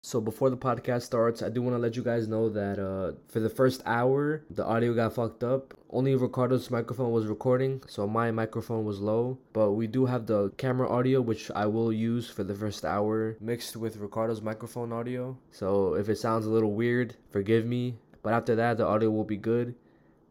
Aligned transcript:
So 0.00 0.20
before 0.20 0.48
the 0.48 0.56
podcast 0.56 1.02
starts, 1.02 1.42
I 1.42 1.48
do 1.48 1.60
want 1.60 1.74
to 1.74 1.78
let 1.78 1.96
you 1.96 2.04
guys 2.04 2.28
know 2.28 2.48
that 2.50 2.78
uh, 2.78 3.18
for 3.26 3.40
the 3.40 3.50
first 3.50 3.82
hour, 3.84 4.44
the 4.48 4.64
audio 4.64 4.94
got 4.94 5.14
fucked 5.14 5.42
up. 5.42 5.74
Only 5.90 6.14
Ricardo's 6.14 6.70
microphone 6.70 7.10
was 7.10 7.26
recording, 7.26 7.82
so 7.88 8.06
my 8.06 8.30
microphone 8.30 8.84
was 8.84 9.00
low. 9.00 9.38
But 9.52 9.72
we 9.72 9.88
do 9.88 10.06
have 10.06 10.26
the 10.26 10.50
camera 10.56 10.88
audio, 10.88 11.20
which 11.20 11.50
I 11.50 11.66
will 11.66 11.92
use 11.92 12.30
for 12.30 12.44
the 12.44 12.54
first 12.54 12.84
hour, 12.84 13.36
mixed 13.40 13.76
with 13.76 13.96
Ricardo's 13.96 14.40
microphone 14.40 14.92
audio. 14.92 15.36
So 15.50 15.94
if 15.94 16.08
it 16.08 16.16
sounds 16.16 16.46
a 16.46 16.50
little 16.50 16.74
weird, 16.74 17.16
forgive 17.30 17.66
me. 17.66 17.96
But 18.22 18.34
after 18.34 18.54
that, 18.54 18.78
the 18.78 18.86
audio 18.86 19.10
will 19.10 19.24
be 19.24 19.36
good. 19.36 19.74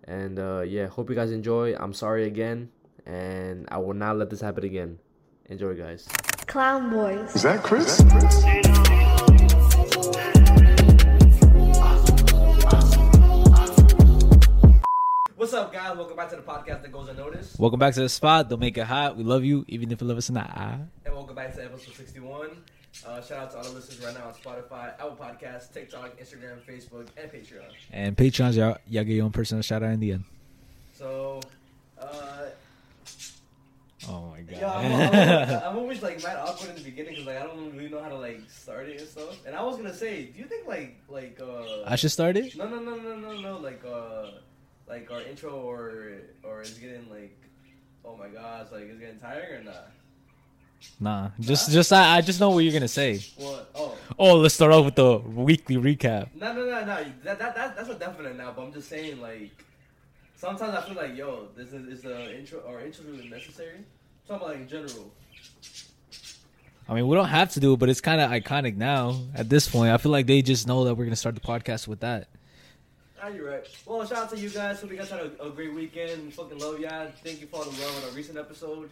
And 0.05 0.39
uh, 0.39 0.61
yeah, 0.61 0.87
hope 0.87 1.09
you 1.09 1.15
guys 1.15 1.31
enjoy. 1.31 1.75
I'm 1.75 1.93
sorry 1.93 2.25
again, 2.25 2.69
and 3.05 3.67
I 3.69 3.79
will 3.79 3.93
not 3.93 4.15
let 4.15 4.29
this 4.29 4.39
happen 4.39 4.63
again. 4.63 4.99
Enjoy, 5.49 5.75
guys. 5.75 6.07
Clown 6.47 6.89
Boys. 6.89 7.35
Is 7.35 7.43
that 7.43 7.61
Chris? 7.63 7.99
What's 8.01 8.96
up, 15.67 15.73
guys? 15.73 15.97
Welcome 15.97 16.15
back 16.15 16.29
to 16.29 16.37
the 16.37 16.41
podcast 16.41 16.81
that 16.81 16.93
goes 16.93 17.09
unnoticed. 17.09 17.59
Welcome 17.59 17.77
back 17.77 17.93
to 17.95 17.99
the 17.99 18.07
spot. 18.07 18.47
Don't 18.49 18.59
make 18.61 18.77
it 18.77 18.85
hot. 18.85 19.17
We 19.17 19.25
love 19.25 19.43
you, 19.43 19.65
even 19.67 19.91
if 19.91 19.99
you 19.99 20.07
love 20.07 20.17
us 20.17 20.29
not. 20.29 20.49
And 21.03 21.13
welcome 21.13 21.35
back 21.35 21.53
to 21.55 21.65
episode 21.65 21.93
61. 21.93 22.51
Uh, 23.05 23.21
shout 23.21 23.39
out 23.39 23.51
to 23.51 23.57
all 23.57 23.63
the 23.63 23.71
listeners 23.71 24.01
right 24.01 24.13
now 24.13 24.27
on 24.27 24.33
Spotify, 24.33 24.93
Apple 24.93 25.17
Podcasts, 25.19 25.73
TikTok, 25.73 26.17
Instagram, 26.19 26.61
Facebook, 26.65 27.07
and 27.17 27.29
Patreon. 27.29 27.65
And 27.91 28.15
Patreons, 28.15 28.55
y'all, 28.55 28.77
y'all 28.87 29.03
get 29.03 29.07
your 29.15 29.25
own 29.25 29.33
personal 29.33 29.61
shout 29.61 29.83
out 29.83 29.91
in 29.91 29.99
the 29.99 30.13
end. 30.13 30.23
So, 30.93 31.41
uh, 31.99 32.45
Oh 34.07 34.27
my 34.31 34.39
god. 34.39 34.57
yeah, 34.61 34.71
I'm, 34.73 35.49
I'm, 35.49 35.69
I'm 35.71 35.77
always 35.79 36.01
like 36.01 36.23
mad 36.23 36.37
awkward 36.37 36.69
in 36.69 36.75
the 36.77 36.81
beginning 36.83 37.11
because 37.11 37.25
like 37.27 37.37
I 37.39 37.45
don't 37.45 37.75
really 37.75 37.89
know 37.89 38.01
how 38.01 38.07
to 38.07 38.15
like 38.17 38.39
start 38.49 38.87
it 38.87 39.01
and 39.01 39.09
stuff. 39.09 39.35
And 39.45 39.53
I 39.53 39.61
was 39.63 39.75
gonna 39.75 39.93
say, 39.93 40.27
do 40.27 40.39
you 40.39 40.45
think 40.45 40.65
like 40.65 40.95
like 41.09 41.37
uh 41.41 41.83
I 41.85 41.97
should 41.97 42.11
start 42.11 42.37
it. 42.37 42.55
no 42.55 42.69
no 42.69 42.79
no 42.79 42.95
no 42.95 43.15
no 43.17 43.41
no 43.41 43.57
like 43.57 43.83
uh 43.85 44.27
like 44.87 45.09
our 45.11 45.21
intro 45.21 45.51
or 45.51 46.03
or 46.43 46.61
is 46.61 46.71
getting 46.71 47.09
like 47.09 47.37
oh 48.05 48.15
my 48.15 48.27
gosh 48.27 48.67
like 48.71 48.83
it's 48.83 48.99
getting 48.99 49.19
tiring 49.19 49.61
or 49.61 49.63
not? 49.63 49.91
Nah, 50.99 51.29
just 51.39 51.71
just 51.71 51.91
I, 51.91 52.17
I 52.17 52.21
just 52.21 52.39
know 52.39 52.49
what 52.49 52.59
you're 52.59 52.73
gonna 52.73 52.87
say. 52.87 53.19
What? 53.37 53.69
Oh. 53.75 53.95
Oh, 54.19 54.35
let's 54.35 54.55
start 54.55 54.71
off 54.71 54.85
with 54.85 54.95
the 54.95 55.17
weekly 55.17 55.75
recap. 55.75 56.29
No, 56.35 56.53
no, 56.53 56.65
no, 56.65 56.85
no. 56.85 57.05
That, 57.23 57.39
that, 57.39 57.55
that 57.55 57.75
that's 57.75 57.89
a 57.89 57.95
definite 57.95 58.37
now. 58.37 58.53
But 58.55 58.63
I'm 58.63 58.73
just 58.73 58.87
saying, 58.87 59.19
like, 59.19 59.51
sometimes 60.35 60.75
I 60.75 60.81
feel 60.81 60.95
like, 60.95 61.15
yo, 61.15 61.47
this 61.55 61.73
is 61.73 61.87
is 61.87 62.01
the 62.01 62.37
intro 62.37 62.59
or 62.59 62.81
intro 62.81 63.05
really 63.05 63.29
necessary. 63.29 63.77
I'm 63.77 63.85
talking 64.27 64.35
about 64.35 64.49
like 64.49 64.57
in 64.59 64.67
general. 64.67 65.11
I 66.89 66.93
mean, 66.93 67.07
we 67.07 67.15
don't 67.15 67.27
have 67.27 67.51
to 67.53 67.59
do 67.59 67.73
it, 67.73 67.79
but 67.79 67.89
it's 67.89 67.99
kind 67.99 68.21
of 68.21 68.31
iconic 68.31 68.77
now. 68.77 69.19
At 69.35 69.49
this 69.49 69.67
point, 69.67 69.91
I 69.91 69.97
feel 69.97 70.11
like 70.11 70.25
they 70.25 70.41
just 70.41 70.67
know 70.67 70.85
that 70.85 70.95
we're 70.95 71.05
gonna 71.05 71.15
start 71.15 71.35
the 71.35 71.41
podcast 71.41 71.87
with 71.87 71.99
that. 71.99 72.27
Ah, 73.21 73.29
you're 73.29 73.49
right. 73.49 73.65
Well, 73.85 74.05
shout 74.05 74.17
out 74.19 74.29
to 74.31 74.37
you 74.37 74.49
guys. 74.49 74.79
Hope 74.81 74.91
you 74.91 74.97
guys 74.97 75.09
had 75.09 75.19
a, 75.21 75.43
a 75.45 75.49
great 75.49 75.73
weekend. 75.73 76.33
Fucking 76.33 76.59
love 76.59 76.79
y'all. 76.79 77.07
Thank 77.23 77.41
you 77.41 77.47
for 77.47 77.57
all 77.57 77.63
the 77.63 77.81
love 77.81 77.97
on 78.03 78.09
our 78.09 78.15
recent 78.15 78.37
episode. 78.37 78.91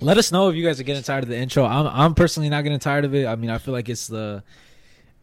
Let 0.00 0.18
us 0.18 0.30
know 0.32 0.48
if 0.48 0.56
you 0.56 0.64
guys 0.64 0.78
are 0.80 0.84
getting 0.84 1.02
tired 1.02 1.24
of 1.24 1.28
the 1.30 1.36
intro. 1.36 1.64
I'm 1.64 1.86
I'm 1.86 2.14
personally 2.14 2.48
not 2.48 2.62
getting 2.62 2.78
tired 2.78 3.04
of 3.04 3.14
it. 3.14 3.26
I 3.26 3.36
mean, 3.36 3.50
I 3.50 3.58
feel 3.58 3.72
like 3.74 3.88
it's 3.88 4.06
the 4.06 4.42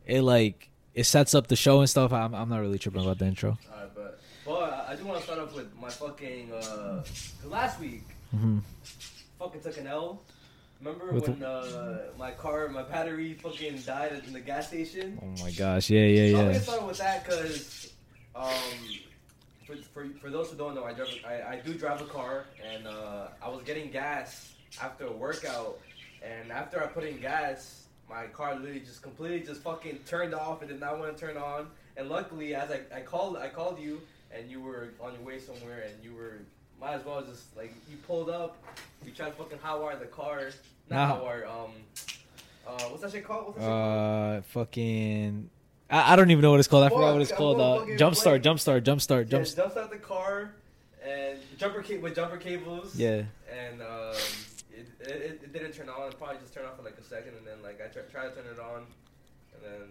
it 0.06 0.22
like 0.22 0.70
it 0.94 1.06
sets 1.06 1.34
up 1.36 1.48
the 1.48 1.56
show 1.56 1.80
and 1.80 1.90
stuff. 1.90 2.12
I'm 2.14 2.34
I'm 2.34 2.50
not 2.50 2.60
really 2.60 2.80
tripping 2.80 3.02
about 3.02 3.20
the 3.20 3.26
intro. 3.26 3.58
Alright, 3.72 3.96
but 3.96 4.20
but 4.46 4.86
I 4.90 4.96
do 4.96 5.06
want 5.06 5.20
to 5.20 5.26
start 5.26 5.40
off 5.40 5.56
with 5.56 5.68
my 5.80 5.90
fucking 5.90 6.52
uh 6.54 7.04
last 7.46 7.80
week. 7.80 8.04
hmm 8.32 8.60
Fucking 9.40 9.62
took 9.62 9.78
an 9.78 9.88
L. 9.88 10.22
Remember 10.84 11.12
With 11.12 11.28
when 11.30 11.44
uh, 11.44 12.00
my 12.18 12.32
car, 12.32 12.68
my 12.70 12.82
battery 12.82 13.34
fucking 13.36 13.78
died 13.82 14.24
in 14.26 14.34
the 14.34 14.40
gas 14.40 14.70
station? 14.70 15.20
Oh 15.22 15.44
my 15.44 15.52
gosh, 15.52 15.90
yeah, 15.92 16.06
yeah, 16.06 16.24
yeah. 16.24 16.32
So 16.32 16.40
I'm 16.40 16.46
gonna 16.48 16.60
start 16.64 16.88
with 16.88 16.98
that 16.98 17.24
because, 17.24 17.91
um, 18.36 18.52
for, 19.66 19.76
for, 19.94 20.08
for 20.20 20.30
those 20.30 20.50
who 20.50 20.58
don't 20.58 20.76
know, 20.76 20.84
I 20.84 20.94
drive 20.94 21.10
I, 21.26 21.34
I 21.54 21.62
do 21.64 21.74
drive 21.74 22.02
a 22.02 22.06
car, 22.06 22.46
and 22.72 22.88
uh, 22.88 23.28
I 23.42 23.50
was 23.50 23.64
getting 23.64 23.92
gas 23.92 24.54
after 24.82 25.06
a 25.06 25.12
workout, 25.12 25.80
and 26.24 26.52
after 26.52 26.82
I 26.84 26.88
put 26.88 27.04
in 27.04 27.20
gas, 27.20 27.84
my 28.10 28.26
car 28.28 28.56
literally 28.56 28.80
just 28.82 29.02
completely 29.02 29.42
just 29.42 29.62
fucking 29.62 30.00
turned 30.08 30.34
off. 30.34 30.62
It 30.64 30.68
did 30.70 30.80
not 30.80 31.00
want 31.00 31.16
to 31.18 31.26
turn 31.26 31.38
on, 31.38 31.68
and 31.98 32.10
luckily, 32.10 32.56
as 32.56 32.72
I, 32.72 32.82
I 32.96 33.02
called 33.02 33.38
I 33.38 33.50
called 33.50 33.80
you, 33.80 34.02
and 34.36 34.50
you 34.50 34.62
were 34.62 34.90
on 35.02 35.14
your 35.14 35.22
way 35.24 35.40
somewhere, 35.40 35.86
and 35.88 36.04
you 36.04 36.14
were 36.16 36.40
might 36.80 36.94
as 36.96 37.06
well 37.06 37.22
just 37.22 37.56
like 37.56 37.74
you 37.90 37.98
pulled 38.08 38.30
up, 38.30 38.58
you 39.06 39.12
tried 39.12 39.28
to 39.28 39.32
fucking 39.34 39.60
hotwire 39.60 40.00
the 40.00 40.06
car, 40.08 40.50
not 40.90 41.10
Nah. 41.10 41.16
hotwire, 41.20 41.46
um. 41.48 41.72
Uh, 42.68 42.80
what's 42.90 43.02
that 43.02 43.12
shit 43.12 43.26
called? 43.26 43.48
What's 43.48 43.58
that 43.58 43.64
shit 43.64 43.70
called? 43.70 44.38
Uh, 44.38 44.42
fucking. 44.44 45.50
I, 45.92 46.14
I 46.14 46.16
don't 46.16 46.32
even 46.32 46.42
know 46.42 46.52
what 46.52 46.60
it's 46.60 46.68
called. 46.70 46.84
I 46.86 46.90
forgot 46.90 47.14
what 47.14 47.22
it's 47.22 47.32
called. 47.32 47.60
Uh, 47.60 47.86
jumpstart, 47.98 48.34
wait. 48.34 48.44
jumpstart, 48.44 48.82
jumpstart, 48.84 49.18
Yeah, 49.26 49.40
jump. 49.44 49.46
jumps 49.56 49.78
out 49.78 49.92
the 49.92 49.98
car 49.98 50.54
and 51.06 51.38
jumper 51.58 51.82
ca- 51.84 51.98
with 52.00 52.16
jumper 52.16 52.38
cables. 52.38 52.96
Yeah. 52.96 53.24
And 53.52 53.82
um, 53.82 54.14
it, 54.74 54.88
it, 55.02 55.42
it 55.44 55.54
didn't 55.54 55.74
turn 55.74 55.90
on. 55.90 56.10
It 56.10 56.18
probably 56.18 56.38
just 56.42 56.54
turned 56.54 56.68
off 56.68 56.78
for 56.78 56.84
like 56.84 56.98
a 56.98 57.04
second, 57.04 57.34
and 57.38 57.46
then 57.46 57.62
like 57.64 57.82
I 57.84 57.88
tr- 57.88 58.00
tried 58.12 58.30
to 58.30 58.36
turn 58.36 58.46
it 58.52 58.60
on, 58.60 58.86
and 59.54 59.64
then 59.64 59.88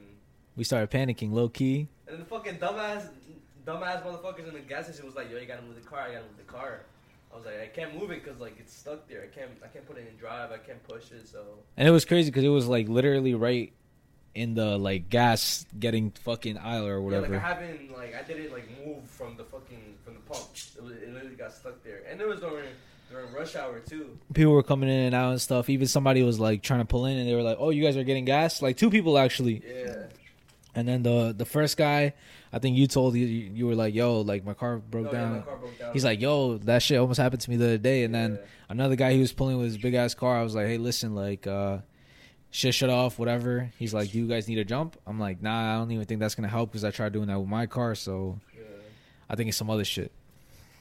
We 0.57 0.65
started 0.65 0.91
panicking, 0.91 1.33
low 1.33 1.49
key. 1.49 1.89
and 2.07 2.15
then 2.15 2.21
the 2.21 2.25
fucking 2.27 2.57
dumbass 2.57 3.09
dumbass 3.67 4.03
motherfuckers 4.03 4.49
in 4.49 4.55
the 4.55 4.61
gas 4.61 4.87
station 4.87 5.05
was 5.05 5.15
like, 5.15 5.31
"Yo, 5.31 5.37
you 5.39 5.47
gotta 5.47 5.63
move 5.63 5.75
the 5.77 5.87
car. 5.89 6.01
I 6.01 6.13
gotta 6.13 6.25
move 6.25 6.39
the 6.39 6.51
car." 6.51 6.81
I 7.33 7.37
was 7.37 7.45
like, 7.45 7.61
"I 7.61 7.67
can't 7.67 7.95
move 7.95 8.11
it 8.11 8.25
because 8.25 8.41
like 8.41 8.57
it's 8.59 8.75
stuck 8.75 9.07
there. 9.09 9.23
I 9.23 9.27
can't 9.39 9.51
I 9.63 9.69
can't 9.69 9.87
put 9.87 9.99
it 9.99 10.09
in 10.11 10.17
drive. 10.17 10.51
I 10.51 10.57
can't 10.59 10.83
push 10.89 11.13
it." 11.13 11.29
So 11.29 11.45
And 11.77 11.87
it 11.87 11.91
was 11.91 12.05
crazy 12.07 12.31
because 12.31 12.45
it 12.45 12.49
was 12.49 12.67
like 12.67 12.89
literally 12.89 13.35
right 13.35 13.73
in 14.35 14.55
the 14.55 14.79
like 14.79 15.09
gas 15.09 15.67
getting 15.79 16.11
fucking 16.13 16.57
aisle 16.59 16.87
or 16.87 17.01
whatever. 17.03 17.27
yeah, 17.27 17.33
like 17.33 17.43
I 17.45 17.49
haven't 17.49 17.93
like 17.93 18.15
I 18.15 18.23
didn't 18.23 18.53
like 18.53 18.69
move 18.85 19.05
from 19.09 19.37
the 19.37 19.45
fucking 19.45 19.97
from 20.05 20.15
the 20.15 20.21
pump. 20.21 20.45
It, 20.77 20.83
was, 20.83 20.93
it 20.93 21.13
literally 21.13 21.35
got 21.37 21.53
stuck 21.53 21.83
there, 21.85 22.03
and 22.09 22.21
it 22.21 22.27
was 22.29 22.41
during 22.41 22.69
during 23.11 23.33
rush 23.33 23.57
hour 23.57 23.81
too. 23.81 24.17
People 24.35 24.53
were 24.53 24.63
coming 24.63 24.89
in 24.89 25.01
and 25.07 25.15
out 25.15 25.31
and 25.33 25.41
stuff. 25.41 25.69
Even 25.69 25.87
somebody 25.89 26.23
was 26.23 26.39
like 26.39 26.63
trying 26.63 26.81
to 26.81 26.87
pull 26.87 27.07
in 27.07 27.17
and 27.19 27.29
they 27.29 27.35
were 27.35 27.43
like, 27.43 27.57
"Oh, 27.59 27.71
you 27.71 27.83
guys 27.83 27.97
are 27.97 28.05
getting 28.05 28.25
gas." 28.25 28.63
Like 28.63 28.77
two 28.77 28.89
people 28.91 29.19
actually. 29.19 29.63
Yeah. 29.67 30.05
And 30.77 30.87
then 30.87 31.03
the 31.03 31.35
the 31.37 31.45
first 31.45 31.77
guy, 31.77 32.15
I 32.53 32.61
think 32.61 32.77
you 32.77 32.87
told 32.87 33.17
you 33.17 33.27
you 33.27 33.67
were 33.67 33.75
like, 33.75 33.93
"Yo, 33.93 34.21
like 34.21 34.45
my 34.45 34.55
car 34.55 34.79
broke 34.79 35.07
No, 35.07 35.13
yeah, 35.13 35.19
down." 35.19 35.33
my 35.39 35.43
car 35.43 35.57
broke 35.57 35.77
down. 35.77 35.93
He's 35.93 36.05
like, 36.05 36.21
"Yo, 36.21 36.59
that 36.59 36.81
shit 36.85 36.99
almost 36.99 37.19
happened 37.19 37.41
to 37.43 37.51
me 37.51 37.57
the 37.57 37.65
other 37.65 37.79
day." 37.79 38.05
And 38.05 38.15
then 38.15 38.39
another 38.69 38.95
guy 38.95 39.13
he 39.13 39.19
was 39.21 39.33
pulling 39.33 39.57
with 39.57 39.67
his 39.67 39.79
big 39.79 39.95
ass 39.95 40.15
car. 40.15 40.37
I 40.39 40.45
was 40.45 40.55
like, 40.55 40.69
"Hey, 40.69 40.79
listen, 40.79 41.17
like, 41.17 41.49
uh, 41.49 41.79
shit 42.51 42.75
shut 42.75 42.91
off, 42.91 43.19
whatever." 43.19 43.71
He's 43.79 43.93
like, 43.95 44.13
"Do 44.13 44.19
you 44.19 44.27
guys 44.27 44.49
need 44.49 44.59
a 44.59 44.65
jump?" 44.65 44.97
I'm 45.07 45.19
like, 45.19 45.43
"Nah, 45.43 45.75
I 45.75 45.79
don't 45.79 45.91
even 45.93 46.05
think 46.07 46.21
that's 46.21 46.35
gonna 46.35 46.49
help 46.49 46.71
because 46.71 46.85
I 46.85 46.91
tried 46.91 47.13
doing 47.13 47.27
that 47.29 47.39
with 47.39 47.49
my 47.49 47.67
car, 47.67 47.95
so 47.95 48.39
Yeah. 48.57 48.63
I 49.29 49.37
think 49.37 49.49
it's 49.49 49.57
some 49.59 49.71
other 49.71 49.85
shit." 49.85 50.13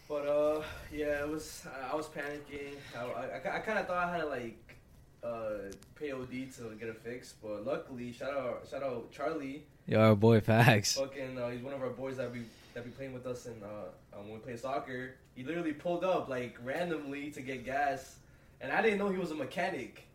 But 0.08 0.26
uh, 0.28 0.64
yeah, 0.92 1.22
it 1.22 1.30
was. 1.30 1.66
I, 1.92 1.96
was 1.96 2.08
panicking. 2.08 2.76
I, 2.98 3.04
I, 3.04 3.58
I 3.58 3.60
kind 3.60 3.78
of 3.78 3.86
thought 3.88 4.08
I 4.08 4.12
had 4.12 4.22
to 4.22 4.28
like 4.28 4.76
uh 5.24 5.72
pay 5.96 6.12
OD 6.12 6.30
to 6.58 6.76
get 6.80 6.90
it 6.90 7.00
fixed, 7.04 7.42
but 7.42 7.66
luckily, 7.66 8.12
shout 8.12 8.34
out, 8.36 8.66
shout 8.70 8.82
out 8.84 9.12
Charlie. 9.12 9.64
Yo, 9.86 10.00
our 10.00 10.16
boy 10.16 10.40
Fax. 10.40 10.96
Fucking, 10.98 11.38
uh, 11.38 11.50
he's 11.50 11.62
one 11.62 11.74
of 11.74 11.82
our 11.82 11.90
boys 11.90 12.18
that 12.18 12.34
be 12.34 12.42
that 12.74 12.84
be 12.86 12.92
playing 12.92 13.14
with 13.14 13.28
us 13.28 13.46
in 13.46 13.54
uh 13.64 14.18
um, 14.18 14.26
when 14.30 14.34
we 14.36 14.40
play 14.40 14.58
soccer. 14.58 15.16
He 15.36 15.44
literally 15.44 15.74
pulled 15.74 16.04
up 16.04 16.28
like 16.28 16.58
randomly 16.64 17.30
to 17.32 17.42
get 17.42 17.64
gas, 17.66 18.18
and 18.62 18.72
I 18.72 18.82
didn't 18.82 18.98
know 18.98 19.10
he 19.10 19.18
was 19.18 19.32
a 19.32 19.36
mechanic. 19.36 20.08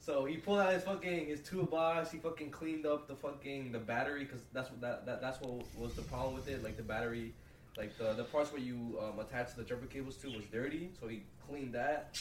So 0.00 0.24
he 0.24 0.36
pulled 0.36 0.58
out 0.60 0.72
his 0.72 0.82
fucking 0.82 1.26
his 1.26 1.40
toolbox. 1.40 2.10
He 2.10 2.18
fucking 2.18 2.50
cleaned 2.50 2.86
up 2.86 3.06
the 3.06 3.14
fucking 3.14 3.72
the 3.72 3.78
battery 3.78 4.24
because 4.24 4.40
that's 4.52 4.70
what 4.70 4.80
that, 4.80 5.06
that 5.06 5.20
that's 5.20 5.40
what 5.40 5.62
was 5.78 5.94
the 5.94 6.02
problem 6.02 6.34
with 6.34 6.48
it. 6.48 6.64
Like 6.64 6.76
the 6.76 6.82
battery, 6.82 7.32
like 7.76 7.96
the 7.98 8.14
the 8.14 8.24
parts 8.24 8.50
where 8.52 8.62
you 8.62 8.98
um, 9.00 9.18
attach 9.20 9.54
the 9.54 9.62
jumper 9.62 9.86
cables 9.86 10.16
to 10.16 10.28
was 10.28 10.44
dirty. 10.50 10.90
So 11.00 11.06
he 11.06 11.22
cleaned 11.46 11.74
that 11.74 12.18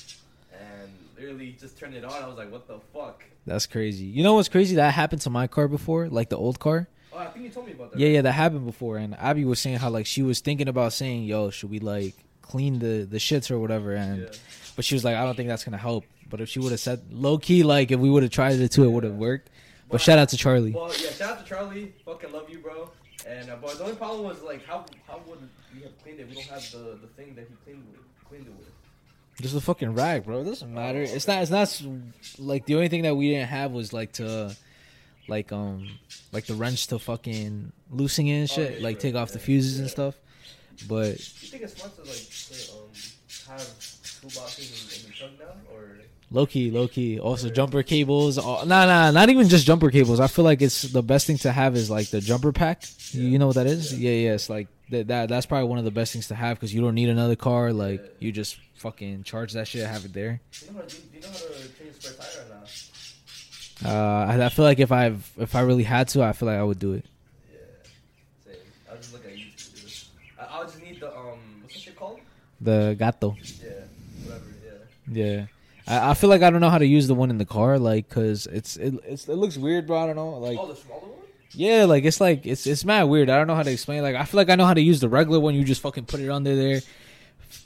and 0.52 0.92
literally 1.18 1.56
just 1.60 1.78
turned 1.78 1.96
it 1.96 2.04
on. 2.04 2.12
I 2.12 2.28
was 2.28 2.38
like, 2.38 2.52
what 2.52 2.68
the 2.68 2.80
fuck? 2.94 3.24
That's 3.46 3.66
crazy. 3.66 4.06
You 4.06 4.24
know 4.24 4.34
what's 4.36 4.50
crazy? 4.50 4.76
That 4.76 4.94
happened 4.94 5.22
to 5.22 5.30
my 5.30 5.48
car 5.48 5.68
before, 5.68 6.10
like 6.10 6.30
the 6.30 6.38
old 6.38 6.60
car. 6.60 6.88
Oh, 7.14 7.18
I 7.18 7.28
think 7.28 7.46
you 7.46 7.52
told 7.52 7.66
me 7.66 7.74
about 7.74 7.92
that. 7.92 8.00
Yeah, 8.00 8.10
yeah, 8.10 8.22
that 8.22 8.34
happened 8.34 8.66
before. 8.66 8.98
And 8.98 9.16
Abby 9.18 9.46
was 9.46 9.60
saying 9.60 9.78
how 9.78 9.90
like 9.90 10.06
she 10.06 10.22
was 10.22 10.42
thinking 10.42 10.68
about 10.68 10.94
saying, 10.94 11.24
"Yo, 11.24 11.50
should 11.50 11.70
we 11.70 11.80
like 11.80 12.14
clean 12.42 12.80
the 12.80 13.08
the 13.10 13.18
shits 13.18 13.50
or 13.50 13.58
whatever?" 13.58 13.94
And 13.94 14.24
Yeah. 14.24 14.30
But 14.80 14.86
she 14.86 14.96
was 14.96 15.04
like, 15.04 15.18
"I 15.18 15.26
don't 15.26 15.36
think 15.36 15.50
that's 15.50 15.66
gonna 15.66 15.76
help." 15.78 16.06
But 16.30 16.40
if 16.40 16.48
she 16.48 16.60
would 16.60 16.72
have 16.72 16.80
said 16.80 17.02
low 17.12 17.38
key, 17.38 17.64
like 17.64 17.92
if 17.92 18.00
we 18.00 18.10
would 18.10 18.24
have 18.24 18.32
tried 18.32 18.54
it 18.58 18.72
too, 18.72 18.86
it 18.86 18.92
would 18.92 19.04
have 19.04 19.16
worked. 19.16 19.50
But 19.92 20.00
shout 20.00 20.18
out 20.18 20.30
to 20.30 20.38
Charlie. 20.38 20.72
Well, 20.72 20.88
yeah, 21.04 21.10
shout 21.10 21.32
out 21.32 21.40
to 21.44 21.46
Charlie. 21.46 21.92
Fucking 22.06 22.32
love 22.32 22.50
you, 22.50 22.60
bro. 22.60 22.90
And 23.28 23.50
uh, 23.50 23.58
but 23.62 23.78
the 23.78 23.84
only 23.84 23.98
problem 23.98 24.24
was 24.24 24.42
like, 24.42 24.66
how 24.66 24.86
how 25.06 25.20
would 25.28 25.40
we 25.76 25.82
have 25.82 26.02
cleaned 26.02 26.22
it? 26.22 26.30
We 26.30 26.36
don't 26.36 26.46
have 26.46 26.72
the 26.72 26.98
the 27.02 27.08
thing 27.18 27.36
that 27.36 27.46
he 27.50 27.56
cleaned 27.66 27.84
with, 27.92 28.00
cleaned 28.30 28.48
it 28.48 28.54
with. 28.58 28.70
Just 29.42 29.54
a 29.54 29.60
fucking 29.60 29.94
rag, 29.96 30.24
bro. 30.24 30.40
It 30.40 30.46
doesn't 30.46 30.74
matter. 30.74 31.02
It's 31.02 31.28
not. 31.28 31.42
It's 31.42 31.52
not 31.52 31.82
like 32.38 32.66
the 32.66 32.76
only 32.76 32.88
thing 32.88 33.02
that 33.02 33.16
we 33.16 33.32
didn't 33.32 33.50
have 33.50 33.72
was 33.74 33.92
like 33.92 34.14
to, 34.14 34.56
like 35.28 35.52
um, 35.52 35.90
like 36.32 36.46
the 36.46 36.54
wrench 36.56 36.88
to 36.88 37.00
fucking 37.00 37.74
loosen 37.92 38.28
it 38.28 38.32
and 38.32 38.44
Oh, 38.50 38.54
shit. 38.54 38.72
yeah, 38.80 38.84
like 38.86 38.96
right, 38.96 39.00
take 39.02 39.16
off 39.16 39.34
the 39.34 39.40
yeah, 39.40 39.46
fuses 39.46 39.80
and 39.80 39.90
stuff. 39.90 40.16
But 40.88 41.20
You 41.20 41.50
think 41.52 41.64
it's 41.64 41.74
smart 41.76 41.94
to 41.98 42.02
like 42.04 42.16
to, 42.16 42.72
um 42.74 43.58
have 43.58 43.68
school 44.20 44.32
boxes 44.44 44.70
in, 44.98 45.06
in 45.06 45.10
the 45.12 45.16
truck 45.18 45.32
now, 45.40 45.76
or 45.76 45.98
Low 46.32 46.46
key, 46.46 46.70
low 46.70 46.88
key. 46.88 47.20
Also, 47.20 47.50
jumper 47.50 47.82
cables. 47.82 48.38
All, 48.38 48.64
nah, 48.64 48.86
nah, 48.86 49.10
not 49.10 49.30
even 49.30 49.50
just 49.50 49.66
jumper 49.66 49.90
cables. 49.90 50.20
I 50.20 50.28
feel 50.28 50.46
like 50.46 50.62
it's 50.62 50.84
the 50.84 51.02
best 51.02 51.26
thing 51.26 51.40
to 51.40 51.52
have 51.52 51.76
is 51.76 51.90
like 51.90 52.10
the 52.12 52.22
jumper 52.22 52.52
pack. 52.52 52.84
You- 53.14 53.24
You 53.30 53.40
know 53.40 53.48
what 53.48 53.56
that 53.56 53.66
is? 53.66 53.98
Yeah, 54.00 54.12
yeah. 54.12 54.34
It's 54.34 54.48
like 54.48 54.68
that. 54.92 55.08
that 55.08 55.30
that's 55.30 55.48
probably 55.48 55.68
one 55.68 55.80
of 55.80 55.86
the 55.86 55.92
best 55.92 56.14
things 56.14 56.28
to 56.28 56.36
have 56.36 56.58
because 56.58 56.72
you 56.72 56.82
don't 56.82 56.94
need 56.94 57.10
another 57.10 57.36
car. 57.36 57.74
Like 57.74 58.16
you 58.20 58.32
just 58.32 58.60
fucking 58.76 59.24
charge 59.24 59.54
that 59.54 59.68
shit, 59.68 59.88
have 59.88 60.06
it 60.06 60.14
there. 60.14 60.40
you 60.62 60.72
know 60.72 60.82
do 60.84 60.98
you 61.16 61.22
know 61.22 61.28
how 61.30 61.34
to 61.34 61.68
change 61.80 61.96
spare 62.00 62.14
tire 62.14 62.46
or 62.46 62.60
not? 62.60 63.90
Uh, 63.92 64.32
I, 64.32 64.46
I 64.46 64.50
feel 64.50 64.66
like 64.66 64.80
if 64.80 64.92
I 64.92 65.06
if 65.40 65.56
I 65.56 65.62
really 65.62 65.84
had 65.84 66.10
to, 66.10 66.22
I 66.22 66.34
feel 66.34 66.48
like 66.48 66.60
I 66.60 66.64
would 66.64 66.78
do 66.80 66.94
it. 66.94 67.06
Yeah, 67.52 67.58
same. 68.46 68.56
I'll 68.92 68.98
just 68.98 69.14
look 69.14 69.26
at 69.26 69.32
YouTube 69.32 69.56
to 69.66 69.72
do 69.78 69.82
this. 69.82 70.10
I, 70.40 70.44
I'll 70.52 70.66
just 70.66 70.80
need 70.80 71.00
the 71.00 71.10
um, 71.18 71.40
what's 71.64 71.74
that 71.74 71.82
shit 71.82 71.96
called? 71.96 72.20
The 72.62 72.96
gato. 73.00 73.36
Yeah, 75.12 75.26
whatever. 75.26 75.30
Yeah. 75.36 75.36
Yeah. 75.36 75.46
I, 75.88 76.12
I 76.12 76.14
feel 76.14 76.30
like 76.30 76.42
I 76.42 76.50
don't 76.50 76.62
know 76.62 76.70
how 76.70 76.78
to 76.78 76.86
use 76.86 77.08
the 77.08 77.16
one 77.16 77.30
in 77.30 77.38
the 77.38 77.46
car, 77.46 77.80
like, 77.80 78.10
cause 78.10 78.48
it's 78.52 78.78
it, 78.78 78.94
it's 79.06 79.28
it 79.28 79.36
looks 79.36 79.58
weird, 79.58 79.88
bro. 79.88 80.04
I 80.04 80.08
don't 80.08 80.16
know, 80.16 80.30
like, 80.38 80.58
oh, 80.60 80.68
the 80.68 80.76
smaller 80.76 81.02
one. 81.02 81.12
yeah, 81.52 81.86
like 81.86 82.04
it's 82.06 82.22
like 82.22 82.46
it's 82.46 82.68
it's 82.68 82.86
mad 82.86 83.04
weird. 83.04 83.30
I 83.30 83.38
don't 83.38 83.48
know 83.48 83.56
how 83.56 83.64
to 83.64 83.72
explain. 83.72 84.02
Like, 84.04 84.16
I 84.16 84.24
feel 84.26 84.38
like 84.38 84.50
I 84.50 84.56
know 84.56 84.66
how 84.66 84.74
to 84.74 84.82
use 84.82 85.00
the 85.00 85.10
regular 85.10 85.40
one. 85.40 85.56
You 85.56 85.64
just 85.64 85.82
fucking 85.82 86.06
put 86.06 86.20
it 86.20 86.30
under 86.30 86.56
there, 86.56 86.82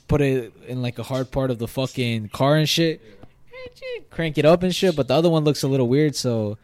put 0.08 0.20
it 0.20 0.52
in 0.66 0.80
like 0.82 0.98
a 0.98 1.02
hard 1.02 1.30
part 1.30 1.50
of 1.50 1.58
the 1.58 1.68
fucking 1.68 2.28
car 2.30 2.56
and 2.56 2.68
shit, 2.68 3.00
crank 4.10 4.38
it 4.38 4.44
up 4.44 4.62
and 4.62 4.74
shit. 4.74 4.96
But 4.96 5.08
the 5.08 5.14
other 5.14 5.28
one 5.30 5.44
looks 5.44 5.62
a 5.62 5.68
little 5.68 5.88
weird, 5.88 6.16
so 6.16 6.56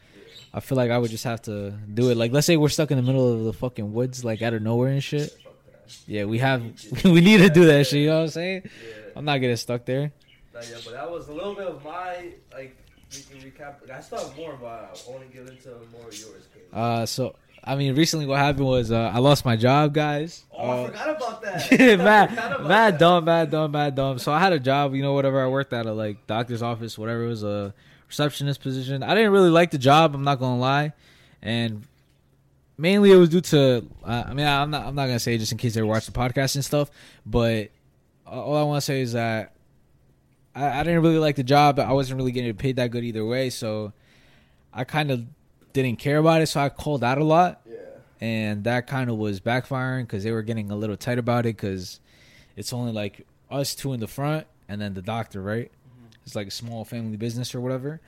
I 0.55 0.61
feel 0.61 0.77
like 0.77 0.91
I 0.91 0.99
would 0.99 1.11
just 1.11 1.25
have 1.25 1.43
to 1.43 1.73
do 1.93 2.11
it. 2.11 2.17
Like, 2.17 2.33
let's 2.33 2.47
say 2.47 2.57
we're 2.57 2.69
stuck 2.71 2.91
in 2.91 2.97
the 2.97 3.03
middle 3.03 3.33
of 3.33 3.45
the 3.45 3.53
fucking 3.53 3.93
woods, 3.93 4.25
like 4.25 4.41
out 4.43 4.55
of 4.55 4.63
nowhere 4.63 4.89
and 4.93 5.03
shit. 5.05 5.37
Yeah, 6.07 6.25
we 6.25 6.39
have 6.39 6.63
we 7.05 7.21
need 7.21 7.39
to 7.39 7.51
do 7.51 7.67
that 7.67 7.87
shit. 7.87 8.01
You 8.01 8.07
know 8.09 8.17
what 8.19 8.23
I'm 8.23 8.29
saying? 8.31 8.71
I'm 9.17 9.25
not 9.25 9.39
getting 9.39 9.57
stuck 9.57 9.85
there. 9.85 10.13
Nah, 10.63 10.71
yeah, 10.71 10.77
but 10.85 10.93
that 10.95 11.11
was 11.11 11.29
a 11.29 11.33
little 11.33 11.55
bit 11.55 11.67
of 11.67 11.85
my 11.85 12.33
like. 12.53 12.77
We 13.13 13.23
can 13.41 13.51
recap. 13.51 13.91
I 13.91 14.01
still 14.01 14.19
have 14.25 14.37
more, 14.37 14.57
but 14.61 14.69
I 15.07 15.11
want 15.11 15.29
to 15.29 15.37
get 15.37 15.49
into 15.49 15.71
more 15.91 16.07
of 16.09 16.17
yours. 16.17 16.47
Uh, 16.73 17.05
so 17.05 17.35
I 17.65 17.75
mean, 17.75 17.97
recently 17.97 18.25
what 18.25 18.39
happened 18.39 18.67
was 18.67 18.93
uh, 18.93 19.11
I 19.13 19.19
lost 19.19 19.45
my 19.45 19.57
job, 19.57 19.93
guys. 19.93 20.45
oh, 20.57 20.59
I 20.59 20.79
Uh, 20.83 20.87
forgot 20.87 21.17
about 21.17 21.43
that. 21.43 21.73
I 21.73 21.97
mad, 21.97 22.33
about 22.33 22.63
mad 22.69 22.95
that. 22.95 22.99
dumb, 23.01 23.25
mad 23.25 23.51
dumb, 23.51 23.73
mad 23.73 23.95
dumb. 23.97 24.19
So 24.21 24.31
I 24.33 24.39
had 24.39 24.53
a 24.53 24.61
job, 24.61 24.95
you 24.95 25.03
know, 25.03 25.13
whatever. 25.13 25.43
I 25.45 25.49
worked 25.49 25.73
at 25.73 25.87
a 25.87 25.93
like 25.93 26.25
doctor's 26.29 26.63
office, 26.63 26.97
whatever. 26.97 27.25
It 27.25 27.29
was 27.29 27.43
a 27.43 27.75
receptionist 28.07 28.61
position. 28.61 29.03
I 29.03 29.17
didn't 29.17 29.33
really 29.33 29.51
like 29.51 29.73
the 29.73 29.79
job. 29.79 30.15
I'm 30.15 30.23
not 30.23 30.39
gonna 30.39 30.61
lie, 30.61 30.93
and 31.43 31.83
mainly 32.79 33.11
it 33.11 33.17
was 33.17 33.29
due 33.31 33.41
to. 33.41 33.85
Uh, 34.05 34.25
I 34.29 34.35
mean, 34.35 34.47
I'm 34.47 34.71
not. 34.71 34.87
I'm 34.87 34.95
not 34.95 35.07
gonna 35.07 35.19
say 35.19 35.37
just 35.37 35.51
in 35.51 35.59
case 35.59 35.75
they 35.75 35.83
watch 35.83 36.07
the 36.07 36.13
podcast 36.13 36.55
and 36.55 36.65
stuff, 36.65 36.93
but 37.27 37.71
all 38.25 38.57
I 38.57 38.63
want 38.63 38.77
to 38.77 38.83
say 38.83 39.01
is 39.01 39.15
that 39.15 39.53
I, 40.55 40.81
I 40.81 40.83
didn't 40.83 41.03
really 41.03 41.19
like 41.19 41.37
the 41.37 41.43
job. 41.45 41.79
I 41.79 41.93
wasn't 41.93 42.19
really 42.19 42.33
getting 42.33 42.55
paid 42.55 42.77
that 42.77 42.91
good 42.91 43.05
either 43.05 43.25
way, 43.25 43.51
so 43.51 43.93
I 44.73 44.85
kind 44.85 45.11
of 45.11 45.25
didn't 45.73 45.99
care 45.99 46.19
about 46.19 46.43
it. 46.43 46.47
So 46.47 46.61
I 46.61 46.69
called 46.69 47.05
out 47.05 47.19
a 47.19 47.25
lot 47.25 47.61
Yeah. 47.69 47.77
and 48.21 48.65
that 48.65 48.87
kind 48.87 49.09
of 49.11 49.17
was 49.17 49.41
backfiring 49.41 50.03
because 50.03 50.25
they 50.25 50.33
were 50.33 50.43
getting 50.43 50.71
a 50.71 50.77
little 50.77 50.97
tight 50.97 51.19
about 51.19 51.47
it 51.47 51.57
because 51.57 52.01
it's 52.57 52.73
only 52.73 52.93
like 52.93 53.27
us 53.51 53.75
two 53.75 53.93
in 53.93 54.01
the 54.01 54.09
front 54.09 54.47
and 54.69 54.81
then 54.81 54.95
the 54.95 55.03
doctor, 55.03 55.41
right? 55.43 55.71
It's 56.27 56.35
like 56.37 56.49
a 56.49 56.53
small 56.53 56.85
family 56.85 57.17
business 57.17 57.55
or 57.55 57.61
whatever. 57.61 58.01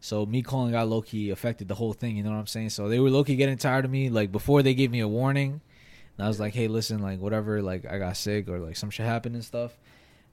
So 0.00 0.26
me 0.26 0.42
calling 0.42 0.74
out 0.74 0.88
Loki 0.88 1.30
affected 1.30 1.68
the 1.68 1.74
whole 1.76 1.92
thing. 1.92 2.16
You 2.16 2.22
know 2.24 2.30
what 2.30 2.36
I'm 2.36 2.46
saying? 2.48 2.70
So 2.70 2.88
they 2.88 2.98
were 2.98 3.08
Loki 3.10 3.36
getting 3.36 3.56
tired 3.56 3.84
of 3.84 3.90
me. 3.90 4.10
Like 4.10 4.32
before 4.32 4.62
they 4.62 4.74
gave 4.74 4.90
me 4.90 4.98
a 5.00 5.06
warning, 5.08 5.60
and 6.18 6.24
I 6.24 6.28
was 6.28 6.40
like, 6.40 6.54
"Hey, 6.54 6.66
listen, 6.66 7.00
like 7.00 7.20
whatever, 7.20 7.62
like 7.62 7.86
I 7.86 7.98
got 7.98 8.16
sick 8.16 8.48
or 8.48 8.58
like 8.58 8.76
some 8.76 8.90
shit 8.90 9.06
happened 9.06 9.36
and 9.36 9.44
stuff," 9.44 9.78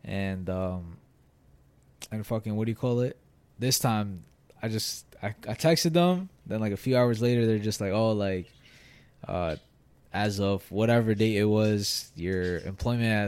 and 0.04 0.50
um, 0.50 0.98
and 2.12 2.25
fucking 2.25 2.56
what 2.56 2.66
do 2.66 2.72
you 2.72 2.75
call 2.75 3.01
it? 3.01 3.18
This 3.57 3.80
time, 3.80 4.24
I 4.62 4.68
just 4.69 5.06
I, 5.22 5.28
I 5.48 5.54
texted 5.54 5.94
them. 5.94 6.30
Then 6.46 6.60
like 6.60 6.72
a 6.74 6.78
few 6.78 6.98
hours 6.98 7.22
later, 7.22 7.46
they're 7.46 7.60
just 7.60 7.81
like, 7.81 7.92
"Oh, 7.92 8.12
like." 8.13 8.51
uh, 9.28 9.56
as 10.13 10.40
of 10.40 10.69
whatever 10.72 11.13
date 11.13 11.38
it 11.38 11.46
was, 11.46 12.12
your 12.16 12.60
employment 12.60 13.06
at 13.06 13.28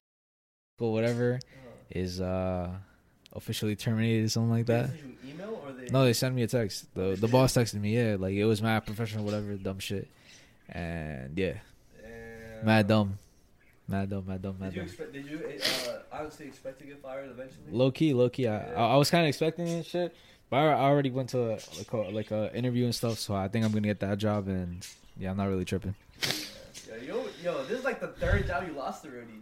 school, 0.78 0.94
whatever, 0.94 1.40
is 1.90 2.20
uh, 2.22 2.70
officially 3.34 3.76
terminated, 3.76 4.26
or 4.26 4.30
something 4.30 4.52
like 4.52 4.66
that. 4.68 4.90
Email 5.28 5.62
or 5.66 5.74
they? 5.74 5.88
No, 5.92 6.04
they 6.06 6.14
sent 6.14 6.34
me 6.34 6.44
a 6.44 6.48
text. 6.48 6.88
The 6.96 7.16
the 7.20 7.28
boss 7.28 7.54
texted 7.54 7.80
me, 7.82 7.96
yeah, 7.96 8.16
like 8.18 8.34
it 8.34 8.46
was 8.46 8.62
mad 8.62 8.86
professional, 8.86 9.26
whatever, 9.26 9.54
dumb 9.56 9.80
shit, 9.80 10.08
and 10.70 11.38
yeah, 11.38 11.56
And, 12.04 12.66
mad 12.66 12.88
dumb, 12.88 13.20
mad 13.92 14.10
dumb, 14.10 14.26
mad 14.28 14.42
dumb, 14.42 14.58
mad 14.60 14.74
Did 14.74 14.78
you 14.78 14.82
expect? 14.84 15.14
Did 15.14 15.26
you 15.28 15.40
uh, 15.90 15.98
honestly 16.12 16.48
expect 16.48 16.80
to 16.80 16.86
get 16.86 17.02
fired 17.02 17.30
eventually? 17.30 17.66
Low 17.72 17.92
key, 17.92 18.14
low 18.14 18.30
key. 18.30 18.48
I, 18.48 18.58
Yeah. 18.58 18.74
I, 18.76 18.94
I 18.94 18.96
was 18.96 19.10
kind 19.12 19.24
of 19.26 19.30
expecting 19.30 19.68
it, 19.68 19.72
and 19.72 19.86
shit, 19.86 20.16
but 20.50 20.58
I, 20.58 20.68
I 20.74 20.84
already 20.84 21.12
went 21.12 21.30
to 21.30 21.52
a, 21.52 21.60
like 21.78 21.92
a, 21.94 21.98
like 21.98 22.32
a 22.32 22.56
interview 22.56 22.86
and 22.86 22.96
stuff, 22.96 23.20
so 23.20 23.36
I 23.36 23.48
think 23.48 23.66
I'm 23.66 23.72
gonna 23.72 23.88
get 23.88 24.00
that 24.00 24.18
job, 24.18 24.48
and 24.48 24.86
yeah, 25.18 25.32
I'm 25.32 25.38
not 25.38 25.50
really 25.50 25.66
tripping. 25.66 25.96
Yeah, 26.88 26.96
yo, 27.06 27.26
yo, 27.44 27.64
this 27.66 27.80
is 27.80 27.86
like 27.86 28.00
the 28.00 28.08
third 28.08 28.48
job 28.48 28.68
you 28.68 28.74
lost 28.74 29.06
already, 29.06 29.42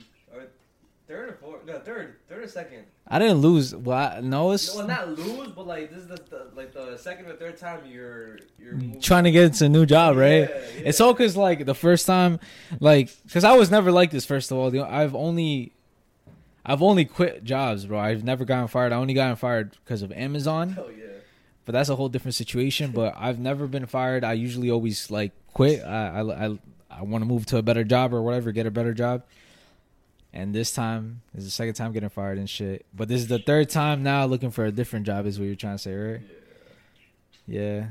third 1.10 1.30
or 1.30 1.34
fourth? 1.34 1.66
No, 1.66 1.80
third, 1.80 2.16
third 2.30 2.44
or 2.44 2.48
second. 2.48 2.86
I 3.08 3.18
didn't 3.20 3.38
lose. 3.40 3.76
Well, 3.76 3.98
I, 3.98 4.22
no, 4.22 4.52
it's 4.52 4.74
well, 4.76 4.88
not 4.88 5.10
lose, 5.10 5.50
but 5.50 5.66
like 5.68 5.90
this 5.90 6.00
is 6.04 6.08
the, 6.08 6.16
the 6.30 6.48
like 6.56 6.72
the 6.72 6.96
second 6.98 7.26
or 7.26 7.34
third 7.34 7.58
time 7.58 7.82
you're 7.86 8.38
you're 8.60 8.76
mm, 8.76 8.84
moving. 8.84 9.02
trying 9.02 9.24
to 9.24 9.32
get 9.32 9.46
into 9.46 9.66
a 9.66 9.70
new 9.70 9.86
job, 9.86 10.16
right? 10.16 10.42
Yeah, 10.42 10.48
yeah. 10.48 10.82
It's 10.86 11.02
all 11.02 11.14
because 11.14 11.36
like 11.36 11.66
the 11.66 11.74
first 11.76 12.06
time, 12.06 12.40
like, 12.80 13.10
because 13.26 13.44
I 13.44 13.56
was 13.58 13.72
never 13.72 13.92
like 13.92 14.12
this. 14.12 14.24
First 14.26 14.52
of 14.52 14.58
all, 14.58 14.84
I've 14.86 15.16
only, 15.16 15.74
I've 16.64 16.84
only 16.84 17.06
quit 17.06 17.44
jobs, 17.44 17.86
bro. 17.88 18.00
I've 18.00 18.24
never 18.24 18.46
gotten 18.46 18.68
fired. 18.68 18.94
I 18.94 18.98
only 18.98 19.16
gotten 19.16 19.36
fired 19.36 19.76
because 19.84 20.04
of 20.04 20.12
Amazon, 20.12 20.78
Oh 20.80 20.90
yeah. 20.90 21.06
but 21.66 21.72
that's 21.74 21.90
a 21.90 21.96
whole 21.96 22.10
different 22.10 22.36
situation. 22.36 22.92
But 22.92 23.16
I've 23.18 23.40
never 23.40 23.66
been 23.66 23.88
fired. 23.88 24.24
I 24.24 24.34
usually 24.34 24.70
always 24.70 25.10
like 25.10 25.32
quit. 25.54 25.84
I 25.84 26.20
I 26.22 26.46
I, 26.46 26.60
I 26.92 27.02
want 27.02 27.24
to 27.24 27.28
move 27.28 27.48
to 27.48 27.58
a 27.58 27.64
better 27.64 27.84
job 27.84 28.14
or 28.14 28.22
whatever, 28.22 28.52
get 28.52 28.68
a 28.68 28.72
better 28.72 28.94
job. 28.94 29.24
And 30.32 30.54
this 30.54 30.72
time 30.72 31.22
is 31.36 31.46
the 31.46 31.50
second 31.52 31.74
time 31.74 31.92
getting 31.92 32.10
fired 32.10 32.38
and 32.38 32.48
shit. 32.50 32.86
But 32.96 33.08
this 33.08 33.20
is 33.22 33.28
the 33.28 33.40
third 33.40 33.70
time 33.70 34.04
now 34.04 34.26
looking 34.26 34.52
for 34.52 34.66
a 34.66 34.72
different 34.72 35.06
job. 35.06 35.26
Is 35.26 35.40
what 35.40 35.46
you're 35.46 35.56
trying 35.56 35.76
to 35.78 35.82
say, 35.82 35.96
right? 35.96 36.22
Yeah, 37.48 37.88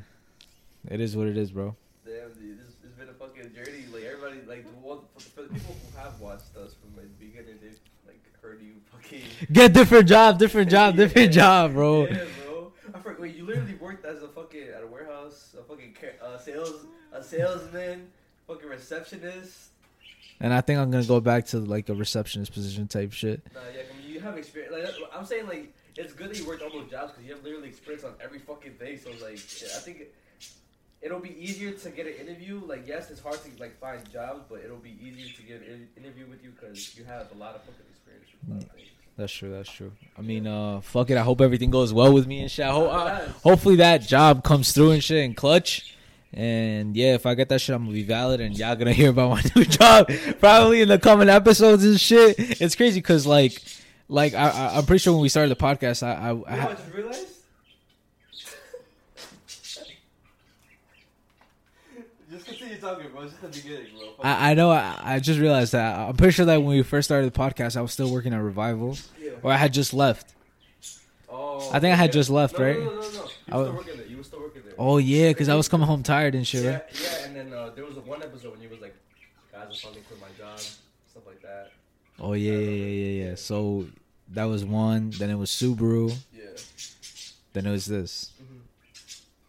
it 0.88 1.00
is 1.00 1.16
what 1.16 1.26
it 1.26 1.36
is, 1.36 1.50
bro. 1.50 1.74
Damn, 2.06 2.32
dude, 2.34 2.60
this 2.60 2.68
has 2.82 2.92
been 2.92 3.08
a 3.08 3.12
fucking 3.12 3.52
journey. 3.54 3.86
Like 3.92 4.04
everybody, 4.04 4.40
like 4.46 4.64
the 4.64 4.70
one 4.78 4.98
for, 5.14 5.20
for 5.20 5.42
the 5.42 5.48
people 5.48 5.74
who 5.92 5.98
have 5.98 6.20
watched 6.20 6.56
us 6.56 6.74
from 6.74 6.94
like 6.96 7.08
the 7.18 7.26
beginning, 7.26 7.56
they've 7.60 7.78
like 8.06 8.20
heard 8.40 8.60
you 8.62 8.74
fucking. 8.92 9.22
Get 9.52 9.72
different 9.72 10.08
job, 10.08 10.38
different 10.38 10.70
job, 10.70 10.94
Yeah. 10.96 11.04
different 11.06 11.32
job, 11.32 11.72
bro. 11.72 12.06
Yeah, 12.06 12.24
bro. 12.44 12.72
I 12.94 12.98
forgot. 13.00 13.20
Wait, 13.20 13.34
you 13.34 13.44
literally 13.44 13.74
worked 13.74 14.04
as 14.06 14.22
a 14.22 14.28
fucking 14.28 14.68
at 14.76 14.84
a 14.84 14.86
warehouse, 14.86 15.56
a 15.58 15.64
fucking 15.64 15.96
uh, 16.24 16.38
sales, 16.38 16.86
a 17.12 17.20
salesman, 17.22 18.06
fucking 18.46 18.68
receptionist. 18.68 19.67
And 20.40 20.52
I 20.52 20.60
think 20.60 20.78
I'm 20.78 20.90
gonna 20.90 21.04
go 21.04 21.20
back 21.20 21.46
to 21.46 21.58
like 21.58 21.88
a 21.88 21.94
receptionist 21.94 22.52
position 22.52 22.86
type 22.86 23.12
shit. 23.12 23.42
Nah, 23.54 23.60
yeah, 23.74 23.82
I 23.82 23.98
mean, 23.98 24.14
you 24.14 24.20
have 24.20 24.36
experience. 24.36 24.72
Like, 24.72 25.10
I'm 25.12 25.24
saying, 25.24 25.46
like, 25.46 25.74
it's 25.96 26.12
good 26.12 26.30
that 26.30 26.38
you 26.38 26.46
worked 26.46 26.62
all 26.62 26.70
those 26.70 26.90
jobs 26.90 27.12
because 27.12 27.26
you 27.26 27.34
have 27.34 27.42
literally 27.42 27.68
experience 27.68 28.04
on 28.04 28.14
every 28.22 28.38
fucking 28.38 28.74
thing. 28.74 28.98
So, 28.98 29.10
like, 29.24 29.34
I 29.34 29.80
think 29.80 30.00
it, 30.00 30.14
it'll 31.02 31.18
be 31.20 31.36
easier 31.42 31.72
to 31.72 31.90
get 31.90 32.06
an 32.06 32.14
interview. 32.14 32.60
Like, 32.64 32.86
yes, 32.86 33.10
it's 33.10 33.20
hard 33.20 33.38
to 33.42 33.50
like 33.60 33.78
find 33.80 34.00
jobs, 34.12 34.44
but 34.48 34.60
it'll 34.64 34.76
be 34.76 34.96
easier 35.02 35.34
to 35.34 35.42
get 35.42 35.66
an 35.66 35.88
interview 35.96 36.26
with 36.26 36.42
you 36.44 36.50
because 36.50 36.96
you 36.96 37.04
have 37.04 37.26
a 37.34 37.38
lot 37.38 37.56
of 37.56 37.62
fucking 37.62 37.84
experience. 37.90 38.26
With 38.46 38.50
a 38.50 38.54
lot 38.54 38.62
of 38.62 38.70
things. 38.76 38.88
That's 39.16 39.32
true. 39.32 39.50
That's 39.50 39.70
true. 39.70 39.90
I 40.16 40.22
mean, 40.22 40.46
uh, 40.46 40.80
fuck 40.80 41.10
it. 41.10 41.16
I 41.16 41.22
hope 41.22 41.40
everything 41.40 41.70
goes 41.70 41.92
well 41.92 42.12
with 42.12 42.28
me 42.28 42.40
and 42.42 42.50
shit. 42.50 42.66
Hope, 42.66 42.92
uh, 42.92 43.26
hopefully 43.42 43.76
that 43.76 44.02
job 44.02 44.44
comes 44.44 44.70
through 44.70 44.92
and 44.92 45.02
shit 45.02 45.24
and 45.24 45.36
clutch. 45.36 45.96
And 46.34 46.94
yeah, 46.96 47.14
if 47.14 47.24
I 47.26 47.34
get 47.34 47.48
that 47.48 47.60
shit, 47.60 47.74
I'm 47.74 47.82
gonna 47.84 47.94
be 47.94 48.02
valid, 48.02 48.40
and 48.40 48.56
y'all 48.56 48.76
gonna 48.76 48.92
hear 49.00 49.10
about 49.10 49.30
my 49.30 49.42
new 49.56 49.64
job 49.66 50.10
probably 50.40 50.82
in 50.82 50.88
the 50.88 50.98
coming 50.98 51.28
episodes 51.28 51.84
and 51.84 51.98
shit. 52.00 52.34
It's 52.38 52.76
crazy 52.76 53.00
because 53.00 53.26
like, 53.26 53.60
like 54.08 54.34
I, 54.34 54.48
I, 54.50 54.76
I'm 54.78 54.84
pretty 54.86 54.98
sure 55.00 55.14
when 55.14 55.22
we 55.22 55.28
started 55.30 55.50
the 55.50 55.56
podcast, 55.62 56.02
I, 56.02 56.12
I, 56.12 56.16
I 56.16 56.30
You 56.30 56.34
know 56.34 56.42
what 56.44 56.50
I 56.52 56.74
just 56.74 56.94
realized? 56.94 57.26
just 62.30 62.46
continue 62.46 62.76
talking, 62.76 63.10
bro. 63.10 63.22
It's 63.22 63.32
just 63.32 63.42
the 63.42 63.48
beginning, 63.48 63.86
bro. 63.96 64.08
I, 64.22 64.50
I 64.50 64.54
know 64.54 64.70
I, 64.70 64.98
I 65.02 65.18
just 65.20 65.40
realized 65.40 65.72
that 65.72 65.98
I'm 65.98 66.16
pretty 66.16 66.32
sure 66.32 66.46
that 66.46 66.58
when 66.58 66.76
we 66.76 66.82
first 66.82 67.08
started 67.08 67.32
the 67.32 67.38
podcast, 67.38 67.76
I 67.76 67.80
was 67.80 67.92
still 67.92 68.12
working 68.12 68.34
at 68.34 68.42
Revival, 68.42 68.98
yeah. 69.20 69.30
or 69.42 69.50
I 69.52 69.56
had 69.56 69.72
just 69.72 69.94
left. 69.94 70.34
Oh, 71.30 71.70
I 71.72 71.80
think 71.80 71.92
I 71.92 71.96
had 71.96 72.12
just 72.12 72.28
left, 72.30 72.58
no, 72.58 72.64
right? 72.64 72.78
No, 72.78 72.84
no, 72.84 73.00
no, 73.00 73.10
no. 73.12 73.28
I 73.50 73.56
was- 73.56 73.86
Oh 74.78 74.98
yeah, 74.98 75.28
because 75.30 75.48
I 75.48 75.54
was 75.56 75.68
coming 75.68 75.86
home 75.86 76.02
tired 76.02 76.34
and 76.34 76.46
shit. 76.46 76.64
yeah, 76.64 76.70
Right? 76.72 76.82
yeah, 77.02 77.24
and 77.26 77.36
then 77.36 77.52
uh, 77.52 77.70
there 77.74 77.84
was 77.84 77.96
a 77.96 78.00
one 78.00 78.22
episode 78.22 78.52
when 78.52 78.60
you 78.62 78.68
was 78.68 78.80
like, 78.80 78.94
guys, 79.52 79.66
I 79.70 79.74
finally 79.76 80.02
quit 80.02 80.20
my 80.20 80.28
job, 80.38 80.58
stuff 80.60 81.26
like 81.26 81.42
that. 81.42 81.72
Oh 82.20 82.32
yeah, 82.34 82.52
yeah, 82.52 82.58
yeah, 82.58 82.86
yeah, 82.86 83.24
yeah. 83.30 83.34
So 83.34 83.86
that 84.30 84.44
was 84.44 84.64
one. 84.64 85.10
Then 85.10 85.30
it 85.30 85.36
was 85.36 85.50
Subaru. 85.50 86.16
Yeah. 86.32 86.44
Then 87.52 87.66
it 87.66 87.70
was 87.70 87.86
this. 87.86 88.30
Mm-hmm. 88.42 88.58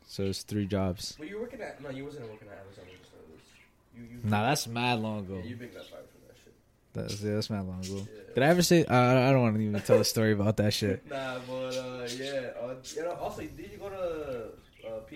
So 0.07 0.23
it's 0.23 0.41
three 0.43 0.65
jobs. 0.65 1.15
Were 1.19 1.25
you 1.25 1.39
working 1.39 1.61
at? 1.61 1.81
No, 1.81 1.89
you 1.89 2.05
wasn't 2.05 2.29
working 2.29 2.47
at 2.47 2.57
Amazon 2.65 2.85
you. 2.89 4.01
You, 4.01 4.09
you. 4.23 4.29
Nah, 4.29 4.43
that's 4.49 4.67
mad 4.67 4.99
long 4.99 5.19
ago. 5.19 5.35
Yeah, 5.43 5.49
you 5.49 5.55
been 5.55 5.69
got 5.69 5.85
fired 5.85 6.05
from 6.09 6.21
that 6.27 6.35
shit. 6.43 6.53
That's 6.93 7.21
yeah, 7.21 7.33
that's 7.35 7.49
not 7.49 7.65
long 7.67 7.83
ago. 7.83 8.07
Yeah. 8.13 8.33
Did 8.33 8.43
I 8.43 8.47
ever 8.47 8.61
say? 8.61 8.85
Uh, 8.85 8.95
I 8.95 9.31
don't 9.31 9.41
want 9.41 9.55
to 9.55 9.61
even 9.61 9.81
tell 9.81 9.99
a 9.99 10.05
story 10.05 10.31
about 10.33 10.57
that 10.57 10.73
shit. 10.73 11.03
Nah, 11.09 11.39
but 11.47 11.53
uh, 11.75 12.07
yeah. 12.17 12.51
Uh, 12.61 12.75
you 12.95 13.03
know, 13.03 13.11
also, 13.19 13.41
did 13.41 13.69
you 13.71 13.77
go 13.79 13.89
to 13.89 14.49
uh, 14.87 14.99
PA? 14.99 15.15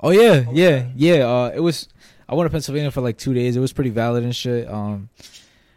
Oh 0.00 0.10
yeah, 0.10 0.44
Oh, 0.48 0.52
yeah, 0.52 0.86
yeah. 0.96 1.14
Uh, 1.26 1.52
it 1.54 1.60
was. 1.60 1.88
I 2.28 2.34
went 2.34 2.46
to 2.48 2.50
Pennsylvania 2.52 2.90
for 2.90 3.00
like 3.00 3.18
two 3.18 3.34
days. 3.34 3.56
It 3.56 3.60
was 3.60 3.72
pretty 3.72 3.90
valid 3.90 4.24
and 4.24 4.34
shit. 4.34 4.68
Um, 4.68 5.10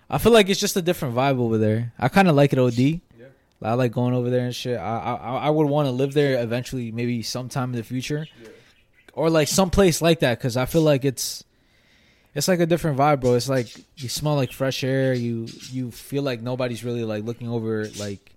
I 0.09 0.17
feel 0.17 0.31
like 0.31 0.49
it's 0.49 0.59
just 0.59 0.75
a 0.77 0.81
different 0.81 1.15
vibe 1.15 1.39
over 1.39 1.57
there. 1.57 1.93
I 1.99 2.07
kind 2.07 2.27
of 2.27 2.35
like 2.35 2.53
it. 2.53 2.59
Od. 2.59 2.73
Yeah. 2.77 2.99
I 3.61 3.73
like 3.73 3.91
going 3.91 4.13
over 4.13 4.29
there 4.29 4.45
and 4.45 4.55
shit. 4.55 4.77
I 4.77 4.97
I, 4.99 5.35
I 5.37 5.49
would 5.49 5.67
want 5.67 5.87
to 5.87 5.91
live 5.91 6.13
there 6.13 6.41
eventually, 6.41 6.91
maybe 6.91 7.21
sometime 7.23 7.71
in 7.71 7.75
the 7.77 7.83
future, 7.83 8.27
Yeah. 8.41 8.49
or 9.13 9.29
like 9.29 9.47
some 9.47 9.69
place 9.69 10.01
like 10.01 10.19
that, 10.21 10.37
because 10.39 10.57
I 10.57 10.65
feel 10.65 10.81
like 10.81 11.05
it's. 11.05 11.43
It's 12.33 12.49
like 12.49 12.59
a 12.59 12.65
different 12.65 12.97
vibe, 12.97 13.21
bro. 13.21 13.35
It's 13.35 13.47
like 13.47 13.69
you 13.95 14.09
smell 14.09 14.35
like 14.35 14.51
fresh 14.51 14.83
air. 14.83 15.13
You 15.13 15.47
you 15.71 15.89
feel 15.89 16.21
like 16.21 16.41
nobody's 16.41 16.83
really 16.83 17.05
like 17.05 17.23
looking 17.23 17.47
over 17.47 17.87
like 17.97 18.34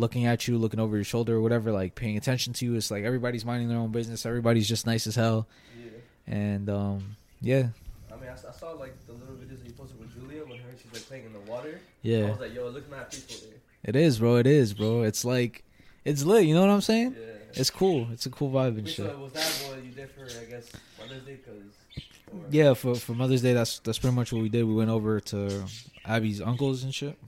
looking 0.00 0.24
at 0.26 0.48
you, 0.48 0.58
looking 0.58 0.80
over 0.80 0.96
your 0.96 1.04
shoulder 1.04 1.36
or 1.36 1.40
whatever, 1.40 1.70
like 1.70 1.94
paying 1.94 2.16
attention 2.16 2.52
to 2.54 2.64
you. 2.64 2.74
It's 2.74 2.90
like 2.90 3.04
everybody's 3.04 3.44
minding 3.44 3.68
their 3.68 3.78
own 3.78 3.92
business. 3.92 4.26
Everybody's 4.26 4.68
just 4.68 4.86
nice 4.86 5.06
as 5.06 5.14
hell. 5.14 5.46
Yeah. 5.78 6.34
And 6.34 6.68
um 6.70 7.16
yeah. 7.40 7.68
I 8.12 8.16
mean, 8.16 8.30
I 8.30 8.34
saw 8.52 8.70
like 8.72 8.94
the 9.06 9.12
little 9.12 9.34
videos 9.36 9.58
that 9.60 9.66
you 9.66 9.72
posted 9.74 9.98
with 10.00 10.12
Julia 10.14 10.42
when 10.44 10.58
her 10.58 10.68
and 10.68 10.78
she's 10.78 10.92
like 10.92 11.06
playing 11.06 11.26
in 11.26 11.32
the 11.32 11.40
water. 11.50 11.80
Yeah. 12.02 12.16
I 12.16 12.20
Yeah. 12.20 12.30
was 12.30 12.40
like, 12.40 12.54
yo, 12.54 12.66
it 12.66 12.74
looks 12.74 12.90
mad 12.90 13.10
peaceful 13.10 13.48
there. 13.48 13.58
It 13.84 13.96
is, 13.96 14.18
bro. 14.18 14.36
It 14.36 14.46
is, 14.46 14.74
bro. 14.74 15.02
It's 15.02 15.24
like 15.24 15.64
it's 16.04 16.24
lit, 16.24 16.46
you 16.46 16.54
know 16.54 16.62
what 16.62 16.70
I'm 16.70 16.80
saying? 16.80 17.14
Yeah. 17.18 17.26
It's 17.60 17.70
cool. 17.70 18.08
It's 18.12 18.26
a 18.26 18.30
cool 18.30 18.50
vibe 18.50 18.68
and 18.78 18.84
Wait, 18.84 18.88
shit. 18.88 19.06
so 19.10 19.18
was 19.18 19.32
that 19.32 19.68
what 19.68 19.84
you 19.84 19.90
did 19.90 20.08
for, 20.10 20.22
I 20.24 20.44
guess, 20.44 20.70
Mother's 20.98 21.22
Day? 21.24 21.38
Cause, 21.44 22.02
or- 22.32 22.40
Yeah, 22.50 22.74
for 22.74 22.94
for 22.94 23.12
Mother's 23.14 23.42
Day 23.42 23.52
that's 23.54 23.80
that's 23.80 23.98
pretty 23.98 24.14
much 24.16 24.32
what 24.32 24.40
we 24.42 24.48
did. 24.48 24.64
We 24.64 24.74
went 24.74 24.90
over 24.90 25.18
to 25.20 25.64
Abby's 26.04 26.40
uncle's 26.40 26.84
and 26.84 26.94
shit. 26.94 27.18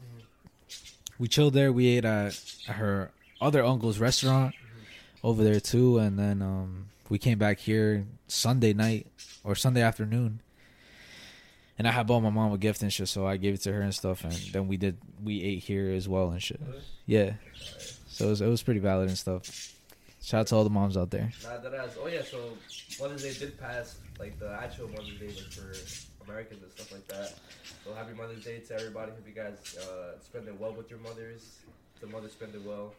We 1.19 1.29
chilled 1.29 1.55
there. 1.55 1.73
We 1.73 1.87
ate 1.89 2.05
at 2.05 2.41
her 2.67 3.11
other 3.41 3.65
uncle's 3.65 3.99
restaurant 3.99 4.55
over 5.23 5.45
there 5.45 5.61
too, 5.61 5.99
and 5.99 6.19
then 6.19 6.43
um 6.43 6.87
we 7.09 7.19
came 7.19 7.39
back 7.39 7.59
here 7.59 8.07
Sunday 8.29 8.73
night 8.73 9.07
or 9.45 9.55
Sunday 9.55 9.83
afternoon. 9.83 10.41
And 11.79 11.89
I 11.89 11.91
had 11.93 12.07
bought 12.07 12.21
my 12.21 12.31
mom 12.31 12.53
a 12.53 12.59
gift 12.59 12.83
and 12.83 12.93
shit, 12.93 13.09
so 13.09 13.27
I 13.27 13.37
gave 13.39 13.55
it 13.55 13.63
to 13.63 13.73
her 13.73 13.81
and 13.81 13.95
stuff, 13.95 14.25
and 14.25 14.33
then 14.53 14.69
we 14.69 14.77
did 14.77 14.99
we 15.23 15.43
ate 15.43 15.61
here 15.61 15.91
as 15.91 16.09
well 16.09 16.31
and 16.31 16.43
shit. 16.43 16.61
Yeah, 17.07 17.33
so 18.07 18.27
it 18.27 18.31
was, 18.31 18.41
it 18.41 18.47
was 18.47 18.63
pretty 18.63 18.81
valid 18.81 19.09
and 19.09 19.19
stuff. 19.19 19.75
Shout 20.23 20.41
out 20.43 20.47
to 20.49 20.55
all 20.57 20.65
the 20.65 20.71
moms 20.71 20.97
out 20.97 21.11
there. 21.11 21.33
Oh 22.01 22.07
yeah, 22.07 22.23
so 22.23 22.39
Mother's 23.01 23.23
Day 23.25 23.33
did 23.47 23.59
pass 23.59 23.97
like 24.21 24.39
the 24.39 24.53
actual 24.63 24.89
Mother's 24.89 25.19
Day 25.19 25.27
like 25.29 25.51
for 25.51 25.73
Americans 26.29 26.63
and 26.63 26.73
stuff 26.73 26.93
like 26.93 27.07
that. 27.09 27.35
So 27.85 27.95
happy 27.95 28.15
Mother's 28.15 28.45
Day 28.45 28.61
to 28.61 28.75
everybody. 28.75 29.13
Hope 29.13 29.27
you 29.27 29.35
guys 29.35 29.77
uh, 29.79 30.19
spend 30.21 30.49
it 30.49 30.59
well 30.59 30.73
with 30.73 30.91
your 30.91 30.99
mothers. 31.01 31.59
The 32.01 32.07
mothers 32.07 32.33
spend 32.33 32.55
it 32.55 32.63
well. 32.63 32.95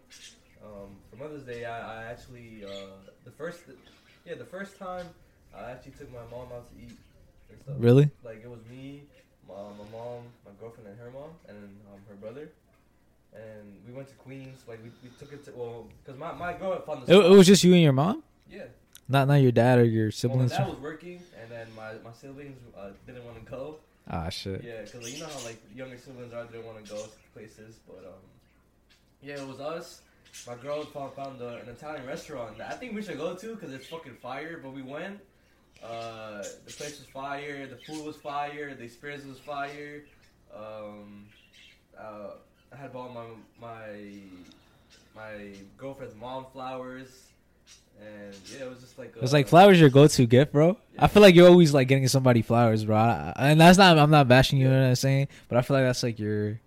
Um, 0.63 0.89
for 1.09 1.17
Mother's 1.17 1.43
Day, 1.43 1.65
I, 1.65 2.01
I 2.01 2.03
actually 2.05 2.63
uh, 2.65 2.69
the 3.25 3.31
first 3.31 3.61
yeah 4.25 4.35
the 4.35 4.45
first 4.45 4.77
time 4.77 5.07
I 5.55 5.71
actually 5.71 5.91
took 5.93 6.11
my 6.11 6.25
mom 6.31 6.47
out 6.53 6.69
to 6.69 6.75
eat 6.81 6.97
and 7.49 7.61
stuff. 7.61 7.75
Really? 7.77 8.09
Like 8.23 8.41
it 8.43 8.49
was 8.49 8.61
me, 8.69 9.03
my, 9.47 9.55
my 9.55 9.89
mom, 9.91 10.23
my 10.45 10.51
girlfriend, 10.59 10.89
and 10.89 10.99
her 10.99 11.11
mom, 11.11 11.31
and 11.47 11.57
um, 11.57 11.99
her 12.09 12.15
brother. 12.15 12.49
And 13.33 13.73
we 13.87 13.93
went 13.93 14.07
to 14.09 14.13
Queens. 14.15 14.63
Like 14.67 14.79
we, 14.83 14.91
we 15.03 15.09
took 15.17 15.33
it 15.33 15.43
to 15.45 15.51
well, 15.55 15.87
cause 16.05 16.17
my 16.17 16.33
my 16.33 16.53
girl 16.53 16.79
found 16.81 17.05
the 17.05 17.13
It, 17.13 17.31
it 17.31 17.35
was 17.35 17.47
just 17.47 17.63
you 17.63 17.73
and 17.73 17.81
your 17.81 17.93
mom, 17.93 18.23
yeah. 18.49 18.63
Not 19.09 19.27
not 19.27 19.35
your 19.35 19.51
dad 19.51 19.79
or 19.79 19.83
your 19.85 20.05
Well, 20.05 20.07
my 20.07 20.11
siblings. 20.11 20.51
dad 20.51 20.67
was 20.67 20.79
working, 20.79 21.19
and 21.41 21.51
then 21.51 21.67
my, 21.75 21.93
my 22.03 22.11
siblings 22.13 22.57
uh, 22.77 22.89
didn't 23.05 23.25
want 23.25 23.43
to 23.43 23.49
go. 23.51 23.77
Ah 24.09 24.29
shit. 24.29 24.63
Yeah, 24.63 24.81
because 24.81 25.03
like, 25.03 25.13
you 25.13 25.19
know 25.19 25.27
how 25.27 25.45
like 25.45 25.61
younger 25.75 25.97
siblings 25.97 26.33
are, 26.33 26.43
they 26.45 26.53
didn't 26.57 26.65
want 26.65 26.83
to 26.85 26.91
go 26.91 26.97
to 27.01 27.09
places. 27.33 27.79
But 27.87 28.05
um, 28.05 28.21
yeah, 29.21 29.35
it 29.41 29.47
was 29.47 29.59
us. 29.59 30.01
My 30.47 30.55
girl 30.55 30.83
found, 30.85 31.13
found 31.13 31.41
uh, 31.41 31.59
an 31.63 31.69
Italian 31.69 32.05
restaurant 32.07 32.57
that 32.57 32.71
I 32.71 32.75
think 32.75 32.95
we 32.95 33.01
should 33.03 33.17
go 33.17 33.35
to 33.35 33.47
because 33.55 33.71
it's 33.73 33.87
fucking 33.87 34.15
fire. 34.21 34.59
But 34.61 34.73
we 34.73 34.81
went. 34.81 35.19
Uh, 35.83 36.41
the 36.65 36.71
place 36.71 36.99
was 36.99 37.07
fire. 37.13 37.67
The 37.67 37.75
food 37.77 38.05
was 38.05 38.15
fire. 38.17 38.73
The 38.73 38.83
experience 38.83 39.25
was 39.25 39.39
fire. 39.39 40.03
Um, 40.55 41.25
uh, 41.99 42.31
I 42.71 42.75
had 42.75 42.91
bought 42.93 43.13
my 43.13 43.25
my 43.61 43.87
my 45.15 45.51
girlfriend's 45.77 46.15
mom 46.15 46.45
flowers, 46.51 47.27
and 48.01 48.33
yeah, 48.51 48.65
it 48.65 48.69
was 48.69 48.79
just 48.81 48.97
like. 48.97 49.13
It's 49.21 49.33
uh, 49.33 49.37
like 49.37 49.47
flowers 49.47 49.79
your 49.79 49.89
go-to 49.89 50.25
gift, 50.25 50.51
bro. 50.51 50.77
I 50.99 51.07
feel 51.07 51.21
like 51.21 51.33
you're 51.35 51.47
always 51.49 51.73
like 51.73 51.87
getting 51.87 52.07
somebody 52.07 52.41
flowers, 52.41 52.85
bro. 52.85 52.95
I- 52.97 53.33
And 53.37 53.59
that's 53.61 53.77
not 53.77 53.97
I'm 53.97 54.11
not 54.11 54.27
bashing 54.27 54.59
you, 54.59 54.65
you 54.67 54.71
know 54.73 54.81
what 54.81 54.87
I'm 54.89 54.95
saying, 54.95 55.27
but 55.49 55.57
I 55.57 55.61
feel 55.61 55.77
like 55.77 55.85
that's 55.85 56.03
like 56.03 56.19
your 56.19 56.59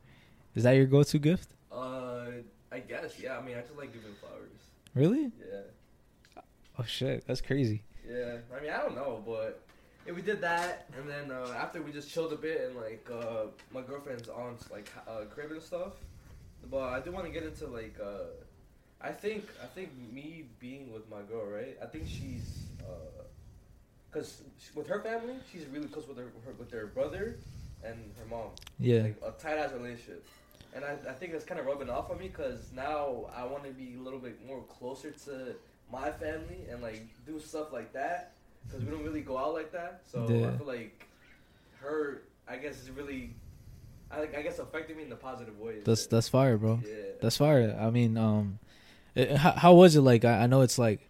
Is 0.55 0.63
that 0.65 0.73
your 0.73 0.87
go-to 0.87 1.19
gift? 1.19 1.49
Uh, 1.71 2.27
I 2.73 2.79
guess 2.81 3.19
yeah. 3.21 3.39
I 3.39 3.43
mean, 3.43 3.57
I 3.57 3.61
just 3.61 3.77
like 3.77 3.93
giving 3.93 4.15
flowers. 4.21 4.51
Really? 4.95 5.31
Yeah, 5.39 6.41
Oh 6.79 6.85
shit, 6.87 7.27
that's 7.27 7.41
crazy. 7.41 7.83
yeah. 8.09 8.37
I 8.57 8.61
mean, 8.63 8.71
I 8.71 8.79
don't 8.79 8.95
know, 8.95 9.23
but 9.27 9.61
yeah, 10.07 10.13
we 10.13 10.23
did 10.23 10.41
that, 10.43 10.87
and 10.97 11.09
then 11.09 11.31
uh, 11.31 11.53
after 11.59 11.83
we 11.83 11.91
just 11.93 12.09
chilled 12.11 12.33
a 12.33 12.37
bit 12.37 12.61
and 12.67 12.77
like 12.77 13.07
uh, 13.13 13.47
my 13.73 13.81
girlfriend's 13.83 14.29
aunt's 14.29 14.71
like 14.71 14.91
uh, 15.09 15.25
crib 15.33 15.51
and 15.53 15.63
stuff. 15.63 15.93
But 16.71 16.89
I 16.93 17.01
do 17.01 17.13
want 17.13 17.27
to 17.27 17.33
get 17.33 17.43
into 17.45 17.67
like 17.67 17.97
uh, 18.03 18.31
I 19.01 19.11
think 19.13 19.45
I 19.63 19.67
think 19.67 19.91
me 20.13 20.47
being 20.59 20.93
with 20.93 21.09
my 21.11 21.23
girl, 21.23 21.47
right? 21.47 21.77
I 21.83 21.87
think 21.87 22.07
she's 22.09 22.63
because 24.11 24.43
with 24.75 24.87
her 24.87 25.01
family, 25.03 25.35
she's 25.53 25.67
really 25.67 25.89
close 25.89 26.09
with 26.09 26.17
her, 26.17 26.31
her 26.45 26.53
with 26.59 26.71
her 26.73 26.87
brother 26.87 27.37
and 27.85 27.97
her 28.19 28.25
mom. 28.31 28.51
Yeah. 28.79 29.03
like 29.03 29.17
a 29.27 29.31
tight 29.33 29.59
ass 29.59 29.73
relationship. 29.73 30.25
And 30.75 30.85
I, 30.85 30.93
I 31.09 31.13
think 31.13 31.33
that's 31.33 31.45
kind 31.45 31.61
of 31.61 31.67
rubbing 31.67 31.91
off 31.91 32.11
on 32.11 32.19
me 32.19 32.29
because 32.29 32.71
now 32.75 33.27
I 33.35 33.45
want 33.45 33.65
to 33.65 33.71
be 33.71 33.95
a 33.99 34.03
little 34.03 34.19
bit 34.19 34.45
more 34.47 34.63
closer 34.63 35.11
to 35.27 35.55
my 35.93 36.11
family 36.11 36.61
and 36.71 36.83
like 36.83 37.07
do 37.27 37.39
stuff 37.41 37.73
like 37.73 37.93
that 37.93 38.33
because 38.67 38.85
we 38.85 38.91
don't 38.91 39.05
really 39.05 39.21
go 39.21 39.39
out 39.39 39.53
like 39.55 39.73
that. 39.73 40.01
So 40.11 40.27
Yeah. 40.29 40.49
I 40.49 40.57
feel 40.57 40.67
like 40.67 41.07
her, 41.81 42.23
I 42.49 42.57
guess, 42.57 42.81
is 42.81 42.91
really, 42.91 43.35
I, 44.11 44.23
I 44.23 44.43
guess, 44.43 44.59
affecting 44.59 44.97
me 44.97 45.03
in 45.05 45.11
the 45.11 45.17
positive 45.17 45.59
way. 45.61 45.81
That's 45.85 46.07
that's 46.07 46.29
fire, 46.29 46.57
bro. 46.57 46.81
yeah. 46.85 46.95
That's 47.21 47.37
fire. 47.37 47.77
I 47.79 47.91
mean, 47.91 48.17
um, 48.17 48.59
it, 49.17 49.37
how, 49.37 49.53
how 49.53 49.75
was 49.75 49.97
it 49.97 50.03
like? 50.03 50.25
I, 50.25 50.43
I 50.43 50.47
know 50.47 50.61
it's 50.61 50.79
like, 50.79 51.01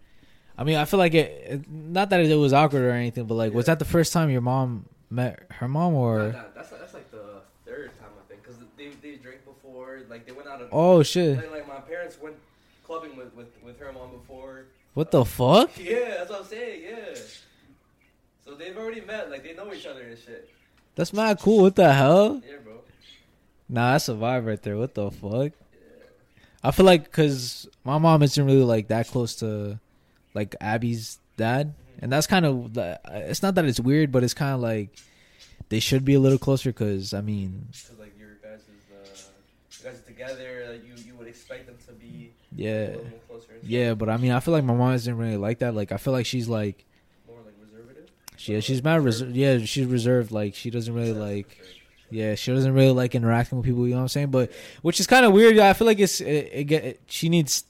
I 0.56 0.64
mean, 0.64 0.76
I 0.76 0.84
feel 0.86 0.98
like 0.98 1.14
it. 1.14 1.26
it- 1.46 1.70
Not 1.70 2.10
that 2.10 2.20
it 2.20 2.34
was 2.36 2.52
awkward 2.52 2.82
or 2.82 2.90
anything, 2.90 3.25
but 3.26 3.34
like, 3.34 3.52
was 3.52 3.66
that 3.66 3.78
the 3.78 3.84
first 3.84 4.12
time 4.12 4.30
your 4.30 4.40
mom 4.40 4.86
met 5.10 5.40
her 5.50 5.68
mom, 5.68 5.94
or? 5.94 6.32
nah, 6.32 6.42
that's 6.54 6.70
that's 6.70 6.94
like 6.94 7.10
the 7.10 7.40
third 7.66 7.90
time 7.98 8.08
I 8.18 8.28
think 8.28 8.42
because 8.42 8.56
they 8.78 8.88
they 9.02 9.16
drank 9.16 9.44
before, 9.44 10.00
like 10.08 10.25
they 10.26 10.32
went 10.32 10.48
out. 10.48 10.62
Of, 10.62 10.68
Oh 10.72 11.02
shit! 11.02 11.36
like, 11.36 11.50
like 11.50 11.68
my 11.68 11.80
parents 11.80 12.18
went 12.20 12.36
clubbing 12.84 13.16
with, 13.16 13.34
with 13.34 13.48
with 13.64 13.78
her 13.80 13.92
mom 13.92 14.10
before. 14.12 14.64
What 14.94 15.10
the 15.10 15.25
fuck? 15.25 15.70
Yeah, 15.78 16.16
that's 16.18 16.30
what 16.30 16.40
I'm 16.40 16.46
saying. 16.46 16.82
Yeah. 16.88 17.20
So 18.44 18.54
they've 18.54 18.76
already 18.76 19.00
met, 19.00 19.30
like 19.30 19.42
they 19.42 19.54
know 19.54 19.72
each 19.75 19.86
other 19.86 20.02
and 20.02 20.16
shit. 20.18 20.48
That's 20.94 21.12
mad 21.12 21.40
cool. 21.40 21.62
What 21.62 21.75
the 21.76 21.92
hell? 21.92 22.40
Yeah, 22.48 22.56
bro. 22.64 22.75
Nah, 23.68 23.92
that's 23.92 24.08
a 24.08 24.12
vibe 24.14 24.46
right 24.46 24.62
there. 24.62 24.76
What 24.78 24.94
the 24.94 25.10
fuck? 25.10 25.52
I 26.66 26.70
feel 26.73 26.87
like 26.87 27.04
because 27.04 27.68
my 27.85 27.99
mom 27.99 28.23
isn't 28.23 28.44
really 28.44 28.64
like 28.64 28.88
that 28.88 29.08
close 29.08 29.37
to 29.37 29.78
like 30.35 30.54
Abby's 30.61 31.18
dad, 31.37 31.75
and 32.00 32.12
that's 32.12 32.26
kind 32.26 32.44
of 32.44 32.75
the- 32.75 33.00
it's 33.30 33.42
not 33.42 33.54
that 33.54 33.64
it's 33.64 33.80
weird, 33.80 34.11
but 34.12 34.25
it's 34.25 34.35
kind 34.35 34.54
of 34.54 34.61
like 34.61 34.90
they 35.68 35.80
should 35.80 36.04
be 36.04 36.14
a 36.14 36.20
little 36.20 36.38
closer. 36.38 36.70
Because 36.70 37.14
I 37.14 37.20
mean, 37.20 37.68
Cause 37.73 37.92
like 37.99 38.18
your 38.18 38.35
guys 38.42 38.61
is 38.61 38.68
uh, 38.92 39.23
you 39.78 39.90
guys 39.90 40.00
are 40.00 40.02
together, 40.06 40.66
like 40.73 40.85
you 40.87 40.94
you 41.06 41.14
would 41.16 41.28
expect 41.28 41.66
them 41.66 41.76
to 41.87 41.92
be 41.92 42.32
a 42.58 42.62
yeah, 42.62 42.87
little 42.96 43.20
closer. 43.28 43.52
Yeah. 43.62 43.94
But 43.94 44.08
I 44.08 44.16
mean, 44.16 44.32
I 44.32 44.40
feel 44.40 44.52
like 44.52 44.64
my 44.64 44.75
mom 44.75 44.92
isn't 44.94 45.16
really 45.16 45.37
like 45.37 45.61
that. 45.61 45.75
Like 45.75 45.92
I 45.92 45.96
feel 45.99 46.12
like 46.12 46.26
she's 46.26 46.49
like 46.49 46.85
More 47.28 47.38
like 47.44 47.54
reservative. 47.62 48.11
she 48.37 48.54
yeah, 48.54 48.61
she's 48.61 48.82
mad 48.82 49.02
reserved. 49.04 49.37
Yeah, 49.37 49.58
she's 49.64 49.87
reserved. 49.87 50.32
Like 50.32 50.54
she 50.54 50.70
doesn't 50.70 50.92
really 50.94 51.12
like. 51.12 51.61
Yeah, 52.10 52.34
she 52.36 52.52
doesn't 52.52 52.72
really 52.72 52.92
like 52.92 53.14
interacting 53.14 53.58
with 53.58 53.64
people. 53.66 53.84
You 53.86 53.90
know 53.92 53.96
what 53.96 54.02
I'm 54.02 54.08
saying? 54.08 54.30
But 54.30 54.52
which 54.82 55.00
is 55.00 55.06
kind 55.06 55.26
of 55.26 55.32
weird. 55.32 55.58
I 55.58 55.72
feel 55.72 55.86
like 55.86 55.98
it's 55.98 56.20
it, 56.20 56.50
it 56.52 56.64
get 56.64 56.84
it, 56.84 57.00
she 57.06 57.28
needs. 57.28 57.64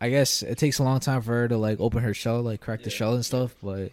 I 0.00 0.10
guess 0.10 0.42
it 0.42 0.58
takes 0.58 0.78
a 0.78 0.82
long 0.82 1.00
time 1.00 1.22
for 1.22 1.32
her 1.32 1.48
to 1.48 1.56
like 1.56 1.80
open 1.80 2.02
her 2.02 2.12
shell, 2.12 2.42
like 2.42 2.60
crack 2.60 2.82
the 2.82 2.90
shell 2.90 3.14
and 3.14 3.24
stuff. 3.24 3.54
But 3.62 3.92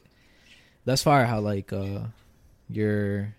that's 0.83 1.03
fire. 1.03 1.25
How 1.25 1.39
like 1.39 1.71
uh, 1.71 1.99
you're. 2.69 3.33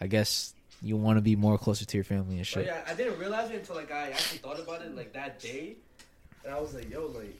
I 0.00 0.06
guess 0.08 0.52
you 0.82 0.96
want 0.96 1.16
to 1.16 1.22
be 1.22 1.36
more 1.36 1.56
closer 1.58 1.84
to 1.84 1.96
your 1.96 2.04
family 2.04 2.34
and 2.36 2.40
But 2.40 2.46
shit. 2.46 2.66
yeah, 2.66 2.80
I 2.86 2.94
didn't 2.94 3.18
realize 3.18 3.50
it 3.50 3.56
until 3.56 3.76
like 3.76 3.92
I 3.92 4.10
actually 4.10 4.38
thought 4.38 4.58
about 4.60 4.82
it 4.82 4.94
like 4.96 5.12
that 5.14 5.38
day, 5.40 5.76
and 6.44 6.52
I 6.52 6.60
was 6.60 6.74
like, 6.74 6.90
yo, 6.90 7.06
like. 7.06 7.38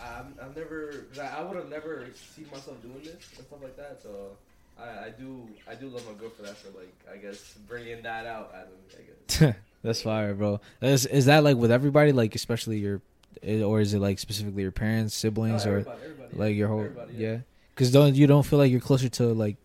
I'm, 0.00 0.34
I've 0.40 0.56
never, 0.56 1.06
like, 1.16 1.34
I 1.36 1.42
would 1.42 1.56
have 1.56 1.68
never 1.68 2.06
seen 2.36 2.46
myself 2.52 2.80
doing 2.80 3.00
this 3.02 3.12
and 3.36 3.44
stuff 3.44 3.60
like 3.60 3.76
that. 3.76 3.98
So, 4.00 4.36
I, 4.80 5.06
I 5.06 5.10
do, 5.10 5.48
I 5.68 5.74
do 5.74 5.88
love 5.88 6.06
my 6.06 6.14
girl 6.14 6.30
for 6.30 6.42
that. 6.42 6.56
For 6.56 6.68
like, 6.78 6.94
I 7.12 7.16
guess 7.16 7.54
bringing 7.68 8.02
that 8.02 8.26
out 8.26 8.52
out 8.54 8.68
of 8.68 8.70
me. 8.70 8.94
I 8.98 9.02
guess. 9.48 9.54
that's 9.82 10.02
fire, 10.02 10.34
bro. 10.34 10.60
Is 10.80 11.06
is 11.06 11.26
that 11.26 11.44
like 11.44 11.56
with 11.56 11.70
everybody, 11.70 12.12
like 12.12 12.34
especially 12.34 12.78
your, 12.78 13.00
eh, 13.42 13.62
or 13.62 13.80
is 13.80 13.94
it 13.94 14.00
like 14.00 14.18
specifically 14.18 14.62
your 14.62 14.72
parents, 14.72 15.14
siblings, 15.14 15.64
No, 15.64 15.72
or 15.72 15.74
everybody, 15.78 16.00
everybody, 16.04 16.36
like 16.36 16.56
your 16.56 16.68
whole 16.68 16.80
everybody, 16.80 17.14
yeah 17.16 17.38
because 17.80 17.92
don't 17.92 18.14
you 18.14 18.26
don't 18.26 18.42
feel 18.44 18.58
like 18.58 18.70
you're 18.70 18.78
closer 18.78 19.08
to 19.08 19.32
like 19.32 19.56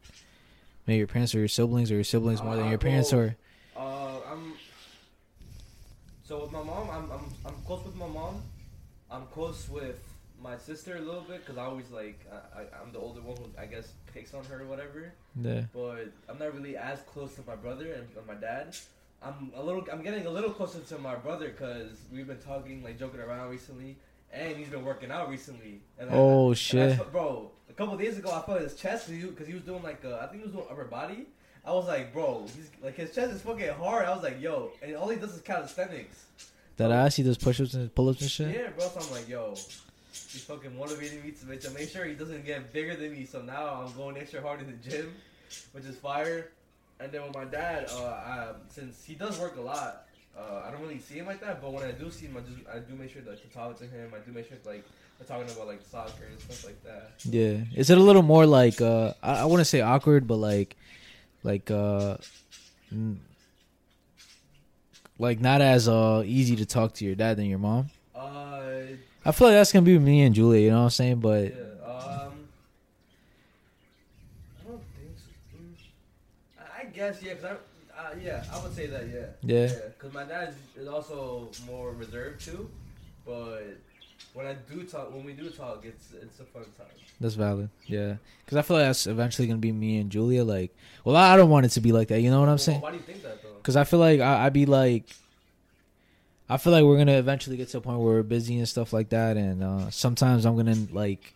maybe 0.87 0.99
your 0.99 1.07
parents 1.07 1.35
or 1.35 1.39
your 1.39 1.49
siblings, 1.49 1.91
or 1.91 1.95
your 1.95 2.03
siblings 2.05 2.41
more 2.41 2.55
than 2.55 2.67
Uh, 2.67 2.69
your 2.69 2.77
parents, 2.77 3.11
well, 3.11 3.21
or 3.23 3.35
Uh, 3.75 4.19
I'm. 4.31 4.53
So 6.23 6.43
with 6.43 6.51
my 6.53 6.63
mom, 6.63 6.89
I'm 6.89 7.11
I'm 7.11 7.25
I'm 7.45 7.61
close 7.65 7.83
with 7.85 7.95
my 7.95 8.07
mom. 8.07 8.41
I'm 9.11 9.25
close 9.33 9.67
with 9.67 9.99
my 10.49 10.57
sister 10.69 10.91
a 10.97 11.01
little 11.09 11.25
bit 11.31 11.39
because 11.43 11.57
I 11.57 11.65
always 11.65 11.89
like 12.01 12.19
I, 12.31 12.59
I 12.59 12.61
I'm 12.81 12.91
the 12.91 12.99
older 12.99 13.21
one 13.29 13.35
who 13.37 13.47
I 13.63 13.65
guess 13.73 13.87
picks 14.13 14.33
on 14.33 14.43
her 14.45 14.57
or 14.63 14.67
whatever. 14.73 15.01
yeah, 15.47 15.63
But 15.73 16.05
I'm 16.29 16.37
not 16.43 16.53
really 16.57 16.75
as 16.77 16.99
close 17.13 17.31
to 17.35 17.41
my 17.51 17.55
brother 17.55 17.87
and, 17.97 18.05
and 18.17 18.25
my 18.27 18.35
dad. 18.35 18.75
I'm 19.23 19.51
a 19.55 19.63
little. 19.67 19.83
I'm 19.91 20.03
getting 20.03 20.25
a 20.27 20.29
little 20.37 20.51
closer 20.51 20.79
to 20.91 20.97
my 20.99 21.15
brother 21.15 21.47
because 21.49 21.93
we've 22.13 22.27
been 22.27 22.43
talking 22.51 22.83
like 22.83 22.99
joking 22.99 23.21
around 23.21 23.49
recently, 23.49 23.97
and 24.31 24.55
he's 24.55 24.67
been 24.75 24.85
working 24.85 25.09
out 25.11 25.29
recently. 25.29 25.81
And 25.97 26.09
I- 26.11 26.13
Oh, 26.13 26.51
I 26.51 26.53
shit. 26.53 26.97
felt- 26.97 27.11
bro! 27.11 27.51
A 27.69 27.73
couple 27.73 27.97
days 27.97 28.17
ago, 28.19 28.29
I 28.31 28.41
felt 28.45 28.61
his 28.61 28.75
chest 28.75 29.09
because 29.09 29.47
he, 29.47 29.53
was 29.53 29.63
doing 29.63 29.81
like 29.83 30.03
uh, 30.05 30.17
I 30.21 30.27
think 30.27 30.41
he 30.41 30.47
was 30.47 30.53
doing 30.53 30.67
upper 30.69 30.85
body. 30.85 31.21
I 31.65 31.71
was 31.73 31.87
like, 31.87 32.13
bro, 32.13 32.43
he's 32.55 32.69
like 32.83 32.95
his 32.95 33.15
chest 33.15 33.31
is 33.33 33.41
fucking 33.41 33.69
hard. 33.73 34.05
I 34.05 34.13
was 34.13 34.21
like, 34.23 34.39
yo, 34.39 34.71
and 34.83 34.95
all 34.95 35.09
he 35.09 35.17
does 35.17 35.33
is 35.33 35.41
calisthenics. 35.41 36.25
that 36.77 36.91
ass 36.91 37.15
he 37.15 37.23
does 37.23 37.37
push-ups 37.39 37.73
and 37.73 37.93
pull-ups 37.95 38.21
and 38.21 38.29
shit. 38.29 38.53
Yeah, 38.55 38.69
bro. 38.77 38.87
So 38.89 38.99
I'm 39.01 39.11
like, 39.11 39.27
yo, 39.27 39.55
he's 40.31 40.43
fucking 40.43 40.77
motivating 40.77 41.23
me 41.23 41.31
to 41.31 41.45
make, 41.45 41.61
to 41.61 41.71
make 41.71 41.89
sure 41.89 42.05
he 42.05 42.13
doesn't 42.13 42.45
get 42.45 42.71
bigger 42.71 42.95
than 42.95 43.11
me. 43.13 43.25
So 43.25 43.41
now 43.41 43.83
I'm 43.85 43.93
going 43.93 44.17
extra 44.17 44.41
hard 44.41 44.61
in 44.61 44.67
the 44.67 44.89
gym, 44.89 45.13
which 45.73 45.85
is 45.85 45.97
fire. 45.97 46.51
And 46.99 47.11
then 47.11 47.23
with 47.23 47.35
my 47.35 47.45
dad, 47.45 47.89
uh, 47.91 48.03
I, 48.05 48.49
since 48.69 49.03
he 49.03 49.15
does 49.15 49.37
work 49.39 49.57
a 49.57 49.61
lot, 49.61 50.07
uh, 50.37 50.63
I 50.65 50.71
don't 50.71 50.81
really 50.81 50.99
see 50.99 51.15
him 51.15 51.25
like 51.25 51.41
that. 51.41 51.61
But 51.61 51.73
when 51.73 51.83
I 51.83 51.91
do 51.91 52.09
see 52.09 52.25
him, 52.27 52.37
I 52.37 52.41
just 52.41 52.67
I 52.73 52.79
do 52.79 52.95
make 52.95 53.11
sure 53.11 53.21
to, 53.21 53.35
to 53.35 53.47
talk 53.53 53.77
to 53.79 53.85
him. 53.85 54.13
I 54.15 54.19
do 54.19 54.31
make 54.31 54.47
sure 54.47 54.57
to, 54.57 54.69
like 54.69 54.85
we're 55.19 55.25
talking 55.25 55.49
about 55.53 55.67
like 55.67 55.81
soccer 55.81 56.25
and 56.29 56.39
stuff 56.39 56.65
like 56.65 56.81
that. 56.83 57.11
Yeah. 57.23 57.57
Is 57.75 57.89
it 57.89 57.97
a 57.97 58.01
little 58.01 58.21
more 58.21 58.45
like 58.45 58.81
uh 58.81 59.13
I, 59.21 59.41
I 59.41 59.45
wouldn't 59.45 59.67
say 59.67 59.81
awkward, 59.81 60.27
but 60.27 60.37
like 60.37 60.75
like 61.43 61.69
uh 61.71 62.17
like 65.19 65.39
not 65.39 65.61
as 65.61 65.87
uh 65.87 66.23
easy 66.25 66.55
to 66.57 66.65
talk 66.65 66.93
to 66.95 67.05
your 67.05 67.15
dad 67.15 67.37
than 67.37 67.45
your 67.45 67.59
mom? 67.59 67.87
Uh, 68.13 68.54
I 69.25 69.31
feel 69.31 69.47
like 69.47 69.55
that's 69.55 69.71
gonna 69.71 69.85
be 69.85 69.97
me 69.97 70.21
and 70.23 70.35
Julia, 70.35 70.61
you 70.61 70.69
know 70.69 70.77
what 70.79 70.83
I'm 70.83 70.89
saying? 70.91 71.19
But 71.19 71.43
yeah, 71.45 71.49
um, 71.85 72.33
I 74.59 74.67
don't 74.67 74.81
think 74.95 75.17
so. 75.17 76.59
I- 76.59 76.81
I 76.81 76.85
guess 76.85 77.21
yeah, 77.23 77.33
cause 77.35 77.43
I. 77.45 77.55
Uh, 77.97 78.09
yeah, 78.21 78.43
I 78.53 78.61
would 78.61 78.75
say 78.75 78.87
that. 78.87 79.07
Yeah. 79.07 79.25
Yeah. 79.41 79.71
Because 79.97 80.13
my 80.13 80.25
dad 80.25 80.53
is 80.77 80.87
also 80.87 81.49
more 81.65 81.91
reserved 81.93 82.43
too, 82.43 82.69
but 83.25 83.63
when 84.33 84.45
I 84.45 84.53
do 84.69 84.83
talk, 84.83 85.13
when 85.13 85.23
we 85.23 85.31
do 85.31 85.49
talk, 85.49 85.83
it's 85.85 86.09
it's 86.21 86.39
a 86.41 86.43
fun 86.43 86.63
time. 86.77 86.87
that's 87.21 87.35
valid. 87.35 87.69
Yeah. 87.87 88.15
Cuz 88.47 88.57
I 88.57 88.61
feel 88.63 88.77
like 88.77 88.87
that's 88.87 89.07
eventually 89.07 89.47
going 89.47 89.57
to 89.57 89.61
be 89.61 89.71
me 89.71 89.97
and 89.99 90.09
Julia 90.11 90.43
like 90.43 90.75
well, 91.05 91.15
I 91.15 91.37
don't 91.37 91.49
want 91.49 91.65
it 91.65 91.69
to 91.69 91.79
be 91.81 91.93
like 91.93 92.09
that, 92.09 92.19
you 92.21 92.29
know 92.29 92.41
what 92.41 92.49
I'm 92.49 92.57
saying? 92.57 92.81
Why 92.81 92.91
do 92.91 92.97
you 92.97 93.03
think 93.03 93.23
that 93.23 93.41
though? 93.41 93.55
Cuz 93.63 93.77
I 93.77 93.85
feel 93.85 93.99
like 93.99 94.19
I 94.19 94.45
I'd 94.45 94.53
be 94.53 94.65
like 94.65 95.05
I 96.49 96.57
feel 96.57 96.73
like 96.73 96.83
we're 96.83 96.95
going 96.95 97.07
to 97.07 97.13
eventually 97.13 97.57
get 97.57 97.69
to 97.69 97.77
a 97.77 97.81
point 97.81 97.99
where 97.99 98.13
we're 98.15 98.23
busy 98.23 98.57
and 98.57 98.67
stuff 98.69 98.93
like 98.93 99.09
that 99.09 99.35
and 99.37 99.63
uh 99.63 99.89
sometimes 99.89 100.45
I'm 100.45 100.53
going 100.55 100.87
to 100.87 100.93
like 100.93 101.33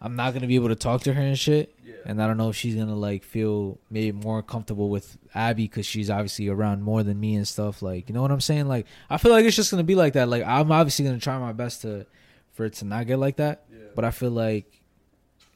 I'm 0.00 0.16
not 0.16 0.30
going 0.32 0.42
to 0.42 0.48
be 0.48 0.54
able 0.54 0.68
to 0.68 0.76
talk 0.76 1.02
to 1.02 1.12
her 1.12 1.20
and 1.20 1.38
shit. 1.38 1.74
Yeah. 1.84 1.94
and 2.06 2.22
I 2.22 2.26
don't 2.26 2.36
know 2.38 2.48
if 2.48 2.56
she's 2.56 2.74
gonna 2.74 2.96
like 2.96 3.22
feel 3.24 3.78
maybe 3.90 4.12
more 4.12 4.42
comfortable 4.42 4.88
with 4.88 5.18
Abby 5.34 5.64
because 5.64 5.84
she's 5.86 6.08
obviously 6.08 6.48
around 6.48 6.82
more 6.82 7.02
than 7.02 7.18
me 7.20 7.34
and 7.34 7.46
stuff. 7.46 7.82
Like, 7.82 8.08
you 8.08 8.14
know 8.14 8.22
what 8.22 8.30
I'm 8.30 8.40
saying? 8.40 8.68
Like, 8.68 8.86
I 9.08 9.18
feel 9.18 9.32
like 9.32 9.44
it's 9.44 9.56
just 9.56 9.70
gonna 9.70 9.82
be 9.84 9.94
like 9.94 10.14
that. 10.14 10.28
Like, 10.28 10.44
I'm 10.44 10.72
obviously 10.72 11.04
gonna 11.04 11.18
try 11.18 11.38
my 11.38 11.52
best 11.52 11.82
to 11.82 12.06
for 12.52 12.64
it 12.64 12.74
to 12.74 12.84
not 12.84 13.06
get 13.06 13.18
like 13.18 13.36
that, 13.36 13.64
yeah. 13.70 13.78
but 13.94 14.04
I 14.04 14.10
feel 14.10 14.30
like 14.30 14.64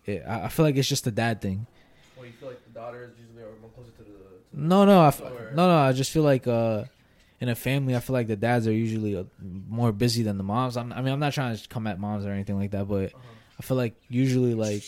it, 0.05 0.23
I 0.27 0.49
feel 0.49 0.65
like 0.65 0.77
it's 0.77 0.89
just 0.89 1.07
a 1.07 1.11
dad 1.11 1.41
thing. 1.41 1.67
well, 2.17 2.27
you 2.27 2.33
feel 2.33 2.49
like 2.49 2.65
the 2.65 2.79
daughter 2.79 3.05
is 3.05 3.19
usually 3.19 3.45
more 3.61 3.71
closer 3.71 3.91
to 3.93 4.03
the. 4.03 4.11
To 4.11 4.61
No, 4.61 4.85
no, 4.85 5.01
I 5.01 5.09
f- 5.09 5.23
no, 5.55 5.67
no. 5.69 5.77
I 5.77 5.93
just 5.93 6.11
feel 6.11 6.23
like 6.25 6.47
uh, 6.47 6.85
in 7.41 7.49
a 7.49 7.55
family, 7.55 7.97
I 7.97 8.01
feel 8.01 8.15
like 8.15 8.27
the 8.27 8.37
dads 8.37 8.67
are 8.67 8.73
usually 8.73 9.17
uh, 9.17 9.25
more 9.69 9.93
busy 9.93 10.23
than 10.23 10.39
the 10.39 10.45
moms. 10.45 10.77
I'm, 10.77 10.93
I 10.93 11.03
mean, 11.03 11.13
I'm 11.13 11.21
not 11.21 11.33
trying 11.33 11.57
to 11.57 11.69
come 11.69 11.87
at 11.87 11.99
moms 11.99 12.25
or 12.25 12.31
anything 12.31 12.59
like 12.59 12.71
that, 12.71 12.89
but 12.89 13.07
uh-huh. 13.07 13.19
I 13.59 13.63
feel 13.63 13.77
like 13.77 13.95
usually 14.09 14.55
like 14.55 14.83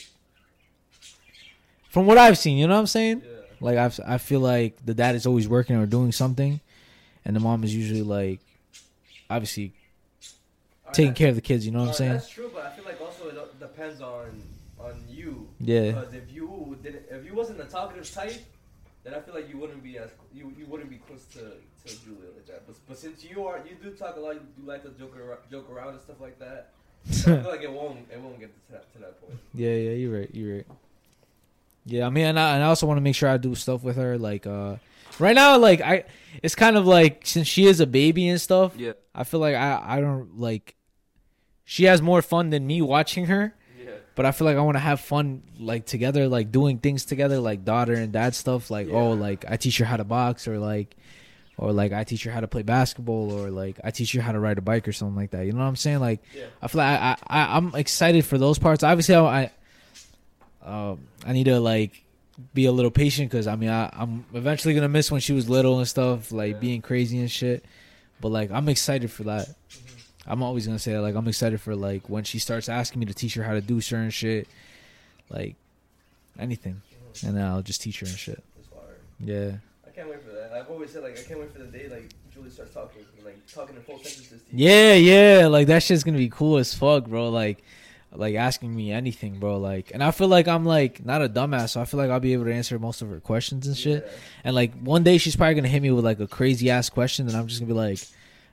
from 1.91 2.07
what 2.07 2.19
I've 2.19 2.39
seen, 2.39 2.59
you 2.59 2.67
know 2.67 2.75
what 2.75 2.81
I'm 2.81 2.87
saying? 2.87 3.23
Yeah. 3.25 3.33
Like 3.61 3.79
I, 3.79 4.15
I 4.15 4.19
feel 4.19 4.41
like 4.41 4.85
the 4.85 4.95
dad 4.95 5.15
is 5.15 5.27
always 5.27 5.49
working 5.49 5.77
or 5.77 5.87
doing 5.87 6.13
something, 6.13 6.61
and 7.25 7.35
the 7.35 7.41
mom 7.41 7.65
is 7.65 7.75
usually 7.75 8.03
like, 8.03 8.41
obviously 9.29 9.73
Alright, 10.85 10.95
taking 10.95 11.15
care 11.15 11.29
of 11.31 11.35
the 11.35 11.41
kids. 11.41 11.67
You 11.67 11.73
know 11.73 11.81
what 11.81 11.89
I'm 11.89 11.95
saying? 11.95 12.13
That's 12.13 12.29
true, 12.29 12.51
but 12.55 12.65
I 12.67 12.71
feel 12.71 12.85
like 12.85 13.01
also 13.01 13.29
it 13.29 13.61
depends 13.61 14.01
on 14.01 14.43
on 14.79 15.03
you. 15.09 15.49
Yeah. 15.59 15.93
Because 15.93 16.15
if 16.15 16.33
you 16.33 16.79
didn't, 16.83 17.03
if 17.11 17.25
you 17.25 17.35
wasn't 17.35 17.61
a 17.61 17.65
talkative 17.65 18.11
type, 18.13 18.41
then 19.07 19.15
I 19.15 19.21
feel 19.21 19.35
like 19.35 19.49
you 19.49 19.57
wouldn't 19.57 19.85
be 19.85 19.99
as 19.99 20.11
you 20.35 20.53
you 20.59 20.67
wouldn't 20.67 20.91
be 20.91 20.97
close 20.97 21.25
to, 21.35 21.39
to 21.39 22.05
Julia 22.05 22.31
like 22.35 22.47
that. 22.47 22.67
But 22.67 22.75
but 22.89 22.99
since 22.99 23.23
you 23.23 23.47
are, 23.47 23.61
you 23.69 23.77
do 23.81 23.91
talk 23.97 24.17
a 24.17 24.21
lot. 24.21 24.35
You 24.35 24.41
do 24.59 24.67
like 24.67 24.83
to 24.83 24.91
joke 24.91 25.17
around, 25.17 25.39
joke 25.51 25.71
around 25.71 25.91
and 25.91 26.01
stuff 26.01 26.21
like 26.21 26.39
that. 26.41 26.73
I 27.09 27.13
feel 27.13 27.43
like 27.45 27.63
it 27.63 27.71
won't 27.71 28.01
it 28.13 28.21
won't 28.21 28.41
get 28.41 28.51
to 28.67 28.73
that, 28.73 28.93
to 28.95 28.99
that 28.99 29.21
point. 29.21 29.39
Yeah, 29.55 29.71
yeah, 29.71 29.91
you're 29.91 30.19
right. 30.19 30.31
You're 30.35 30.57
right. 30.57 30.67
Yeah, 31.85 32.07
I 32.07 32.11
mean, 32.11 32.27
and 32.27 32.41
I, 32.41 32.57
and 32.57 32.65
I 32.65 32.67
also 32.67 32.85
want 32.87 32.97
to 32.97 33.01
make 33.01 33.15
sure 33.15 33.29
I 33.29 33.37
do 33.37 33.55
stuff 33.55 33.85
with 33.85 33.95
her. 33.95 34.19
Like, 34.19 34.45
uh, 34.45 34.77
right 35.21 35.37
now, 35.37 35.57
like 35.57 35.81
I, 35.81 36.05
it's 36.43 36.57
kind 36.57 36.77
of 36.77 36.85
like 36.85 37.23
since 37.25 37.47
she 37.47 37.67
is 37.67 37.79
a 37.79 37.87
baby 37.87 38.27
and 38.27 38.41
stuff. 38.41 38.73
Yeah. 38.77 38.95
I 39.15 39.23
feel 39.23 39.39
like 39.39 39.55
I, 39.55 39.81
I 39.85 40.01
don't 40.01 40.37
like. 40.37 40.75
She 41.65 41.85
has 41.85 42.03
more 42.03 42.23
fun 42.23 42.51
than 42.51 42.67
me 42.67 42.83
watching 42.83 43.27
her, 43.27 43.55
Yeah. 43.66 43.66
But 44.17 44.27
I 44.27 44.33
feel 44.33 44.47
like 44.47 44.57
I 44.57 44.61
want 44.63 44.75
to 44.75 44.81
have 44.81 44.99
fun 45.01 45.43
like 45.61 45.87
together, 45.87 46.27
like 46.27 46.51
doing 46.51 46.79
things 46.79 47.05
together, 47.05 47.39
like 47.39 47.65
daughter 47.65 47.95
and 47.95 48.13
dad 48.13 48.35
stuff. 48.35 48.71
Like, 48.71 48.89
oh, 48.91 49.11
like 49.13 49.45
I 49.49 49.57
teach 49.57 49.79
her 49.79 49.85
how 49.85 49.97
to 49.97 50.05
box, 50.05 50.49
or 50.49 50.59
like, 50.59 50.97
or 51.57 51.73
like 51.73 51.93
I 51.93 52.03
teach 52.05 52.25
her 52.25 52.31
how 52.33 52.41
to 52.41 52.49
play 52.49 52.63
basketball, 52.63 53.31
or 53.33 53.51
like 53.51 53.79
I 53.85 53.91
teach 53.93 54.13
her 54.15 54.21
how 54.21 54.33
to 54.33 54.41
ride 54.41 54.59
a 54.59 54.63
bike 54.63 54.89
or 54.89 54.93
something 54.93 55.15
like 55.17 55.31
that. 55.31 55.47
You 55.47 55.53
know 55.53 55.59
what 55.61 55.67
I'm 55.67 55.77
saying? 55.77 56.01
Like, 56.01 56.21
Yeah. 56.35 56.47
I 56.61 56.69
feel 56.69 56.79
like 56.81 57.01
I, 57.01 57.17
I 57.29 57.57
I'm 57.57 57.75
excited 57.77 58.25
for 58.25 58.39
those 58.39 58.59
parts. 58.59 58.83
Obviously, 58.83 59.15
I 59.15 59.51
I, 60.65 60.91
um, 60.91 61.01
I 61.25 61.33
need 61.33 61.45
to 61.45 61.61
like 61.61 62.03
be 62.53 62.67
a 62.67 62.73
little 62.73 62.91
patient 62.91 63.31
because 63.31 63.47
I 63.47 63.57
mean 63.57 63.71
I, 63.71 63.89
I'm 63.93 64.25
eventually 64.35 64.75
gonna 64.75 64.89
miss 64.89 65.11
when 65.11 65.21
she 65.21 65.33
was 65.33 65.49
little 65.49 65.79
and 65.79 65.89
stuff, 65.89 66.33
like 66.33 66.55
Yeah. 66.55 66.59
being 66.61 66.83
crazy 66.83 67.19
and 67.19 67.31
shit. 67.31 67.65
But 68.21 68.29
like 68.31 68.51
I'm 68.51 68.69
excited 68.69 69.11
for 69.11 69.25
that. 69.25 69.49
I'm 70.27 70.43
always 70.43 70.67
gonna 70.67 70.79
say 70.79 70.93
that, 70.93 71.03
like 71.03 71.15
I'm 71.15 71.29
excited 71.29 71.61
for 71.61 71.77
like 71.77 72.09
when 72.09 72.25
she 72.25 72.39
starts 72.39 72.69
asking 72.69 73.01
me 73.01 73.07
to 73.07 73.15
teach 73.15 73.35
her 73.35 73.43
how 73.43 73.53
to 73.53 73.61
do 73.61 73.81
certain 73.81 74.11
shit, 74.11 74.49
like 75.31 75.55
anything, 76.39 76.83
and 77.25 77.37
then 77.37 77.45
I'll 77.45 77.63
just 77.63 77.81
teach 77.81 78.01
her 78.01 78.07
and 78.07 78.17
shit. 78.17 78.43
Yeah, 79.21 79.53
I 79.87 79.91
can't 79.91 80.09
wait 80.09 80.23
for 80.23 80.33
that. 80.33 80.53
I've 80.53 80.69
always 80.69 80.91
said 80.91 81.03
like 81.03 81.19
I 81.19 81.23
can't 81.23 81.41
wait 81.41 81.53
for 81.53 81.61
the 81.61 81.67
day 81.67 81.89
like 81.89 82.13
Julie 82.33 82.51
starts 82.51 82.75
talking 82.75 83.03
like 83.25 83.39
talking 83.47 83.77
in 83.77 83.83
full 83.83 83.99
sentences 83.99 84.41
yeah, 84.53 84.95
yeah. 84.95 85.47
Like 85.49 85.67
that 85.69 85.83
shit's 85.83 86.05
gonna 86.05 86.19
be 86.19 86.29
cool 86.29 86.59
as 86.59 86.75
fuck, 86.75 87.07
bro. 87.07 87.29
Like, 87.31 87.63
like 88.13 88.35
asking 88.35 88.75
me 88.75 88.93
anything, 88.93 89.39
bro. 89.39 89.59
Like, 89.59 89.91
and 89.93 90.03
I 90.03 90.11
feel 90.11 90.29
like 90.29 90.49
I'm 90.49 90.65
like 90.65 91.05
not 91.05 91.23
a 91.23 91.29
dumbass, 91.29 91.71
so 91.71 91.81
I 91.81 91.85
feel 91.85 91.99
like 91.99 92.11
I'll 92.11 92.21
be 92.21 92.33
able 92.33 92.45
to 92.45 92.55
answer 92.55 92.79
most 92.79 93.03
of 93.03 93.11
her 93.11 93.21
questions 93.21 93.67
and 93.67 93.77
shit. 93.77 94.05
Yeah. 94.07 94.13
And 94.45 94.55
like 94.55 94.75
one 94.81 95.03
day 95.03 95.19
she's 95.19 95.37
probably 95.37 95.55
gonna 95.55 95.69
hit 95.69 95.83
me 95.83 95.91
with 95.91 96.05
like 96.05 96.21
a 96.21 96.27
crazy 96.27 96.71
ass 96.71 96.89
question, 96.89 97.29
and 97.29 97.37
I'm 97.37 97.47
just 97.47 97.61
gonna 97.61 97.73
be 97.73 97.79
like, 97.79 98.01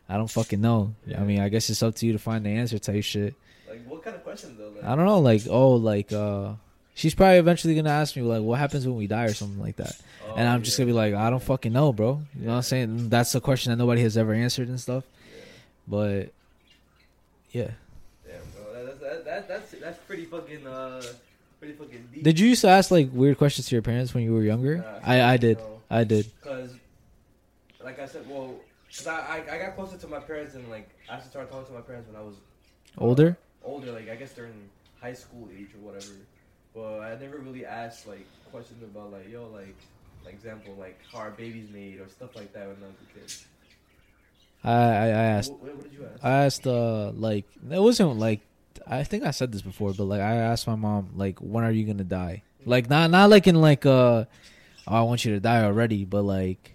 I 0.10 0.18
don't 0.18 0.30
fucking 0.30 0.62
know. 0.62 0.94
Yeah. 1.06 1.22
I 1.22 1.24
mean, 1.24 1.40
I 1.40 1.50
guess 1.50 1.70
it's 1.70 1.82
up 1.82 1.96
to 1.96 2.06
you 2.06 2.14
to 2.14 2.20
find 2.20 2.46
the 2.46 2.50
answer 2.50 2.78
type 2.80 3.04
shit. 3.04 3.36
Like 3.70 3.86
what 3.88 4.04
kind 4.04 4.16
of 4.16 4.24
questions 4.24 4.58
though? 4.58 4.70
Like, 4.70 4.84
I 4.84 4.96
don't 4.96 5.06
know, 5.06 5.20
like 5.20 5.42
oh, 5.50 5.76
like 5.76 6.12
uh, 6.12 6.54
she's 6.94 7.16
probably 7.16 7.38
eventually 7.38 7.76
gonna 7.76 7.90
ask 7.90 8.16
me 8.16 8.22
like, 8.22 8.42
what 8.42 8.60
happens 8.60 8.86
when 8.86 8.96
we 8.96 9.08
die 9.08 9.26
or 9.26 9.34
something 9.34 9.62
like 9.62 9.78
that, 9.78 9.96
oh, 10.28 10.36
and 10.36 10.48
I'm 10.48 10.62
just 10.64 10.78
gonna 10.78 10.88
be 10.88 10.94
like, 10.94 11.14
I 11.14 11.30
don't 11.30 11.42
fucking 11.42 11.74
know, 11.74 11.92
bro. 11.94 12.22
You 12.36 12.46
know 12.46 12.52
what 12.52 12.58
I'm 12.58 12.62
saying? 12.64 13.10
That's 13.10 13.34
a 13.34 13.42
question 13.42 13.72
that 13.72 13.78
nobody 13.78 14.02
has 14.02 14.18
ever 14.18 14.34
answered 14.34 14.68
and 14.68 14.80
stuff. 14.80 15.04
Yeah. 15.36 15.44
But 15.88 16.34
yeah, 17.52 17.72
Damn, 18.28 18.42
bro. 18.56 18.86
That, 18.86 19.00
that, 19.02 19.26
that, 19.26 19.48
that's 19.48 19.72
that's 19.72 19.98
pretty 20.00 20.26
fucking 20.26 20.68
uh 20.68 21.02
pretty 21.60 21.74
fucking 21.76 22.10
deep. 22.14 22.24
did 22.24 22.40
you 22.40 22.50
used 22.50 22.62
to 22.62 22.68
ask 22.68 22.92
like 22.92 23.10
weird 23.14 23.38
questions 23.38 23.68
to 23.70 23.76
your 23.76 23.82
parents 23.82 24.14
when 24.14 24.24
you 24.24 24.34
were 24.34 24.44
younger? 24.44 24.78
Nah, 24.78 25.00
I 25.04 25.22
I 25.34 25.38
did, 25.38 25.58
no. 25.58 25.82
I 25.90 26.04
did. 26.04 26.30
Cause, 26.44 26.76
like 27.84 28.00
I 28.00 28.06
said, 28.06 28.30
well, 28.30 28.56
cause 28.96 29.08
I, 29.08 29.20
I 29.20 29.56
I 29.56 29.58
got 29.60 29.76
closer 29.76 29.98
to 29.98 30.08
my 30.08 30.20
parents 30.20 30.56
and 30.56 30.68
like 30.70 30.90
I 31.10 31.20
started 31.20 31.52
talking 31.52 31.68
to 31.68 31.74
my 31.74 31.82
parents 31.82 32.08
when 32.08 32.20
I 32.20 32.24
was 32.24 32.36
Older? 32.98 33.38
older, 33.64 33.92
like 33.92 34.10
I 34.10 34.16
guess 34.16 34.34
during 34.34 34.70
high 35.02 35.14
school 35.14 35.50
age 35.58 35.70
or 35.76 35.92
whatever. 35.92 36.14
But 36.76 37.00
I 37.02 37.18
never 37.20 37.38
really 37.38 37.66
asked 37.66 38.08
like 38.08 38.26
questions 38.52 38.84
about 38.84 39.12
like 39.12 39.30
yo 39.30 39.48
like 39.54 39.76
like 40.26 40.34
example 40.34 40.76
like 40.80 41.00
how 41.12 41.20
are 41.20 41.32
babies 41.32 41.70
made 41.72 42.00
or 42.00 42.08
stuff 42.10 42.36
like 42.36 42.54
that 42.54 42.68
when 42.68 42.78
I 42.84 42.88
was 42.88 42.96
a 43.02 43.20
kid. 43.20 43.34
I 44.64 44.72
I, 44.74 45.06
I 45.08 45.24
asked. 45.38 45.52
What, 45.54 45.84
did 45.84 45.94
you 45.94 46.06
ask? 46.14 46.24
I 46.24 46.32
asked 46.46 46.68
uh 46.68 47.12
like 47.12 47.46
it 47.72 47.82
wasn't 47.82 48.18
like 48.18 48.42
I 48.88 49.04
think 49.04 49.24
I 49.24 49.32
said 49.32 49.52
this 49.52 49.62
before, 49.62 49.94
but 49.94 50.06
like 50.06 50.22
I 50.22 50.36
asked 50.36 50.68
my 50.68 50.76
mom 50.76 51.10
like 51.16 51.40
when 51.40 51.64
are 51.64 51.72
you 51.72 51.86
gonna 51.86 52.04
die? 52.04 52.44
Like 52.66 52.90
not 52.90 53.10
not 53.10 53.30
like 53.30 53.48
in 53.48 53.56
like 53.56 53.86
uh 53.86 53.90
oh, 53.90 54.26
I 54.88 55.02
want 55.02 55.26
you 55.26 55.34
to 55.34 55.40
die 55.40 55.64
already, 55.64 56.06
but 56.06 56.24
like. 56.24 56.74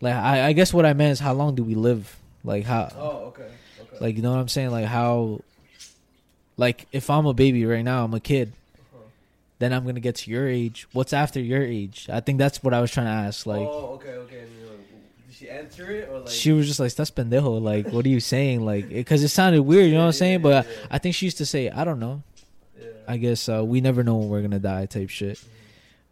Like 0.00 0.14
I, 0.14 0.48
I 0.48 0.52
guess 0.52 0.72
what 0.72 0.86
I 0.86 0.92
meant 0.92 1.12
is 1.12 1.20
how 1.20 1.32
long 1.34 1.54
do 1.54 1.62
we 1.64 1.74
live? 1.74 2.16
Like 2.44 2.64
how 2.64 2.90
Oh 2.96 3.08
okay. 3.28 3.48
Okay. 3.80 3.96
like 4.00 4.16
you 4.16 4.22
know 4.22 4.30
what 4.30 4.38
I'm 4.38 4.48
saying? 4.48 4.70
Like 4.70 4.86
how 4.86 5.40
like 6.56 6.86
if 6.92 7.10
I'm 7.10 7.26
a 7.26 7.34
baby 7.34 7.64
right 7.66 7.84
now, 7.84 8.04
I'm 8.04 8.14
a 8.14 8.20
kid. 8.20 8.52
Uh-huh. 8.74 9.02
then 9.58 9.72
I'm 9.72 9.84
gonna 9.86 10.00
get 10.00 10.16
to 10.16 10.30
your 10.30 10.48
age. 10.48 10.86
What's 10.92 11.12
after 11.12 11.40
your 11.40 11.62
age? 11.62 12.08
I 12.12 12.20
think 12.20 12.38
that's 12.38 12.62
what 12.62 12.74
I 12.74 12.80
was 12.80 12.90
trying 12.90 13.06
to 13.06 13.12
ask. 13.12 13.46
Like, 13.46 13.60
oh, 13.60 13.94
okay, 14.00 14.10
okay. 14.10 14.40
And, 14.40 14.50
did 15.26 15.34
she 15.34 15.50
answer 15.50 15.90
it 15.90 16.08
or 16.10 16.20
like? 16.20 16.28
she 16.28 16.52
was 16.52 16.66
just 16.66 16.80
like, 16.80 16.94
"That's 16.94 17.10
pendejo." 17.10 17.60
Like, 17.60 17.88
what 17.92 18.04
are 18.04 18.08
you 18.08 18.20
saying? 18.20 18.64
Like, 18.64 18.88
because 18.88 19.22
it 19.22 19.28
sounded 19.28 19.62
weird. 19.62 19.86
You 19.86 19.92
know 19.92 20.00
what 20.00 20.06
I'm 20.06 20.12
saying? 20.12 20.42
But 20.42 20.64
Yeah, 20.66 20.72
yeah, 20.72 20.86
I 20.90 20.98
think 20.98 21.14
she 21.14 21.26
used 21.26 21.38
to 21.38 21.46
say, 21.46 21.70
"I 21.70 21.84
don't 21.84 22.00
know." 22.00 22.22
yeah. 22.80 22.86
I 23.06 23.16
guess 23.18 23.48
uh, 23.48 23.64
we 23.64 23.80
never 23.80 24.02
know 24.02 24.16
when 24.16 24.28
we're 24.28 24.42
gonna 24.42 24.58
die, 24.58 24.86
type 24.86 25.10
shit. 25.10 25.36
Mhm. 25.38 25.46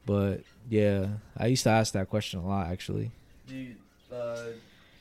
But 0.07 0.41
yeah, 0.69 1.07
I 1.37 1.47
used 1.47 1.65
to 1.65 1.71
ask 1.71 1.93
that 1.95 2.09
question 2.09 2.41
a 2.41 2.47
lot, 2.47 2.69
actually. 2.69 3.11
Do 3.49 3.55
you, 3.55 3.75
uh, 4.13 4.45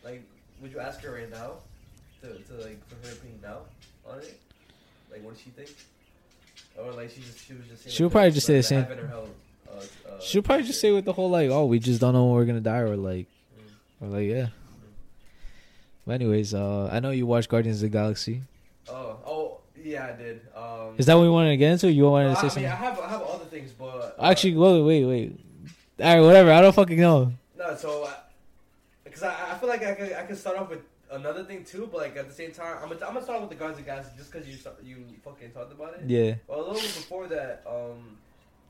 like, 0.04 0.24
would 0.62 0.72
you 0.72 0.80
ask 0.80 1.02
her 1.02 1.12
right 1.14 1.30
now 1.30 1.54
to, 2.22 2.28
to 2.28 2.54
like 2.66 2.80
for 2.88 2.96
her 3.08 3.14
opinion 3.14 3.40
now 3.42 3.58
on 4.10 4.20
it? 4.20 4.40
Like, 5.12 5.24
what 5.24 5.34
does 5.34 5.42
she 5.44 5.50
think? 5.52 5.74
Or 6.78 6.92
like 6.92 7.10
she 7.10 7.22
just 7.22 7.46
she 7.46 7.54
was 7.54 7.66
just 7.68 7.84
saying 7.84 7.94
She 7.96 8.04
would 8.04 8.08
like, 8.10 8.12
probably 8.14 8.32
just 8.32 8.48
say 8.48 8.58
the 8.58 8.64
same- 8.64 8.86
uh, 8.86 9.72
uh, 9.72 10.20
She'll 10.22 10.42
probably 10.42 10.66
just 10.66 10.80
say 10.80 10.92
with 10.92 11.06
the 11.06 11.14
whole 11.14 11.30
like, 11.30 11.50
"Oh, 11.50 11.66
we 11.66 11.80
just 11.80 12.00
don't 12.02 12.14
know 12.14 12.26
when 12.26 12.36
we're 12.36 12.46
gonna 12.46 12.62
die," 12.62 12.80
or 12.80 12.96
like, 12.96 13.28
Mm. 14.02 14.06
or 14.06 14.08
like, 14.20 14.28
yeah. 14.30 14.48
But 16.08 16.14
anyways, 16.14 16.54
uh, 16.54 16.90
I 16.92 17.00
know 17.00 17.12
you 17.12 17.26
watched 17.26 17.50
Guardians 17.50 17.78
of 17.78 17.90
the 17.92 17.98
Galaxy. 17.98 18.42
Oh, 18.88 19.18
oh, 19.26 19.58
yeah, 19.84 20.14
I 20.14 20.22
did. 20.22 20.42
Um, 20.56 20.94
Is 20.98 21.08
that 21.08 21.16
what 21.16 21.24
you 21.24 21.32
wanted 21.32 21.50
to 21.50 21.58
get 21.58 21.72
into? 21.72 21.92
You 21.92 22.10
wanted 22.10 22.30
no, 22.30 22.36
to 22.36 22.40
say 22.42 22.42
I, 22.42 22.46
I 22.46 22.50
something? 22.50 22.64
mean, 22.64 22.72
I 22.72 22.76
have 22.76 23.00
I 23.00 23.10
have 23.10 23.22
other 23.24 23.46
things, 23.46 23.72
but 23.72 24.16
uh, 24.20 24.24
Actually, 24.30 24.56
wait, 24.56 24.82
wait, 24.82 25.06
wait. 25.06 25.40
All 26.00 26.16
right, 26.16 26.22
whatever. 26.22 26.52
I 26.52 26.62
don't 26.62 26.74
fucking 26.76 27.00
know. 27.00 27.34
no. 27.58 27.76
So, 27.76 28.10
because 29.16 29.24
I, 29.34 29.54
I 29.54 29.58
feel 29.58 29.70
like 29.70 29.84
I 29.84 29.94
could 29.94 30.14
I 30.14 30.24
could 30.24 30.38
start 30.38 30.58
off 30.58 30.70
with 30.70 30.82
another 31.12 31.44
thing 31.44 31.64
too, 31.64 31.88
but 31.92 32.02
like 32.02 32.18
at 32.18 32.28
the 32.28 32.34
same 32.34 32.52
time, 32.52 32.78
I'm 32.82 32.90
gonna, 32.90 33.06
I'm 33.06 33.14
gonna 33.14 33.24
start 33.24 33.40
with 33.40 33.50
the 33.50 33.56
Guardians 33.56 33.80
of 33.80 33.86
the 33.86 34.18
just 34.18 34.32
because 34.32 34.48
you 34.48 34.58
you 34.84 34.98
fucking 35.24 35.52
talked 35.52 35.72
about 35.72 35.96
it. 35.96 36.02
Yeah. 36.08 36.36
Well, 36.48 36.60
a 36.60 36.66
little 36.68 36.76
bit 36.76 36.96
before 36.96 37.28
that, 37.28 37.64
um, 37.66 38.18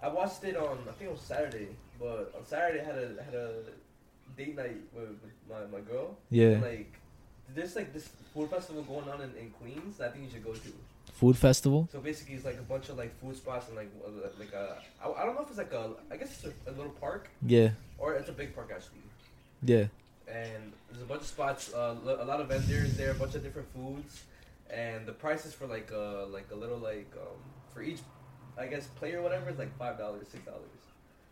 I 0.04 0.10
watched 0.10 0.44
it 0.44 0.56
on 0.56 0.78
I 0.88 0.92
think 0.92 1.10
it 1.10 1.14
was 1.14 1.22
Saturday, 1.22 1.70
but 2.00 2.34
on 2.38 2.46
Saturday 2.46 2.82
I 2.82 2.84
had 2.84 2.96
a 2.96 3.24
had 3.24 3.34
a 3.34 3.52
date 4.38 4.56
night 4.56 4.78
with, 4.94 5.10
with 5.24 5.34
my, 5.50 5.78
my 5.78 5.82
girl. 5.82 6.16
Yeah. 6.30 6.50
And, 6.50 6.62
like 6.62 6.94
there's 7.54 7.76
like 7.76 7.94
this 7.94 8.10
food 8.34 8.50
festival 8.50 8.84
going 8.84 9.08
on 9.10 9.22
in, 9.22 9.32
in 9.36 9.50
Queens 9.52 9.98
that 9.98 10.10
I 10.10 10.12
think 10.12 10.26
you 10.26 10.32
should 10.32 10.46
go 10.46 10.54
to. 10.54 10.74
Food 11.14 11.38
festival. 11.38 11.88
So 11.92 12.00
basically, 12.00 12.36
it's 12.36 12.46
like 12.46 12.58
a 12.60 12.64
bunch 12.64 12.90
of 12.90 12.98
like 12.98 13.18
food 13.22 13.36
spots 13.38 13.68
and 13.68 13.78
like 13.78 13.90
uh, 14.06 14.10
like 14.38 14.54
a 14.54 14.78
I, 15.04 15.12
I 15.22 15.26
don't 15.26 15.36
know 15.36 15.42
if 15.44 15.50
it's 15.50 15.58
like 15.58 15.74
a 15.74 15.92
I 16.12 16.18
guess 16.18 16.30
it's 16.36 16.46
a, 16.46 16.70
a 16.70 16.74
little 16.74 16.92
park 16.92 17.30
Yeah. 17.46 17.70
or 17.98 18.14
it's 18.14 18.30
a 18.30 18.34
big 18.34 18.54
park 18.54 18.72
actually. 18.76 19.00
Yeah. 19.64 19.86
And 20.28 20.74
there's 20.90 21.04
a 21.04 21.06
bunch 21.06 21.22
of 21.22 21.28
spots, 21.28 21.74
uh, 21.74 21.96
lo- 22.04 22.18
a 22.20 22.26
lot 22.26 22.42
of 22.42 22.48
vendors 22.48 22.96
there, 22.98 23.12
a 23.12 23.16
bunch 23.16 23.36
of 23.36 23.44
different 23.44 23.68
foods, 23.74 24.24
and 24.70 25.06
the 25.06 25.12
prices 25.12 25.54
for 25.54 25.68
like 25.68 25.92
uh 25.94 26.26
like 26.28 26.48
a 26.52 26.56
little 26.56 26.78
like 26.80 27.12
um 27.18 27.38
for 27.74 27.82
each 27.84 28.00
I 28.58 28.66
guess 28.68 28.88
player 28.88 29.20
or 29.20 29.22
whatever 29.22 29.50
is 29.50 29.58
like 29.60 29.78
five 29.78 29.98
dollars, 29.98 30.28
six 30.30 30.44
dollars. 30.46 30.62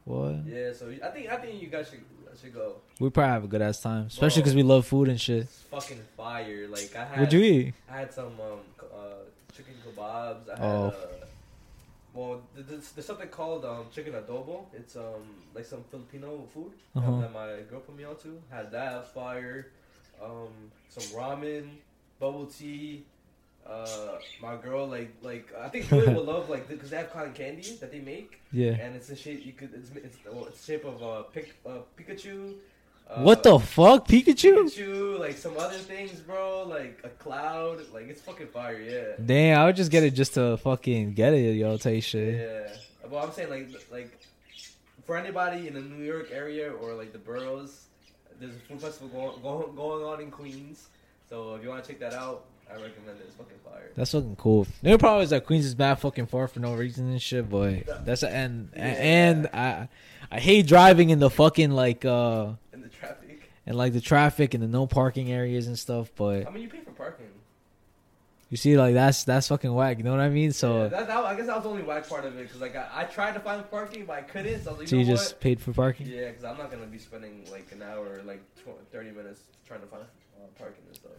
What? 0.05 0.45
Yeah, 0.45 0.73
so 0.73 0.93
I 1.03 1.07
think 1.09 1.29
I 1.31 1.37
think 1.37 1.61
you 1.61 1.69
guys 1.69 1.89
should 1.89 2.03
should 2.39 2.53
go. 2.53 2.75
We 2.99 3.09
probably 3.09 3.31
have 3.31 3.43
a 3.45 3.47
good 3.47 3.61
ass 3.61 3.81
time, 3.81 4.05
especially 4.07 4.41
because 4.41 4.55
we 4.55 4.63
love 4.63 4.85
food 4.85 5.07
and 5.09 5.19
shit. 5.19 5.43
It's 5.43 5.59
fucking 5.71 6.01
fire. 6.17 6.67
Like 6.67 6.95
I 6.95 7.05
had 7.05 7.19
What'd 7.19 7.33
you 7.33 7.41
eat? 7.41 7.73
I 7.89 7.97
had 7.99 8.13
some 8.13 8.33
um 8.39 8.59
uh 8.93 8.95
chicken 9.55 9.73
kebabs. 9.85 10.49
I 10.49 10.51
had 10.51 10.59
Oh. 10.61 10.87
uh, 10.87 11.22
well 12.13 12.41
there's, 12.55 12.91
there's 12.91 13.05
something 13.05 13.29
called 13.29 13.65
um 13.65 13.85
chicken 13.93 14.13
adobo. 14.13 14.65
It's 14.73 14.95
um 14.95 15.23
like 15.55 15.65
some 15.65 15.83
Filipino 15.91 16.45
food 16.53 16.73
Uh-huh. 16.95 17.21
that 17.21 17.33
my 17.33 17.49
girl 17.69 17.79
put 17.81 17.95
me 17.95 18.03
on 18.03 18.15
to. 18.17 18.41
Had 18.49 18.71
that 18.71 19.13
fire. 19.13 19.67
Um, 20.21 20.71
some 20.89 21.03
ramen, 21.19 21.69
bubble 22.19 22.45
tea. 22.45 23.05
Uh, 23.65 24.17
my 24.41 24.55
girl 24.57 24.85
like 24.87 25.11
like 25.21 25.53
I 25.57 25.69
think 25.69 25.87
Julia 25.87 26.11
would 26.17 26.25
love 26.25 26.49
like 26.49 26.67
because 26.67 26.89
they 26.89 26.97
have 26.97 27.11
cotton 27.13 27.33
candy 27.33 27.77
that 27.79 27.91
they 27.91 27.99
make 28.01 28.41
Yeah. 28.51 28.71
and 28.81 28.93
it's 28.95 29.09
a 29.09 29.15
shape 29.15 29.45
you 29.45 29.53
could 29.53 29.71
it's 29.73 29.89
it's, 29.95 30.17
well, 30.29 30.45
it's 30.47 30.65
shape 30.65 30.83
of 30.85 31.01
uh, 31.01 31.23
pic, 31.33 31.55
uh 31.65 31.79
Pikachu. 31.97 32.55
Uh, 33.09 33.21
what 33.21 33.43
the 33.43 33.59
fuck, 33.59 34.07
Pikachu? 34.07 34.63
Pikachu, 34.63 35.19
like 35.19 35.37
some 35.37 35.55
other 35.57 35.77
things, 35.77 36.19
bro, 36.19 36.63
like 36.67 36.99
a 37.03 37.09
cloud, 37.09 37.79
like 37.93 38.07
it's 38.09 38.21
fucking 38.21 38.47
fire, 38.47 38.79
yeah. 38.81 39.23
Damn, 39.23 39.59
I 39.59 39.65
would 39.65 39.75
just 39.75 39.91
get 39.91 40.03
it 40.03 40.11
just 40.11 40.33
to 40.35 40.57
fucking 40.57 41.13
get 41.13 41.33
it, 41.33 41.53
yo. 41.55 41.77
Tell 41.77 41.93
you 41.93 42.01
shit. 42.01 42.39
Yeah. 42.39 43.07
Well, 43.09 43.23
I'm 43.23 43.31
saying 43.31 43.49
like 43.49 43.69
like 43.91 44.19
for 45.05 45.17
anybody 45.17 45.67
in 45.67 45.73
the 45.75 45.81
New 45.81 46.03
York 46.03 46.29
area 46.31 46.71
or 46.71 46.93
like 46.93 47.11
the 47.11 47.19
boroughs, 47.19 47.85
there's 48.39 48.55
a 48.55 48.59
food 48.59 48.81
festival 48.81 49.09
going 49.09 49.41
going, 49.41 49.75
going 49.75 50.03
on 50.05 50.21
in 50.21 50.31
Queens. 50.31 50.87
So 51.29 51.53
if 51.55 51.63
you 51.63 51.69
want 51.69 51.83
to 51.83 51.89
check 51.91 51.99
that 51.99 52.13
out, 52.13 52.45
I 52.69 52.73
recommend 52.75 53.19
it. 53.19 53.25
It's 53.27 53.35
fucking 53.35 53.57
fire. 53.63 53.91
That's 53.95 54.11
fucking 54.11 54.37
cool. 54.37 54.65
The 54.81 54.89
only 54.89 54.97
problem 54.97 55.23
is 55.23 55.29
that 55.31 55.45
Queens 55.45 55.65
is 55.65 55.75
bad 55.75 55.95
fucking 55.99 56.27
far 56.27 56.47
for 56.47 56.59
no 56.59 56.73
reason 56.73 57.11
and 57.11 57.21
shit. 57.21 57.49
But 57.49 58.05
that's 58.05 58.23
a, 58.23 58.29
and 58.29 58.69
Yeah. 58.75 58.81
and 58.83 59.47
I 59.53 59.89
I 60.31 60.39
hate 60.39 60.65
driving 60.65 61.11
in 61.11 61.19
the 61.19 61.29
fucking 61.29 61.71
like 61.71 62.05
uh 62.05 62.53
And 63.65 63.75
the 63.75 63.77
traffic. 63.77 63.77
and 63.77 63.77
like 63.77 63.93
the 63.93 64.01
traffic 64.01 64.53
and 64.53 64.63
the 64.63 64.67
no 64.67 64.87
parking 64.87 65.31
areas 65.31 65.67
and 65.67 65.77
stuff. 65.77 66.11
But 66.15 66.47
I 66.47 66.51
mean, 66.51 66.63
you 66.63 66.69
pay 66.69 66.79
for 66.81 66.91
parking. 66.91 67.27
you 68.49 68.57
see, 68.57 68.77
like 68.77 68.93
that's 68.93 69.23
that's 69.23 69.47
fucking 69.47 69.73
whack. 69.73 69.97
You 69.97 70.03
know 70.03 70.11
what 70.11 70.19
I 70.19 70.29
mean? 70.29 70.51
So 70.51 70.83
yeah, 70.83 70.87
that, 70.89 71.07
that, 71.07 71.17
I 71.25 71.35
guess 71.35 71.47
that 71.47 71.55
was 71.55 71.63
the 71.63 71.69
only 71.69 71.83
whack 71.83 72.07
part 72.07 72.25
of 72.25 72.37
it 72.37 72.43
because 72.43 72.61
like 72.61 72.75
I, 72.75 72.87
I 72.93 73.03
tried 73.05 73.33
to 73.33 73.39
find 73.39 73.69
parking, 73.71 74.05
but 74.05 74.13
I 74.17 74.21
couldn't. 74.21 74.63
So 74.63 74.69
I 74.69 74.73
was 74.73 74.79
like, 74.79 74.87
so 74.89 74.95
you 74.95 75.01
you 75.01 75.07
know 75.07 75.13
just 75.15 75.33
what? 75.33 75.41
paid 75.41 75.59
for 75.61 75.73
parking. 75.73 76.07
Yeah, 76.07 76.27
because 76.29 76.43
I'm 76.43 76.57
not 76.57 76.71
gonna 76.71 76.85
be 76.85 76.97
spending 76.99 77.45
like 77.51 77.71
an 77.71 77.81
hour, 77.81 78.21
like 78.25 78.41
tw- 78.57 78.79
thirty 78.91 79.11
minutes 79.11 79.41
trying 79.67 79.81
to 79.81 79.87
find 79.87 80.03
uh, 80.03 80.45
parking 80.57 80.83
and 80.87 80.95
stuff. 80.95 81.11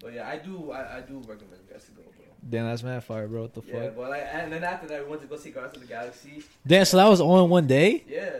But 0.00 0.14
yeah, 0.14 0.26
I 0.28 0.38
do, 0.38 0.70
I, 0.72 0.96
I 0.96 1.00
do 1.02 1.18
recommend 1.18 1.60
you 1.68 1.72
guys 1.74 1.84
to 1.84 1.90
go, 1.90 2.00
bro. 2.02 2.24
Damn, 2.48 2.64
that's 2.68 2.82
mad 2.82 3.04
fire, 3.04 3.28
bro. 3.28 3.42
What 3.42 3.52
the 3.54 3.60
Yeah, 3.66 3.72
fuck? 3.74 3.82
Yeah, 3.82 3.90
but 3.90 4.08
like, 4.08 4.26
and 4.32 4.50
then 4.50 4.64
after 4.64 4.86
that, 4.88 5.04
we 5.04 5.10
went 5.10 5.20
to 5.20 5.28
go 5.28 5.36
see 5.36 5.50
Guardians 5.50 5.76
of 5.76 5.82
the 5.82 5.88
Galaxy. 5.88 6.42
Damn, 6.66 6.86
so 6.86 6.96
that 6.96 7.06
was 7.06 7.20
all 7.20 7.44
in 7.44 7.50
one 7.50 7.66
day. 7.66 8.02
Yeah, 8.08 8.30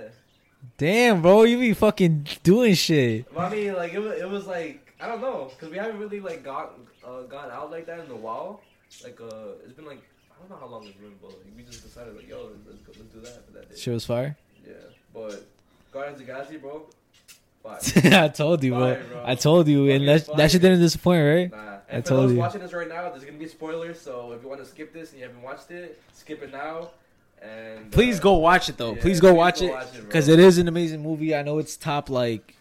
Damn, 0.79 1.23
bro, 1.23 1.43
you 1.45 1.59
be 1.59 1.75
fucking 1.75 2.27
doing 2.43 2.75
shit. 2.75 3.33
but 3.35 3.41
I 3.41 3.51
mean, 3.51 3.75
like 3.75 3.93
it 3.93 3.99
was, 3.99 4.19
it 4.19 4.29
was 4.29 4.47
like 4.47 4.95
I 5.01 5.09
don't 5.09 5.21
know, 5.21 5.51
because 5.51 5.71
we 5.71 5.77
haven't 5.79 5.99
really 5.99 6.21
like 6.21 6.43
got 6.43 6.73
uh, 7.05 7.23
gone 7.23 7.51
out 7.51 7.71
like 7.71 7.87
that 7.87 8.01
in 8.01 8.11
a 8.11 8.17
while. 8.17 8.61
Like 9.05 9.21
uh, 9.21 9.55
it's 9.65 9.73
been 9.75 9.87
like 9.87 10.03
I 10.31 10.41
don't 10.41 10.51
know 10.51 10.57
how 10.57 10.67
long 10.73 10.87
it's 10.87 10.97
been, 10.97 11.13
but 11.21 11.31
like, 11.31 11.47
we 11.57 11.63
just 11.65 11.83
decided 11.83 12.17
like, 12.17 12.29
yo, 12.29 12.51
let's 12.67 12.81
go, 12.81 12.93
let's 12.99 13.13
do 13.15 13.21
that 13.21 13.47
for 13.47 13.53
that 13.53 13.71
day. 13.71 13.77
Shit 13.77 13.93
was 13.95 14.07
fire. 14.07 14.37
Yeah, 14.67 14.73
but 15.15 15.45
Guardians 15.93 16.21
of 16.21 16.27
the 16.27 16.33
Galaxy, 16.33 16.57
bro. 16.57 16.83
Fire. 17.63 17.79
I 18.25 18.29
told 18.29 18.65
you, 18.65 18.71
bro. 18.73 18.95
Fire, 18.95 19.05
bro. 19.11 19.23
I 19.27 19.35
told 19.35 19.69
you, 19.69 19.91
and 19.91 20.09
that 20.09 20.23
Fucking 20.23 20.37
that 20.39 20.51
shit 20.51 20.63
didn't 20.63 20.81
disappoint, 20.81 21.25
right? 21.27 21.51
Nah. 21.51 21.59
I 21.59 21.79
And 21.97 22.05
for 22.05 22.09
told 22.11 22.23
those 22.25 22.33
you. 22.33 22.39
watching 22.39 22.61
this 22.63 22.73
right 22.73 22.89
now, 22.89 23.11
there's 23.11 23.25
gonna 23.25 23.37
be 23.39 23.49
spoilers. 23.49 24.01
So 24.01 24.33
if 24.33 24.43
you 24.43 24.49
want 24.49 24.61
to 24.63 24.67
skip 24.67 24.93
this 24.95 25.11
and 25.11 25.21
you 25.21 25.27
haven't 25.27 25.43
watched 25.43 25.71
it, 25.71 26.01
skip 26.15 26.43
it 26.43 26.53
now. 26.53 26.91
And 27.43 27.91
Please 27.91 28.19
uh, 28.19 28.23
go 28.23 28.35
watch 28.39 28.69
it 28.69 28.77
though. 28.77 28.95
yeah, 28.95 29.01
please 29.03 29.21
go 29.21 29.31
please 29.31 29.37
watch 29.39 29.61
go 29.61 29.67
it 29.67 29.71
watch 29.73 29.95
it, 29.95 30.05
because 30.05 30.29
it 30.29 30.39
is 30.39 30.59
an 30.59 30.69
amazing 30.69 31.03
movie. 31.03 31.35
I 31.35 31.43
know 31.43 31.59
it's 31.59 31.77
top 31.77 32.11
like 32.11 32.55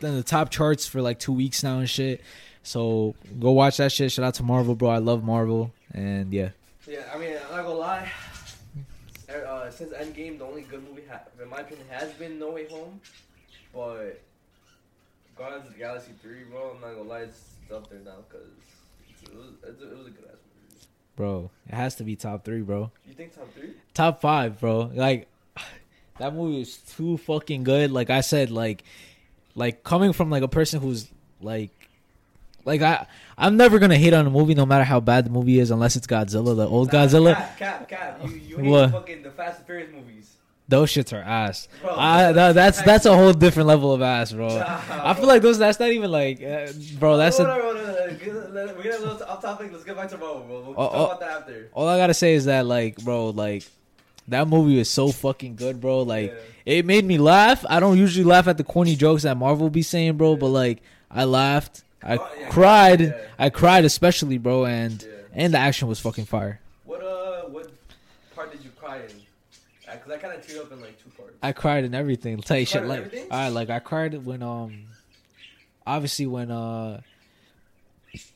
in 0.00 0.14
the 0.16 0.22
top 0.22 0.50
charts 0.50 0.86
for 0.86 1.00
like 1.02 1.18
two 1.18 1.32
weeks 1.32 1.62
now 1.62 1.78
and 1.78 1.88
shit. 1.88 2.20
So 2.62 3.14
go 3.38 3.52
watch 3.52 3.76
that 3.76 3.92
shit. 3.92 4.10
Shout 4.12 4.24
out 4.24 4.34
to 4.34 4.42
Marvel, 4.42 4.74
bro. 4.74 4.88
I 4.88 4.98
love 4.98 5.22
Marvel, 5.22 5.72
and 5.92 6.32
yeah, 6.32 6.50
Yeah, 6.88 7.02
I 7.14 7.18
mean, 7.18 7.36
I'm 7.50 7.56
not 7.56 7.62
gonna 7.64 7.74
lie. 7.78 8.10
Uh, 9.28 9.70
since 9.70 9.92
Endgame, 9.92 10.38
the 10.38 10.44
only 10.44 10.62
good 10.62 10.86
movie, 10.88 11.02
ha- 11.10 11.20
in 11.42 11.48
my 11.48 11.60
opinion, 11.60 11.86
has 11.90 12.12
been 12.12 12.38
No 12.38 12.50
Way 12.52 12.68
Home. 12.68 13.00
But 13.74 14.20
Guardians 15.36 15.66
of 15.66 15.72
the 15.72 15.78
Galaxy 15.78 16.12
3, 16.22 16.44
bro, 16.50 16.72
I'm 16.74 16.80
not 16.80 16.96
gonna 16.96 17.08
lie, 17.08 17.20
it's 17.20 17.42
up 17.74 17.90
there 17.90 17.98
now 18.04 18.18
because 18.28 18.46
it 19.24 19.34
was, 19.34 19.46
a, 19.64 19.68
it 19.92 19.98
was 19.98 20.06
a 20.06 20.10
good 20.10 20.24
ass 20.30 20.38
movie. 20.46 20.53
Bro, 21.16 21.50
it 21.68 21.74
has 21.74 21.94
to 21.96 22.04
be 22.04 22.16
top 22.16 22.44
three, 22.44 22.60
bro. 22.62 22.90
You 23.06 23.14
think 23.14 23.34
top 23.34 23.52
three? 23.54 23.70
Top 23.94 24.20
five, 24.20 24.60
bro. 24.60 24.90
Like 24.94 25.28
that 26.18 26.34
movie 26.34 26.60
is 26.62 26.76
too 26.78 27.16
fucking 27.18 27.64
good. 27.64 27.90
Like 27.90 28.10
I 28.10 28.20
said, 28.20 28.50
like 28.50 28.84
like 29.54 29.84
coming 29.84 30.12
from 30.12 30.30
like 30.30 30.42
a 30.42 30.48
person 30.48 30.80
who's 30.80 31.08
like 31.40 31.70
like 32.64 32.82
I 32.82 33.06
I'm 33.38 33.56
never 33.56 33.78
gonna 33.78 33.96
hate 33.98 34.14
on 34.14 34.26
a 34.26 34.30
movie 34.30 34.54
no 34.54 34.66
matter 34.66 34.84
how 34.84 35.00
bad 35.00 35.26
the 35.26 35.30
movie 35.30 35.58
is 35.58 35.70
unless 35.70 35.96
it's 35.96 36.06
Godzilla, 36.06 36.56
the 36.56 36.66
old 36.66 36.92
Nah, 36.92 36.98
Godzilla. 37.04 37.34
Cap, 37.34 37.58
cap, 37.58 37.88
cap. 37.88 38.20
You, 38.24 38.30
you 38.30 38.56
hate 38.58 38.66
What? 38.70 38.90
fucking 38.90 39.22
the 39.22 39.30
Fast 39.30 39.58
and 39.58 39.66
Furious 39.66 39.90
movies. 39.92 40.33
Those 40.66 40.90
shits 40.90 41.12
are 41.12 41.22
ass. 41.22 41.68
Bro, 41.82 41.94
I, 41.94 42.32
that, 42.32 42.52
that's 42.54 42.80
that's 42.82 43.04
a 43.04 43.14
whole 43.14 43.34
different 43.34 43.66
level 43.68 43.92
of 43.92 44.00
ass, 44.00 44.32
bro. 44.32 44.48
Nah, 44.48 44.80
I 44.88 45.12
feel 45.12 45.24
bro. 45.24 45.34
like 45.34 45.42
those. 45.42 45.58
That's 45.58 45.78
not 45.78 45.90
even 45.90 46.10
like, 46.10 46.42
uh, 46.42 46.68
bro. 46.98 47.18
That's 47.18 47.38
a, 47.38 47.44
on, 47.50 47.60
hold 47.60 47.76
on, 47.76 47.84
hold 47.84 47.98
on. 47.98 48.16
Get- 48.16 48.52
let- 48.54 48.76
We're 48.76 48.82
getting 48.82 49.06
a 49.06 49.12
little 49.12 49.26
off 49.28 49.42
topic. 49.42 49.70
Let's 49.72 49.84
get 49.84 49.94
back 49.94 50.08
to 50.10 50.16
Marvel, 50.16 50.40
bro. 50.42 50.60
We'll 50.60 50.74
Oh, 50.78 50.88
talk 50.88 51.06
about 51.18 51.20
that 51.20 51.30
after. 51.42 51.68
all 51.74 51.86
I 51.86 51.98
gotta 51.98 52.14
say 52.14 52.32
is 52.34 52.46
that 52.46 52.64
like, 52.64 52.96
bro, 53.04 53.28
like 53.30 53.64
that 54.28 54.48
movie 54.48 54.78
was 54.78 54.88
so 54.88 55.08
fucking 55.08 55.56
good, 55.56 55.82
bro. 55.82 56.00
Like 56.00 56.30
Yeah. 56.30 56.38
it 56.78 56.86
made 56.86 57.04
me 57.04 57.18
laugh. 57.18 57.62
I 57.68 57.78
don't 57.78 57.98
usually 57.98 58.24
laugh 58.24 58.48
at 58.48 58.56
the 58.56 58.64
corny 58.64 58.96
jokes 58.96 59.24
that 59.24 59.36
Marvel 59.36 59.68
be 59.68 59.82
saying, 59.82 60.16
bro, 60.16 60.36
but 60.36 60.48
like 60.48 60.82
I 61.10 61.24
laughed. 61.24 61.82
I 62.02 62.16
Oh, 62.16 62.28
yeah, 62.40 62.48
cried. 62.48 63.00
yeah. 63.00 63.12
I 63.38 63.50
cried 63.50 63.84
especially, 63.84 64.38
bro, 64.38 64.64
and 64.64 65.02
Yeah. 65.02 65.08
and 65.34 65.52
the 65.52 65.58
action 65.58 65.88
was 65.88 66.00
fucking 66.00 66.24
fire. 66.24 66.60
What 66.84 67.02
uh, 67.02 67.42
what 67.50 67.70
part 68.34 68.50
did 68.50 68.62
you 68.64 68.70
cry 68.80 69.00
in? 69.00 69.10
Because 70.04 70.18
I 70.18 70.22
kind 70.22 70.38
of 70.38 70.46
teared 70.46 70.60
up 70.66 70.72
in 70.72 70.80
like 70.82 71.02
two 71.02 71.08
parts. 71.10 71.34
I 71.42 71.52
cried 71.52 71.84
and 71.84 71.94
everything. 71.94 72.38
Tell 72.38 72.58
you 72.58 72.66
shit 72.66 72.82
in 72.82 72.88
like, 72.88 72.98
everything? 72.98 73.28
all 73.30 73.38
right, 73.38 73.48
like 73.48 73.70
I 73.70 73.78
cried 73.78 74.24
when 74.24 74.42
um, 74.42 74.84
obviously 75.86 76.26
when 76.26 76.50
uh, 76.50 77.00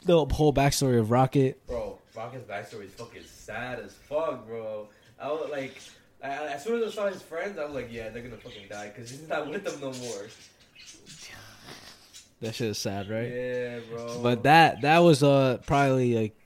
the 0.04 0.24
whole 0.26 0.52
backstory 0.52 0.98
of 0.98 1.10
Rocket. 1.10 1.64
Bro, 1.66 1.98
Rocket's 2.16 2.48
backstory 2.50 2.86
is 2.86 2.92
fucking 2.94 3.22
sad 3.26 3.80
as 3.80 3.92
fuck, 3.92 4.46
bro. 4.46 4.88
I 5.20 5.28
was 5.30 5.50
like, 5.50 5.76
I- 6.22 6.46
as 6.46 6.64
soon 6.64 6.82
as 6.82 6.92
I 6.92 6.94
saw 6.94 7.06
his 7.08 7.20
friends, 7.20 7.58
I 7.58 7.64
was 7.66 7.74
like, 7.74 7.88
yeah, 7.92 8.08
they're 8.08 8.22
gonna 8.22 8.36
fucking 8.36 8.68
die 8.70 8.88
because 8.94 9.10
he's 9.10 9.28
not 9.28 9.50
with 9.50 9.64
them 9.64 9.80
no 9.80 9.92
more. 9.92 10.26
That 12.40 12.54
shit 12.54 12.68
is 12.68 12.78
sad, 12.78 13.10
right? 13.10 13.28
Yeah, 13.30 13.80
bro. 13.90 14.22
But 14.22 14.44
that 14.44 14.82
that 14.82 15.00
was 15.00 15.22
uh 15.22 15.58
probably 15.66 16.14
like 16.14 16.37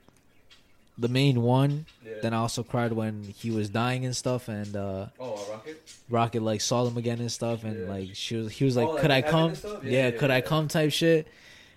the 0.98 1.08
main 1.08 1.42
one. 1.42 1.86
Yeah. 2.04 2.12
Then 2.22 2.34
I 2.34 2.38
also 2.38 2.62
cried 2.62 2.92
when 2.92 3.22
he 3.24 3.50
was 3.50 3.68
dying 3.70 4.04
and 4.04 4.14
stuff, 4.16 4.48
and 4.48 4.74
uh 4.76 5.06
oh, 5.18 5.46
rocket. 5.50 5.82
Rocket 6.10 6.42
like 6.42 6.60
saw 6.60 6.84
them 6.84 6.96
again 6.96 7.18
and 7.20 7.32
stuff, 7.32 7.64
and 7.64 7.80
Yeah. 7.80 7.92
like 7.92 8.08
she 8.14 8.36
was 8.36 8.52
he 8.52 8.64
was 8.64 8.76
like, 8.76 8.88
Oh, 8.88 8.92
like 8.92 9.00
"Could 9.02 9.10
I 9.10 9.22
come?" 9.22 9.54
Yeah, 9.82 9.90
Yeah, 9.90 10.10
could 10.12 10.30
I 10.30 10.40
come? 10.40 10.68
Type 10.68 10.92
shit. 10.92 11.26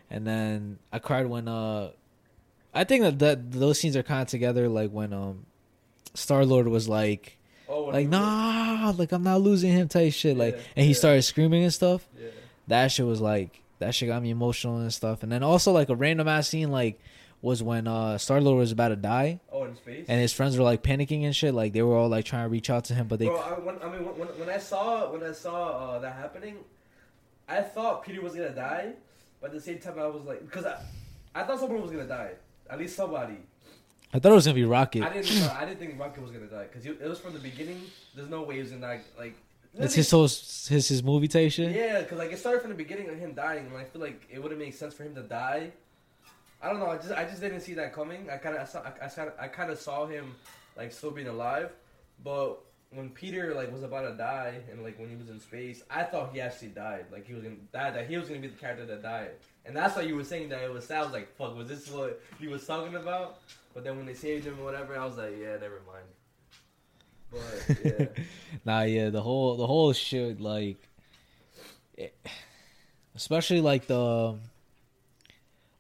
And 0.10 0.26
then 0.28 0.78
I 0.94 1.00
cried 1.00 1.26
when 1.28 1.48
uh, 1.48 1.90
I 2.74 2.84
think 2.84 3.04
that, 3.04 3.20
that 3.20 3.52
those 3.52 3.80
scenes 3.80 3.96
are 3.96 4.04
kind 4.04 4.22
of 4.22 4.28
together. 4.28 4.68
Like 4.70 4.92
when 4.92 5.14
um, 5.14 5.46
Star 6.14 6.46
Lord 6.46 6.68
was 6.68 6.88
like, 6.88 7.38
Oh, 7.68 7.86
like 7.86 8.08
nah, 8.08 8.94
like 8.98 9.12
I'm 9.12 9.24
not 9.24 9.42
losing 9.42 9.72
him 9.72 9.88
type 9.88 10.14
shit. 10.14 10.38
Like, 10.38 10.60
and 10.76 10.86
he 10.86 10.94
started 10.94 11.24
screaming 11.24 11.64
and 11.64 11.74
stuff. 11.74 12.08
Yeah. 12.20 12.28
That 12.68 12.92
shit 12.92 13.06
was 13.06 13.22
like 13.22 13.62
that 13.80 13.96
shit 13.96 14.08
got 14.10 14.22
me 14.22 14.30
emotional 14.30 14.78
and 14.78 14.94
stuff. 14.94 15.24
And 15.24 15.32
then 15.32 15.42
also 15.42 15.72
like 15.72 15.90
a 15.90 15.96
random 15.96 16.28
ass 16.28 16.50
scene 16.50 16.70
like 16.72 17.00
was 17.46 17.62
when 17.62 17.88
uh 17.88 18.18
Star 18.18 18.42
Lord 18.42 18.58
was 18.58 18.72
about 18.72 18.90
to 18.90 18.96
die 18.96 19.40
Oh, 19.52 19.64
in 19.66 19.76
space. 19.76 20.06
and 20.10 20.20
his 20.20 20.34
friends 20.34 20.58
were 20.58 20.64
like 20.64 20.82
panicking 20.84 21.24
and 21.26 21.36
shit. 21.36 21.54
Like 21.54 21.74
they 21.74 21.82
were 21.84 21.96
all 21.96 22.10
like 22.10 22.26
trying 22.26 22.44
to 22.46 22.50
reach 22.50 22.70
out 22.70 22.86
to 22.86 22.94
him, 22.96 23.08
but 23.08 23.20
they 23.20 23.28
Bro, 23.28 23.38
I, 23.38 23.60
when, 23.60 23.76
I 23.82 23.90
mean, 23.92 24.04
when, 24.18 24.28
when- 24.40 24.50
I 24.50 24.58
saw 24.58 25.12
when 25.12 25.24
I 25.24 25.32
saw 25.32 25.58
uh, 25.94 26.00
that 26.00 26.16
happening, 26.16 26.56
I 27.48 27.62
thought 27.62 28.04
Peter 28.06 28.22
was 28.22 28.34
gonna 28.36 28.50
die, 28.50 28.94
but 29.40 29.48
at 29.52 29.54
the 29.54 29.62
same 29.62 29.78
time 29.80 30.00
I 30.00 30.08
was 30.08 30.24
like, 30.26 30.42
because 30.42 30.66
I, 30.66 30.82
I 31.36 31.44
thought 31.44 31.60
someone 31.60 31.82
was 31.82 31.92
gonna 31.92 32.08
die, 32.08 32.32
at 32.70 32.80
least 32.80 32.96
somebody. 32.96 33.38
I 34.14 34.20
thought 34.20 34.32
it 34.32 34.36
was 34.36 34.46
gonna 34.46 34.56
be 34.56 34.64
Rocket. 34.66 35.04
I 35.04 35.14
didn't, 35.14 35.44
I 35.52 35.66
didn't 35.66 35.80
think 35.80 36.00
Rocket 36.00 36.22
was 36.22 36.32
gonna 36.32 36.48
die 36.48 36.66
because 36.72 36.86
it 36.86 37.00
was 37.08 37.20
from 37.20 37.34
the 37.34 37.40
beginning. 37.40 37.80
There's 38.16 38.30
no 38.30 38.42
way 38.44 38.56
he 38.56 38.62
was 38.62 38.72
gonna 38.72 38.82
die. 38.82 39.02
Like, 39.20 39.36
It's 39.78 39.94
his 39.94 40.10
whole 40.10 40.24
his 40.24 40.88
his 40.94 41.04
movie 41.04 41.28
type 41.28 41.52
shit. 41.52 41.76
Yeah, 41.76 42.02
because 42.02 42.18
like 42.18 42.32
it 42.32 42.40
started 42.40 42.62
from 42.62 42.72
the 42.72 42.78
beginning 42.86 43.10
of 43.10 43.18
him 43.20 43.34
dying, 43.34 43.68
and 43.68 43.78
I 43.78 43.84
feel 43.84 44.02
like 44.02 44.26
it 44.32 44.42
wouldn't 44.42 44.60
make 44.60 44.74
sense 44.74 44.94
for 44.96 45.04
him 45.04 45.14
to 45.16 45.22
die. 45.22 45.72
I 46.62 46.70
don't 46.70 46.80
know. 46.80 46.90
I 46.90 46.98
just 46.98 47.12
I 47.12 47.26
just 47.26 47.42
didn't 47.42 47.62
see 47.62 47.74
that 47.76 47.94
coming. 47.94 48.30
I 48.30 48.38
kind 48.38 48.56
of 48.56 48.62
I, 48.62 48.66
saw, 48.66 48.82
I, 48.82 49.22
I, 49.42 49.46
I 49.46 49.48
kind 49.48 49.70
of 49.72 49.80
saw 49.80 50.06
him 50.08 50.36
like 50.78 50.92
still 50.92 51.12
being 51.12 51.28
alive, 51.28 51.72
but 52.24 52.60
when 52.92 53.10
Peter 53.10 53.54
like 53.54 53.72
was 53.74 53.84
about 53.84 54.04
to 54.10 54.16
die 54.18 54.56
and 54.72 54.82
like 54.84 54.98
when 54.98 55.10
he 55.10 55.16
was 55.16 55.30
in 55.30 55.40
space, 55.40 55.84
I 55.90 56.04
thought 56.04 56.32
he 56.34 56.42
actually 56.42 56.70
died. 56.70 57.06
Like 57.12 57.28
he 57.28 57.34
was 57.34 57.44
gonna 57.44 57.56
die. 57.74 57.92
That 57.92 58.08
he 58.08 58.18
was 58.18 58.28
gonna 58.30 58.40
be 58.42 58.48
the 58.48 58.58
character 58.58 58.86
that 58.86 59.04
died, 59.04 59.32
and 59.66 59.76
that's 59.76 59.96
why 59.96 60.04
you 60.04 60.16
were 60.16 60.24
saying 60.24 60.50
that 60.50 60.62
it 60.64 60.72
was 60.72 60.86
sad. 60.86 61.00
I 61.00 61.04
was 61.04 61.12
like, 61.14 61.36
fuck, 61.38 61.56
was 61.56 61.68
this 61.68 61.90
what 61.92 62.22
he 62.40 62.48
was 62.48 62.66
talking 62.66 62.96
about? 62.96 63.40
But 63.74 63.84
then 63.84 63.98
when 63.98 64.06
they 64.06 64.14
saved 64.14 64.46
him 64.46 64.58
or 64.60 64.64
whatever, 64.64 64.98
I 64.98 65.06
was 65.06 65.18
like, 65.18 65.36
yeah, 65.40 65.58
never 65.58 65.82
mind. 65.86 66.06
But 67.32 67.78
yeah. 67.84 68.24
Nah, 68.66 68.82
yeah, 68.84 69.10
the 69.10 69.22
whole 69.22 69.58
the 69.58 69.68
whole 69.68 69.92
shit 69.94 70.40
like, 70.40 70.78
it- 71.98 72.16
especially 73.16 73.62
like 73.62 73.88
the, 73.88 74.36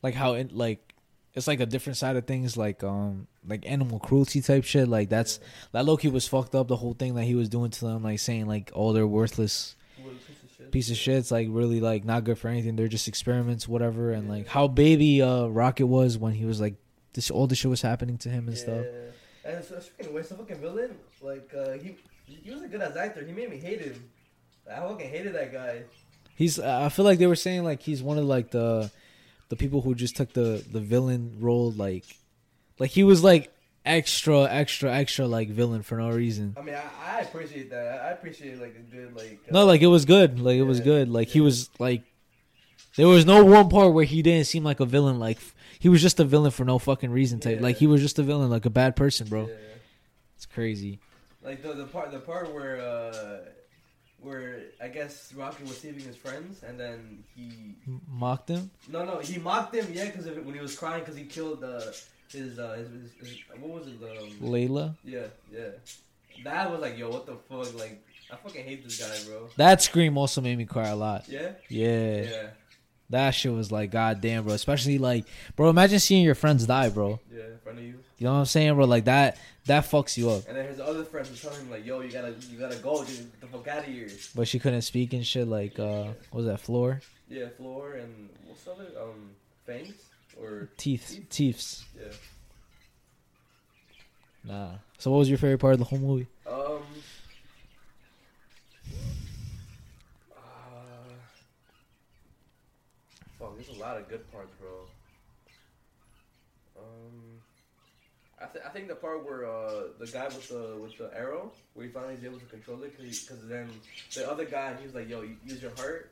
like 0.05 0.13
how 0.13 0.33
it 0.33 0.51
like, 0.51 0.93
it's 1.33 1.47
like 1.47 1.59
a 1.59 1.65
different 1.65 1.97
side 1.97 2.15
of 2.15 2.25
things 2.27 2.55
like 2.55 2.83
um 2.83 3.25
like 3.45 3.69
animal 3.69 3.97
cruelty 3.97 4.39
type 4.39 4.63
shit 4.63 4.87
like 4.87 5.09
that's 5.09 5.39
that 5.71 5.83
Loki 5.83 6.09
was 6.09 6.27
fucked 6.27 6.53
up 6.53 6.67
the 6.67 6.75
whole 6.75 6.93
thing 6.93 7.15
that 7.15 7.23
he 7.23 7.33
was 7.33 7.49
doing 7.49 7.71
to 7.71 7.85
them 7.85 8.03
like 8.03 8.19
saying 8.19 8.45
like 8.45 8.71
oh 8.75 8.93
they're 8.93 9.07
worthless 9.07 9.75
piece 9.95 10.43
of 10.43 10.57
shit. 10.57 10.71
piece 10.71 10.91
of 10.91 10.97
shit. 10.97 11.15
It's 11.15 11.31
like 11.31 11.47
really 11.49 11.81
like 11.81 12.05
not 12.05 12.23
good 12.23 12.37
for 12.37 12.49
anything. 12.49 12.75
They're 12.75 12.87
just 12.87 13.07
experiments, 13.07 13.67
whatever. 13.67 14.11
And 14.11 14.29
like 14.29 14.47
how 14.47 14.67
baby 14.67 15.23
uh 15.23 15.47
Rocket 15.47 15.87
was 15.87 16.19
when 16.19 16.33
he 16.33 16.45
was 16.45 16.61
like 16.61 16.75
this 17.13 17.31
all 17.31 17.47
the 17.47 17.55
shit 17.55 17.71
was 17.71 17.81
happening 17.81 18.19
to 18.19 18.29
him 18.29 18.47
and 18.47 18.55
stuff. 18.55 18.85
And 19.43 19.63
so 19.63 19.79
speaking 19.79 20.07
of 20.07 20.13
which, 20.13 20.29
the 20.29 20.35
fucking 20.35 20.59
villain, 20.61 20.95
like 21.21 21.51
uh, 21.57 21.73
he 21.73 21.95
he 22.27 22.51
was 22.51 22.61
a 22.61 22.67
good 22.67 22.81
ass 22.81 22.95
actor. 22.95 23.25
He 23.25 23.31
made 23.31 23.49
me 23.49 23.57
hate 23.57 23.81
him. 23.81 24.09
I 24.71 24.81
fucking 24.81 25.09
hated 25.09 25.33
that 25.33 25.51
guy. 25.51 25.83
He's 26.35 26.59
I 26.59 26.89
feel 26.89 27.05
like 27.05 27.17
they 27.17 27.27
were 27.27 27.35
saying 27.35 27.63
like 27.63 27.81
he's 27.81 28.03
one 28.03 28.19
of 28.19 28.25
like 28.25 28.51
the 28.51 28.91
the 29.49 29.55
people 29.55 29.81
who 29.81 29.95
just 29.95 30.15
took 30.15 30.33
the 30.33 30.63
the 30.71 30.79
villain 30.79 31.37
role 31.39 31.71
like 31.71 32.05
like 32.79 32.91
he 32.91 33.03
was 33.03 33.23
like 33.23 33.51
extra 33.85 34.43
extra 34.45 34.91
extra 34.93 35.27
like 35.27 35.49
villain 35.49 35.83
for 35.83 35.97
no 35.97 36.09
reason. 36.09 36.55
I 36.57 36.61
mean, 36.61 36.75
I, 36.75 37.17
I 37.17 37.19
appreciate 37.21 37.69
that. 37.69 38.01
I 38.01 38.09
appreciate 38.11 38.59
like 38.59 38.75
a 38.75 38.95
good 38.95 39.15
like. 39.15 39.39
Uh, 39.47 39.51
No, 39.53 39.65
like 39.65 39.81
it 39.81 39.87
was 39.87 40.05
good. 40.05 40.39
Like 40.39 40.57
it 40.57 40.63
was 40.63 40.79
good. 40.79 41.09
Like 41.09 41.27
he 41.29 41.41
was 41.41 41.69
like 41.79 42.03
there 42.95 43.07
was 43.07 43.25
no 43.25 43.43
one 43.43 43.69
part 43.69 43.93
where 43.93 44.05
he 44.05 44.21
didn't 44.21 44.45
seem 44.47 44.63
like 44.63 44.79
a 44.79 44.85
villain. 44.85 45.19
Like 45.19 45.37
he 45.79 45.89
was 45.89 46.01
just 46.01 46.19
a 46.19 46.23
villain 46.25 46.51
for 46.51 46.65
no 46.65 46.79
fucking 46.79 47.11
reason. 47.11 47.39
Type. 47.39 47.61
Like 47.61 47.77
he 47.77 47.87
was 47.87 48.01
just 48.01 48.17
a 48.19 48.23
villain, 48.23 48.49
like 48.49 48.65
a 48.65 48.69
bad 48.69 48.95
person, 48.95 49.27
bro. 49.27 49.47
yeah. 49.47 49.53
It's 50.35 50.45
crazy. 50.45 50.99
Like 51.43 51.61
the 51.61 51.73
the 51.73 51.85
part 51.85 52.11
the 52.11 52.19
part 52.19 52.53
where 52.53 52.77
uh 52.81 53.37
where 54.25 54.61
I 54.81 54.87
guess 54.89 55.31
Rocky 55.33 55.63
was 55.63 55.77
saving 55.77 56.03
his 56.03 56.15
friends 56.17 56.63
and 56.63 56.79
then 56.79 57.23
he 57.35 57.75
mocked 58.07 58.49
him. 58.49 58.69
no 58.89 59.05
no 59.05 59.19
he 59.19 59.37
mocked 59.39 59.73
him 59.75 59.87
yeah 59.93 60.05
because 60.05 60.25
when 60.45 60.53
he 60.53 60.59
was 60.59 60.75
crying 60.77 61.01
because 61.01 61.15
he 61.17 61.25
killed 61.25 61.63
uh, 61.63 61.81
his, 62.31 62.59
uh, 62.59 62.75
his, 62.79 62.89
his, 62.89 63.29
his 63.29 63.37
what 63.59 63.71
was 63.79 63.87
it 63.87 63.99
um, 64.01 64.29
Lylla. 64.51 64.95
yeah 65.03 65.27
yeah 65.51 65.69
that 66.43 66.69
was 66.71 66.81
like 66.81 66.97
yo 66.97 67.09
what 67.09 67.25
the 67.25 67.35
fuck 67.49 67.73
like 67.79 68.03
I 68.31 68.35
fucking 68.35 68.65
hate 68.65 68.83
this 68.83 68.99
guy 68.99 69.29
bro 69.29 69.49
That 69.57 69.81
scream 69.81 70.17
also 70.17 70.41
made 70.41 70.57
me 70.57 70.65
cry 70.65 70.87
a 70.89 70.95
lot. 70.95 71.25
yeah 71.29 71.51
Yeah. 71.69 72.21
yeah 72.23 72.47
That 73.11 73.31
shit 73.31 73.53
was 73.53 73.71
like, 73.71 73.91
goddamn, 73.91 74.43
bro. 74.45 74.53
Especially 74.53 74.97
like, 74.97 75.25
bro, 75.55 75.69
imagine 75.69 75.99
seeing 75.99 76.23
your 76.25 76.33
friends 76.33 76.65
die, 76.65 76.89
bro. 76.89 77.19
yeah 77.31 77.43
in 77.53 77.59
front 77.63 77.77
of 77.77 77.83
you 77.85 77.99
You 78.17 78.25
know 78.25 78.33
what 78.33 78.39
I'm 78.39 78.45
saying, 78.45 78.73
bro? 78.73 78.85
Like 78.85 79.05
that, 79.05 79.37
that 79.65 79.83
fucks 79.85 80.15
you 80.17 80.29
up. 80.29 80.47
and 80.47 80.55
then 80.57 80.67
his 80.67 80.79
other 80.79 81.03
friends 81.03 81.29
were 81.31 81.37
telling 81.37 81.65
him 81.65 81.71
like 81.71 81.85
yo 81.85 81.99
you 82.01 82.11
gotta 82.11 82.35
you 82.49 82.57
gotta 82.59 82.75
go 82.77 83.03
dude, 83.03 83.17
get 83.17 83.41
the 83.41 83.47
fuck 83.47 83.67
out 83.67 83.79
of 83.79 83.85
here 83.85 84.09
But 84.35 84.47
she 84.47 84.59
couldn't 84.59 84.81
speak 84.83 85.13
and 85.13 85.25
shit. 85.25 85.47
Like, 85.47 85.77
uh, 85.79 86.05
what 86.29 86.33
was 86.43 86.45
that 86.45 86.59
floor? 86.59 87.01
yeah 87.29 87.49
floor 87.57 87.93
and 87.93 88.29
what's 88.47 88.63
the 88.63 88.71
other 88.73 88.87
um 89.01 89.31
fangs 89.65 89.95
or 90.39 90.69
Teeth, 90.77 91.25
teeths. 91.29 91.83
yeah 91.97 92.11
Nah. 94.43 94.73
So, 94.99 95.09
what 95.09 95.17
was 95.17 95.27
your 95.29 95.39
favorite 95.39 95.57
part 95.57 95.73
of 95.73 95.79
the 95.79 95.85
whole 95.85 95.97
movie? 95.97 96.27
Um. 96.45 96.83
Uh, 100.31 101.15
fuck, 103.39 103.55
there's 103.55 103.69
a 103.69 103.79
lot 103.81 103.97
of 103.97 104.07
good 104.07 104.29
parts, 104.31 104.53
bro. 104.59 104.69
Um, 106.77 107.41
I, 108.41 108.45
th- 108.47 108.65
I 108.65 108.69
think 108.69 108.87
the 108.89 108.95
part 108.95 109.25
where 109.25 109.45
uh 109.49 109.83
the 109.99 110.07
guy 110.07 110.25
with 110.25 110.49
the 110.49 110.77
with 110.81 110.97
the 110.97 111.09
arrow, 111.17 111.51
where 111.73 111.85
he 111.85 111.91
finally 111.91 112.15
is 112.15 112.23
able 112.23 112.39
to 112.39 112.45
control 112.45 112.81
it, 112.83 112.91
because 112.97 113.47
then 113.47 113.69
the 114.13 114.29
other 114.29 114.45
guy 114.45 114.75
he 114.79 114.85
was 114.85 114.93
like, 114.95 115.07
"Yo, 115.09 115.21
use 115.45 115.61
your 115.61 115.71
heart," 115.77 116.11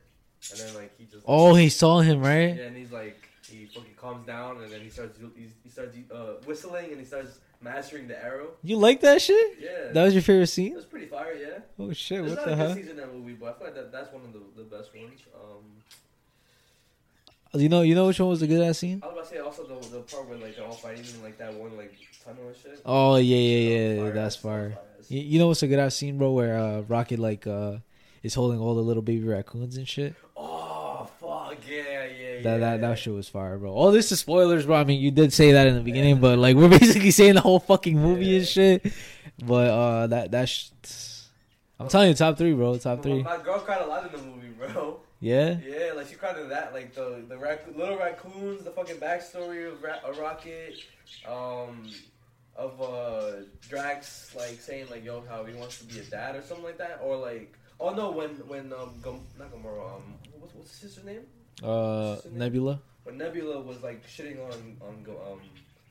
and 0.52 0.60
then 0.60 0.74
like 0.76 0.98
he 0.98 1.06
just 1.06 1.24
Oh, 1.28 1.54
he 1.56 1.68
saw 1.70 2.00
him, 2.00 2.22
right? 2.22 2.56
yeah, 2.56 2.64
and 2.64 2.78
he's 2.78 2.92
like 2.94 3.28
he 3.50 3.66
fucking 3.66 3.96
calms 3.98 4.26
down, 4.26 4.62
and 4.64 4.72
then 4.72 4.80
he 4.82 4.90
starts 4.90 5.20
he, 5.36 5.48
he 5.64 5.70
starts 5.70 5.98
uh, 6.14 6.36
whistling, 6.46 6.92
and 6.92 7.00
he 7.00 7.06
starts 7.06 7.40
mastering 7.62 8.08
the 8.08 8.22
arrow. 8.24 8.52
You 8.64 8.78
like 8.78 9.02
that 9.02 9.22
shit? 9.22 9.58
Yeah, 9.60 9.92
That 9.92 10.04
was 10.06 10.14
your 10.14 10.24
favorite 10.24 10.48
scene. 10.48 10.72
it 10.72 10.76
was 10.76 10.86
pretty 10.86 11.08
fire, 11.08 11.34
yeah. 11.34 11.60
Oh 11.78 11.92
shit! 11.92 12.20
There's 12.24 12.38
What 12.38 12.40
not 12.40 12.46
the 12.48 12.54
a 12.54 12.56
hell? 12.56 12.76
season 12.76 12.96
that 12.98 13.14
movie, 13.14 13.34
but 13.34 13.50
I 13.50 13.54
feel 13.58 13.68
like 13.68 13.76
that, 13.76 13.92
that's 13.92 14.14
one 14.14 14.24
of 14.24 14.32
the, 14.32 14.40
the 14.56 14.64
best 14.64 14.96
ones. 14.96 15.20
Um, 15.36 15.64
You 17.56 17.70
know, 17.70 17.82
you 17.84 17.94
know 17.94 18.08
which 18.08 18.20
one 18.20 18.30
was 18.30 18.40
the 18.40 18.48
good 18.48 18.62
ass 18.68 18.80
scene? 18.80 19.02
I 19.04 19.08
was 19.08 19.14
about 19.14 19.24
to 19.26 19.30
say 19.36 19.40
also 19.40 19.64
the, 19.64 19.90
the 19.90 20.02
part 20.02 20.28
where 20.28 20.38
like 20.40 20.56
they're 20.56 20.66
all 20.66 20.74
fighting 20.74 21.06
in 21.06 21.22
like 21.22 21.38
that 21.38 21.54
one 21.54 21.78
like 21.78 21.94
tunnel 22.26 22.48
and 22.48 22.56
shit. 22.58 22.82
Oh 22.84 23.18
yeah, 23.18 23.36
yeah, 23.38 23.88
That 23.88 23.96
yeah. 23.96 24.02
fire. 24.02 24.12
That's 24.12 24.36
That 24.38 24.42
fire. 24.42 24.70
fire. 24.72 24.80
You, 25.10 25.20
you 25.22 25.40
know 25.40 25.48
what's 25.50 25.62
a 25.62 25.68
good 25.68 25.78
ass 25.80 25.96
scene, 25.96 26.18
bro? 26.18 26.32
Where 26.32 26.58
uh, 26.58 26.82
Rocket 26.82 27.20
like 27.20 27.46
uh 27.46 27.78
is 28.24 28.34
holding 28.34 28.60
all 28.60 28.74
the 28.74 28.82
little 28.82 29.04
baby 29.04 29.24
raccoons 29.28 29.78
and 29.78 29.88
shit. 29.88 30.16
Oh 30.36 31.08
fuck 31.22 31.58
yeah 31.70 31.76
yeah 32.06 32.06
yeah. 32.38 32.42
That 32.42 32.58
that 32.62 32.82
that 32.82 32.98
shit 32.98 33.14
was 33.14 33.30
fire, 33.30 33.60
bro. 33.60 33.72
All 33.72 33.92
this 33.92 34.12
is 34.12 34.20
spoilers, 34.20 34.66
bro. 34.66 34.78
I 34.78 34.84
mean, 34.84 35.00
you 35.00 35.12
did 35.12 35.32
say 35.32 35.52
that 35.52 35.68
in 35.68 35.76
the 35.76 35.82
beginning, 35.82 36.20
but 36.20 36.40
like 36.40 36.56
we're 36.56 36.70
basically 36.80 37.12
saying 37.12 37.36
the 37.36 37.42
whole 37.42 37.60
fucking 37.60 38.00
movie 38.00 38.36
and 38.38 38.48
shit. 38.48 38.92
But 39.46 39.70
uh, 39.70 40.08
that 40.08 40.32
that 40.32 40.50
sh- 40.50 40.70
I'm 41.80 41.88
telling 41.88 42.08
you, 42.10 42.16
top 42.16 42.36
three, 42.38 42.54
bro. 42.54 42.78
Top 42.80 43.04
three. 43.04 43.22
my 43.22 43.38
girl 43.44 43.60
cried 43.60 43.82
a 43.82 43.86
lot 43.86 44.06
in 44.06 44.12
the 44.20 44.26
movie, 44.26 44.48
bro. 44.50 45.02
Yeah. 45.24 45.58
Yeah, 45.66 45.94
like 45.96 46.08
she 46.10 46.16
cried 46.16 46.38
in 46.38 46.50
that, 46.50 46.74
like 46.74 46.94
the 46.94 47.24
the 47.30 47.38
rac- 47.38 47.76
little 47.78 47.98
raccoons, 47.98 48.64
the 48.66 48.72
fucking 48.72 48.98
backstory 48.98 49.72
of 49.72 49.82
Ra- 49.82 50.04
a 50.06 50.12
Rocket, 50.14 50.76
um, 51.26 51.90
of 52.58 52.82
uh 52.82 53.44
Drax 53.70 54.36
like 54.36 54.60
saying 54.60 54.88
like 54.92 55.04
yo 55.06 55.24
how 55.30 55.46
he 55.46 55.54
wants 55.56 55.80
to 55.80 55.86
be 55.86 56.00
a 56.00 56.04
dad 56.04 56.36
or 56.36 56.42
something 56.42 56.66
like 56.66 56.78
that, 56.78 57.00
or 57.02 57.16
like 57.16 57.54
oh 57.80 57.94
no 57.94 58.12
when 58.12 58.32
when 58.52 58.74
um 58.74 59.00
Gam- 59.02 59.26
not 59.40 59.50
Gamora 59.54 59.96
um 59.96 60.04
what's 60.40 60.54
what's 60.56 60.72
his 60.72 60.80
sister's 60.92 61.06
name? 61.06 61.22
Uh, 61.64 62.18
Nebula. 62.32 62.82
When 63.06 63.18
Nebula 63.18 63.62
was 63.62 63.82
like 63.82 64.06
shitting 64.06 64.44
on 64.46 64.78
on 64.82 65.06
um 65.32 65.40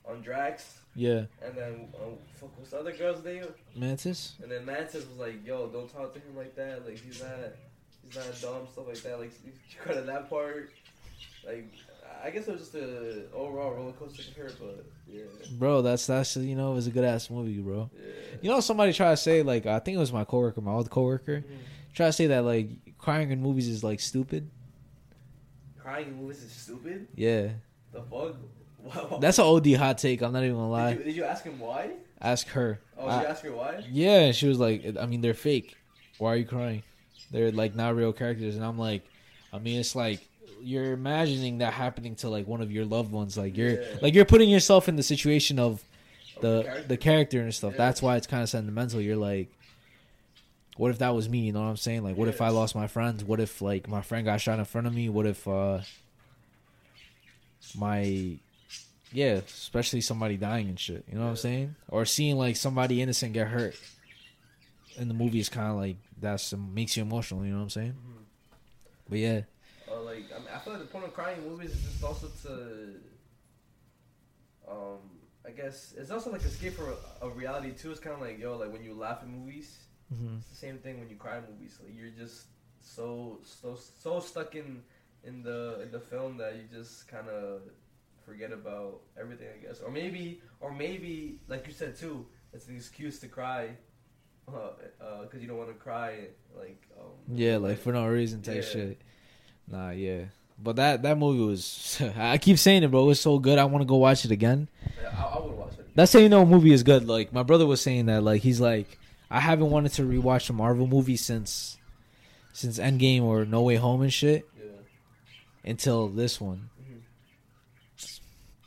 on 0.05 0.21
Drax, 0.21 0.79
Yeah. 0.95 1.25
and 1.41 1.57
then 1.57 1.89
um, 2.03 2.19
fuck 2.35 2.51
what's 2.59 2.71
the 2.73 2.81
other 2.81 2.93
girl's 2.93 3.25
name? 3.25 3.47
Mantis. 3.77 4.35
And 4.43 4.51
then 4.53 4.65
Mantis 4.67 5.07
was 5.09 5.17
like, 5.19 5.47
"Yo, 5.47 5.69
don't 5.69 5.91
talk 5.91 6.13
to 6.15 6.19
him 6.21 6.37
like 6.37 6.55
that. 6.57 6.85
Like 6.85 6.99
he's 6.99 7.23
not, 7.23 7.31
not 8.15 8.25
dumb 8.41 8.67
stuff 8.73 8.87
like 8.89 9.03
that. 9.03 9.19
Like 9.21 9.33
you 9.45 9.53
cried 9.81 9.97
at 9.99 10.07
that 10.07 10.29
part. 10.31 10.71
Like 11.47 11.73
I 12.25 12.31
guess 12.31 12.47
it 12.47 12.53
was 12.53 12.61
just 12.61 12.75
a 12.75 13.25
overall 13.35 13.73
roller 13.73 13.93
coaster 13.93 14.23
her, 14.41 14.51
but 14.61 14.85
yeah, 15.09 15.23
bro. 15.59 15.83
That's 15.83 16.07
that's 16.07 16.37
you 16.37 16.55
know 16.57 16.73
it 16.73 16.75
was 16.77 16.87
a 16.87 16.91
good 16.91 17.05
ass 17.05 17.31
movie, 17.31 17.59
bro. 17.59 17.91
yeah. 17.95 18.13
You 18.43 18.51
know, 18.51 18.61
somebody 18.61 18.93
tried 18.93 19.11
to 19.11 19.17
say 19.17 19.43
like 19.43 19.67
I 19.67 19.79
think 19.81 19.97
it 19.97 20.01
was 20.01 20.13
my 20.13 20.25
coworker, 20.25 20.61
my 20.61 20.73
old 20.73 20.89
coworker, 20.91 21.39
Mhm. 21.41 21.59
try 21.95 22.07
to 22.07 22.13
say 22.13 22.29
that 22.29 22.45
like 22.45 22.69
crying 22.99 23.31
in 23.31 23.41
movies 23.43 23.67
is 23.69 23.83
like 23.83 23.99
stupid. 24.01 24.49
Crying 25.79 26.09
in 26.09 26.17
movies 26.17 26.43
is 26.43 26.53
stupid. 26.53 27.09
Yeah, 27.15 27.49
The 27.93 28.03
fuck? 28.03 28.37
Wow. 28.83 29.19
that's 29.21 29.39
an 29.39 29.45
OD 29.45 29.75
hot 29.75 29.99
take. 29.99 30.23
I'm 30.23 30.33
not 30.33 30.43
even 30.43 30.57
gonna 30.57 30.67
Did 30.67 30.73
lie. 30.73 30.91
you, 30.99 31.05
did 31.05 31.17
you 31.17 31.25
ask 31.25 31.45
him 31.45 31.61
why? 31.61 31.91
Ask 32.21 32.49
her. 32.49 32.81
Oh, 32.99 33.07
I- 33.07 33.15
did 33.19 33.23
you 33.23 33.29
ask 33.29 33.43
her 33.45 33.53
why? 33.53 33.85
Yeah, 33.89 34.33
she 34.33 34.49
was 34.49 34.59
like, 34.59 34.97
I 35.01 35.07
mean, 35.07 35.21
they're 35.21 35.35
fake. 35.35 35.77
Why 36.19 36.33
are 36.33 36.37
you 36.37 36.45
crying? 36.45 36.83
They're 37.33 37.51
like 37.51 37.75
not 37.75 37.97
real 37.97 38.13
characters, 38.13 38.55
and 38.57 38.65
I'm 38.65 38.79
like, 38.79 39.03
I 39.53 39.59
mean, 39.59 39.81
it's 39.81 39.97
like 39.97 40.21
you're 40.63 40.93
imagining 40.93 41.59
that 41.59 41.73
happening 41.73 42.15
to 42.17 42.29
like 42.29 42.47
one 42.47 42.61
of 42.61 42.71
your 42.71 42.85
loved 42.85 43.11
ones. 43.11 43.37
Like 43.37 43.57
you're 43.57 43.81
Yeah. 43.83 43.89
like 44.01 44.15
you're 44.15 44.25
putting 44.25 44.49
yourself 44.49 44.89
in 44.89 44.95
the 44.97 45.03
situation 45.03 45.59
of 45.59 45.83
Of 46.37 46.43
the 46.43 46.63
character? 46.63 46.89
the 46.89 46.97
character 46.97 47.41
and 47.41 47.55
stuff. 47.55 47.73
Yeah. 47.73 47.79
That's 47.79 48.01
why 48.03 48.17
it's 48.17 48.27
kind 48.29 48.43
of 48.43 48.49
sentimental. 48.49 49.01
You're 49.01 49.17
like, 49.17 49.49
what 50.77 50.91
if 50.93 50.99
that 50.99 51.15
was 51.15 51.29
me? 51.29 51.41
You 51.41 51.53
know 51.53 51.63
what 51.63 51.69
I'm 51.69 51.77
saying? 51.77 52.05
Like, 52.05 52.17
what 52.17 52.29
if 52.29 52.41
I 52.41 52.51
lost 52.51 52.75
my 52.77 52.87
friends? 52.87 53.25
What 53.25 53.41
if 53.41 53.61
like 53.61 53.89
my 53.89 54.03
friend 54.03 54.25
got 54.25 54.41
shot 54.41 54.59
in 54.61 54.65
front 54.65 54.87
of 54.87 54.95
me? 54.95 55.09
What 55.09 55.27
if 55.27 55.49
uh 55.49 55.81
my 57.77 58.37
yeah, 59.15 59.41
especially 59.47 60.01
somebody 60.01 60.37
dying 60.39 60.69
and 60.69 60.81
shit. 60.81 61.05
You 61.11 61.19
know 61.19 61.25
what 61.25 61.31
I'm 61.31 61.37
saying? 61.37 61.75
Or 61.89 62.05
seeing 62.07 62.37
like 62.39 62.57
somebody 62.57 63.03
innocent 63.03 63.35
get 63.35 63.49
hurt 63.49 63.75
in 64.97 65.09
the 65.09 65.15
movie 65.15 65.41
is 65.41 65.49
kind 65.49 65.71
of 65.71 65.77
like 65.77 65.97
that's 66.21 66.53
makes 66.55 66.97
you 66.97 67.03
emotional. 67.03 67.45
You 67.45 67.53
know 67.53 67.59
what 67.59 67.65
I'm 67.65 67.71
saying? 67.71 67.93
Mhm. 67.93 68.25
But 69.09 69.19
yeah, 69.19 69.41
Uh, 69.91 70.03
like 70.03 70.25
I, 70.35 70.39
mean, 70.39 70.49
I 70.55 70.59
feel 70.59 70.73
like 70.75 70.83
the 70.83 70.89
point 70.89 71.05
of 71.05 71.13
crying 71.15 71.39
in 71.43 71.49
movies 71.49 71.73
is 71.73 71.83
just 71.83 72.03
also 72.05 72.29
to, 72.45 72.95
um, 74.69 74.99
I 75.47 75.51
guess 75.51 75.95
it's 75.97 76.11
also 76.11 76.31
like 76.31 76.43
escape 76.45 76.75
from 76.75 76.95
a, 77.21 77.27
a 77.27 77.31
reality 77.31 77.73
too. 77.73 77.91
It's 77.91 78.01
kind 78.01 78.15
of 78.15 78.23
like 78.23 78.39
yo, 78.39 78.57
like 78.57 78.73
when 78.73 78.83
you 78.83 78.95
laugh 78.95 79.23
in 79.23 79.29
movies, 79.31 79.79
mm-hmm. 80.13 80.37
it's 80.39 80.49
the 80.49 80.57
same 80.57 80.79
thing 80.79 80.99
when 81.01 81.11
you 81.11 81.17
cry 81.17 81.39
in 81.39 81.45
movies. 81.53 81.79
Like 81.83 81.95
you're 81.95 82.11
just 82.11 82.47
so 82.81 83.41
so 83.45 83.77
so 83.77 84.21
stuck 84.21 84.55
in 84.55 84.83
in 85.25 85.43
the 85.43 85.81
in 85.83 85.91
the 85.91 86.01
film 86.01 86.37
that 86.39 86.57
you 86.57 86.63
just 86.73 87.07
kind 87.09 87.29
of 87.29 87.63
forget 88.25 88.53
about 88.53 89.01
everything. 89.21 89.49
I 89.55 89.67
guess, 89.67 89.81
or 89.81 89.91
maybe 89.91 90.41
or 90.61 90.73
maybe 90.73 91.41
like 91.49 91.67
you 91.67 91.73
said 91.73 91.97
too, 91.97 92.27
it's 92.53 92.69
an 92.69 92.77
excuse 92.77 93.19
to 93.21 93.29
cry. 93.29 93.77
Uh, 94.49 94.57
uh, 95.05 95.25
cause 95.27 95.41
you 95.41 95.47
don't 95.49 95.57
want 95.59 95.69
to 95.71 95.75
cry, 95.75 96.27
like 96.59 96.81
um, 96.99 97.07
yeah, 97.37 97.57
like 97.57 97.79
for 97.79 97.93
no 97.93 98.07
reason 98.07 98.43
type 98.43 98.57
Yeah. 98.57 98.61
shit. 98.63 99.01
Nah, 99.69 99.91
yeah. 99.91 100.25
But 100.63 100.77
that 100.77 101.03
that 101.03 101.19
movie 101.19 101.43
was 101.45 102.01
I 102.17 102.39
keep 102.39 102.59
saying 102.59 102.83
it, 102.83 102.91
bro. 102.91 103.05
It 103.05 103.07
was 103.07 103.21
so 103.21 103.39
good. 103.39 103.59
I 103.59 103.65
want 103.65 103.83
to 103.83 103.87
go 103.87 103.97
watch 103.97 104.25
it 104.25 104.31
again. 104.31 104.69
Yeah, 105.03 105.09
I, 105.17 105.37
I 105.39 105.41
would 105.41 105.57
watch 105.57 105.73
it. 105.79 105.89
That's 105.95 106.13
how 106.13 106.19
you 106.19 106.29
know 106.29 106.43
a 106.43 106.47
movie 106.47 106.73
is 106.73 106.83
good. 106.83 107.07
Like 107.09 107.33
my 107.33 107.43
brother 107.43 107.67
was 107.67 107.81
saying 107.81 108.07
that. 108.07 108.23
Like 108.23 108.43
he's 108.43 108.61
like, 108.61 108.99
I 109.31 109.41
haven't 109.41 109.71
wanted 109.71 109.93
to 109.95 110.03
rewatch 110.03 110.51
a 110.51 110.53
Marvel 110.53 110.87
movie 110.87 111.17
since 111.17 111.79
since 112.53 112.79
Endgame 112.79 113.23
or 113.23 113.45
No 113.45 113.63
Way 113.63 113.77
Home 113.77 114.03
and 114.03 114.13
shit 114.13 114.45
Yeah. 114.59 114.71
until 115.65 116.09
this 116.09 116.41
one. 116.41 116.69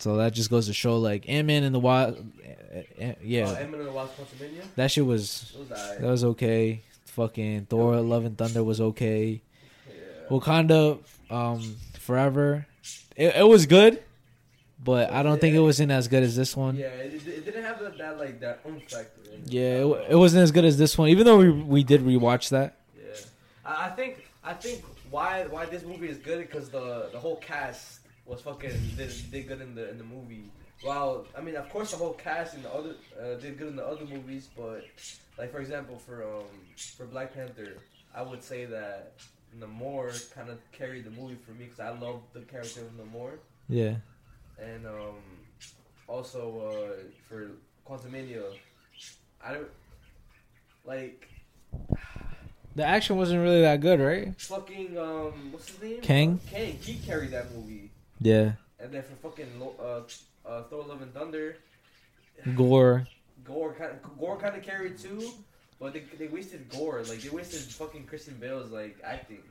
So 0.06 0.18
that 0.18 0.34
just 0.34 0.52
goes 0.52 0.68
to 0.68 0.74
show, 0.74 1.00
like 1.00 1.28
Ant 1.28 1.48
Man 1.48 1.64
and 1.64 1.74
the 1.74 1.80
Wasp. 1.80 2.20
Yeah, 3.24 3.48
Uh, 3.48 3.56
Ant-Man 3.56 3.80
and 3.80 3.88
the 3.88 3.92
Wasp: 3.92 4.14
Quantumania. 4.16 4.62
that 4.76 4.92
shit 4.92 5.04
was 5.04 5.52
was 5.58 5.72
alright. 5.72 6.00
that 6.00 6.08
was 6.08 6.24
okay. 6.24 6.84
Fucking 7.06 7.66
Thor: 7.66 8.00
Love 8.02 8.24
and 8.24 8.38
Thunder 8.38 8.64
was 8.64 8.80
okay. 8.80 9.42
yeah. 9.90 10.30
Wakanda, 10.30 11.00
um, 11.32 11.76
Forever. 11.98 12.68
It, 13.16 13.36
it 13.36 13.48
was 13.48 13.66
good, 13.66 14.04
but 14.84 15.10
I 15.10 15.24
don't 15.24 15.42
think 15.42 15.56
it 15.56 15.60
wasn't 15.60 15.92
as 15.92 16.08
good 16.08 16.22
as 16.22 16.36
this 16.36 16.56
one. 16.56 16.76
yeah, 16.76 16.86
it, 16.86 17.28
it, 17.28 17.44
didn't 17.44 17.64
have 17.64 17.80
that, 17.80 17.98
that 17.98 18.20
like 18.20 18.40
that 18.42 18.60
oomph 18.68 18.84
factor. 18.84 19.22
Yeah, 19.48 19.86
it, 19.86 20.12
it 20.12 20.16
wasn't 20.16 20.44
as 20.44 20.52
good 20.52 20.66
as 20.66 20.78
this 20.78 21.00
one. 21.00 21.10
Even 21.10 21.26
though 21.26 21.40
we 21.40 21.50
we 21.50 21.84
did 21.84 22.02
rewatch 22.02 22.50
that. 22.50 22.78
Yeah, 22.96 23.16
I, 23.66 23.88
I 23.88 23.90
think 23.90 24.24
I 24.44 24.54
think 24.54 24.84
why 25.10 25.48
why 25.50 25.66
this 25.66 25.82
movie 25.82 26.10
is 26.10 26.20
good 26.20 26.48
because 26.48 26.70
the 26.70 27.10
the 27.12 27.20
whole 27.20 27.38
cast 27.38 28.02
was 28.26 28.42
fucking 28.42 28.72
did, 28.98 29.12
did 29.32 29.48
good 29.48 29.62
in 29.62 29.76
the 29.76 29.90
in 29.90 29.98
the 29.98 30.04
movie. 30.04 30.46
Well, 30.86 31.26
I 31.38 31.42
mean, 31.42 31.56
of 31.56 31.70
course, 31.70 31.92
the 31.92 31.98
whole 31.98 32.14
cast 32.14 32.56
in 32.56 32.64
the 32.64 32.70
other 32.74 32.96
uh, 33.22 33.36
did 33.36 33.58
good 33.58 33.70
in 33.70 33.76
the 33.76 33.86
other 33.86 34.06
movies, 34.06 34.50
but 34.56 34.86
like 35.38 35.52
for 35.52 35.60
example, 35.60 35.98
for 35.98 36.24
um 36.24 36.46
for 36.98 37.06
Black 37.06 37.34
Panther, 37.34 37.78
I 38.14 38.22
would 38.22 38.44
say 38.44 38.66
that 38.66 39.14
Namor 39.60 40.34
kind 40.36 40.50
of 40.50 40.60
carried 40.72 41.06
the 41.06 41.12
movie 41.12 41.38
for 41.46 41.52
me 41.52 41.66
because 41.66 41.80
I 41.80 41.90
love 41.98 42.22
the 42.34 42.42
character 42.42 42.82
of 42.82 42.92
Namor. 42.98 43.38
Yeah. 43.70 43.96
and 44.62 44.86
um, 44.86 45.16
also 46.08 46.42
uh, 46.72 47.04
for 47.28 47.52
Quantumania, 47.88 48.44
I 49.44 49.54
don't 49.54 49.68
like 50.86 51.28
The 52.76 52.84
action 52.84 53.16
wasn't 53.18 53.42
really 53.42 53.62
that 53.62 53.80
good, 53.82 54.00
right? 54.00 54.40
fucking 54.42 54.98
um, 54.98 55.52
what's 55.52 55.70
his 55.70 55.82
name? 55.82 56.02
Kang? 56.02 56.40
Kang. 56.52 56.78
He 56.82 56.96
carried 56.96 57.32
that 57.32 57.54
movie, 57.56 57.90
Yeah. 58.20 58.54
and 58.80 58.92
then 58.92 59.04
for 59.04 59.30
fucking 59.30 59.48
uh, 59.80 60.02
uh, 60.48 60.64
Thor: 60.64 60.86
Love 60.88 61.02
and 61.02 61.14
Thunder, 61.14 61.58
Gorr. 62.56 63.08
Gorr 63.44 63.74
kind 63.74 63.92
of 63.92 64.18
Gorr 64.20 64.38
kind 64.38 64.56
of 64.56 64.64
carried 64.64 64.98
too, 64.98 65.32
but 65.80 65.94
they, 65.94 66.04
they 66.18 66.28
wasted 66.28 66.68
Gorr 66.70 67.04
like 67.04 67.20
they 67.22 67.30
wasted 67.30 67.60
fucking 67.62 68.06
Christian 68.06 68.36
Bale's 68.40 68.72
like 68.72 68.98
acting. 69.04 69.42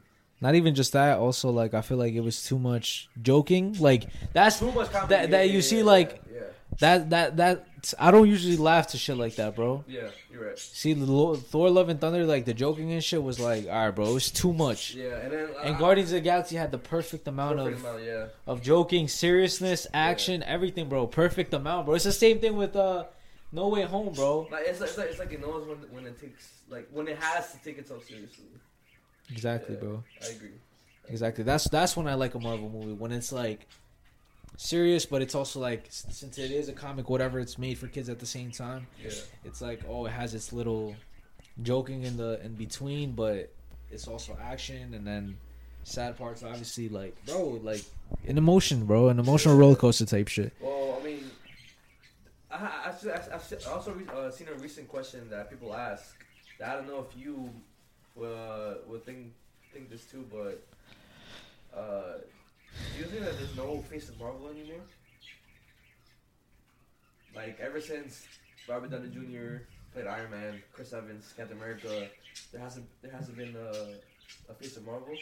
Not 0.41 0.55
even 0.57 0.75
just 0.75 0.93
that. 0.95 1.19
Also, 1.19 1.51
like 1.51 1.75
I 1.75 1.81
feel 1.81 1.97
like 1.97 2.15
it 2.15 2.21
was 2.21 2.43
too 2.45 2.59
much 2.59 3.09
joking. 3.23 3.77
Like 3.79 4.05
that's 4.33 4.59
Too 4.59 4.73
much 4.73 4.91
comedy. 4.91 5.15
that- 5.15 5.31
that 5.31 5.51
you 5.51 5.63
see, 5.63 5.83
like- 5.83 6.21
yeah, 6.33 6.41
that 6.81 7.11
that 7.11 7.37
that. 7.37 7.67
I 7.99 8.11
don't 8.11 8.29
usually 8.29 8.57
laugh 8.57 8.87
to 8.89 8.99
shit 8.99 9.17
like 9.17 9.35
that, 9.37 9.57
bro. 9.57 9.85
yeah, 9.89 10.09
you're 10.33 10.47
right. 10.49 10.59
See, 10.59 10.95
Thor: 10.95 11.71
Love 11.71 11.89
and 11.89 12.01
Thunder, 12.01 12.25
like 12.25 12.45
the 12.45 12.55
joking 12.55 12.93
and 12.93 13.03
shit 13.03 13.23
was 13.23 13.39
like, 13.41 13.67
all 13.67 13.73
right, 13.73 13.91
bro, 13.91 14.17
it's 14.17 14.31
too 14.31 14.53
much. 14.53 14.95
Yeah, 14.95 15.17
and 15.19 15.33
then 15.33 15.49
And 15.63 15.77
uh, 15.77 15.79
Guardians 15.79 16.11
of 16.11 16.15
the 16.17 16.21
Galaxy 16.23 16.57
had 16.57 16.71
the 16.71 16.79
perfect 16.79 17.27
amount 17.29 17.59
perfect 17.59 17.79
of 17.79 17.85
amount, 17.85 18.05
yeah. 18.05 18.27
of 18.47 18.63
joking, 18.63 19.09
seriousness, 19.09 19.87
action, 19.93 20.43
everything, 20.45 20.89
bro. 20.89 21.07
Perfect 21.07 21.53
amount, 21.53 21.87
bro. 21.87 21.95
It's 21.97 22.05
the 22.05 22.13
same 22.13 22.39
thing 22.39 22.57
with 22.57 22.77
uh, 22.77 23.05
No 23.53 23.69
Way 23.69 23.83
Home, 23.83 24.13
bro. 24.15 24.49
Like 24.51 24.65
it's 24.67 24.81
like, 24.81 24.89
it's 24.91 24.99
like 24.99 25.09
it's 25.11 25.19
like 25.19 25.33
it 25.33 25.41
knows 25.41 25.67
when 25.69 25.79
when 25.91 26.07
it 26.07 26.21
takes 26.21 26.49
like 26.71 26.89
when 26.93 27.09
it 27.09 27.19
has 27.19 27.53
to 27.53 27.59
take 27.63 27.79
itself 27.79 28.05
seriously. 28.07 28.45
Exactly, 29.31 29.75
Yeah. 29.75 29.81
bro. 29.81 30.05
I 30.23 30.27
agree. 30.33 30.51
Exactly. 31.09 31.45
That's 31.45 31.69
that's 31.69 31.97
when 31.97 32.07
I 32.09 32.15
like 32.15 32.35
a 32.35 32.39
Marvel 32.41 32.71
movie 32.71 32.93
when 32.93 33.13
it's 33.13 33.31
like 33.33 33.67
serious, 34.57 35.07
but 35.07 35.23
it's 35.23 35.35
also 35.35 35.61
like 35.61 35.87
since 35.89 36.39
it 36.39 36.51
is 36.51 36.69
a 36.69 36.73
comic, 36.73 37.09
whatever, 37.11 37.41
it's 37.41 37.59
made 37.59 37.79
for 37.79 37.87
kids 37.87 38.09
at 38.09 38.19
the 38.19 38.27
same 38.27 38.51
time. 38.51 38.87
Yeah. 39.03 39.11
It's 39.45 39.61
like 39.61 39.81
oh, 39.89 40.07
it 40.07 40.13
has 40.13 40.35
its 40.35 40.53
little 40.53 40.95
joking 41.63 42.03
in 42.05 42.17
the 42.17 42.45
in 42.45 42.55
between, 42.55 43.13
but 43.13 43.53
it's 43.91 44.09
also 44.09 44.37
action 44.43 44.95
and 44.95 45.07
then 45.07 45.37
sad 45.85 46.17
parts. 46.17 46.43
Obviously, 46.43 46.89
like 46.89 47.15
bro, 47.27 47.61
like 47.63 47.85
an 48.27 48.39
emotion, 48.39 48.87
bro, 48.87 49.09
an 49.09 49.19
emotional 49.19 49.57
roller 49.57 49.77
coaster 49.77 50.07
type 50.07 50.29
shit. 50.29 50.53
Well, 50.61 50.99
I 51.01 51.05
mean, 51.05 51.31
I 52.51 52.57
I, 52.57 52.61
I, 52.61 53.11
I, 53.11 53.35
I've 53.35 53.67
also 53.69 53.93
re- 53.93 54.07
uh, 54.15 54.31
seen 54.31 54.49
a 54.49 54.55
recent 54.55 54.89
question 54.89 55.29
that 55.31 55.51
people 55.51 55.75
ask. 55.75 56.17
That 56.59 56.71
I 56.71 56.75
don't 56.75 56.87
know 56.87 57.05
if 57.09 57.17
you 57.17 57.51
uh, 58.23 58.75
would 58.89 59.05
think 59.05 59.33
think 59.73 59.91
this 59.91 60.05
too, 60.05 60.25
but 60.31 60.65
uh, 61.77 62.19
do 62.95 63.01
you 63.01 63.07
think 63.07 63.25
that 63.25 63.39
there's 63.39 63.57
no 63.57 63.83
face 63.83 64.09
of 64.09 64.19
Marvel 64.19 64.49
anymore? 64.49 64.83
Like 67.35 67.59
ever 67.61 67.81
since 67.81 68.27
Robert 68.69 68.91
Downey 68.91 69.09
Jr. 69.09 69.63
played 69.93 70.07
Iron 70.07 70.31
Man, 70.31 70.63
Chris 70.73 70.93
Evans, 70.93 71.33
Captain 71.37 71.57
America, 71.57 72.09
there 72.53 72.61
hasn't 72.61 72.87
there 73.03 73.13
hasn't 73.13 73.37
been 73.37 73.57
a, 73.57 74.51
a 74.51 74.55
face 74.55 74.77
of 74.77 74.87
Marvel. 74.87 75.17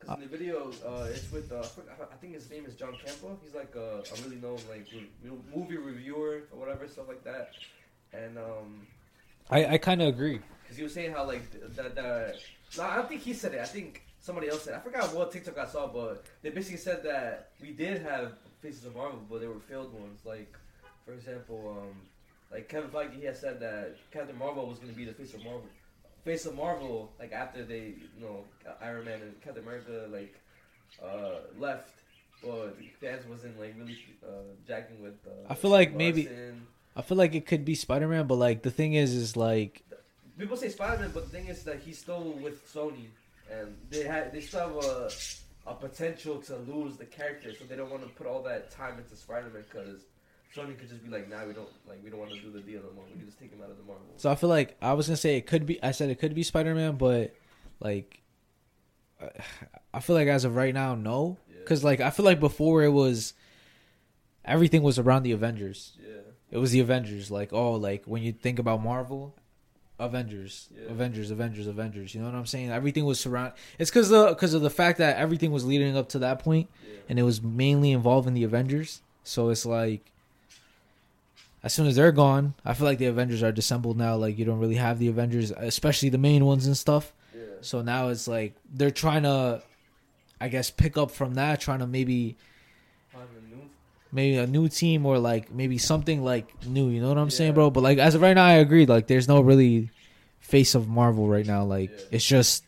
Cause 0.00 0.16
in 0.16 0.22
the 0.22 0.28
video, 0.28 0.70
uh, 0.86 1.06
it's 1.10 1.30
with 1.32 1.50
uh, 1.52 1.64
I 2.12 2.16
think 2.20 2.34
his 2.34 2.50
name 2.50 2.66
is 2.66 2.74
John 2.74 2.92
Campea. 2.92 3.36
He's 3.42 3.54
like 3.54 3.74
a, 3.74 4.02
a 4.02 4.22
really 4.22 4.36
known 4.36 4.58
like 4.68 4.86
re- 4.92 5.38
movie 5.54 5.76
reviewer 5.76 6.42
or 6.52 6.58
whatever 6.58 6.86
stuff 6.88 7.08
like 7.08 7.24
that. 7.24 7.52
And 8.12 8.36
um, 8.38 8.86
I 9.50 9.66
I 9.66 9.78
kind 9.78 10.02
of 10.02 10.08
agree. 10.08 10.40
Because 10.64 10.76
he 10.76 10.82
was 10.82 10.92
saying 10.94 11.12
how 11.12 11.24
like 11.26 11.50
th- 11.52 11.64
that 11.76 11.94
that 11.94 12.36
no, 12.76 12.82
I 12.82 12.96
don't 12.96 13.08
think 13.08 13.20
he 13.22 13.32
said 13.34 13.54
it. 13.54 13.60
I 13.60 13.64
think 13.66 14.02
somebody 14.20 14.48
else 14.48 14.62
said. 14.62 14.74
It. 14.74 14.76
I 14.78 14.80
forgot 14.80 15.14
what 15.14 15.30
TikTok 15.30 15.56
I 15.58 15.66
saw, 15.66 15.86
but 15.86 16.24
they 16.42 16.50
basically 16.50 16.78
said 16.78 17.02
that 17.04 17.50
we 17.60 17.70
did 17.70 18.02
have 18.02 18.32
faces 18.60 18.84
of 18.84 18.96
Marvel, 18.96 19.20
but 19.30 19.40
they 19.40 19.46
were 19.46 19.60
failed 19.60 19.92
ones. 19.92 20.20
Like 20.24 20.52
for 21.04 21.12
example, 21.12 21.76
um, 21.78 21.94
like 22.50 22.68
Kevin 22.68 22.90
Feige, 22.90 23.14
he 23.18 23.24
had 23.24 23.36
said 23.36 23.60
that 23.60 23.96
Captain 24.10 24.36
Marvel 24.38 24.66
was 24.66 24.78
going 24.78 24.90
to 24.90 24.96
be 24.96 25.04
the 25.04 25.12
face 25.12 25.34
of 25.34 25.44
Marvel. 25.44 25.64
Face 26.24 26.46
of 26.46 26.54
Marvel, 26.56 27.12
like 27.18 27.32
after 27.32 27.64
they, 27.64 27.94
you 28.16 28.20
know, 28.22 28.44
Iron 28.80 29.04
Man 29.04 29.20
and 29.20 29.40
Captain 29.42 29.62
America, 29.62 30.06
like 30.10 30.34
uh, 31.02 31.40
left, 31.58 31.90
but 32.42 32.76
fans 33.00 33.26
wasn't 33.28 33.60
like 33.60 33.74
really 33.78 33.98
uh, 34.26 34.30
jacking 34.66 35.02
with. 35.02 35.14
Uh, 35.26 35.30
I 35.50 35.54
feel 35.54 35.70
like 35.70 35.94
maybe- 35.94 36.28
I 36.96 37.02
feel 37.02 37.18
like 37.18 37.34
it 37.34 37.44
could 37.44 37.64
be 37.64 37.74
Spider 37.74 38.06
Man, 38.08 38.26
but 38.26 38.36
like 38.36 38.62
the 38.62 38.70
thing 38.70 38.94
is, 38.94 39.12
is 39.14 39.36
like 39.36 39.82
People 40.38 40.56
say 40.56 40.68
Spider 40.68 41.02
Man, 41.02 41.10
but 41.14 41.24
the 41.24 41.30
thing 41.30 41.46
is 41.48 41.62
that 41.64 41.80
he's 41.80 41.98
still 41.98 42.32
with 42.42 42.72
Sony. 42.72 43.06
and 43.50 43.76
they 43.90 44.04
had 44.04 44.32
they 44.32 44.40
still 44.40 44.60
have 44.68 44.84
a 44.84 45.10
a 45.66 45.74
potential 45.74 46.40
to 46.42 46.56
lose 46.56 46.96
the 46.96 47.06
character, 47.06 47.52
so 47.58 47.64
they 47.64 47.76
don't 47.76 47.90
want 47.90 48.02
to 48.02 48.08
put 48.10 48.26
all 48.26 48.42
that 48.42 48.70
time 48.70 48.98
into 48.98 49.16
Spider-Man 49.16 49.64
because 49.70 50.02
Sony 50.54 50.78
could 50.78 50.90
just 50.90 51.02
be 51.02 51.10
like, 51.10 51.28
nah, 51.30 51.46
we 51.46 51.52
don't 51.54 51.68
like 51.88 52.00
we 52.04 52.10
don't 52.10 52.20
want 52.20 52.32
to 52.32 52.40
do 52.40 52.50
the 52.50 52.60
deal 52.60 52.80
no 52.82 52.92
more. 52.94 53.04
We 53.10 53.18
can 53.18 53.26
just 53.26 53.38
take 53.38 53.50
him 53.50 53.62
out 53.62 53.70
of 53.70 53.76
the 53.76 53.82
Marvel. 53.84 54.04
So 54.16 54.30
I 54.30 54.34
feel 54.34 54.50
like 54.50 54.76
I 54.82 54.92
was 54.92 55.06
gonna 55.06 55.16
say 55.16 55.36
it 55.36 55.46
could 55.46 55.66
be. 55.66 55.82
I 55.82 55.92
said 55.92 56.10
it 56.10 56.18
could 56.18 56.34
be 56.34 56.42
Spider 56.42 56.74
Man, 56.74 56.96
but 56.96 57.34
like, 57.80 58.22
I 59.92 60.00
feel 60.00 60.16
like 60.16 60.28
as 60.28 60.44
of 60.44 60.54
right 60.56 60.74
now, 60.74 60.94
no. 60.94 61.38
Yeah. 61.48 61.56
Because 61.60 61.82
like 61.84 62.00
I 62.00 62.10
feel 62.10 62.24
like 62.24 62.40
before 62.40 62.82
it 62.82 62.90
was 62.90 63.34
everything 64.44 64.82
was 64.82 64.98
around 64.98 65.22
the 65.22 65.32
Avengers. 65.32 65.96
Yeah, 66.02 66.20
It 66.50 66.58
was 66.58 66.72
the 66.72 66.80
Avengers. 66.80 67.30
Like 67.30 67.52
oh, 67.52 67.72
like 67.72 68.04
when 68.04 68.22
you 68.22 68.32
think 68.32 68.58
about 68.58 68.82
Marvel, 68.82 69.34
Avengers, 69.98 70.68
Yeah. 70.76 70.90
Avengers, 70.90 71.30
Avengers, 71.30 71.66
Avengers. 71.66 72.14
You 72.14 72.20
know 72.20 72.26
what 72.26 72.34
I'm 72.34 72.46
saying? 72.46 72.70
Everything 72.70 73.04
was 73.04 73.20
surround. 73.20 73.52
It's 73.78 73.90
because 73.90 74.08
the 74.08 74.26
because 74.28 74.52
of 74.54 74.62
the 74.62 74.70
fact 74.70 74.98
that 74.98 75.16
everything 75.16 75.52
was 75.52 75.64
leading 75.64 75.96
up 75.96 76.08
to 76.10 76.18
that 76.20 76.40
point, 76.40 76.68
yeah. 76.86 76.98
and 77.08 77.18
it 77.18 77.22
was 77.22 77.42
mainly 77.42 77.92
involving 77.92 78.34
the 78.34 78.42
Avengers. 78.44 79.02
So 79.22 79.48
it's 79.50 79.64
like, 79.64 80.10
as 81.62 81.72
soon 81.72 81.86
as 81.86 81.96
they're 81.96 82.12
gone, 82.12 82.54
I 82.64 82.74
feel 82.74 82.86
like 82.86 82.98
the 82.98 83.06
Avengers 83.06 83.42
are 83.42 83.52
dissembled 83.52 83.96
now. 83.96 84.16
Like 84.16 84.36
you 84.38 84.44
don't 84.44 84.58
really 84.58 84.74
have 84.76 84.98
the 84.98 85.08
Avengers, 85.08 85.50
especially 85.52 86.08
the 86.08 86.18
main 86.18 86.44
ones 86.44 86.66
and 86.66 86.76
stuff. 86.76 87.12
yeah. 87.34 87.40
So 87.60 87.80
now 87.80 88.08
it's 88.08 88.28
like 88.28 88.54
they're 88.72 88.90
trying 88.90 89.22
to, 89.22 89.62
I 90.40 90.48
guess, 90.48 90.70
pick 90.70 90.98
up 90.98 91.10
from 91.12 91.34
that, 91.34 91.60
trying 91.60 91.78
to 91.78 91.86
maybe 91.86 92.36
Find 93.12 93.24
a 93.38 93.48
new- 93.53 93.53
maybe 94.14 94.36
a 94.38 94.46
new 94.46 94.68
team 94.68 95.04
or 95.04 95.18
like 95.18 95.50
maybe 95.50 95.76
something 95.76 96.22
like 96.24 96.64
new. 96.66 96.88
You 96.88 97.00
know 97.02 97.08
what 97.08 97.18
I'm 97.18 97.30
saying, 97.30 97.54
bro? 97.54 97.70
But 97.70 97.82
like 97.82 97.98
as 97.98 98.14
of 98.14 98.22
right 98.22 98.34
now, 98.34 98.44
I 98.44 98.54
agree. 98.54 98.86
Like 98.86 99.06
there's 99.08 99.28
no 99.28 99.40
really 99.40 99.90
face 100.40 100.74
of 100.74 100.88
Marvel 100.88 101.28
right 101.28 101.44
now. 101.46 101.64
Like 101.64 101.90
Yeah. 101.90 102.04
it's 102.12 102.24
just 102.24 102.64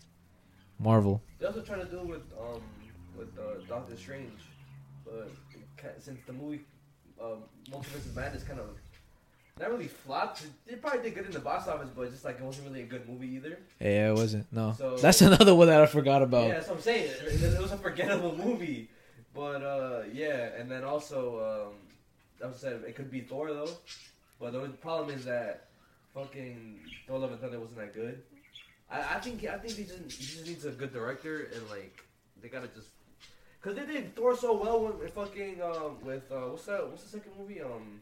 Marvel. 0.78 1.22
They 1.38 1.46
also 1.46 1.62
try 1.62 1.76
to 1.76 1.84
do 1.86 2.00
with 2.00 2.22
um 2.38 2.60
with 3.16 3.28
uh, 3.38 3.60
Doctor 3.68 3.96
Strange, 3.96 4.32
but 5.04 5.30
since 6.00 6.18
the 6.26 6.32
movie 6.32 6.60
um, 7.22 7.38
Multiverse 7.70 8.04
of 8.06 8.16
Madness 8.16 8.42
kind 8.42 8.60
of 8.60 8.66
not 9.58 9.70
really 9.70 9.88
flopped, 9.88 10.42
It 10.66 10.82
probably 10.82 11.00
did 11.00 11.14
good 11.14 11.24
in 11.26 11.32
the 11.32 11.38
box 11.40 11.66
office, 11.66 11.88
but 11.96 12.10
just 12.10 12.26
like 12.26 12.38
it 12.38 12.42
wasn't 12.44 12.66
really 12.68 12.82
a 12.82 12.86
good 12.86 13.08
movie 13.08 13.28
either. 13.36 13.58
Yeah, 13.80 14.10
it 14.10 14.14
wasn't. 14.14 14.46
No, 14.52 14.74
So- 14.76 14.96
that's 14.98 15.22
another 15.30 15.54
one 15.54 15.68
that 15.68 15.80
I 15.80 15.86
forgot 15.86 16.22
about. 16.22 16.48
Yeah, 16.48 16.54
that's 16.54 16.68
what 16.68 16.76
I'm 16.76 16.82
saying. 16.82 17.10
It, 17.26 17.42
it 17.42 17.60
was 17.62 17.72
a 17.72 17.78
forgettable 17.78 18.36
movie, 18.36 18.90
but 19.36 19.62
uh, 19.62 20.02
yeah, 20.12 20.48
and 20.58 20.70
then 20.70 20.82
also 20.82 21.70
um, 22.40 22.48
was 22.48 22.58
said 22.58 22.82
it 22.86 22.96
could 22.96 23.10
be 23.10 23.20
Thor 23.20 23.52
though, 23.52 23.68
but 24.40 24.52
the 24.52 24.60
problem 24.80 25.16
is 25.16 25.24
that 25.26 25.68
fucking 26.14 26.80
Thor: 27.06 27.18
Love 27.18 27.32
and 27.32 27.40
Thunder 27.40 27.60
wasn't 27.60 27.78
that 27.78 27.94
good. 27.94 28.22
I, 28.90 29.16
I 29.16 29.20
think 29.20 29.44
I 29.44 29.58
think 29.58 29.74
he 29.74 29.84
just 29.84 30.00
he 30.18 30.24
just 30.24 30.46
needs 30.46 30.64
a 30.64 30.70
good 30.70 30.92
director 30.92 31.50
and 31.54 31.68
like 31.68 32.02
they 32.42 32.48
gotta 32.48 32.68
just 32.68 32.88
because 33.60 33.76
they 33.76 33.86
did 33.86 34.14
Thor 34.16 34.36
so 34.36 34.56
well 34.56 34.84
with, 34.84 34.96
with 34.96 35.14
fucking 35.14 35.60
um 35.62 35.98
with 36.02 36.30
uh 36.32 36.48
what's 36.50 36.66
that 36.66 36.88
what's 36.88 37.02
the 37.04 37.18
second 37.18 37.32
movie? 37.38 37.60
Um 37.60 38.00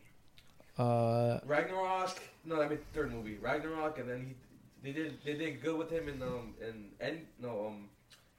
Uh, 0.79 1.39
Ragnarok? 1.47 2.19
No 2.45 2.61
I 2.61 2.69
mean 2.69 2.79
third 2.93 3.13
movie 3.13 3.39
Ragnarok 3.41 3.99
and 3.99 4.09
then 4.11 4.27
he 4.27 4.35
they 4.83 4.93
did 4.93 5.19
they 5.25 5.35
did 5.35 5.63
good 5.63 5.79
with 5.79 5.91
him 5.91 6.09
in 6.09 6.23
um 6.23 6.55
in 6.61 6.91
end 7.01 7.27
no 7.41 7.67
um 7.69 7.89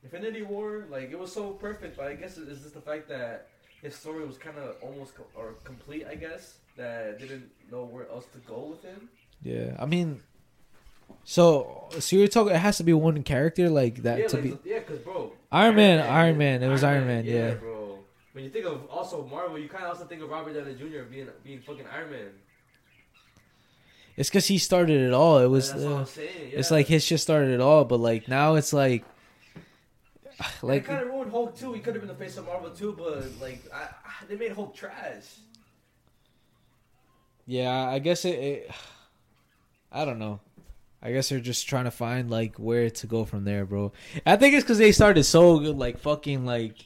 Infinity 0.06 0.44
War 0.44 0.86
like 0.90 1.12
it 1.12 1.20
was 1.20 1.32
so 1.34 1.52
perfect 1.52 1.98
but 1.98 2.08
I 2.08 2.16
guess 2.16 2.38
it's 2.38 2.62
just 2.62 2.74
the 2.74 2.82
fact 2.82 3.10
that 3.10 3.48
his 3.82 3.94
story 3.96 4.26
was 4.26 4.38
kind 4.38 4.58
of 4.58 4.76
almost 4.82 5.16
co- 5.16 5.28
or 5.36 5.54
complete 5.64 6.06
I 6.10 6.16
guess 6.16 6.44
that 6.78 7.20
didn't 7.20 7.46
know 7.72 7.84
where 7.86 8.08
else 8.10 8.26
to 8.34 8.40
go 8.54 8.60
with 8.72 8.84
him 8.84 9.10
yeah. 9.44 9.76
I 9.78 9.86
mean, 9.86 10.22
so 11.24 11.88
so 12.00 12.16
you're 12.16 12.28
talking. 12.28 12.54
It 12.56 12.60
has 12.60 12.78
to 12.78 12.84
be 12.84 12.94
one 12.94 13.22
character 13.24 13.70
like 13.70 14.04
that 14.04 14.20
yeah 14.20 14.28
to 14.28 14.36
like, 14.38 14.64
be. 14.64 14.70
yeah 14.70 14.80
because 14.80 15.00
bro 15.00 15.34
Iron 15.52 15.76
Man, 15.76 16.00
Iron 16.00 16.38
Man. 16.38 16.64
It 16.64 16.70
was 16.70 16.84
Iron 16.84 17.06
Man, 17.08 17.26
yeah. 17.26 17.54
bro 17.56 18.00
when 18.34 18.44
you 18.44 18.50
think 18.50 18.66
of 18.66 18.86
also 18.90 19.26
Marvel 19.28 19.58
you 19.60 19.70
kind 19.70 19.84
of 19.86 19.92
also 19.92 20.06
think 20.06 20.22
of 20.22 20.30
Robert 20.30 20.54
Downey 20.54 20.76
Jr. 20.76 21.04
being 21.10 21.28
being 21.44 21.62
fucking 21.62 21.86
Iron 21.94 22.12
Man 22.12 22.30
It's 24.18 24.30
because 24.30 24.48
he 24.48 24.58
started 24.58 25.02
it 25.02 25.14
all. 25.14 25.40
It 25.40 25.48
was. 25.48 25.72
that's 25.72 25.84
what 25.84 25.92
Uh, 25.94 25.98
I'm 26.00 26.06
saying 26.06 26.30
yeah. 26.52 26.60
It's 26.60 26.72
like 26.72 26.88
his 26.88 27.04
shit 27.04 27.20
started 27.20 27.52
it 27.52 27.62
all, 27.62 27.84
but 27.86 28.00
like 28.00 28.28
now 28.28 28.56
it's 28.56 28.74
like, 28.74 29.04
like 30.62 30.84
it 30.84 30.88
kind 30.88 31.02
of 31.02 31.08
ruined 31.08 31.32
Hulk 31.32 31.58
too. 31.58 31.74
He 31.74 31.80
could 31.80 31.96
have 31.96 32.02
been 32.02 32.10
the 32.10 32.24
face 32.24 32.38
of 32.38 32.46
Marvel 32.46 32.70
too, 32.70 32.94
but 32.98 33.24
like 33.42 33.62
I, 33.74 33.84
I, 33.84 34.26
they 34.28 34.36
made 34.36 34.52
Hulk 34.52 34.76
trash. 34.76 35.24
yeah. 37.46 37.90
I 37.90 38.00
guess 38.00 38.26
it, 38.26 38.40
it. 38.40 38.72
I 39.92 40.06
don't 40.06 40.20
know. 40.20 40.40
I 41.02 41.12
guess 41.12 41.30
they're 41.30 41.40
just 41.40 41.70
trying 41.70 41.86
to 41.86 41.92
find 41.92 42.32
like 42.32 42.56
where 42.58 42.90
to 42.90 43.08
go 43.08 43.26
from 43.26 43.44
there, 43.46 43.66
bro. 43.66 43.92
I 44.26 44.38
think 44.38 44.56
it's 44.56 44.64
because 44.64 44.80
they 44.80 44.92
started 44.92 45.24
so 45.24 45.60
good, 45.60 45.78
like 45.78 46.00
fucking 46.00 46.46
like 46.46 46.84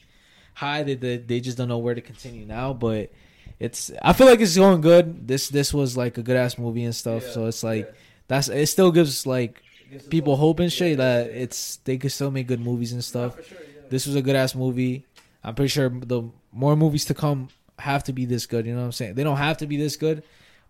high 0.54 0.82
that 0.82 1.00
they, 1.00 1.16
they 1.16 1.40
just 1.40 1.56
don't 1.56 1.68
know 1.68 1.78
where 1.78 1.94
to 1.94 2.02
continue 2.02 2.44
now. 2.44 2.74
But 2.74 3.12
it's. 3.58 3.90
I 4.02 4.12
feel 4.12 4.26
like 4.26 4.40
it's 4.40 4.56
going 4.56 4.82
good. 4.82 5.26
This 5.26 5.48
this 5.48 5.72
was 5.72 5.96
like 5.96 6.18
a 6.18 6.22
good 6.22 6.36
ass 6.36 6.58
movie 6.58 6.84
and 6.84 6.94
stuff. 6.94 7.24
Yeah, 7.26 7.32
so 7.32 7.46
it's 7.46 7.64
like 7.64 7.86
yeah. 7.86 7.92
that's 8.28 8.48
it. 8.48 8.66
Still 8.66 8.92
gives 8.92 9.26
like 9.26 9.62
It 9.62 9.62
gives 9.62 9.62
us 9.62 9.69
people 10.10 10.36
hope 10.36 10.60
and 10.60 10.72
shit 10.72 10.98
that 10.98 11.28
it's 11.30 11.76
they 11.78 11.98
could 11.98 12.12
still 12.12 12.30
make 12.30 12.46
good 12.46 12.60
movies 12.60 12.92
and 12.92 13.02
stuff. 13.04 13.34
sure, 13.46 13.58
yeah. 13.60 13.82
this 13.90 14.06
was 14.06 14.16
a 14.16 14.22
good 14.22 14.36
ass 14.36 14.54
movie. 14.54 15.04
I'm 15.42 15.54
pretty 15.54 15.68
sure 15.70 15.88
the 15.88 16.22
more 16.52 16.76
movies 16.76 17.04
to 17.06 17.14
come 17.14 17.48
have 17.78 18.04
to 18.04 18.12
be 18.12 18.24
this 18.26 18.46
good. 18.46 18.66
You 18.66 18.72
know 18.74 18.80
what 18.80 18.86
I'm 18.86 18.92
saying? 18.92 19.14
They 19.14 19.24
don't 19.24 19.38
have 19.38 19.56
to 19.58 19.66
be 19.66 19.76
this 19.76 19.96
good, 19.96 20.22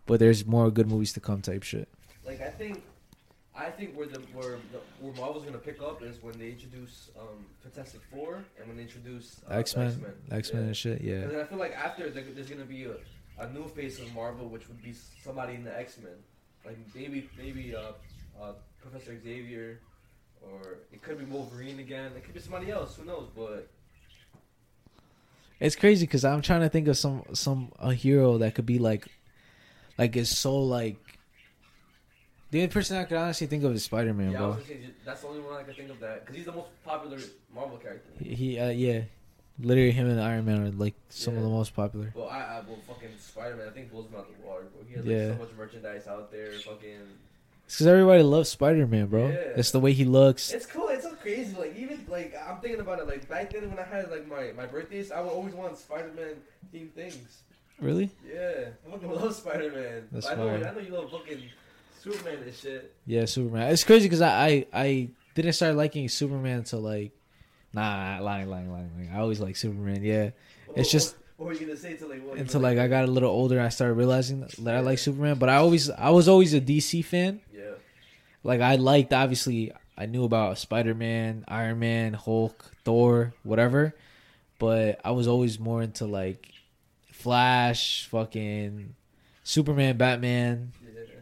but 0.07 0.21
there's 0.21 0.47
more 0.47 0.71
good 0.71 0.89
movies 0.89 1.12
to 1.14 1.21
come. 1.21 1.43
Type 1.43 1.62
shit. 1.64 1.89
like 2.25 2.41
I 2.41 2.51
think, 2.51 2.83
I 3.57 3.71
think 3.71 3.95
where 3.97 4.07
the 4.07 4.21
where 4.33 4.59
the, 4.73 4.79
where 5.01 5.12
Marvel's 5.14 5.45
gonna 5.45 5.59
pick 5.59 5.83
up 5.83 6.03
is 6.03 6.23
when 6.23 6.39
they 6.39 6.51
introduce 6.51 7.11
um, 7.18 7.45
Fantastic 7.62 8.01
Four 8.12 8.45
and 8.59 8.68
when 8.68 8.77
they 8.77 8.85
introduce 8.85 9.41
uh, 9.51 9.55
X 9.55 9.77
Men, 9.77 9.89
X-Men. 9.89 10.12
X 10.39 10.53
Men 10.53 10.62
Yeah. 10.62 10.66
and 10.68 10.77
shit. 10.77 11.01
Yeah. 11.03 11.14
And 11.14 11.37
I 11.39 11.45
feel 11.45 11.59
like 11.59 11.73
after 11.77 12.09
there- 12.11 12.25
there's 12.35 12.49
gonna 12.49 12.64
be 12.64 12.85
a, 12.85 12.95
a 13.43 13.51
new 13.53 13.66
face 13.68 13.99
of 13.99 14.14
Marvel, 14.14 14.47
which 14.49 14.68
would 14.68 14.83
be 14.83 14.95
somebody 15.25 15.55
in 15.55 15.64
the 15.64 15.77
X 15.77 15.99
Men, 15.99 16.12
like 16.64 16.79
maybe 16.95 17.29
maybe 17.37 17.75
uh, 17.75 17.93
uh, 18.41 18.53
Professor 18.80 19.18
Xavier, 19.22 19.80
or 20.43 20.78
it 20.93 21.03
could 21.03 21.18
be 21.18 21.24
Wolverine 21.24 21.78
again. 21.80 22.12
It 22.16 22.24
could 22.24 22.34
be 22.34 22.41
somebody 22.41 22.70
else. 22.70 22.97
Who 22.97 23.05
knows? 23.05 23.28
But 23.36 23.68
It's 25.59 25.76
crazy 25.76 26.07
because 26.07 26.24
I'm 26.24 26.43
trying 26.43 26.61
to 26.61 26.68
think 26.68 26.88
of 26.88 26.97
some 26.97 27.22
some 27.34 27.72
a 27.78 27.93
hero 27.93 28.38
that 28.38 28.55
could 28.55 28.66
be 28.66 28.78
like, 28.78 29.07
like 29.99 30.16
is 30.16 30.36
so 30.36 30.57
like. 30.61 30.97
The 32.51 32.59
only 32.59 32.68
person 32.68 32.97
I 32.97 33.05
could 33.05 33.16
honestly 33.16 33.47
think 33.47 33.62
of 33.62 33.72
is 33.74 33.84
Spider 33.84 34.12
Man, 34.12 34.32
yeah, 34.32 34.38
bro. 34.38 34.59
say, 34.66 34.80
that's 35.05 35.20
the 35.20 35.28
only 35.28 35.41
one 35.41 35.55
I 35.55 35.62
can 35.62 35.72
think 35.74 35.88
of 35.91 36.01
that 36.01 36.20
because 36.22 36.34
he's 36.34 36.47
the 36.47 36.53
most 36.53 36.68
popular 36.84 37.18
Marvel 37.55 37.76
character. 37.76 38.11
He, 38.18 38.59
uh, 38.59 38.70
yeah, 38.70 39.03
literally 39.61 39.93
him 39.93 40.11
and 40.11 40.20
Iron 40.20 40.47
Man 40.47 40.61
are 40.66 40.70
like 40.72 40.95
some 41.11 41.36
of 41.36 41.45
the 41.45 41.49
most 41.49 41.76
popular. 41.76 42.11
Well, 42.12 42.28
I, 42.28 42.38
I 42.41 42.62
well 42.66 42.78
fucking 42.88 43.11
Spider 43.20 43.55
Man. 43.55 43.68
I 43.68 43.70
think 43.70 43.93
blows 43.93 44.07
him 44.07 44.16
out 44.16 44.26
the 44.36 44.45
water, 44.45 44.64
bro. 44.74 44.82
He 44.88 44.95
has 44.97 45.05
Yeah. 45.07 45.36
so 45.36 45.43
much 45.43 45.51
merchandise 45.57 46.09
out 46.09 46.32
there. 46.32 46.51
Fucking, 46.55 47.07
because 47.75 47.87
everybody 47.87 48.23
loves 48.23 48.49
Spider 48.49 48.87
Man, 48.87 49.07
bro. 49.07 49.29
Yeah. 49.29 49.35
It's 49.57 49.71
the 49.71 49.81
way 49.81 49.93
he 49.93 50.05
looks. 50.05 50.53
it's 50.53 50.66
cool. 50.66 50.89
It's 50.89 51.05
so 51.05 51.14
crazy. 51.14 51.57
Like 51.57 51.77
even 51.77 52.05
like 52.09 52.35
I'm 52.49 52.59
thinking 52.61 52.81
about 52.81 52.99
it. 53.01 53.07
Like 53.07 53.29
back 53.29 53.51
then 53.53 53.68
when 53.71 53.79
I 53.79 53.85
had 53.85 54.11
like 54.11 54.27
my 54.29 54.53
my 54.57 54.66
birthdays, 54.66 55.11
I 55.12 55.21
would 55.21 55.31
always 55.31 55.55
want 55.55 55.77
Spider 55.79 56.11
Man 56.16 56.35
themed 56.75 56.93
things. 56.93 57.43
Really? 57.81 58.11
Yeah, 58.31 58.68
I 58.87 58.91
fucking 58.91 59.11
love 59.11 59.35
Spider 59.35 59.71
Man. 59.73 60.09
That's 60.12 60.27
I 60.27 60.35
know. 60.35 60.49
fire. 60.49 60.66
I 60.68 60.75
know 60.75 60.81
you 60.81 60.93
love 60.93 61.11
fucking 61.11 61.43
Superman 62.03 62.39
and 62.45 62.55
shit. 62.55 62.95
Yeah, 63.07 63.25
Superman. 63.25 63.71
It's 63.73 63.85
crazy 63.85 64.07
because 64.07 64.21
I, 64.21 64.49
I 64.49 64.66
I 64.73 65.09
didn't 65.35 65.53
start 65.55 65.77
liking 65.77 66.09
Superman 66.09 66.59
until 66.59 66.81
like, 66.81 67.12
nah, 67.73 68.18
lying, 68.21 68.49
lying, 68.51 68.71
lying, 68.71 68.91
lying. 68.97 69.11
I 69.14 69.21
always 69.21 69.41
like 69.41 69.57
Superman. 69.57 70.03
Yeah, 70.03 70.31
It's 70.77 70.91
just- 70.91 71.16
What 71.37 71.47
were 71.47 71.53
you 71.55 71.61
gonna 71.66 71.77
say 71.79 71.95
to 71.95 72.07
like 72.07 72.23
what? 72.27 72.37
until 72.39 72.61
like 72.61 72.77
I 72.79 72.87
got 72.89 73.05
a 73.05 73.11
little 73.11 73.31
older, 73.31 73.61
I 73.61 73.71
started 73.71 73.95
realizing 73.95 74.41
that 74.59 74.75
I 74.77 74.81
like 74.81 74.99
Superman. 74.99 75.37
But 75.39 75.49
I 75.49 75.57
always 75.57 75.89
I 75.89 76.11
was 76.11 76.29
always 76.29 76.53
a 76.53 76.61
DC 76.61 77.03
fan. 77.05 77.41
Like 78.43 78.61
I 78.61 78.76
liked 78.76 79.12
obviously 79.12 79.72
I 79.97 80.07
knew 80.07 80.24
about 80.24 80.59
Spider 80.59 80.95
Man, 80.95 81.45
Iron 81.47 81.78
Man, 81.78 82.14
Hulk, 82.14 82.72
Thor, 82.84 83.34
whatever. 83.43 83.95
But 84.59 85.01
I 85.05 85.11
was 85.11 85.28
always 85.28 85.59
more 85.59 85.82
into 85.82 86.07
like 86.07 86.53
Flash, 87.12 88.07
fucking 88.07 88.95
Superman, 89.45 89.97
Batman, 89.99 90.72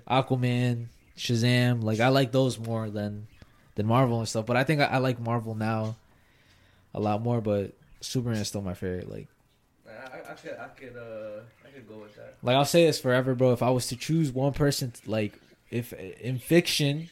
Aquaman, 0.08 0.86
Shazam. 1.16 1.82
Like 1.82 2.00
I 2.00 2.08
like 2.08 2.30
those 2.30 2.58
more 2.58 2.88
than 2.88 3.26
than 3.74 3.86
Marvel 3.86 4.20
and 4.20 4.28
stuff. 4.28 4.46
But 4.46 4.56
I 4.56 4.64
think 4.64 4.80
I, 4.80 4.84
I 4.84 4.98
like 4.98 5.20
Marvel 5.20 5.54
now 5.54 5.96
a 6.94 7.00
lot 7.00 7.22
more. 7.22 7.40
But 7.40 7.72
Superman 8.00 8.40
is 8.40 8.48
still 8.48 8.62
my 8.62 8.74
favorite. 8.74 9.10
Like 9.10 9.28
I, 9.88 10.30
I, 10.30 10.34
could 10.34 10.56
I 10.56 10.68
could 10.68 10.96
uh 10.96 11.40
I 11.66 11.70
could 11.70 11.88
go 11.88 11.96
with 11.98 12.14
that. 12.16 12.36
like 12.42 12.54
I'll 12.54 12.64
say 12.64 12.86
this 12.86 13.00
forever, 13.00 13.34
bro. 13.34 13.52
If 13.52 13.62
I 13.62 13.70
was 13.70 13.88
to 13.88 13.96
choose 13.96 14.30
one 14.30 14.52
person, 14.52 14.92
like 15.04 15.38
if 15.70 15.92
in 15.92 16.38
fiction, 16.38 17.10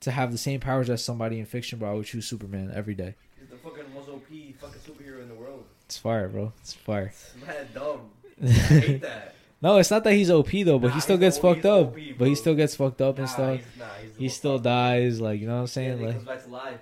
to 0.00 0.10
have 0.10 0.30
the 0.32 0.38
same 0.38 0.60
powers 0.60 0.88
as 0.90 1.02
somebody 1.04 1.38
in 1.40 1.46
fiction, 1.46 1.78
bro, 1.78 1.90
I 1.90 1.94
would 1.94 2.06
choose 2.06 2.26
Superman 2.26 2.70
every 2.74 2.94
day. 2.94 3.14
He's 3.38 3.48
the 3.48 3.56
fucking 3.56 3.84
most 3.94 4.08
OP 4.08 4.26
fucking 4.60 4.80
superhero 4.80 5.22
in 5.22 5.28
the 5.28 5.34
world. 5.34 5.64
It's 5.86 5.98
fire, 5.98 6.28
bro. 6.28 6.52
It's 6.60 6.74
fire. 6.74 7.06
It's 7.06 7.34
mad 7.46 7.74
dumb. 7.74 8.10
I 8.42 8.46
hate 8.48 9.00
that. 9.02 9.34
no, 9.60 9.78
it's 9.78 9.90
not 9.90 10.04
that 10.04 10.12
he's 10.12 10.30
OP 10.30 10.50
though, 10.64 10.78
but 10.78 10.88
Nah, 10.88 10.94
he 10.94 11.00
still 11.00 11.16
gets 11.18 11.38
fucked 11.38 11.64
up. 11.66 11.88
OP, 11.88 11.98
but 12.18 12.28
he 12.28 12.34
still 12.36 12.54
gets 12.54 12.76
fucked 12.76 13.00
up 13.00 13.16
Nah, 13.16 13.22
and 13.22 13.30
stuff. 13.30 13.56
He's, 13.56 13.64
nah, 13.78 13.84
he's 14.02 14.16
He 14.16 14.28
still 14.28 14.58
dies, 14.58 15.20
like 15.20 15.40
you 15.40 15.46
know 15.46 15.54
what 15.54 15.58
I'm 15.58 15.62
Yeah, 15.64 15.66
saying? 15.66 15.98
he 15.98 16.04
like 16.04 16.14
comes 16.14 16.26
back 16.26 16.44
to 16.44 16.50
life. 16.50 16.80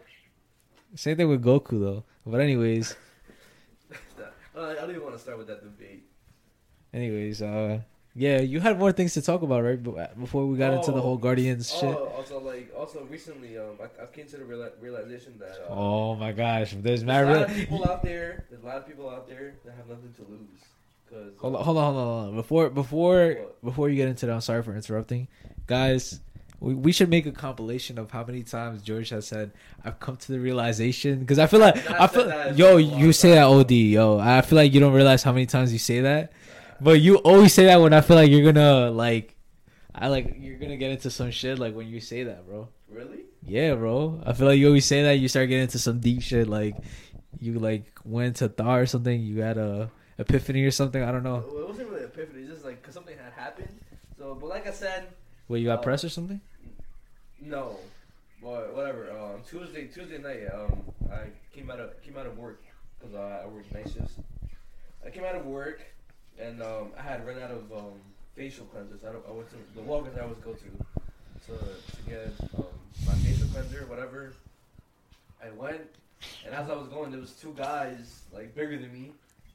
Same 0.94 1.16
thing 1.16 1.28
with 1.28 1.42
Goku 1.44 1.80
though. 1.80 2.04
But 2.26 2.40
anyways, 2.40 2.94
I 4.58 4.74
don't 4.74 4.90
even 4.90 5.02
want 5.02 5.14
to 5.14 5.20
start 5.20 5.38
with 5.38 5.46
that 5.48 5.62
debate. 5.62 6.04
anyways, 6.92 7.40
uh, 7.42 7.80
yeah, 8.16 8.40
you 8.40 8.60
had 8.60 8.78
more 8.78 8.92
things 8.92 9.12
to 9.14 9.22
talk 9.22 9.42
about, 9.42 9.62
right? 9.62 9.80
Before 10.18 10.46
we 10.46 10.56
got 10.56 10.72
into 10.72 10.90
the 10.90 10.98
Oh. 10.98 11.02
whole 11.02 11.16
Guardians 11.18 11.70
shit. 11.70 11.84
Oh, 11.94 12.12
also 12.16 12.40
like 12.40 12.72
also 12.76 13.04
recently, 13.10 13.58
um, 13.58 13.76
I, 13.80 14.02
I've 14.02 14.12
came 14.12 14.26
to 14.28 14.36
the 14.38 14.44
reala- 14.44 14.72
realization 14.80 15.34
that 15.38 15.66
uh, 15.68 15.74
Oh 15.74 16.14
my 16.16 16.32
gosh, 16.32 16.72
there's 16.80 17.02
there's 17.02 17.02
a 17.02 17.06
lot 17.06 17.50
of 17.50 17.54
people 17.54 17.84
out 17.88 18.02
there. 18.02 18.44
There's 18.50 18.62
a 18.62 18.66
lot 18.66 18.76
of 18.78 18.86
people 18.86 19.10
out 19.10 19.28
there 19.28 19.54
that 19.64 19.74
have 19.76 19.88
nothing 19.88 20.12
to 20.14 20.22
lose. 20.30 20.60
Cause 21.10 21.32
hold 21.38 21.54
on, 21.56 21.64
hold 21.64 21.78
on, 21.78 21.84
hold 21.84 21.96
on, 21.96 22.04
hold 22.16 22.28
on. 22.30 22.36
Before 22.36 22.70
before 22.70 23.28
What? 23.34 23.64
before 23.64 23.88
you 23.90 23.96
get 23.96 24.08
into 24.08 24.26
that, 24.26 24.32
I'm 24.32 24.40
sorry 24.40 24.62
for 24.62 24.74
interrupting, 24.74 25.28
guys. 25.66 26.20
We, 26.58 26.72
we 26.72 26.90
should 26.90 27.10
make 27.10 27.26
a 27.26 27.32
compilation 27.32 27.98
of 27.98 28.10
how 28.10 28.24
many 28.24 28.42
times 28.42 28.80
George 28.80 29.10
has 29.10 29.26
said 29.26 29.50
I've 29.84 30.00
come 30.00 30.16
to 30.16 30.32
the 30.32 30.40
realization 30.40 31.18
because 31.20 31.38
I 31.38 31.46
feel 31.48 31.60
like 31.60 31.76
I 31.90 32.06
feel 32.06 32.56
yo 32.56 32.78
you 32.78 33.12
say 33.12 33.32
that 33.32 33.42
OD 33.44 33.70
yo 33.72 34.18
I 34.18 34.40
feel 34.40 34.56
like 34.56 34.72
you 34.72 34.80
don't 34.80 34.94
realize 34.94 35.22
how 35.22 35.32
many 35.32 35.44
times 35.44 35.70
you 35.70 35.78
say 35.78 36.00
that 36.00 36.32
but 36.80 37.00
you 37.00 37.16
always 37.18 37.52
say 37.52 37.64
that 37.66 37.80
when 37.80 37.92
I 37.92 38.00
feel 38.00 38.16
like 38.16 38.30
you're 38.30 38.52
gonna 38.52 38.90
like 38.90 39.34
I 39.94 40.08
like 40.08 40.36
you're 40.38 40.58
gonna 40.58 40.76
get 40.76 40.90
into 40.90 41.10
some 41.10 41.30
shit 41.30 41.58
like 41.58 41.74
when 41.74 41.88
you 41.88 42.00
say 42.00 42.24
that 42.24 42.46
bro 42.46 42.68
really, 42.88 43.20
yeah 43.42 43.74
bro 43.74 44.20
I 44.24 44.32
feel 44.32 44.46
like 44.46 44.58
you 44.58 44.66
always 44.68 44.84
say 44.84 45.02
that 45.04 45.14
you 45.14 45.28
start 45.28 45.48
getting 45.48 45.62
into 45.62 45.78
some 45.78 46.00
deep 46.00 46.22
shit 46.22 46.48
like 46.48 46.76
you 47.40 47.58
like 47.58 47.84
went 48.04 48.36
to 48.36 48.48
Thar 48.48 48.82
or 48.82 48.86
something 48.86 49.20
you 49.20 49.40
had 49.42 49.58
a 49.58 49.90
epiphany 50.18 50.62
or 50.64 50.70
something 50.70 51.02
I 51.02 51.12
don't 51.12 51.22
know 51.22 51.44
Well, 51.46 51.62
it 51.62 51.68
wasn't 51.68 51.88
really 51.90 52.04
epiphany. 52.04 52.42
It's 52.42 52.52
just 52.52 52.64
like 52.64 52.80
because 52.80 52.94
something 52.94 53.16
had 53.16 53.32
happened. 53.32 53.68
So, 54.18 54.34
but 54.34 54.48
like 54.48 54.66
I 54.66 54.70
said, 54.72 55.08
wait 55.48 55.60
you 55.60 55.66
got 55.66 55.80
Uh, 55.80 55.82
press 55.82 56.04
or 56.04 56.08
something 56.08 56.40
no, 57.40 57.76
but 58.42 58.74
whatever. 58.74 59.10
Um, 59.10 59.42
Tuesday, 59.48 59.86
Tuesday 59.86 60.18
night, 60.18 60.46
um, 60.52 60.82
I 61.12 61.26
came 61.54 61.70
out 61.70 61.78
of 61.78 62.02
came 62.02 62.16
out 62.16 62.26
of 62.26 62.36
work 62.38 62.60
because 62.98 63.14
uh, 63.14 63.42
I 63.44 63.46
work 63.46 63.70
night 63.72 63.88
shifts. 63.92 64.14
I 65.04 65.10
came 65.10 65.22
out 65.24 65.36
of 65.36 65.46
work 65.46 65.82
and 66.40 66.62
um, 66.62 66.90
I 66.98 67.02
had 67.02 67.26
run 67.26 67.40
out 67.42 67.50
of 67.50 67.72
um, 67.72 67.92
facial 68.34 68.66
cleansers. 68.66 69.04
I, 69.04 69.08
I 69.08 69.32
went 69.32 69.48
to 69.50 69.56
the 69.74 69.82
Walgreens 69.82 70.18
I 70.18 70.22
always 70.22 70.38
go 70.38 70.52
to 70.52 70.68
to, 71.46 71.52
to 71.52 72.02
get 72.08 72.32
um, 72.56 72.64
my 73.06 73.14
facial 73.14 73.46
cleanser, 73.48 73.86
whatever. 73.86 74.32
I 75.42 75.50
went, 75.50 75.82
and 76.44 76.54
as 76.54 76.68
I 76.68 76.74
was 76.74 76.88
going, 76.88 77.10
there 77.10 77.20
was 77.20 77.32
two 77.32 77.54
guys 77.56 78.22
like 78.32 78.54
bigger 78.54 78.78
than 78.78 78.92
me. 78.92 79.12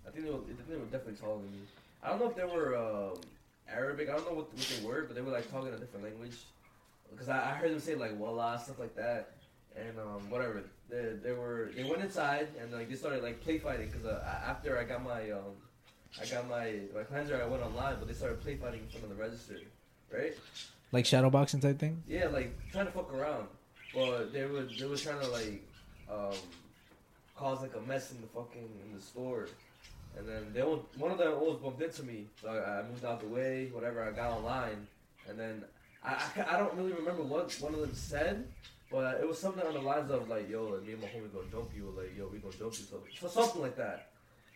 I 0.08 0.12
think 0.12 0.26
they 0.26 0.32
were, 0.32 0.40
I 0.40 0.48
think 0.48 0.70
they 0.70 0.76
were 0.76 0.86
definitely 0.86 1.16
taller 1.16 1.42
than 1.42 1.52
me. 1.52 1.60
I 2.04 2.10
don't 2.10 2.20
know 2.20 2.30
if 2.30 2.36
they 2.36 2.46
were 2.46 2.76
um, 2.78 3.22
Arabic. 3.70 4.10
I 4.10 4.14
don't 4.14 4.26
know 4.26 4.36
what, 4.36 4.54
what 4.54 4.74
they 4.80 4.86
were, 4.86 5.04
but 5.04 5.16
they 5.16 5.22
were 5.22 5.32
like 5.32 5.52
talking 5.52 5.74
a 5.74 5.78
different 5.78 6.06
language. 6.06 6.38
Because 7.12 7.30
I, 7.30 7.52
I 7.52 7.54
heard 7.54 7.72
them 7.72 7.80
say 7.80 7.96
like 7.96 8.18
"wallah" 8.18 8.60
stuff 8.64 8.80
like 8.80 8.96
that, 8.96 9.32
and 9.76 10.00
um, 10.00 10.30
whatever. 10.30 10.64
They, 10.90 11.14
they 11.24 11.34
were 11.34 11.72
they 11.76 11.84
went 11.84 12.02
inside 12.02 12.50
and 12.62 12.72
like 12.72 12.90
they 12.90 12.96
started 12.96 13.24
like 13.24 13.42
play 13.42 13.60
fighting. 13.60 13.90
Because 13.90 14.06
uh, 14.06 14.24
after 14.48 14.78
I 14.78 14.84
got 14.84 15.04
my 15.04 15.32
um, 15.32 15.56
I 16.20 16.26
got 16.26 16.49
my 16.49 16.80
my 16.95 17.03
cleanser, 17.03 17.41
I 17.41 17.47
went 17.47 17.64
online, 17.64 17.95
but 17.99 18.07
they 18.07 18.14
started 18.14 18.41
play 18.41 18.55
fighting 18.55 18.82
in 18.82 18.88
front 18.89 19.03
of 19.03 19.09
the 19.09 19.16
register, 19.16 19.57
right? 20.12 20.34
like 20.91 21.05
shadow 21.05 21.30
boxing 21.30 21.62
type 21.62 21.80
thing 21.80 22.03
Yeah, 22.07 22.28
like 22.28 22.51
trying 22.72 22.86
to 22.86 22.91
fuck 22.91 23.14
around. 23.14 23.47
Well, 23.95 24.26
they 24.32 24.43
were 24.45 24.64
they 24.64 24.86
were 24.86 24.97
trying 24.97 25.22
to 25.22 25.28
like 25.28 25.64
um 26.12 26.36
cause 27.36 27.62
like 27.62 27.76
a 27.76 27.82
mess 27.82 28.12
in 28.12 28.20
the 28.22 28.28
fucking 28.28 28.70
in 28.86 28.95
the 28.95 29.01
store. 29.01 29.47
And 30.18 30.28
then 30.28 30.51
they 30.53 30.62
all, 30.62 30.86
one 30.97 31.12
of 31.12 31.18
them 31.18 31.32
almost 31.34 31.64
bumped 31.64 31.82
into 31.82 32.03
me. 32.03 32.28
So 32.41 32.49
I, 32.49 32.80
I 32.80 32.84
moved 32.84 33.05
out 33.05 33.22
the 33.22 33.28
way, 33.28 33.70
whatever, 33.72 34.03
I 34.03 34.12
got 34.12 34.32
online. 34.32 34.86
And 35.28 35.39
then 35.39 35.64
I, 36.03 36.22
I, 36.36 36.55
I 36.55 36.57
don't 36.59 36.74
really 36.74 36.91
remember 36.91 37.24
what 37.24 37.53
one 37.62 37.74
of 37.74 37.80
them 37.80 37.93
said, 37.93 38.45
but 38.91 39.22
it 39.22 39.28
was 39.28 39.39
something 39.39 39.66
on 39.66 39.74
the 39.74 39.80
lines 39.80 40.12
of 40.12 40.28
like, 40.28 40.49
yo, 40.49 40.66
like, 40.66 40.84
me 40.86 40.93
and 40.93 41.01
my 41.01 41.07
homie 41.07 41.32
gonna 41.34 41.47
jump 41.49 41.70
you, 41.74 41.88
or 41.88 42.01
like, 42.01 42.12
yo, 42.18 42.28
we 42.28 42.39
gonna 42.39 42.53
jump 42.53 42.74
you, 42.78 42.84
so, 42.84 43.01
so 43.22 43.28
something 43.30 43.62
like 43.62 43.78
that. 43.78 44.11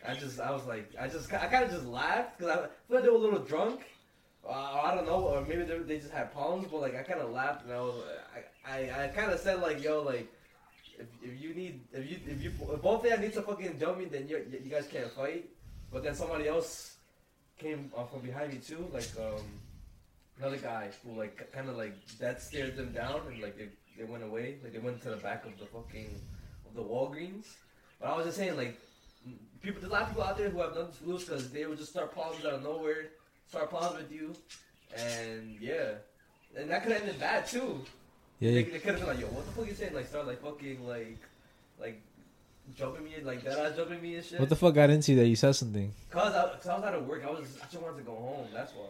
I 0.08 0.16
just, 0.16 0.40
I 0.40 0.52
was 0.52 0.66
like, 0.66 0.92
I 1.00 1.08
just, 1.08 1.32
I 1.34 1.48
kind 1.48 1.64
of 1.64 1.72
just 1.72 1.86
laughed 1.86 2.38
because 2.38 2.52
I 2.52 2.56
feel 2.88 2.96
like 2.98 3.04
they 3.04 3.10
were 3.10 3.16
a 3.16 3.20
little 3.20 3.40
drunk. 3.40 3.82
Uh, 4.48 4.82
I 4.84 4.94
don't 4.94 5.08
know, 5.08 5.22
or 5.26 5.42
maybe 5.42 5.64
they, 5.64 5.80
they 5.80 5.98
just 5.98 6.12
had 6.12 6.32
problems, 6.32 6.68
but 6.72 6.82
like 6.82 6.96
I 6.96 7.02
kind 7.02 7.20
of 7.20 7.32
laughed 7.32 7.66
and 7.66 7.74
I 7.74 7.80
was, 7.80 8.04
I, 8.68 8.72
I, 8.72 9.04
I 9.06 9.08
kind 9.08 9.32
of 9.32 9.40
said 9.40 9.60
like, 9.62 9.84
yo, 9.84 10.04
like, 10.04 10.32
if, 11.00 11.08
if 11.24 11.42
you 11.42 11.54
need, 11.54 11.82
if 11.92 12.10
you, 12.10 12.20
if 12.28 12.44
you, 12.44 12.52
if 12.74 12.82
both 12.82 13.04
of 13.04 13.10
y'all 13.10 13.20
need 13.20 13.34
to 13.34 13.42
fucking 13.42 13.80
jump 13.80 13.98
me, 13.98 14.06
then 14.06 14.28
you, 14.28 14.46
you 14.52 14.70
guys 14.70 14.88
can't 14.88 15.12
fight. 15.12 15.50
But 15.92 16.04
then 16.04 16.16
somebody 16.16 16.48
else 16.48 16.96
came 17.58 17.92
uh, 17.98 18.06
from 18.06 18.22
behind 18.22 18.54
me 18.54 18.60
too, 18.60 18.88
like 18.94 19.10
um, 19.20 19.42
another 20.40 20.58
guy 20.58 20.90
who 21.04 21.18
like 21.18 21.52
kind 21.52 21.70
of 21.70 21.78
like 21.78 21.96
that 22.20 22.42
stared 22.42 22.76
them 22.76 22.92
down 22.92 23.22
and 23.28 23.42
like 23.42 23.58
they, 23.58 23.70
they 23.98 24.04
went 24.04 24.24
away, 24.24 24.58
like 24.64 24.74
they 24.74 24.80
went 24.80 25.02
to 25.04 25.10
the 25.10 25.18
back 25.18 25.46
of 25.46 25.58
the 25.58 25.66
fucking 25.66 26.20
of 26.68 26.76
the 26.76 26.82
Walgreens. 26.82 27.46
But 28.00 28.10
I 28.10 28.18
was 28.18 28.26
just 28.26 28.38
saying 28.38 28.58
like 28.58 28.80
people, 29.62 29.82
there's 29.82 29.92
a 29.92 29.94
lot 29.94 30.04
of 30.04 30.08
people 30.10 30.24
out 30.24 30.38
there 30.38 30.50
who 30.50 30.60
have 30.62 30.76
nothing 30.76 30.94
to 31.04 31.10
lose 31.12 31.24
because 31.26 31.50
they 31.52 31.66
would 31.66 31.78
just 31.78 31.92
start 31.92 32.12
problems 32.14 32.46
out 32.46 32.54
of 32.54 32.64
nowhere, 32.64 33.08
start 33.48 33.70
problems 33.70 34.04
with 34.04 34.12
you, 34.12 34.34
and 34.98 35.58
yeah, 35.60 35.94
and 36.58 36.70
that 36.70 36.84
could 36.84 36.92
have 36.94 37.02
ended 37.02 37.20
bad 37.20 37.46
too. 37.48 37.82
yeah 38.40 38.52
They, 38.52 38.64
they 38.64 38.80
could 38.80 38.92
have 38.92 39.00
been 39.00 39.08
like, 39.08 39.20
yo, 39.20 39.28
what 39.28 39.46
the 39.46 39.52
fuck 39.52 39.68
you 39.68 39.74
saying? 39.74 39.94
Like 39.94 40.08
start 40.08 40.28
like 40.28 40.42
fucking 40.42 40.88
like 40.88 41.18
like 41.80 42.02
jumping 42.76 43.04
me 43.04 43.12
like 43.24 43.44
that 43.44 43.60
ass 43.60 43.76
jumping 43.76 44.02
me 44.02 44.16
and 44.16 44.26
shit. 44.26 44.40
what 44.40 44.50
the 44.50 44.56
fuck 44.56 44.74
got 44.74 44.90
into 44.90 45.12
you 45.12 45.20
that 45.20 45.28
you 45.28 45.36
said 45.36 45.52
something 45.56 45.94
Cause 46.10 46.34
I, 46.34 46.50
cause 46.58 46.68
I 46.68 46.76
was 46.76 46.84
out 46.84 46.96
of 46.96 47.06
work, 47.08 47.24
I 47.24 47.30
was 47.30 47.60
I 47.62 47.66
just 47.72 47.82
wanted 47.84 47.98
to 47.98 48.04
go 48.04 48.16
home. 48.16 48.48
That's 48.54 48.72
why. 48.74 48.88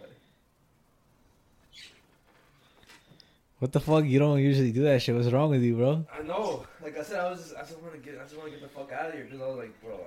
What 3.60 3.72
the 3.72 3.80
fuck? 3.80 4.04
You 4.06 4.20
don't 4.20 4.40
usually 4.40 4.72
do 4.72 4.84
that 4.84 5.02
shit. 5.02 5.16
What's 5.16 5.30
wrong 5.32 5.50
with 5.50 5.64
you, 5.64 5.76
bro? 5.76 6.06
I 6.14 6.22
know. 6.24 6.66
Like 6.84 6.98
I 6.98 7.04
said, 7.04 7.20
I 7.20 7.32
was 7.32 7.42
just, 7.42 7.56
I 7.56 7.62
just 7.62 7.80
want 7.80 7.94
to 7.94 8.00
get 8.00 8.20
I 8.20 8.24
just 8.24 8.38
want 8.38 8.52
to 8.52 8.60
get 8.60 8.62
the 8.62 8.68
fuck 8.68 8.92
out 8.92 9.08
of 9.08 9.14
here 9.14 9.24
because 9.24 9.42
I 9.42 9.48
was 9.48 9.58
like, 9.58 9.82
bro. 9.82 10.00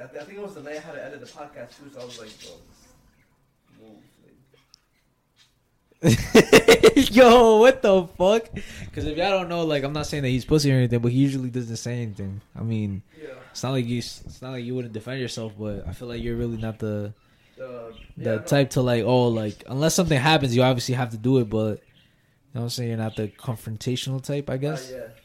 I, 0.00 0.04
I 0.04 0.24
think 0.24 0.38
it 0.38 0.42
was 0.42 0.54
the 0.54 0.62
night 0.62 0.76
I 0.76 0.80
had 0.80 0.94
to 0.94 1.04
edit 1.04 1.20
the 1.20 1.26
podcast 1.26 1.76
too, 1.78 1.90
so 1.92 2.00
I 2.00 2.04
was 2.04 2.18
like, 2.18 2.30
bro, 2.40 3.88
move. 3.88 3.98
Yo, 7.12 7.58
what 7.58 7.80
the 7.82 8.06
fuck? 8.18 8.48
Because 8.86 9.04
if 9.06 9.16
y'all 9.16 9.30
don't 9.30 9.48
know, 9.48 9.64
like, 9.64 9.84
I'm 9.84 9.92
not 9.92 10.06
saying 10.06 10.22
that 10.24 10.30
he's 10.30 10.44
pussy 10.44 10.72
or 10.72 10.76
anything, 10.76 10.98
but 11.00 11.12
he 11.12 11.18
usually 11.18 11.50
doesn't 11.50 11.76
say 11.76 12.02
anything. 12.02 12.40
I 12.58 12.62
mean, 12.62 13.02
yeah. 13.20 13.28
it's 13.50 13.62
not 13.62 13.70
like 13.70 13.86
you, 13.86 13.98
it's 13.98 14.42
not 14.42 14.50
like 14.52 14.64
you 14.64 14.74
wouldn't 14.74 14.94
defend 14.94 15.20
yourself, 15.20 15.52
but 15.58 15.86
I 15.86 15.92
feel 15.92 16.08
like 16.08 16.22
you're 16.22 16.36
really 16.36 16.56
not 16.56 16.78
the 16.80 17.12
The, 17.56 17.94
the 18.16 18.24
yeah, 18.30 18.36
no. 18.36 18.42
type 18.42 18.70
to 18.70 18.82
like, 18.82 19.04
oh, 19.04 19.28
like, 19.28 19.62
unless 19.68 19.94
something 19.94 20.18
happens, 20.18 20.56
you 20.56 20.62
obviously 20.62 20.94
have 20.96 21.10
to 21.10 21.16
do 21.18 21.38
it, 21.38 21.48
but 21.48 21.56
you 21.78 22.58
know 22.58 22.60
what 22.60 22.62
I'm 22.62 22.68
saying? 22.70 22.88
You're 22.88 22.98
not 22.98 23.14
the 23.16 23.28
confrontational 23.28 24.20
type, 24.22 24.50
I 24.50 24.54
Uh, 24.54 24.56
guess. 24.56 24.90
yeah, 24.90 24.96
I'm 24.98 25.02
not. 25.02 25.16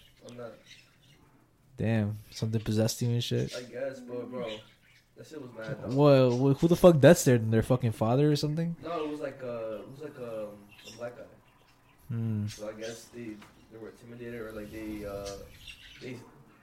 Damn, 1.78 2.18
something 2.32 2.60
possessed 2.62 3.02
you 3.02 3.10
and 3.10 3.24
shit. 3.24 3.54
I 3.56 3.62
guess, 3.62 4.00
but 4.00 4.30
bro, 4.32 4.50
that 5.16 5.28
shit 5.28 5.42
was 5.42 5.52
mad. 5.58 5.78
Though. 5.84 5.96
Well, 5.96 6.54
who 6.56 6.68
the 6.68 6.76
fuck 6.76 7.00
that's 7.00 7.24
there? 7.24 7.38
Their 7.38 7.62
fucking 7.64 7.92
father 7.92 8.32
or 8.32 8.36
something? 8.36 8.76
No, 8.84 9.04
it 9.04 9.10
was 9.10 9.20
like 9.20 9.40
uh, 9.44 9.82
it 9.82 9.90
was 9.92 10.02
like 10.02 10.18
um, 10.18 10.50
a 10.88 10.98
black 10.98 11.18
guy. 11.18 11.24
Hmm. 12.10 12.48
So 12.48 12.70
I 12.70 12.80
guess 12.80 13.06
they 13.14 13.36
they 13.72 13.78
were 13.80 13.90
intimidated 13.90 14.42
or 14.42 14.52
like 14.54 14.72
they 14.72 15.06
uh 15.06 15.30
they 16.02 16.18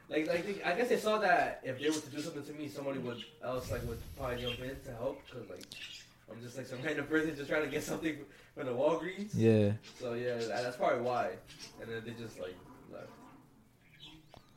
like 0.08 0.26
like 0.26 0.46
they, 0.46 0.62
I 0.62 0.74
guess 0.76 0.88
they 0.88 0.98
saw 0.98 1.18
that 1.18 1.60
if 1.64 1.78
they 1.78 1.88
were 1.88 1.94
to 1.94 2.10
do 2.10 2.20
something 2.20 2.44
to 2.44 2.52
me, 2.52 2.68
somebody 2.68 2.98
would 2.98 3.22
else 3.42 3.70
like 3.70 3.86
would 3.86 4.00
probably 4.16 4.42
jump 4.42 4.58
in 4.60 4.76
to 4.84 4.92
help 4.98 5.20
because 5.26 5.48
like 5.48 5.64
I'm 6.30 6.40
just 6.42 6.56
like 6.56 6.66
some 6.66 6.82
random 6.82 7.06
person 7.06 7.36
just 7.36 7.48
trying 7.48 7.64
to 7.64 7.70
get 7.70 7.82
something 7.82 8.16
from 8.56 8.66
the 8.66 8.72
Walgreens. 8.72 9.30
Yeah. 9.34 9.72
So 10.00 10.14
yeah, 10.14 10.36
that's 10.36 10.76
probably 10.76 11.02
why. 11.02 11.30
And 11.80 11.90
then 11.90 12.02
they 12.04 12.12
just 12.20 12.40
like 12.40 12.56
left. 12.92 13.08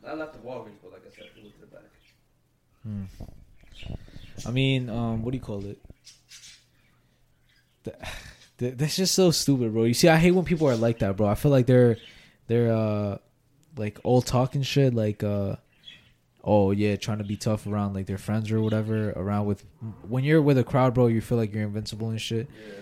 I 0.06 0.14
left 0.14 0.34
the 0.34 0.40
Walgreens, 0.40 0.78
but 0.82 0.92
like 0.94 1.04
I 1.06 1.16
said, 1.16 1.26
they 1.36 1.42
went 1.42 1.56
to 1.56 1.62
the 1.62 1.68
back. 1.68 1.84
Hmm. 2.84 4.48
I 4.48 4.52
mean, 4.52 4.90
um, 4.90 5.24
what 5.24 5.32
do 5.32 5.38
you 5.38 5.44
call 5.44 5.66
it? 5.66 5.80
Th- 7.84 7.96
th- 8.58 8.76
That's 8.78 8.96
just 8.96 9.16
so 9.16 9.32
stupid, 9.32 9.74
bro. 9.74 9.84
You 9.84 9.94
see, 9.94 10.08
I 10.08 10.18
hate 10.18 10.32
when 10.32 10.46
people 10.46 10.68
are 10.70 10.76
like 10.76 11.00
that, 11.00 11.18
bro. 11.18 11.28
I 11.28 11.36
feel 11.36 11.52
like 11.52 11.66
they're 11.66 11.98
they're 12.48 12.72
uh 12.74 13.18
like 13.76 14.00
all 14.04 14.22
talking 14.22 14.62
shit, 14.62 14.94
like 14.94 15.24
uh 15.24 15.56
oh 16.44 16.72
yeah, 16.72 16.96
trying 16.96 17.18
to 17.18 17.24
be 17.24 17.36
tough 17.38 17.68
around 17.68 17.94
like 17.94 18.06
their 18.06 18.18
friends 18.18 18.52
or 18.52 18.62
whatever. 18.62 19.12
Around 19.12 19.46
with 19.48 19.66
when 20.08 20.24
you're 20.24 20.42
with 20.42 20.58
a 20.58 20.64
crowd, 20.64 20.94
bro, 20.94 21.08
you 21.08 21.22
feel 21.22 21.38
like 21.38 21.54
you're 21.54 21.64
invincible 21.64 22.10
and 22.10 22.22
shit. 22.22 22.48
Yeah. 22.66 22.74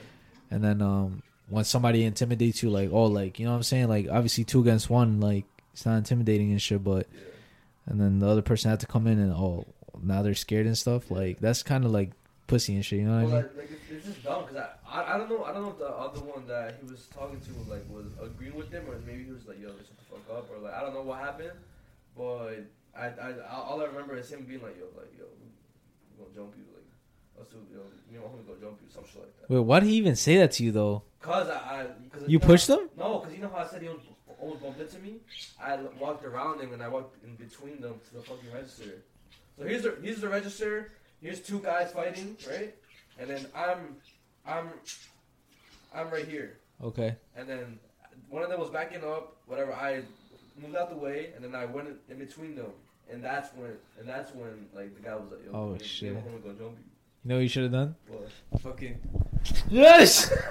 And 0.51 0.63
then 0.63 0.82
um 0.82 1.24
when 1.49 1.63
somebody 1.63 2.03
intimidates 2.03 2.61
you, 2.63 2.70
like 2.70 2.89
oh 2.91 3.05
like 3.05 3.39
you 3.39 3.45
know 3.45 3.51
what 3.51 3.57
I'm 3.57 3.63
saying, 3.63 3.88
like 3.88 4.07
obviously 4.11 4.43
two 4.43 4.61
against 4.61 4.89
one, 4.89 5.20
like 5.20 5.45
it's 5.76 5.86
not 5.86 5.97
intimidating 5.97 6.51
and 6.51 6.61
shit, 6.61 6.82
but 6.82 7.05
and 7.86 7.99
then 7.99 8.19
the 8.19 8.28
other 8.28 8.41
person 8.41 8.71
had 8.71 8.80
to 8.80 8.88
come 8.88 9.07
in 9.07 9.19
and 9.19 9.34
oh 9.34 9.65
now 10.01 10.21
they're 10.21 10.34
scared 10.34 10.65
and 10.65 10.78
stuff 10.78 11.11
like 11.11 11.39
that's 11.39 11.61
kind 11.63 11.84
of 11.84 11.91
like 11.91 12.11
pussy 12.47 12.76
and 12.76 12.86
shit 12.86 12.99
you 12.99 13.05
know 13.05 13.21
what 13.23 13.32
Well, 13.32 13.39
i 13.39 13.41
mean? 13.43 13.49
like, 13.57 13.69
it's, 13.71 13.82
it's 13.91 14.05
just 14.05 14.23
dumb 14.23 14.43
because 14.47 14.57
I, 14.57 14.69
I 15.01 15.15
I 15.15 15.17
don't 15.17 15.30
know 15.30 15.43
I 15.43 15.51
don't 15.53 15.63
know 15.63 15.69
if 15.71 15.78
the 15.80 15.89
other 15.89 16.21
one 16.21 16.47
that 16.47 16.78
he 16.80 16.89
was 16.89 17.07
talking 17.13 17.39
to 17.41 17.51
like 17.69 17.84
was 17.89 18.07
agreeing 18.23 18.55
with 18.55 18.71
him 18.71 18.86
or 18.88 18.95
maybe 19.05 19.26
he 19.26 19.32
was 19.32 19.45
like 19.47 19.59
yo 19.61 19.67
shut 19.67 19.97
the 19.99 20.05
fuck 20.09 20.38
up 20.38 20.49
or 20.49 20.59
like 20.63 20.73
I 20.73 20.82
don't 20.82 20.93
know 20.93 21.01
what 21.01 21.19
happened, 21.19 21.51
but 22.17 22.63
I 22.97 23.05
I 23.07 23.34
all 23.51 23.82
I 23.82 23.86
remember 23.86 24.15
is 24.17 24.32
him 24.32 24.43
being 24.47 24.61
like 24.61 24.78
yo 24.80 24.86
like 24.97 25.11
yo 25.19 25.26
we're 26.17 26.23
gonna 26.26 26.36
jump 26.36 26.55
you 26.57 26.63
like 26.73 26.88
us 27.43 27.47
two 27.51 27.59
you 27.69 27.78
know 27.78 27.84
me 28.11 28.15
and 28.17 28.23
my 28.23 28.30
homie 28.30 28.47
gonna 28.47 28.59
jump 28.61 28.80
you 28.82 28.89
some 28.93 29.03
shit 29.05 29.21
like 29.21 29.36
that. 29.41 29.49
wait 29.53 29.59
why 29.59 29.80
did 29.82 29.89
he 29.89 29.95
even 29.95 30.15
say 30.15 30.38
that 30.38 30.51
to 30.53 30.63
you 30.63 30.71
though? 30.71 31.03
Cause 31.21 31.49
I, 31.49 31.53
I 31.55 31.86
cause 32.11 32.23
you 32.28 32.39
know 32.39 32.45
pushed 32.45 32.69
him? 32.69 32.89
No, 32.97 33.19
cause 33.19 33.34
you 33.34 33.39
know 33.41 33.49
how 33.49 33.63
I 33.63 33.67
said 33.67 33.82
he 33.82 33.89
almost 34.45 34.61
bumped 34.63 34.79
into 34.79 34.99
me, 34.99 35.15
I 35.61 35.77
walked 35.99 36.23
around 36.25 36.61
him 36.61 36.73
and 36.73 36.81
I 36.83 36.87
walked 36.87 37.23
in 37.23 37.35
between 37.35 37.81
them 37.81 37.95
to 38.09 38.15
the 38.15 38.21
fucking 38.21 38.51
register. 38.53 39.01
So 39.57 39.65
here's 39.65 39.83
the 39.83 39.97
here's 40.01 40.21
the 40.21 40.29
register. 40.29 40.91
Here's 41.21 41.39
two 41.39 41.59
guys 41.59 41.91
fighting, 41.91 42.37
right? 42.47 42.75
And 43.19 43.29
then 43.29 43.45
I'm 43.55 43.95
I'm 44.45 44.69
I'm 45.93 46.09
right 46.11 46.27
here. 46.27 46.57
Okay. 46.83 47.15
And 47.35 47.47
then 47.49 47.79
one 48.29 48.43
of 48.43 48.49
them 48.49 48.59
was 48.59 48.69
backing 48.69 49.03
up, 49.03 49.37
whatever. 49.47 49.73
I 49.73 50.01
moved 50.61 50.75
out 50.75 50.89
the 50.89 50.97
way, 50.97 51.29
and 51.35 51.43
then 51.43 51.55
I 51.55 51.65
went 51.65 51.87
in, 52.09 52.17
between 52.19 52.55
them, 52.55 52.71
and 53.11 53.23
that's 53.23 53.53
when, 53.55 53.71
and 53.99 54.07
that's 54.07 54.33
when 54.33 54.67
like 54.75 54.93
the 54.95 55.01
guy 55.01 55.15
was 55.15 55.31
like, 55.31 55.45
Yo, 55.45 55.51
Oh, 55.53 55.77
shit. 55.81 56.13
come 56.13 56.23
here, 56.23 56.39
go 56.39 56.49
jump 56.49 56.59
you. 56.77 56.83
You 57.23 57.29
know 57.29 57.35
what 57.35 57.41
you 57.41 57.49
should 57.49 57.63
have 57.63 57.71
done? 57.71 57.95
What? 58.07 58.61
Fucking. 58.61 58.99
Yes. 59.69 60.31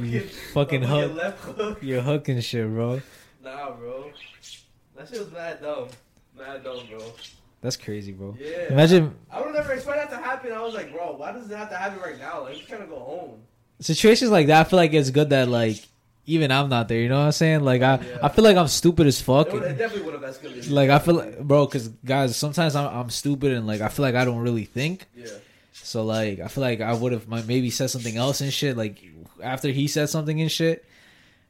You 0.00 0.20
fucking 0.54 0.82
hook. 0.82 1.14
left 1.14 1.38
hook. 1.44 1.78
You're 1.82 2.00
hooking 2.02 2.40
shit, 2.40 2.66
bro. 2.68 3.00
Nah, 3.44 3.70
bro. 3.72 4.10
That 4.96 5.08
shit 5.08 5.18
was 5.20 5.32
mad 5.32 5.60
dumb. 5.62 5.88
Mad 6.38 6.64
dumb, 6.64 6.80
bro. 6.88 7.00
That's 7.60 7.76
crazy, 7.76 8.12
bro. 8.12 8.36
Yeah. 8.40 8.72
Imagine 8.72 9.14
I 9.30 9.40
would 9.42 9.54
never 9.54 9.72
expect 9.72 10.10
that 10.10 10.16
to 10.16 10.22
happen. 10.22 10.52
I 10.52 10.62
was 10.62 10.74
like, 10.74 10.92
bro, 10.92 11.16
why 11.16 11.32
does 11.32 11.50
it 11.50 11.56
have 11.56 11.68
to 11.70 11.76
happen 11.76 12.00
right 12.00 12.18
now? 12.18 12.42
Like, 12.44 12.56
I'm 12.56 12.66
trying 12.66 12.80
to 12.82 12.86
go 12.86 12.98
home. 12.98 13.40
situations 13.80 14.30
like 14.30 14.46
that. 14.46 14.66
I 14.66 14.68
feel 14.68 14.78
like 14.78 14.92
it's 14.94 15.10
good 15.10 15.30
that 15.30 15.48
like 15.48 15.84
even 16.26 16.50
I'm 16.50 16.68
not 16.70 16.88
there. 16.88 17.00
You 17.00 17.08
know 17.10 17.18
what 17.18 17.26
I'm 17.26 17.32
saying? 17.32 17.60
Like 17.60 17.82
I, 17.82 17.96
Yeah. 17.96 18.18
I 18.22 18.28
feel 18.30 18.44
like 18.44 18.56
I'm 18.56 18.68
stupid 18.68 19.06
as 19.06 19.20
fuck. 19.20 19.48
It, 19.48 19.54
would, 19.54 19.62
it 19.64 19.76
definitely 19.78 20.10
would 20.10 20.22
have 20.22 20.34
escalated. 20.34 20.70
Like 20.70 20.88
I 20.90 20.98
feel 20.98 21.14
like, 21.14 21.38
bro, 21.40 21.66
because 21.66 21.88
guys, 21.88 22.34
sometimes 22.36 22.74
I'm, 22.76 22.88
I'm 22.96 23.10
stupid 23.10 23.52
and 23.52 23.66
like 23.66 23.80
I 23.82 23.88
feel 23.88 24.04
like 24.04 24.14
I 24.14 24.24
don't 24.24 24.38
really 24.40 24.64
think. 24.64 25.06
Yeah. 25.14 25.26
So 25.74 26.04
like 26.04 26.40
I 26.40 26.48
feel 26.48 26.62
like 26.62 26.80
I 26.80 26.94
would 26.94 27.12
have 27.12 27.28
maybe 27.28 27.68
said 27.70 27.90
something 27.90 28.16
else 28.16 28.40
and 28.40 28.50
shit. 28.52 28.76
Like 28.76 29.02
after 29.42 29.68
he 29.68 29.88
said 29.88 30.08
something 30.08 30.40
and 30.40 30.50
shit, 30.50 30.84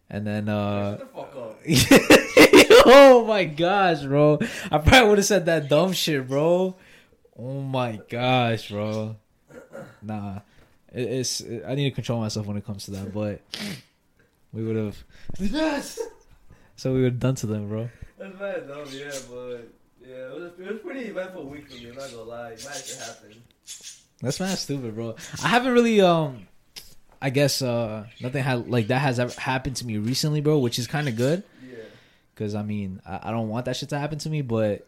and 0.08 0.26
then 0.26 0.48
uh. 0.48 0.98
Shut 0.98 1.14
the 1.14 1.20
fuck 1.20 1.36
up. 1.36 1.58
oh 2.86 3.24
my 3.26 3.44
gosh, 3.44 4.02
bro! 4.02 4.38
I 4.70 4.78
probably 4.78 5.08
would 5.08 5.18
have 5.18 5.24
said 5.26 5.46
that 5.46 5.68
dumb 5.68 5.92
shit, 5.92 6.26
bro. 6.28 6.76
Oh 7.38 7.60
my 7.60 8.00
gosh, 8.08 8.70
bro. 8.70 9.16
Nah, 10.02 10.40
it, 10.92 11.02
it's 11.02 11.42
I 11.66 11.74
need 11.74 11.84
to 11.84 11.90
control 11.90 12.20
myself 12.20 12.46
when 12.46 12.56
it 12.56 12.64
comes 12.64 12.84
to 12.86 12.90
that, 12.92 13.12
but 13.12 13.40
we 14.52 14.64
would 14.64 14.76
have. 14.76 15.04
Yes. 15.38 15.98
So 16.76 16.94
we 16.94 17.02
would 17.02 17.12
have 17.12 17.20
done 17.20 17.34
to 17.36 17.46
them, 17.46 17.68
bro. 17.68 17.90
That's 18.18 18.38
mad 18.38 18.68
dumb, 18.68 18.86
yeah, 18.90 19.10
but 19.30 19.68
yeah, 20.02 20.14
it 20.14 20.40
was, 20.40 20.52
it 20.58 20.72
was 20.72 20.80
pretty 20.82 21.06
eventful 21.06 21.44
week 21.44 21.68
for 21.70 21.76
me. 21.76 21.90
I'm 21.90 21.96
not 21.96 22.10
gonna 22.10 22.22
lie, 22.22 22.50
mad 22.50 22.58
shit 22.58 22.98
happened. 22.98 23.36
That's 24.20 24.40
mad 24.40 24.58
stupid, 24.58 24.94
bro. 24.94 25.16
I 25.42 25.48
haven't 25.48 25.72
really 25.72 26.00
um. 26.00 26.46
I 27.22 27.30
guess 27.30 27.62
uh 27.62 28.06
nothing 28.20 28.42
had 28.42 28.68
like 28.68 28.88
that 28.88 29.00
has 29.00 29.18
ever 29.18 29.38
happened 29.38 29.76
to 29.76 29.86
me 29.86 29.98
recently, 29.98 30.40
bro, 30.40 30.58
which 30.58 30.78
is 30.78 30.86
kind 30.86 31.08
of 31.08 31.16
good. 31.16 31.42
Yeah. 31.68 31.76
Cause 32.36 32.54
I 32.54 32.62
mean, 32.62 33.00
I, 33.06 33.20
I 33.24 33.30
don't 33.30 33.48
want 33.48 33.66
that 33.66 33.76
shit 33.76 33.90
to 33.90 33.98
happen 33.98 34.18
to 34.20 34.30
me, 34.30 34.42
but 34.42 34.86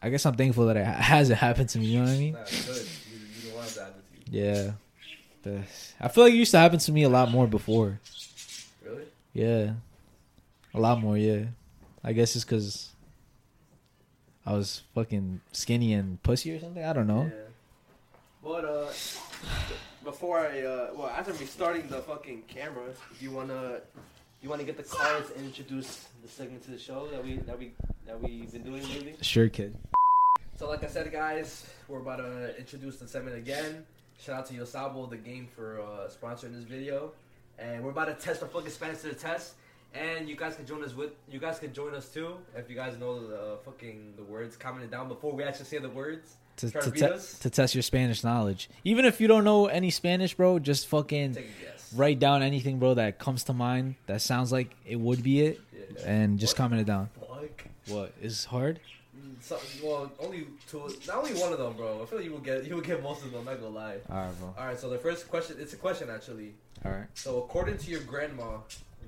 I 0.00 0.10
guess 0.10 0.24
I'm 0.26 0.34
thankful 0.34 0.66
that 0.66 0.76
it 0.76 0.84
hasn't 0.84 1.38
happened 1.38 1.70
to 1.70 1.78
me. 1.78 1.86
You 1.86 1.98
know 1.98 2.04
what 2.04 2.12
I 2.12 2.18
mean? 2.18 2.36
You, 2.36 3.18
you 3.42 3.48
don't 3.48 3.56
want 3.56 3.68
to. 3.70 3.86
Yeah. 4.30 4.72
I 6.00 6.08
feel 6.08 6.24
like 6.24 6.32
it 6.32 6.36
used 6.36 6.52
to 6.52 6.58
happen 6.58 6.78
to 6.78 6.92
me 6.92 7.02
a 7.02 7.08
lot 7.08 7.30
more 7.30 7.46
before. 7.46 8.00
Really? 8.84 9.04
Yeah. 9.32 9.72
A 10.72 10.80
lot 10.80 11.00
more, 11.00 11.18
yeah. 11.18 11.46
I 12.02 12.12
guess 12.12 12.34
it's 12.34 12.44
because 12.44 12.90
I 14.46 14.52
was 14.52 14.82
fucking 14.94 15.40
skinny 15.52 15.92
and 15.92 16.22
pussy 16.22 16.54
or 16.54 16.60
something. 16.60 16.84
I 16.84 16.92
don't 16.92 17.06
know. 17.06 17.24
Yeah. 17.24 17.40
But 18.42 18.64
uh, 18.64 18.88
before 20.04 20.38
I 20.40 20.62
uh, 20.62 20.90
well, 20.94 21.08
after 21.08 21.32
me 21.32 21.46
starting 21.46 21.88
the 21.88 22.00
fucking 22.02 22.42
camera, 22.46 22.92
you 23.20 23.30
wanna 23.30 23.80
you 24.42 24.48
wanna 24.48 24.64
get 24.64 24.76
the 24.76 24.82
cards 24.82 25.30
and 25.34 25.44
introduce 25.44 26.06
the 26.22 26.28
segment 26.28 26.62
to 26.64 26.70
the 26.70 26.78
show 26.78 27.08
that 27.08 27.24
we 27.24 27.38
that 27.38 27.58
we 27.58 27.72
that 28.06 28.20
we've 28.20 28.52
been 28.52 28.62
doing 28.62 28.82
lately. 28.88 29.16
Sure, 29.22 29.48
kid. 29.48 29.74
So 30.56 30.68
like 30.68 30.84
I 30.84 30.86
said, 30.86 31.10
guys, 31.10 31.66
we're 31.88 32.00
about 32.00 32.18
to 32.18 32.56
introduce 32.58 32.98
the 32.98 33.08
segment 33.08 33.36
again. 33.36 33.84
Shout 34.20 34.36
out 34.36 34.46
to 34.46 34.54
Yosabo, 34.54 35.10
the 35.10 35.16
game, 35.16 35.48
for 35.56 35.80
uh, 35.80 36.08
sponsoring 36.08 36.54
this 36.54 36.64
video. 36.64 37.12
And 37.58 37.82
we're 37.82 37.90
about 37.90 38.06
to 38.06 38.14
test 38.14 38.40
the 38.40 38.46
fucking 38.46 38.70
Spanish 38.70 39.00
to 39.00 39.08
the 39.08 39.14
test. 39.14 39.54
And 39.94 40.28
you 40.28 40.36
guys 40.36 40.56
can 40.56 40.66
join 40.66 40.84
us 40.84 40.94
with 40.94 41.12
you 41.30 41.38
guys 41.38 41.58
can 41.58 41.72
join 41.72 41.94
us 41.94 42.08
too 42.08 42.36
if 42.56 42.68
you 42.68 42.76
guys 42.76 42.98
know 42.98 43.26
the 43.26 43.58
fucking 43.64 44.14
the 44.16 44.24
words. 44.24 44.56
Comment 44.56 44.84
it 44.84 44.90
down 44.90 45.08
before 45.08 45.32
we 45.32 45.44
actually 45.44 45.66
say 45.66 45.78
the 45.78 45.88
words. 45.88 46.36
To, 46.58 46.70
to, 46.70 46.80
to 46.80 46.90
te- 46.90 47.38
to 47.40 47.50
test 47.50 47.74
your 47.74 47.82
Spanish 47.82 48.22
knowledge. 48.22 48.68
Even 48.84 49.04
if 49.04 49.20
you 49.20 49.26
don't 49.26 49.44
know 49.44 49.66
any 49.66 49.90
Spanish, 49.90 50.34
bro, 50.34 50.58
just 50.60 50.86
fucking 50.86 51.34
Take 51.34 51.46
a 51.46 51.64
guess. 51.64 51.92
write 51.94 52.18
down 52.20 52.42
anything, 52.42 52.78
bro, 52.78 52.94
that 52.94 53.18
comes 53.18 53.44
to 53.44 53.52
mind 53.52 53.96
that 54.06 54.22
sounds 54.22 54.52
like 54.52 54.70
it 54.86 54.96
would 55.00 55.22
be 55.22 55.40
it, 55.40 55.60
Yeah. 55.72 56.06
and 56.06 56.38
just 56.38 56.52
What? 56.54 56.58
comment 56.58 56.80
it 56.82 56.84
down. 56.86 57.08
Fuck. 57.18 57.64
What 57.88 58.12
is 58.22 58.44
hard? 58.44 58.78
Mm, 59.18 59.34
So, 59.42 59.58
well, 59.82 60.12
only 60.20 60.46
two, 60.68 60.78
not 61.08 61.16
only 61.18 61.34
one 61.34 61.52
of 61.52 61.58
them, 61.58 61.72
bro. 61.74 62.02
I 62.02 62.06
feel 62.06 62.18
like 62.18 62.24
you 62.24 62.32
will 62.32 62.38
get 62.38 62.64
you 62.66 62.76
will 62.76 62.82
get 62.82 63.02
most 63.02 63.24
of 63.24 63.32
them. 63.32 63.44
Not 63.44 63.60
gonna 63.60 63.68
lie. 63.74 63.96
All 64.08 64.16
right, 64.16 64.38
bro. 64.38 64.54
All 64.56 64.66
right, 64.66 64.78
so 64.78 64.88
the 64.88 64.98
first 64.98 65.28
question, 65.28 65.56
it's 65.58 65.72
a 65.72 65.76
question 65.76 66.08
actually. 66.08 66.54
All 66.84 66.92
right. 66.92 67.06
So 67.14 67.38
according 67.38 67.78
to 67.78 67.90
your 67.90 68.00
grandma, 68.02 68.58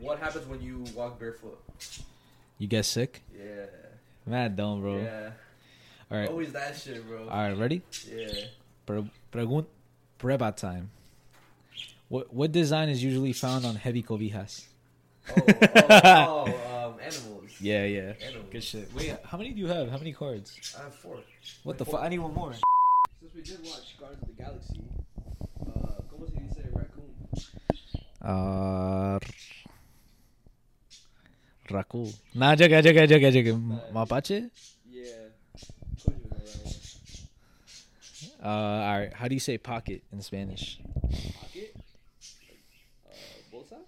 what 0.00 0.18
happens 0.18 0.46
when 0.48 0.60
you 0.60 0.84
walk 0.94 1.18
barefoot? 1.20 1.58
You 2.58 2.66
get 2.66 2.84
sick? 2.86 3.22
Yeah. 3.38 3.66
Mad 4.26 4.56
dumb, 4.56 4.80
bro. 4.80 4.98
Yeah. 4.98 5.30
All 6.10 6.18
right. 6.18 6.28
Always 6.28 6.52
that 6.52 6.76
shit, 6.76 7.06
bro. 7.06 7.28
All 7.28 7.48
right, 7.48 7.56
ready? 7.56 7.82
Yeah. 8.08 8.28
Pre- 8.86 9.10
pregun- 9.32 9.66
Preba 10.18 10.54
time. 10.54 10.90
What 12.08 12.32
what 12.32 12.52
design 12.52 12.88
is 12.88 13.02
usually 13.02 13.32
found 13.32 13.66
on 13.66 13.74
heavy 13.74 14.02
cobijas? 14.02 14.64
Oh, 15.28 15.34
oh, 15.36 15.84
oh 15.90 16.44
um, 16.94 17.00
animals. 17.00 17.50
Yeah, 17.60 17.84
yeah. 17.84 18.12
Animals. 18.22 18.48
Good 18.52 18.62
shit. 18.64 18.94
Wait, 18.94 19.16
how 19.24 19.36
many 19.36 19.50
do 19.50 19.58
you 19.60 19.66
have? 19.66 19.90
How 19.90 19.98
many 19.98 20.12
cards? 20.12 20.54
I 20.78 20.84
have 20.84 20.94
four. 20.94 21.18
What 21.64 21.78
the 21.78 21.84
fuck? 21.84 22.00
I 22.02 22.08
need 22.08 22.20
one 22.20 22.32
more. 22.32 22.52
Since 23.20 23.34
we 23.34 23.42
did 23.42 23.58
watch 23.64 23.98
Guardians 23.98 24.22
of 24.22 24.28
the 24.28 24.42
Galaxy, 24.42 24.84
uh, 25.66 26.02
¿cómo 26.08 26.28
se 26.30 26.38
dice 26.38 26.62
raccoon? 26.72 27.10
Uh, 28.22 29.18
Rakul. 31.68 32.14
Nah, 32.34 32.54
jaga, 32.54 32.80
jaga, 32.82 33.06
jaga, 33.06 33.32
jaga. 33.32 33.52
Mapache? 33.92 34.50
Yeah. 34.88 35.10
Told 35.98 36.16
you 36.18 36.30
know 36.30 36.38
that 36.38 36.62
one. 36.62 36.74
Uh, 38.46 38.48
all 38.48 38.98
right. 39.00 39.12
How 39.12 39.26
do 39.26 39.34
you 39.34 39.40
say 39.40 39.58
pocket 39.58 40.04
in 40.12 40.22
Spanish? 40.22 40.78
Pocket? 41.40 41.74
Uh, 43.04 43.10
bolsa? 43.52 43.78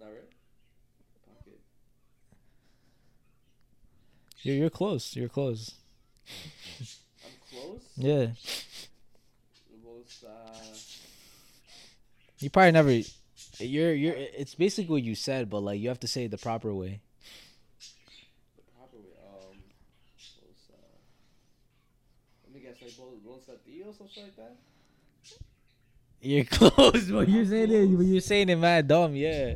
Not 0.00 0.08
right. 0.08 0.28
Pocket. 1.24 1.60
You're 4.42 4.56
you're 4.56 4.70
close. 4.70 5.14
You're 5.14 5.28
close. 5.28 5.74
I'm 6.28 7.30
close. 7.48 7.82
Yeah. 7.94 8.26
Bolsa. 9.86 10.34
You 12.40 12.50
probably 12.50 12.72
never. 12.72 12.90
You're 13.60 13.94
you're. 13.94 14.14
It's 14.16 14.56
basically 14.56 14.92
what 14.94 15.04
you 15.04 15.14
said, 15.14 15.48
but 15.48 15.60
like 15.60 15.78
you 15.78 15.88
have 15.90 16.00
to 16.00 16.08
say 16.08 16.24
it 16.24 16.32
the 16.32 16.38
proper 16.38 16.74
way. 16.74 17.02
The 18.56 18.62
proper 18.76 18.96
way. 18.96 19.14
Um, 19.24 19.58
bolsa. 20.42 20.74
Let 22.42 22.52
me 22.52 22.60
guess, 22.60 22.82
like 23.48 23.60
something 23.96 24.22
like 24.24 24.36
that. 24.36 24.56
You're 26.20 26.44
close, 26.50 27.10
but 27.10 27.28
you're 27.28 27.44
saying 27.44 27.70
it. 27.70 27.86
close. 27.86 27.96
But 27.96 28.06
you're 28.06 28.20
saying 28.20 28.48
it 28.48 28.56
mad 28.56 28.88
dumb. 28.88 29.14
Yeah. 29.14 29.54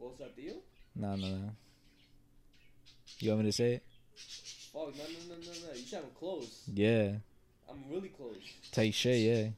Bolsatillo? 0.00 0.56
No, 0.94 1.16
no, 1.16 1.28
no. 1.28 1.50
You 3.18 3.30
want 3.30 3.42
me 3.42 3.48
to 3.48 3.52
say 3.52 3.72
it? 3.74 3.82
Fuck, 4.72 4.96
no, 4.96 5.04
no, 5.04 5.34
no, 5.34 5.40
no, 5.40 5.68
no. 5.68 5.74
You 5.74 5.86
said 5.86 6.02
I'm 6.04 6.10
close. 6.18 6.62
Yeah. 6.72 7.12
I'm 7.68 7.82
really 7.90 8.08
close. 8.08 8.36
Tight 8.72 8.94
shit. 8.94 9.18
Yeah. 9.18 9.48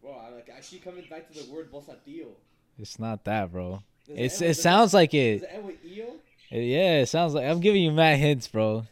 Bro, 0.00 0.12
I 0.12 0.28
like 0.30 0.50
I 0.56 0.60
keep 0.60 0.84
coming 0.84 1.04
back 1.08 1.30
to 1.30 1.42
the 1.44 1.52
word 1.52 1.70
bolsatillo. 1.70 2.32
It's 2.78 2.98
not 2.98 3.24
that, 3.24 3.52
bro. 3.52 3.82
It's 4.08 4.40
it 4.40 4.48
with- 4.48 4.56
sounds 4.58 4.92
like 4.94 5.14
it. 5.14 5.42
it 5.42 5.48
end 5.52 5.66
with 5.66 5.84
eo? 5.84 6.14
Yeah, 6.50 7.00
it 7.00 7.06
sounds 7.06 7.34
like 7.34 7.44
I'm 7.46 7.60
giving 7.60 7.82
you 7.82 7.92
mad 7.92 8.18
hints, 8.18 8.48
bro. 8.48 8.84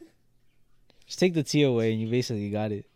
Just 1.06 1.18
take 1.18 1.34
the 1.34 1.42
T 1.42 1.62
away, 1.62 1.92
and 1.92 2.00
you 2.00 2.08
basically 2.08 2.48
got 2.50 2.72
it. 2.72 2.86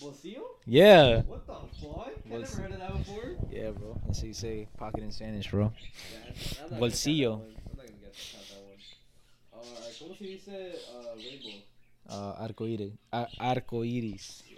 Bolsillo? 0.00 0.42
Yeah. 0.66 1.22
What 1.22 1.46
the 1.46 1.54
fuck? 1.54 2.08
I 2.08 2.28
never 2.28 2.46
heard 2.46 2.72
of 2.72 2.78
that 2.78 2.96
before. 2.98 3.36
Yeah, 3.50 3.70
bro. 3.70 4.00
That's 4.06 4.20
how 4.20 4.26
you 4.26 4.34
say 4.34 4.68
pocket 4.76 5.02
in 5.02 5.12
Spanish, 5.12 5.50
bro. 5.50 5.72
Yeah, 5.72 6.18
I'm 6.28 6.34
not 6.62 6.70
gonna 6.70 6.80
Bolsillo. 6.82 7.30
count 7.30 7.42
that 7.42 7.46
one. 7.46 7.56
I'm 7.70 7.76
not 7.76 7.86
gonna 7.86 7.98
get 8.00 8.14
that 8.50 9.62
one. 9.62 9.64
Alright, 9.64 9.94
¿cómo 10.00 10.18
se 10.18 10.24
dice 10.24 10.78
uh, 10.92 11.16
rainbow? 11.16 11.62
Uh, 12.08 12.46
arcoíris. 12.48 12.92
Ar- 13.12 13.28
arcoíris. 13.40 14.42
Yeah. 14.48 14.56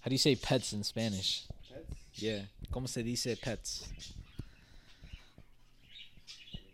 How 0.00 0.08
do 0.08 0.14
you 0.14 0.18
say 0.18 0.34
pets 0.34 0.72
in 0.72 0.82
Spanish? 0.82 1.44
Yeah. 2.14 2.42
¿Cómo 2.70 2.88
se 2.88 3.02
dice 3.02 3.36
pets? 3.36 3.88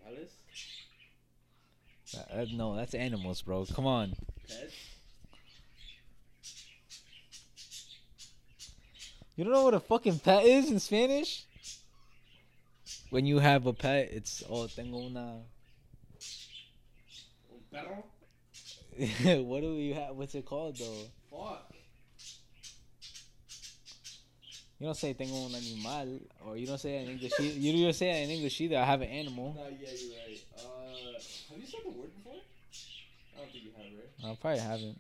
¿Animales? 0.07 0.31
Uh, 2.15 2.41
uh, 2.41 2.47
no, 2.53 2.77
that's 2.77 2.95
animals, 2.95 3.43
bro. 3.43 3.65
Come 3.67 3.87
on. 3.87 4.15
Pets? 4.49 4.75
You 9.37 9.45
don't 9.45 9.53
know 9.53 9.63
what 9.63 9.75
a 9.75 9.81
fucking 9.81 10.19
pet 10.19 10.45
is 10.45 10.69
in 10.69 10.81
Spanish? 10.81 11.47
When 13.11 13.25
you 13.25 13.39
have 13.39 13.67
a 13.67 13.73
pet, 13.73 14.11
it's 14.11 14.43
oh 14.51 14.67
tengo 14.67 15.07
una. 15.07 15.43
Un 17.53 17.61
perro. 17.71 18.05
what 19.45 19.61
do 19.61 19.75
you 19.75 19.95
have? 19.95 20.17
What's 20.17 20.35
it 20.35 20.45
called 20.45 20.77
though? 20.77 21.07
You 24.79 24.87
don't 24.87 24.97
say 24.97 25.13
tengo 25.13 25.47
un 25.47 25.55
animal, 25.55 26.21
or 26.47 26.57
you 26.57 26.67
don't 26.67 26.79
say 26.79 26.99
it 26.99 27.03
in 27.09 27.15
English. 27.15 27.33
You 27.41 27.85
don't 27.85 27.93
say 27.93 28.11
it 28.11 28.25
in 28.25 28.31
English 28.31 28.61
either. 28.61 28.77
I 28.79 28.85
have 28.85 29.01
an 29.01 29.09
animal. 29.09 29.55
No, 29.55 29.63
yeah, 29.69 29.89
you're 29.91 30.15
right. 30.15 30.45
Uh, 30.57 31.19
have 31.51 31.59
you 31.59 31.67
said 31.67 31.81
the 31.85 31.91
word 31.91 32.11
before? 32.15 32.39
I 33.35 33.41
don't 33.41 33.51
think 33.51 33.65
you 33.65 33.71
have, 33.77 33.87
right? 33.99 34.33
I 34.33 34.37
probably 34.41 34.61
haven't. 34.61 34.99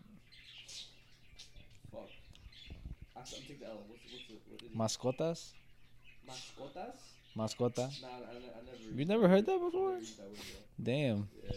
Fuck. 1.93 2.11
I'm 3.17 3.23
taking 3.23 3.57
the 3.61 3.67
L. 3.67 3.85
What's, 3.87 4.03
what's 4.11 4.27
the, 4.27 4.35
what 4.51 4.63
is 4.63 4.67
it? 4.67 4.77
Mascotas, 4.77 5.53
Mascotas? 6.29 6.99
mascota. 7.37 8.03
Nah, 8.03 8.09
I, 8.09 8.35
I, 8.35 8.63
never. 8.67 8.99
You 8.99 9.05
never 9.05 9.29
heard 9.29 9.47
that 9.47 9.61
before? 9.61 9.97
used 9.99 10.19
that 10.19 10.27
word, 10.27 10.39
Damn. 10.83 11.29
yeah. 11.45 11.51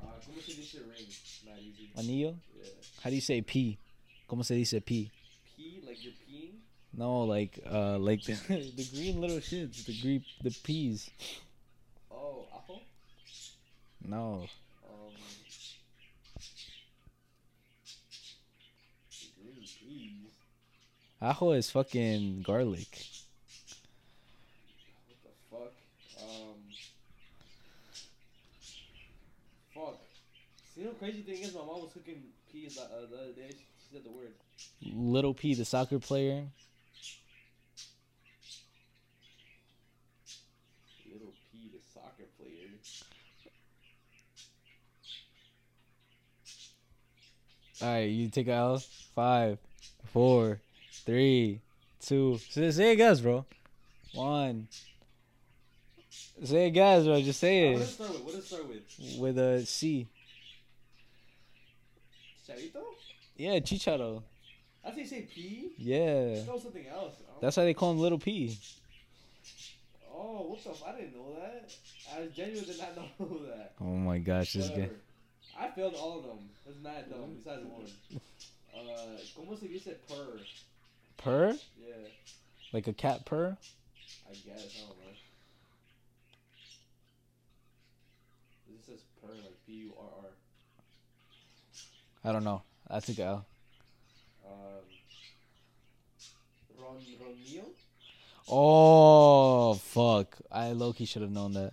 Uh, 0.00 0.06
¿Cómo 0.24 0.40
se 0.40 0.52
dice 0.54 0.78
ring? 0.86 1.08
Not 1.46 1.58
easy. 1.58 1.90
Anillo. 1.96 2.36
Yeah. 2.56 2.70
How 3.02 3.10
do 3.10 3.16
you 3.16 3.20
say 3.22 3.42
pee? 3.42 3.78
¿Cómo 4.28 4.44
se 4.44 4.54
dice 4.54 4.80
pee? 4.84 5.10
Pee, 5.56 5.82
like 5.84 5.98
you're 6.02 6.12
peeing? 6.12 6.23
No, 6.96 7.22
like 7.22 7.58
uh, 7.70 7.98
like 7.98 8.22
the, 8.22 8.32
the 8.76 8.88
green 8.94 9.20
little 9.20 9.38
shits, 9.38 9.84
the 9.84 10.00
green, 10.00 10.24
the 10.42 10.50
peas. 10.62 11.10
Oh, 12.10 12.46
apple? 12.54 12.82
No, 14.06 14.46
Um. 14.86 15.12
Green 19.42 19.56
peas. 19.56 20.32
ajo 21.20 21.50
is 21.52 21.70
fucking 21.70 22.42
garlic. 22.42 23.06
What 25.08 25.18
the 25.24 25.30
fuck? 25.50 25.72
Um. 26.22 26.60
Fuck. 29.74 29.98
See, 30.74 30.82
the 30.84 30.90
crazy 30.90 31.22
thing 31.22 31.42
is, 31.42 31.54
my 31.54 31.60
mom 31.60 31.82
was 31.82 31.92
cooking 31.92 32.22
peas 32.52 32.78
uh, 32.78 32.86
the 33.10 33.16
other 33.16 33.32
day. 33.32 33.48
She, 33.50 33.56
she 33.56 33.92
said 33.92 34.04
the 34.04 34.10
word. 34.10 34.32
Little 34.82 35.34
P, 35.34 35.54
the 35.54 35.64
soccer 35.64 35.98
player. 35.98 36.44
Little 41.10 41.32
P, 41.52 41.70
the 41.72 41.80
soccer 41.92 42.24
player. 42.38 42.70
All 47.84 47.90
right, 47.92 48.04
you 48.08 48.30
take 48.30 48.48
a 48.48 48.52
L. 48.52 48.78
Five, 49.14 49.58
four, 50.10 50.58
three, 51.04 51.60
two. 52.00 52.38
Say, 52.48 52.70
say 52.70 52.92
it, 52.92 52.96
guys, 52.96 53.20
bro. 53.20 53.44
One. 54.14 54.68
Say 56.42 56.68
it, 56.68 56.70
guys, 56.70 57.04
bro. 57.04 57.20
Just 57.20 57.40
say 57.40 57.74
what 57.74 57.80
does 57.80 57.88
it 57.88 57.92
it 57.92 57.94
start 57.94 58.10
with? 58.12 58.22
What 58.24 58.32
does 58.32 58.44
it 58.44 58.46
start 58.46 58.68
with? 58.68 59.18
with 59.18 59.38
a 59.38 59.66
C. 59.66 60.06
Charito? 62.48 62.80
Yeah, 63.36 63.58
chicharo. 63.58 64.22
I 64.82 64.88
think 64.90 65.00
you 65.00 65.06
say 65.06 65.28
P. 65.34 65.72
Yeah, 65.76 66.42
No, 66.46 66.58
something 66.58 66.86
else. 66.86 67.16
That's 67.42 67.56
why 67.58 67.64
they 67.64 67.74
call 67.74 67.92
him 67.92 67.98
Little 67.98 68.18
P. 68.18 68.56
Oh, 70.10 70.46
what 70.48 70.64
the? 70.64 70.70
f- 70.70 70.82
I 70.88 70.92
didn't 70.98 71.14
know 71.16 71.36
that. 71.38 71.70
I 72.16 72.26
genuinely 72.34 72.64
did 72.64 72.78
not 72.78 72.96
know 73.20 73.40
that. 73.48 73.72
Oh 73.78 73.84
my 73.84 74.16
gosh, 74.20 74.54
this 74.54 74.70
guy. 74.70 74.88
I 75.58 75.68
failed 75.70 75.94
all 75.94 76.18
of 76.18 76.24
them. 76.24 76.38
That's 76.66 76.82
not 76.82 77.10
dumb. 77.10 77.34
Besides 77.36 77.64
one. 77.64 78.20
Uh, 78.76 79.16
¿Cómo 79.38 79.56
se 79.56 79.68
dice 79.68 79.94
purr? 80.08 80.40
Purr? 81.16 81.56
Yeah, 81.80 81.94
Like 82.72 82.88
a 82.88 82.92
cat 82.92 83.24
purr? 83.24 83.56
I 84.28 84.32
guess. 84.32 84.58
I 84.58 84.80
don't 84.80 84.98
know. 84.98 85.14
This 88.68 88.84
says 88.86 89.00
purr 89.22 89.32
like 89.32 89.64
P 89.64 89.72
U 89.74 89.92
R 89.96 90.24
R. 90.24 90.30
I 92.28 92.32
don't 92.32 92.42
know. 92.42 92.62
I 92.90 92.98
a 92.98 93.22
L. 93.22 93.46
Um, 94.44 94.52
Ron 96.76 96.96
Ronio? 97.22 97.64
Oh 98.48 99.74
fuck! 99.74 100.36
I 100.50 100.72
low 100.72 100.92
key 100.92 101.04
should 101.06 101.22
have 101.22 101.30
known 101.30 101.52
that. 101.54 101.72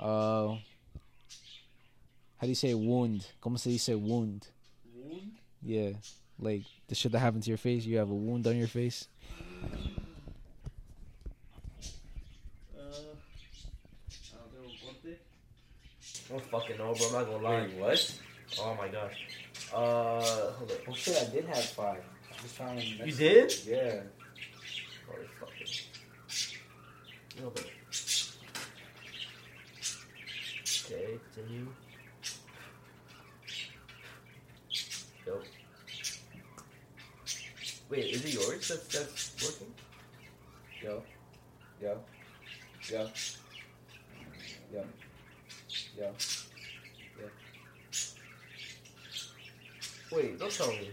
Uh, 0.00 0.56
how 2.40 2.46
do 2.46 2.48
you 2.48 2.54
say 2.54 2.72
wound? 2.74 3.26
¿Cómo 3.42 3.58
se 3.58 3.70
dice 3.70 3.90
wound? 3.94 4.46
Wound? 4.94 5.32
Yeah, 5.62 5.90
like 6.38 6.62
the 6.88 6.94
shit 6.94 7.12
that 7.12 7.18
happened 7.18 7.42
to 7.44 7.50
your 7.50 7.58
face. 7.58 7.84
You 7.84 7.98
have 7.98 8.10
a 8.10 8.14
wound 8.14 8.46
on 8.46 8.56
your 8.56 8.66
face. 8.68 9.08
Uh, 12.76 12.80
I 12.80 14.36
don't 14.38 14.62
know. 14.62 14.70
Ponte? 14.82 15.18
I 16.28 16.32
don't 16.32 16.44
fucking 16.50 16.78
know, 16.78 16.94
bro. 16.94 17.06
I'm 17.08 17.12
not 17.12 17.26
gonna 17.26 17.44
lie. 17.44 17.60
Wait, 17.62 17.74
what? 17.78 18.20
Oh 18.60 18.74
my 18.74 18.88
gosh. 18.88 19.26
Uh, 19.72 20.50
hold 20.52 20.70
up. 20.70 20.78
Oh 20.88 20.94
shit, 20.94 21.16
I 21.28 21.32
did 21.32 21.44
have 21.44 21.64
five. 21.64 22.02
I 22.32 22.42
just 22.42 22.54
found 22.56 22.78
them 22.78 22.86
You 22.86 23.04
next- 23.04 23.18
did? 23.18 23.54
Yeah. 23.66 24.00
Holy 25.06 25.26
fucking. 25.38 25.66
No, 27.42 27.50
but. 27.50 27.70
Okay, 30.92 31.18
continue. 31.34 31.66
Wait, 37.90 38.04
is 38.04 38.24
it 38.24 38.34
yours 38.34 38.68
that's, 38.68 38.86
that's 38.86 39.34
working? 39.42 39.74
Yo. 40.80 41.02
Yo. 41.82 41.98
Yo. 42.88 43.08
Yo. 44.72 44.84
Yo. 45.98 46.12
Wait, 50.12 50.38
don't 50.38 50.50
tell 50.52 50.68
me. 50.68 50.90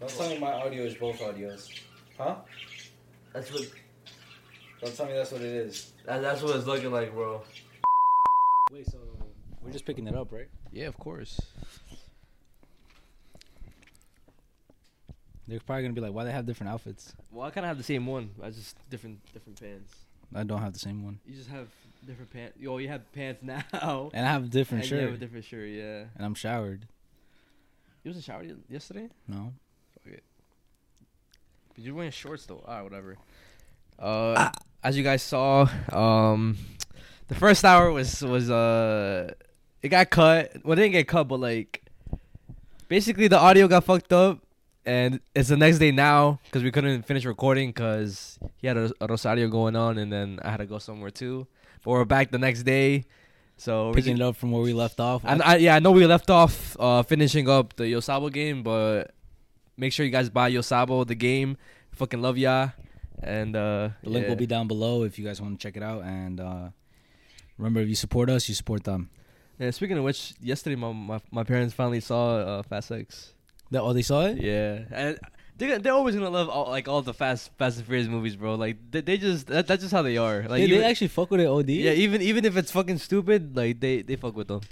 Don't 0.00 0.10
tell 0.10 0.28
me 0.30 0.38
my 0.38 0.52
audio 0.52 0.84
is 0.84 0.94
both 0.94 1.18
audios. 1.20 1.68
Huh? 2.16 2.36
That's 3.34 3.52
what 3.52 3.70
Don't 4.80 4.96
tell 4.96 5.06
me 5.06 5.12
that's 5.12 5.32
what 5.32 5.42
it 5.42 5.46
is. 5.46 5.92
that, 6.06 6.22
that's 6.22 6.42
what 6.42 6.56
it's 6.56 6.66
looking 6.66 6.90
like, 6.90 7.12
bro. 7.12 7.42
Wait, 8.72 8.86
so 8.90 8.98
we're 9.62 9.72
just 9.72 9.84
picking 9.84 10.06
it 10.06 10.14
up, 10.14 10.32
right? 10.32 10.48
Yeah, 10.72 10.86
of 10.86 10.96
course. 10.98 11.38
They're 15.50 15.60
probably 15.60 15.82
gonna 15.82 15.94
be 15.94 16.00
like, 16.00 16.12
"Why 16.12 16.24
they 16.24 16.32
have 16.32 16.46
different 16.46 16.72
outfits?" 16.72 17.12
Well, 17.32 17.46
I 17.46 17.50
kind 17.50 17.64
of 17.66 17.68
have 17.68 17.78
the 17.78 17.84
same 17.84 18.06
one. 18.06 18.30
I 18.42 18.50
just 18.50 18.76
different 18.88 19.18
different 19.32 19.60
pants. 19.60 19.94
I 20.34 20.44
don't 20.44 20.60
have 20.62 20.72
the 20.72 20.78
same 20.78 21.02
one, 21.04 21.18
You 21.26 21.34
just 21.34 21.50
have 21.50 21.66
different 22.06 22.30
pants. 22.32 22.56
Yo, 22.58 22.78
you 22.78 22.86
have 22.88 23.10
pants 23.12 23.42
now. 23.72 24.10
and 24.14 24.24
I 24.24 24.30
have 24.30 24.44
a 24.44 24.48
different 24.48 24.84
and 24.84 24.90
you 24.92 24.98
have 24.98 25.14
a 25.14 25.18
different 25.18 25.44
shirt. 25.44 25.68
Yeah. 25.68 26.04
and 26.16 26.24
I'm 26.24 26.34
showered. 26.34 26.86
You 28.04 28.10
was 28.10 28.16
in 28.16 28.22
shower 28.22 28.42
y- 28.42 28.54
yesterday? 28.68 29.08
No, 29.28 29.52
But 30.04 31.84
you're 31.84 31.94
wearing 31.94 32.10
shorts 32.12 32.46
though. 32.46 32.58
Alright, 32.66 32.84
whatever. 32.84 33.16
Uh, 33.98 34.50
as 34.82 34.96
you 34.96 35.02
guys 35.02 35.22
saw, 35.22 35.68
um, 35.92 36.56
the 37.28 37.34
first 37.34 37.64
hour 37.64 37.90
was 37.92 38.22
was 38.22 38.50
uh, 38.50 39.32
it 39.82 39.88
got 39.88 40.10
cut. 40.10 40.52
Well, 40.64 40.72
it 40.72 40.76
didn't 40.82 40.92
get 40.92 41.08
cut, 41.08 41.24
but 41.28 41.40
like, 41.40 41.82
basically 42.88 43.28
the 43.28 43.38
audio 43.38 43.68
got 43.68 43.84
fucked 43.84 44.12
up, 44.12 44.38
and 44.84 45.20
it's 45.34 45.48
the 45.48 45.56
next 45.56 45.78
day 45.78 45.90
now 45.90 46.40
because 46.44 46.62
we 46.62 46.70
couldn't 46.70 47.02
finish 47.02 47.24
recording 47.24 47.70
because 47.70 48.38
he 48.56 48.66
had 48.66 48.76
a, 48.76 48.90
a 49.00 49.06
Rosario 49.06 49.48
going 49.48 49.76
on, 49.76 49.98
and 49.98 50.12
then 50.12 50.40
I 50.42 50.50
had 50.50 50.58
to 50.58 50.66
go 50.66 50.78
somewhere 50.78 51.10
too. 51.10 51.46
But 51.84 51.90
we're 51.90 52.04
back 52.04 52.30
the 52.30 52.38
next 52.38 52.62
day, 52.62 53.04
so 53.56 53.92
picking 53.92 54.16
just- 54.16 54.22
it 54.22 54.24
up 54.24 54.36
from 54.36 54.52
where 54.52 54.62
we 54.62 54.72
left 54.72 55.00
off. 55.00 55.22
and 55.24 55.42
I, 55.42 55.56
yeah, 55.56 55.76
I 55.76 55.78
know 55.78 55.92
we 55.92 56.06
left 56.06 56.30
off 56.30 56.76
uh, 56.78 57.02
finishing 57.02 57.48
up 57.48 57.76
the 57.76 57.84
Yosabo 57.84 58.32
game, 58.32 58.62
but 58.62 59.12
make 59.76 59.92
sure 59.92 60.04
you 60.04 60.12
guys 60.12 60.28
buy 60.28 60.50
Yosabo 60.50 61.06
the 61.06 61.14
game. 61.14 61.56
Fucking 61.92 62.22
love 62.22 62.38
ya, 62.38 62.70
and 63.22 63.54
uh, 63.56 63.90
the 64.02 64.10
link 64.10 64.24
yeah. 64.24 64.28
will 64.30 64.36
be 64.36 64.46
down 64.46 64.68
below 64.68 65.02
if 65.04 65.18
you 65.18 65.24
guys 65.24 65.40
want 65.40 65.58
to 65.58 65.62
check 65.62 65.76
it 65.76 65.82
out. 65.82 66.04
And 66.04 66.40
uh, 66.40 66.68
remember, 67.58 67.80
if 67.80 67.88
you 67.88 67.94
support 67.94 68.30
us, 68.30 68.48
you 68.48 68.54
support 68.54 68.84
them. 68.84 69.10
Yeah, 69.58 69.70
speaking 69.72 69.98
of 69.98 70.04
which, 70.04 70.32
yesterday 70.40 70.76
my 70.76 70.92
my, 70.92 71.20
my 71.30 71.44
parents 71.44 71.74
finally 71.74 72.00
saw 72.00 72.36
uh, 72.36 72.62
Fast 72.62 72.90
X. 72.92 73.34
That, 73.70 73.82
oh, 73.82 73.92
they 73.92 74.02
saw 74.02 74.26
it. 74.26 74.40
Yeah, 74.40 74.80
and 74.90 75.18
they're 75.56 75.78
they're 75.78 75.92
always 75.92 76.14
gonna 76.14 76.30
love 76.30 76.48
all, 76.48 76.68
like 76.68 76.88
all 76.88 77.02
the 77.02 77.14
Fast 77.14 77.50
Fast 77.58 77.78
and 77.78 77.86
Furious 77.86 78.08
movies, 78.08 78.34
bro. 78.34 78.54
Like 78.54 78.78
they, 78.90 79.00
they 79.02 79.18
just 79.18 79.46
that, 79.48 79.66
that's 79.66 79.82
just 79.82 79.92
how 79.92 80.02
they 80.02 80.16
are. 80.16 80.42
Like 80.48 80.62
they, 80.62 80.66
they 80.66 80.84
actually 80.84 81.08
fuck 81.08 81.30
with 81.30 81.40
it. 81.40 81.46
Od. 81.46 81.68
yeah, 81.68 81.92
even 81.92 82.22
even 82.22 82.44
if 82.44 82.56
it's 82.56 82.72
fucking 82.72 82.98
stupid, 82.98 83.56
like 83.56 83.78
they 83.78 84.02
they 84.02 84.16
fuck 84.16 84.34
with 84.34 84.48
them. 84.48 84.62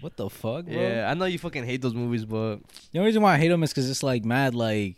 What 0.00 0.16
the 0.16 0.30
fuck, 0.30 0.66
bro? 0.66 0.74
Yeah, 0.80 1.08
I 1.10 1.14
know 1.14 1.24
you 1.24 1.38
fucking 1.40 1.64
hate 1.64 1.82
those 1.82 1.94
movies, 1.94 2.24
but 2.24 2.58
The 2.92 3.00
only 3.00 3.08
reason 3.08 3.20
why 3.20 3.34
I 3.34 3.38
hate 3.38 3.48
them 3.48 3.62
is 3.64 3.70
because 3.70 3.90
it's 3.90 4.04
like 4.04 4.24
mad, 4.24 4.54
like 4.54 4.96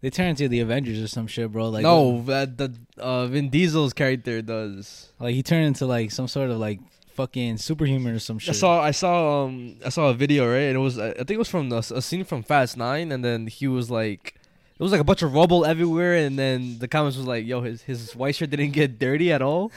they 0.00 0.08
turn 0.10 0.28
into 0.28 0.48
the 0.48 0.60
Avengers 0.60 1.02
or 1.02 1.08
some 1.08 1.26
shit, 1.26 1.52
bro. 1.52 1.68
Like 1.68 1.82
no, 1.82 2.22
that 2.22 2.56
the 2.56 2.74
uh, 2.96 3.26
Vin 3.26 3.50
Diesel's 3.50 3.92
character 3.92 4.40
does. 4.40 5.10
like 5.20 5.34
he 5.34 5.42
turned 5.42 5.66
into 5.66 5.84
like 5.86 6.10
some 6.10 6.26
sort 6.26 6.50
of 6.50 6.58
like 6.58 6.80
fucking 7.14 7.58
superhuman 7.58 8.14
or 8.14 8.18
some 8.18 8.38
shit. 8.38 8.54
I 8.54 8.58
saw 8.58 8.80
I 8.80 8.90
saw 8.90 9.44
um 9.44 9.76
I 9.84 9.88
saw 9.88 10.08
a 10.08 10.14
video 10.14 10.50
right 10.50 10.68
and 10.68 10.76
it 10.76 10.80
was 10.80 10.98
I 10.98 11.12
think 11.12 11.30
it 11.30 11.38
was 11.38 11.48
from 11.48 11.68
the, 11.68 11.78
a 11.78 12.02
scene 12.02 12.24
from 12.24 12.42
Fast 12.42 12.76
Nine 12.76 13.12
and 13.12 13.24
then 13.24 13.46
he 13.46 13.66
was 13.68 13.90
like 13.90 14.34
it 14.78 14.82
was 14.82 14.90
like 14.90 15.00
a 15.00 15.04
bunch 15.04 15.22
of 15.22 15.32
rubble 15.32 15.64
everywhere, 15.64 16.16
and 16.16 16.36
then 16.36 16.80
the 16.80 16.88
comments 16.88 17.16
was 17.16 17.28
like, 17.28 17.46
"Yo, 17.46 17.60
his 17.60 17.82
his 17.82 18.16
white 18.16 18.34
shirt 18.34 18.50
didn't 18.50 18.72
get 18.72 18.98
dirty 18.98 19.32
at 19.32 19.40
all. 19.40 19.70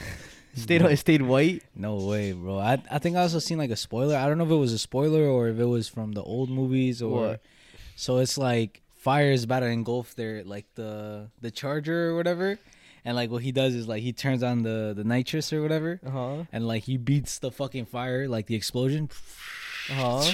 It 0.54 0.60
stayed 0.60 0.82
it 0.82 0.96
stayed 0.96 1.22
white." 1.22 1.62
No 1.76 1.94
way, 1.96 2.32
bro. 2.32 2.58
I 2.58 2.82
I 2.90 2.98
think 2.98 3.16
I 3.16 3.20
also 3.20 3.38
seen 3.38 3.58
like 3.58 3.70
a 3.70 3.76
spoiler. 3.76 4.16
I 4.16 4.26
don't 4.26 4.38
know 4.38 4.44
if 4.44 4.50
it 4.50 4.56
was 4.56 4.72
a 4.72 4.78
spoiler 4.78 5.24
or 5.28 5.48
if 5.48 5.58
it 5.60 5.66
was 5.66 5.86
from 5.86 6.12
the 6.12 6.22
old 6.22 6.50
movies 6.50 7.00
or. 7.00 7.28
What? 7.28 7.42
So 7.94 8.18
it's 8.18 8.36
like 8.36 8.82
fire 8.96 9.30
is 9.30 9.44
about 9.44 9.60
to 9.60 9.66
engulf 9.66 10.16
their 10.16 10.42
like 10.42 10.66
the 10.74 11.30
the 11.40 11.52
charger 11.52 12.10
or 12.10 12.16
whatever, 12.16 12.58
and 13.04 13.16
like 13.16 13.30
what 13.30 13.42
he 13.42 13.52
does 13.52 13.74
is 13.74 13.86
like 13.88 14.02
he 14.02 14.12
turns 14.12 14.42
on 14.42 14.62
the 14.62 14.92
the 14.96 15.04
nitrous 15.04 15.52
or 15.52 15.62
whatever, 15.62 16.00
Uh 16.06 16.10
huh. 16.10 16.44
and 16.52 16.66
like 16.66 16.84
he 16.84 16.96
beats 16.96 17.38
the 17.38 17.50
fucking 17.50 17.86
fire 17.86 18.28
like 18.28 18.46
the 18.46 18.54
explosion. 18.54 19.08
Uh 19.90 19.94
huh. 20.22 20.32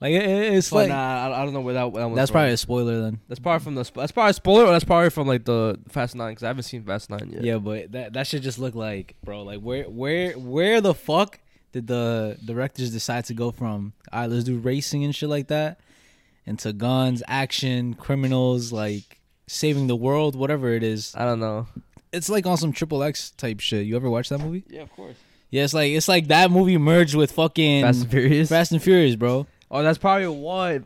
Like 0.00 0.12
it, 0.12 0.22
it- 0.22 0.54
it's 0.54 0.72
like 0.72 0.88
nah, 0.88 1.28
I, 1.28 1.42
I 1.42 1.44
don't 1.44 1.52
know 1.52 1.60
where 1.60 1.74
that, 1.74 1.92
that 1.92 2.14
that's 2.14 2.30
from. 2.30 2.34
probably 2.38 2.52
a 2.52 2.56
spoiler 2.56 3.02
then. 3.02 3.20
that's 3.28 3.38
probably 3.40 3.62
from 3.62 3.74
the 3.74 3.84
sp- 3.84 3.96
that's 4.00 4.12
probably 4.12 4.30
a 4.30 4.34
spoiler. 4.34 4.64
Or 4.64 4.70
that's 4.72 4.84
probably 4.84 5.10
from 5.10 5.26
like 5.26 5.44
the 5.44 5.78
Fast 5.90 6.16
Nine 6.16 6.30
because 6.32 6.42
I 6.42 6.46
haven't 6.46 6.62
seen 6.62 6.82
Fast 6.84 7.10
Nine 7.10 7.30
yet. 7.34 7.44
Yeah, 7.44 7.58
but 7.58 7.92
that 7.92 8.14
that 8.14 8.26
should 8.26 8.42
just 8.42 8.58
look 8.58 8.74
like, 8.74 9.14
bro. 9.22 9.42
Like 9.42 9.60
where 9.60 9.84
where 9.84 10.32
where 10.38 10.80
the 10.80 10.94
fuck 10.94 11.38
did 11.72 11.86
the 11.86 12.38
directors 12.44 12.90
decide 12.92 13.26
to 13.26 13.34
go 13.34 13.50
from? 13.50 13.92
All 14.10 14.22
right, 14.22 14.30
let's 14.30 14.44
do 14.44 14.58
racing 14.58 15.04
and 15.04 15.14
shit 15.14 15.28
like 15.28 15.48
that, 15.48 15.78
into 16.46 16.72
guns, 16.72 17.22
action, 17.28 17.92
criminals, 17.92 18.72
like 18.72 19.19
saving 19.50 19.88
the 19.88 19.96
world, 19.96 20.36
whatever 20.36 20.72
it 20.72 20.82
is. 20.82 21.12
I 21.16 21.24
don't 21.24 21.40
know. 21.40 21.66
It's 22.12 22.28
like 22.28 22.46
on 22.46 22.56
some 22.56 22.72
triple 22.72 23.02
X 23.02 23.30
type 23.32 23.60
shit. 23.60 23.84
You 23.86 23.96
ever 23.96 24.08
watch 24.08 24.28
that 24.28 24.38
movie? 24.38 24.64
Yeah, 24.68 24.82
of 24.82 24.92
course. 24.94 25.16
Yeah, 25.50 25.64
it's 25.64 25.74
like 25.74 25.90
it's 25.90 26.08
like 26.08 26.28
that 26.28 26.50
movie 26.50 26.78
merged 26.78 27.14
with 27.16 27.32
fucking 27.32 27.82
Fast 27.82 28.02
and 28.02 28.10
Furious. 28.10 28.48
Fast 28.48 28.72
and 28.72 28.82
Furious, 28.82 29.16
bro. 29.16 29.46
Oh, 29.70 29.82
that's 29.82 29.98
probably 29.98 30.28
what 30.28 30.82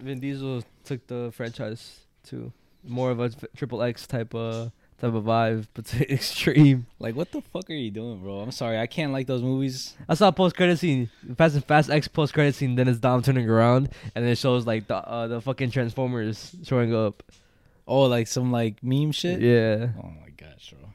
Vin 0.00 0.20
Diesel 0.20 0.64
took 0.84 1.06
the 1.06 1.30
franchise 1.34 2.00
to. 2.28 2.52
More 2.82 3.10
of 3.10 3.20
a 3.20 3.28
triple 3.56 3.82
X 3.82 4.06
type 4.06 4.34
of 4.34 4.72
type 4.98 5.12
of 5.12 5.24
vibe, 5.24 5.66
but 5.74 5.84
to 5.86 6.10
extreme. 6.10 6.86
Like 6.98 7.14
what 7.14 7.30
the 7.30 7.42
fuck 7.42 7.68
are 7.68 7.74
you 7.74 7.90
doing, 7.90 8.20
bro? 8.20 8.40
I'm 8.40 8.52
sorry, 8.52 8.78
I 8.78 8.86
can't 8.86 9.12
like 9.12 9.26
those 9.26 9.42
movies. 9.42 9.94
I 10.08 10.14
saw 10.14 10.28
a 10.28 10.32
post 10.32 10.56
credit 10.56 10.78
scene, 10.78 11.10
Fast 11.36 11.56
and 11.56 11.64
Fast 11.66 11.90
X 11.90 12.08
post 12.08 12.32
credit 12.32 12.54
scene. 12.54 12.76
Then 12.76 12.88
it's 12.88 12.98
Dom 12.98 13.20
turning 13.20 13.48
around, 13.48 13.90
and 14.14 14.24
then 14.24 14.32
it 14.32 14.38
shows 14.38 14.66
like 14.66 14.86
the 14.86 14.96
uh, 14.96 15.26
the 15.26 15.42
fucking 15.42 15.70
Transformers 15.72 16.56
showing 16.64 16.94
up. 16.94 17.22
Oh, 17.90 18.02
like 18.02 18.26
some 18.28 18.52
like 18.52 18.82
meme 18.82 19.10
shit. 19.12 19.40
Yeah. 19.40 19.88
Oh 19.98 20.06
my 20.22 20.30
gosh, 20.36 20.72
bro. 20.78 20.88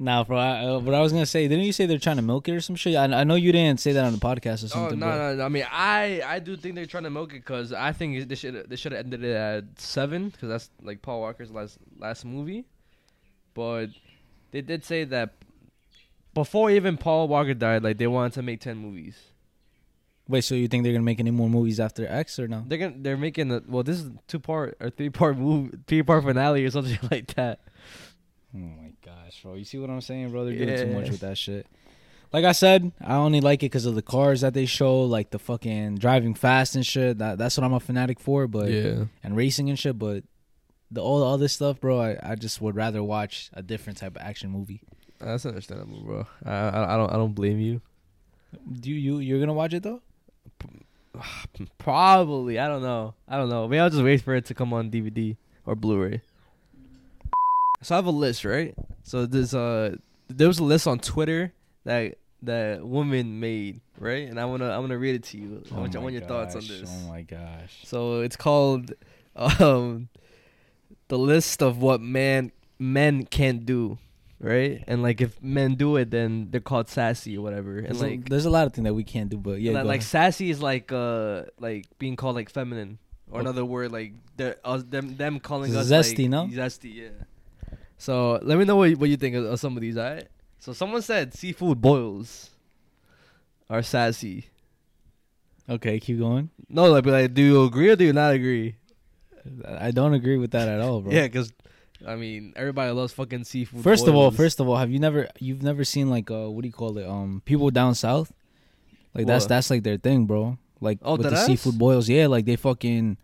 Nah, 0.00 0.22
bro. 0.22 0.38
I, 0.38 0.64
uh, 0.64 0.78
what 0.78 0.94
I 0.94 1.00
was 1.00 1.12
gonna 1.12 1.26
say, 1.26 1.48
didn't 1.48 1.64
you 1.64 1.72
say 1.72 1.84
they're 1.86 1.98
trying 1.98 2.16
to 2.16 2.22
milk 2.22 2.48
it 2.48 2.52
or 2.54 2.60
some 2.60 2.76
shit? 2.76 2.94
I, 2.94 3.04
I 3.06 3.24
know 3.24 3.34
you 3.34 3.50
didn't 3.50 3.80
say 3.80 3.90
that 3.92 4.04
on 4.04 4.12
the 4.12 4.18
podcast 4.20 4.62
or 4.62 4.66
Oh 4.66 4.68
something. 4.68 4.98
no, 5.00 5.06
but 5.06 5.16
no, 5.16 5.34
no! 5.36 5.44
I 5.44 5.48
mean, 5.48 5.66
I 5.72 6.22
I 6.24 6.38
do 6.38 6.56
think 6.56 6.76
they're 6.76 6.86
trying 6.86 7.02
to 7.02 7.10
milk 7.10 7.32
it 7.32 7.40
because 7.40 7.72
I 7.72 7.90
think 7.92 8.28
they 8.28 8.36
should 8.36 8.70
they 8.70 8.76
should 8.76 8.92
have 8.92 9.04
ended 9.04 9.24
it 9.24 9.34
at 9.34 9.64
seven 9.80 10.28
because 10.28 10.48
that's 10.48 10.70
like 10.82 11.02
Paul 11.02 11.20
Walker's 11.20 11.50
last 11.50 11.78
last 11.98 12.24
movie, 12.24 12.64
but 13.54 13.88
they 14.52 14.60
did 14.60 14.84
say 14.84 15.02
that 15.02 15.30
before 16.32 16.70
even 16.70 16.96
Paul 16.96 17.26
Walker 17.26 17.54
died, 17.54 17.82
like 17.82 17.98
they 17.98 18.06
wanted 18.06 18.34
to 18.34 18.42
make 18.42 18.60
ten 18.60 18.76
movies. 18.76 19.16
Wait, 20.28 20.42
so 20.42 20.54
you 20.54 20.68
think 20.68 20.84
they're 20.84 20.92
gonna 20.92 21.04
make 21.04 21.20
any 21.20 21.30
more 21.30 21.48
movies 21.48 21.80
after 21.80 22.06
X 22.06 22.38
or 22.38 22.46
no? 22.48 22.62
They're 22.66 22.78
gonna 22.78 22.94
they're 22.98 23.16
making 23.16 23.48
the 23.48 23.64
well, 23.66 23.82
this 23.82 24.00
is 24.00 24.10
two 24.26 24.38
part 24.38 24.76
or 24.80 24.90
three 24.90 25.08
part 25.10 25.38
movie, 25.38 25.76
three 25.86 26.02
part 26.02 26.22
finale 26.24 26.64
or 26.64 26.70
something 26.70 26.98
like 27.10 27.34
that. 27.34 27.60
Oh 28.54 28.58
my 28.58 28.92
gosh, 29.04 29.42
bro! 29.42 29.54
You 29.54 29.64
see 29.64 29.78
what 29.78 29.88
I'm 29.90 30.00
saying, 30.00 30.30
bro? 30.30 30.44
They're 30.44 30.54
doing 30.54 30.76
too 30.88 30.94
much 30.94 31.10
with 31.10 31.20
that 31.20 31.38
shit. 31.38 31.66
Like 32.30 32.44
I 32.44 32.52
said, 32.52 32.92
I 33.00 33.14
only 33.14 33.40
like 33.40 33.62
it 33.62 33.66
because 33.72 33.86
of 33.86 33.94
the 33.94 34.02
cars 34.02 34.42
that 34.42 34.52
they 34.52 34.66
show, 34.66 35.00
like 35.02 35.30
the 35.30 35.38
fucking 35.38 35.96
driving 35.96 36.34
fast 36.34 36.74
and 36.76 36.84
shit. 36.84 37.18
That 37.18 37.38
that's 37.38 37.56
what 37.56 37.64
I'm 37.64 37.72
a 37.72 37.80
fanatic 37.80 38.20
for. 38.20 38.46
But 38.46 38.70
yeah, 38.70 39.04
and 39.22 39.34
racing 39.34 39.70
and 39.70 39.78
shit. 39.78 39.98
But 39.98 40.24
the 40.90 41.00
all 41.02 41.20
the 41.20 41.26
other 41.26 41.48
stuff, 41.48 41.80
bro, 41.80 41.98
I, 42.00 42.18
I 42.22 42.34
just 42.34 42.60
would 42.60 42.76
rather 42.76 43.02
watch 43.02 43.48
a 43.54 43.62
different 43.62 43.98
type 43.98 44.14
of 44.16 44.20
action 44.22 44.50
movie. 44.50 44.82
that's 45.18 45.46
understandable, 45.46 46.02
bro. 46.02 46.26
I, 46.44 46.52
I 46.52 46.94
I 46.94 46.96
don't 46.98 47.10
I 47.10 47.14
don't 47.14 47.34
blame 47.34 47.60
you. 47.60 47.80
Do 48.70 48.90
you 48.90 48.96
you 48.96 49.18
you're 49.20 49.40
gonna 49.40 49.54
watch 49.54 49.72
it 49.72 49.82
though? 49.82 50.02
Probably. 51.78 52.58
I 52.58 52.68
don't 52.68 52.82
know. 52.82 53.14
I 53.26 53.36
don't 53.36 53.48
know. 53.48 53.68
Maybe 53.68 53.80
I'll 53.80 53.90
just 53.90 54.02
wait 54.02 54.22
for 54.22 54.34
it 54.34 54.46
to 54.46 54.54
come 54.54 54.72
on 54.72 54.90
DVD 54.90 55.36
or 55.66 55.74
Blu-ray. 55.74 56.22
So 57.82 57.94
I 57.94 57.98
have 57.98 58.06
a 58.06 58.10
list, 58.10 58.44
right? 58.44 58.74
So 59.04 59.26
there's 59.26 59.54
uh 59.54 59.96
there 60.28 60.48
was 60.48 60.58
a 60.58 60.64
list 60.64 60.86
on 60.86 60.98
Twitter 60.98 61.52
that 61.84 62.18
that 62.42 62.84
woman 62.84 63.40
made, 63.40 63.80
right? 63.98 64.28
And 64.28 64.38
I 64.40 64.44
wanna 64.44 64.68
I 64.68 64.78
wanna 64.78 64.98
read 64.98 65.14
it 65.14 65.22
to 65.24 65.38
you. 65.38 65.62
I 65.72 65.78
want, 65.78 65.94
I 65.94 65.98
Oh 65.98 66.02
want 66.02 66.14
your 66.14 66.24
thoughts 66.24 66.54
on 66.54 66.62
this. 66.62 66.90
Oh 66.92 67.08
my 67.08 67.22
gosh. 67.22 67.82
So 67.84 68.20
it's 68.20 68.36
called 68.36 68.92
um 69.36 70.08
the 71.08 71.18
list 71.18 71.62
of 71.62 71.78
what 71.78 72.00
man 72.00 72.52
men 72.78 73.24
can't 73.24 73.64
do, 73.64 73.98
right? 74.40 74.82
And 74.86 75.02
like 75.02 75.20
if 75.20 75.40
men 75.42 75.74
do 75.74 75.96
it, 75.96 76.10
then 76.10 76.48
they're 76.50 76.60
called 76.60 76.88
sassy 76.88 77.36
or 77.38 77.42
whatever. 77.42 77.78
And 77.78 77.86
There's, 77.88 78.00
a, 78.00 78.04
like 78.06 78.28
there's 78.28 78.44
a 78.46 78.50
lot 78.50 78.66
of 78.66 78.72
things 78.74 78.84
that 78.84 78.94
we 78.94 79.04
can't 79.04 79.28
do, 79.30 79.36
but 79.38 79.60
yeah, 79.60 79.72
like, 79.72 79.84
like 79.84 80.00
ahead. 80.00 80.08
sassy 80.08 80.50
is 80.50 80.60
like 80.62 80.92
uh 80.92 81.44
like 81.58 81.86
being 81.98 82.16
called 82.16 82.34
like 82.36 82.50
feminine 82.50 82.98
or 83.30 83.40
Okay. 83.40 83.48
another 83.48 83.64
word 83.64 83.92
like 83.92 84.12
they're, 84.36 84.56
them 84.64 85.16
them 85.16 85.40
calling 85.40 85.74
us 85.76 85.88
Zesty, 85.90 86.22
like, 86.22 86.30
no? 86.30 86.46
zesty 86.46 86.94
yeah. 86.94 87.08
So 87.98 88.38
let 88.42 88.58
me 88.58 88.64
know 88.64 88.76
what 88.76 88.96
what 88.96 89.08
you 89.10 89.16
think 89.16 89.34
of, 89.36 89.44
of 89.44 89.58
some 89.60 89.76
of 89.76 89.80
these. 89.82 89.96
Alright. 89.98 90.28
So 90.60 90.72
someone 90.72 91.02
said 91.02 91.34
seafood 91.34 91.80
boils 91.80 92.50
are 93.70 93.82
sassy. 93.82 94.46
okay, 95.68 96.00
keep 96.00 96.18
going. 96.18 96.50
No, 96.68 96.90
like, 96.90 97.04
but 97.04 97.12
like, 97.12 97.34
do 97.34 97.42
you 97.42 97.64
agree 97.64 97.90
or 97.90 97.96
do 97.96 98.04
you 98.04 98.12
not 98.12 98.32
agree? 98.32 98.76
I 99.66 99.90
don't 99.90 100.14
agree 100.14 100.36
with 100.36 100.50
that 100.52 100.68
at 100.68 100.80
all, 100.80 101.00
bro. 101.00 101.12
Yeah, 101.18 101.22
because 101.22 101.52
I 102.06 102.14
mean 102.16 102.52
everybody 102.56 102.92
loves 102.92 103.12
fucking 103.12 103.44
seafood. 103.44 103.82
First 103.82 104.06
of 104.06 104.14
all, 104.14 104.30
first 104.30 104.60
of 104.60 104.68
all, 104.68 104.76
have 104.76 104.90
you 104.90 104.98
never 104.98 105.28
you've 105.40 105.62
never 105.62 105.84
seen 105.84 106.08
like 106.10 106.30
uh 106.30 106.48
what 106.50 106.62
do 106.62 106.68
you 106.68 106.72
call 106.74 106.96
it? 106.98 107.06
Um 107.06 107.42
people 107.44 107.70
down 107.70 107.94
south? 107.94 108.32
Like 109.14 109.26
that's 109.26 109.44
What? 109.44 109.48
that's 109.48 109.70
like 109.70 109.82
their 109.82 109.96
thing, 109.96 110.26
bro. 110.26 110.58
Like 110.80 110.98
Oh, 111.02 111.16
with 111.16 111.22
the 111.22 111.30
deadass? 111.30 111.46
seafood 111.46 111.78
boils. 111.78 112.08
Yeah, 112.08 112.28
like 112.28 112.44
they 112.44 112.56
fucking 112.56 113.16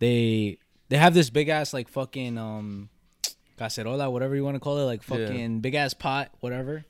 they 0.00 0.58
they 0.88 0.96
have 0.96 1.14
this 1.14 1.30
big 1.30 1.48
ass 1.48 1.72
like 1.72 1.88
fucking 1.88 2.38
um 2.38 2.88
cacerola, 3.58 4.10
whatever 4.10 4.34
you 4.36 4.44
want 4.44 4.56
to 4.56 4.60
call 4.60 4.78
it, 4.78 4.84
like 4.84 5.02
Yeah. 5.08 5.16
fucking 5.26 5.60
big 5.60 5.74
ass 5.74 5.94
pot, 5.94 6.30
whatever. 6.40 6.84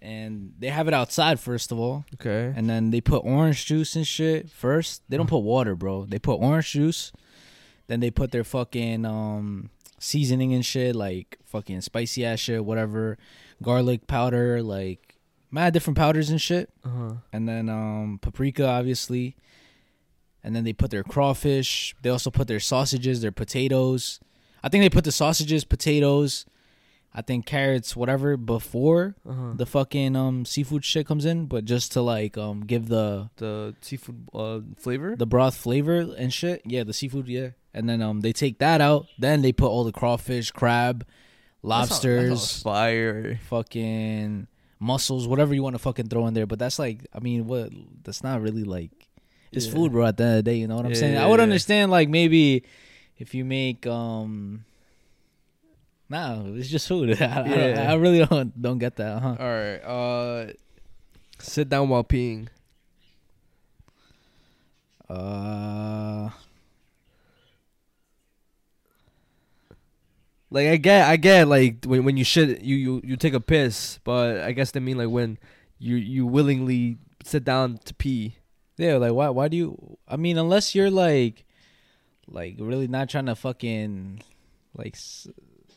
And 0.00 0.54
they 0.58 0.66
have 0.68 0.88
it 0.88 0.94
outside 0.94 1.38
first 1.38 1.70
of 1.70 1.78
all. 1.78 2.04
okay. 2.14 2.52
And 2.56 2.68
then 2.68 2.90
they 2.90 3.00
put 3.00 3.24
orange 3.24 3.64
juice 3.66 3.94
and 3.94 4.06
shit 4.06 4.50
first. 4.50 5.02
They 5.08 5.16
don't 5.16 5.28
put 5.28 5.38
water, 5.38 5.76
bro. 5.76 6.04
They 6.06 6.18
put 6.18 6.34
orange 6.40 6.72
juice. 6.72 7.12
Then 7.86 8.00
they 8.00 8.10
put 8.10 8.32
their 8.32 8.44
fucking 8.44 9.04
um 9.06 9.70
seasoning 10.02 10.52
and 10.52 10.66
shit, 10.66 10.96
like 10.96 11.38
fucking 11.44 11.80
spicy 11.80 12.24
ass 12.24 12.40
shit, 12.40 12.64
whatever. 12.64 13.16
Garlic 13.62 14.06
powder, 14.08 14.60
like 14.62 15.16
mad 15.50 15.72
different 15.72 15.96
powders 15.96 16.28
and 16.30 16.40
shit. 16.40 16.70
Uh-huh. 16.84 17.14
And 17.32 17.48
then 17.48 17.68
um 17.68 18.18
paprika, 18.20 18.66
obviously. 18.66 19.36
And 20.42 20.56
then 20.56 20.64
they 20.64 20.72
put 20.72 20.90
their 20.90 21.04
crawfish. 21.04 21.94
They 22.02 22.10
also 22.10 22.30
put 22.30 22.48
their 22.48 22.58
sausages, 22.58 23.20
their 23.20 23.30
potatoes. 23.30 24.18
I 24.64 24.68
think 24.68 24.82
they 24.82 24.90
put 24.90 25.04
the 25.04 25.12
sausages, 25.12 25.64
potatoes, 25.64 26.46
I 27.14 27.20
think 27.22 27.44
carrots, 27.44 27.94
whatever, 27.94 28.36
before 28.38 29.16
Uh-huh. 29.28 29.52
the 29.54 29.66
fucking 29.66 30.16
um 30.16 30.44
seafood 30.44 30.84
shit 30.84 31.06
comes 31.06 31.24
in, 31.24 31.46
but 31.46 31.64
just 31.64 31.92
to 31.92 32.00
like 32.02 32.38
um 32.38 32.60
give 32.66 32.88
the 32.88 33.28
The 33.36 33.74
seafood 33.80 34.28
uh 34.34 34.60
flavor. 34.78 35.14
the 35.16 35.26
broth 35.26 35.56
flavor 35.56 36.00
and 36.16 36.32
shit. 36.32 36.62
Yeah, 36.64 36.84
the 36.84 36.92
seafood, 36.94 37.28
yeah. 37.28 37.50
And 37.74 37.88
then 37.88 38.00
um 38.02 38.20
they 38.20 38.32
take 38.32 38.58
that 38.58 38.80
out, 38.80 39.06
then 39.18 39.42
they 39.42 39.52
put 39.52 39.68
all 39.68 39.84
the 39.84 39.92
crawfish, 39.92 40.50
crab, 40.50 41.04
lobsters, 41.62 42.62
fire. 42.62 43.38
fucking 43.48 44.46
mussels, 44.80 45.28
whatever 45.28 45.54
you 45.54 45.62
want 45.62 45.74
to 45.74 45.78
fucking 45.78 46.08
throw 46.08 46.26
in 46.26 46.34
there. 46.34 46.46
But 46.46 46.58
that's 46.58 46.78
like 46.78 47.06
I 47.14 47.20
mean, 47.20 47.46
what 47.46 47.70
that's 48.04 48.22
not 48.22 48.40
really 48.40 48.64
like 48.64 48.90
it's 49.52 49.66
Yeah. 49.66 49.72
food, 49.72 49.92
bro, 49.92 50.06
at 50.06 50.16
the 50.16 50.24
end 50.24 50.30
of 50.38 50.44
the 50.44 50.50
day, 50.50 50.56
you 50.56 50.66
know 50.66 50.76
what 50.76 50.86
I'm 50.86 50.92
Yeah, 50.92 50.98
saying? 50.98 51.14
yeah, 51.14 51.24
I 51.24 51.28
would 51.28 51.40
understand 51.40 51.90
like 51.90 52.08
maybe 52.08 52.62
if 53.18 53.34
you 53.34 53.44
make 53.44 53.86
um 53.86 54.64
Nah, 56.12 56.44
it's 56.60 56.68
just 56.68 56.86
food. 56.86 57.16
I, 57.22 57.24
I, 57.24 57.46
Yeah. 57.72 57.90
I 57.90 57.94
really 57.96 58.20
don't 58.26 58.52
don't 58.60 58.76
get 58.76 58.96
that, 58.96 59.22
huh? 59.22 59.36
All 59.40 59.48
right. 59.48 59.80
Uh, 59.80 60.52
sit 61.38 61.70
down 61.70 61.88
while 61.88 62.04
peeing. 62.04 62.48
Uh, 65.08 66.28
Like 70.52 70.68
I 70.68 70.76
get, 70.76 71.08
I 71.08 71.16
get 71.16 71.48
like 71.48 71.86
when 71.86 72.04
when 72.04 72.18
you 72.18 72.24
shit, 72.24 72.60
you 72.60 72.76
you 72.76 73.00
you 73.02 73.16
take 73.16 73.32
a 73.32 73.40
piss, 73.40 73.98
but 74.04 74.44
I 74.44 74.52
guess 74.52 74.70
they 74.70 74.80
mean 74.80 74.98
like 74.98 75.08
when 75.08 75.38
you 75.78 75.96
you 75.96 76.26
willingly 76.26 76.98
sit 77.24 77.42
down 77.42 77.78
to 77.86 77.94
pee. 77.94 78.36
yeah, 78.76 78.96
like 79.00 79.14
why 79.14 79.30
why 79.30 79.48
do 79.48 79.56
you? 79.56 79.96
I 80.06 80.16
mean, 80.16 80.36
unless 80.36 80.74
you're 80.74 80.90
like, 80.90 81.46
like 82.28 82.56
really 82.58 82.86
not 82.86 83.08
trying 83.08 83.32
to 83.32 83.34
fucking 83.34 84.20
like 84.76 84.94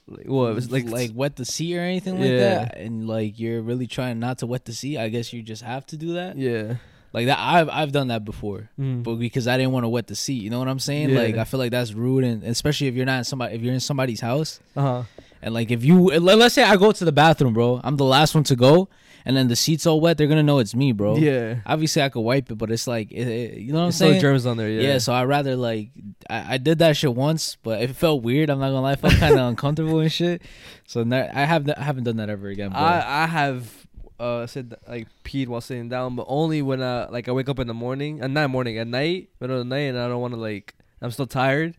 Like 0.08 0.28
what? 0.28 0.52
It 0.52 0.56
was 0.56 0.72
like 0.72 0.86
like 0.86 1.12
wet 1.16 1.36
the 1.36 1.46
seat 1.46 1.76
or 1.76 1.82
anything 1.82 2.20
like 2.20 2.30
Yeah. 2.30 2.38
that, 2.66 2.78
and 2.78 3.08
like 3.08 3.40
you're 3.40 3.62
really 3.62 3.88
trying 3.88 4.20
not 4.20 4.38
to 4.40 4.46
wet 4.48 4.66
the 4.66 4.74
seat. 4.74 4.98
I 5.00 5.10
guess 5.10 5.34
you 5.34 5.42
just 5.42 5.64
have 5.64 5.86
to 5.88 5.98
do 5.98 6.14
that. 6.14 6.38
yeah. 6.38 6.76
Like 7.14 7.28
that, 7.28 7.40
I've 7.40 7.70
I've 7.70 7.92
done 7.94 8.10
that 8.10 8.26
before, 8.26 8.70
Mm. 8.80 9.02
but 9.04 9.16
because 9.16 9.48
I 9.48 9.56
didn't 9.58 9.72
want 9.72 9.86
to 9.86 9.90
wet 9.90 10.08
the 10.08 10.16
seat. 10.16 10.44
You 10.44 10.50
know 10.50 10.60
what 10.60 10.68
I'm 10.68 10.80
saying? 10.80 11.10
Yeah. 11.12 11.20
Like 11.22 11.38
I 11.38 11.46
feel 11.46 11.60
like 11.60 11.72
that's 11.72 11.94
rude, 11.94 12.24
and 12.26 12.44
especially 12.44 12.88
if 12.88 12.96
you're 12.96 13.06
not 13.06 13.20
in 13.20 13.24
somebody, 13.24 13.56
if 13.56 13.62
you're 13.62 13.74
in 13.74 13.80
somebody's 13.80 14.20
house, 14.20 14.60
Uh 14.76 14.82
huh. 14.82 15.04
and 15.42 15.54
like 15.54 15.72
if 15.72 15.84
you 15.86 16.08
let's 16.20 16.54
say 16.54 16.64
I 16.64 16.76
go 16.76 16.92
to 16.92 17.06
the 17.06 17.14
bathroom, 17.14 17.54
bro, 17.54 17.80
I'm 17.84 17.96
the 17.96 18.04
last 18.04 18.36
one 18.36 18.44
to 18.46 18.56
go, 18.58 18.90
and 19.26 19.36
then 19.36 19.48
the 19.48 19.56
seat's 19.56 19.86
all 19.88 20.00
wet, 20.00 20.18
they're 20.18 20.28
gonna 20.28 20.44
know 20.44 20.60
it's 20.60 20.76
me, 20.76 20.92
bro. 20.92 21.18
Yeah. 21.18 21.56
Obviously, 21.66 22.02
I 22.04 22.10
could 22.10 22.22
wipe 22.22 22.52
it, 22.52 22.56
but 22.56 22.72
it's 22.72 22.86
like, 22.88 23.12
it, 23.12 23.28
it- 23.28 23.58
you 23.58 23.74
know 23.74 23.80
what 23.80 23.86
I'm 23.86 23.92
saying? 23.92 24.22
germs 24.22 24.46
on 24.46 24.58
there. 24.58 24.70
Yeah. 24.70 24.82
Yeah. 24.94 24.98
so 25.00 25.12
I 25.14 25.26
rather 25.26 25.56
like 25.56 25.90
I, 26.30 26.56
I 26.56 26.58
did 26.58 26.80
that 26.80 26.96
shit 26.96 27.14
once, 27.14 27.58
but 27.64 27.82
it 27.82 27.96
felt 27.96 28.22
weird. 28.24 28.50
I'm 28.50 28.60
not 28.60 28.68
gonna 28.70 28.82
lie, 28.82 28.92
I 28.94 28.96
felt 28.96 29.14
kind 29.16 29.34
of 29.38 29.48
uncomfortable 29.50 30.00
and 30.00 30.12
shit. 30.12 30.42
So 30.88 31.04
ne- 31.04 31.30
I 31.30 31.46
have 31.46 31.70
I 31.76 31.82
haven't 31.82 32.04
done 32.06 32.18
that 32.18 32.30
ever 32.30 32.48
again. 32.50 32.70
Bro. 32.72 32.80
I 32.80 33.24
I 33.24 33.26
have 33.28 33.88
uh 34.20 34.48
said 34.48 34.74
like 34.88 35.08
peed 35.26 35.48
while 35.48 35.60
sitting 35.62 35.90
down, 35.90 36.16
but 36.16 36.26
only 36.30 36.62
when 36.62 36.82
uh 36.82 37.08
like 37.12 37.28
I 37.28 37.32
wake 37.34 37.50
up 37.50 37.60
in 37.60 37.68
the 37.68 37.74
morning, 37.74 38.22
and 38.22 38.34
not 38.34 38.50
morning 38.50 38.78
at 38.78 38.88
night, 38.88 39.30
middle 39.42 39.60
of 39.60 39.68
the 39.68 39.70
night, 39.76 39.90
and 39.90 39.98
I 40.00 40.08
don't 40.08 40.22
want 40.22 40.34
to 40.34 40.40
like 40.40 40.74
I'm 41.02 41.12
still 41.12 41.28
tired. 41.28 41.76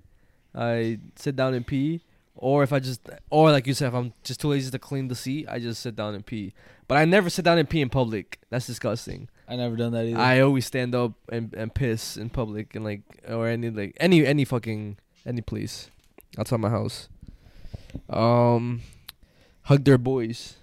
I 0.54 0.98
sit 1.16 1.36
down 1.36 1.54
and 1.54 1.66
pee, 1.66 2.02
or 2.36 2.62
if 2.62 2.72
I 2.72 2.78
just 2.78 3.00
or 3.30 3.50
like 3.50 3.66
you 3.66 3.74
said, 3.74 3.88
if 3.88 3.94
I'm 3.94 4.12
just 4.22 4.40
too 4.40 4.48
lazy 4.48 4.70
to 4.70 4.78
clean 4.78 5.08
the 5.08 5.14
seat, 5.14 5.46
I 5.48 5.58
just 5.58 5.82
sit 5.82 5.96
down 5.96 6.14
and 6.14 6.24
pee. 6.24 6.52
But 6.88 6.98
I 6.98 7.04
never 7.04 7.30
sit 7.30 7.44
down 7.44 7.58
and 7.58 7.68
pee 7.68 7.80
in 7.80 7.88
public. 7.88 8.40
That's 8.50 8.66
disgusting. 8.66 9.28
I 9.48 9.56
never 9.56 9.76
done 9.76 9.92
that 9.92 10.06
either. 10.06 10.18
I 10.18 10.40
always 10.40 10.66
stand 10.66 10.94
up 10.94 11.12
and, 11.30 11.52
and 11.54 11.74
piss 11.74 12.16
in 12.16 12.30
public 12.30 12.74
and 12.74 12.84
like 12.84 13.02
or 13.28 13.48
any 13.48 13.70
like 13.70 13.96
any 13.98 14.24
any 14.24 14.44
fucking 14.44 14.98
any 15.24 15.40
place 15.40 15.90
outside 16.38 16.60
my 16.60 16.70
house. 16.70 17.08
Um, 18.10 18.82
hug 19.62 19.84
their 19.84 19.98
boys. 19.98 20.56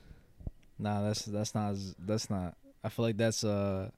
Nah, 0.77 1.01
that's 1.01 1.25
that's 1.25 1.55
not 1.55 1.75
that's 1.99 2.29
not. 2.29 2.55
I 2.83 2.89
feel 2.89 3.05
like 3.05 3.17
that's 3.17 3.43
uh, 3.43 3.89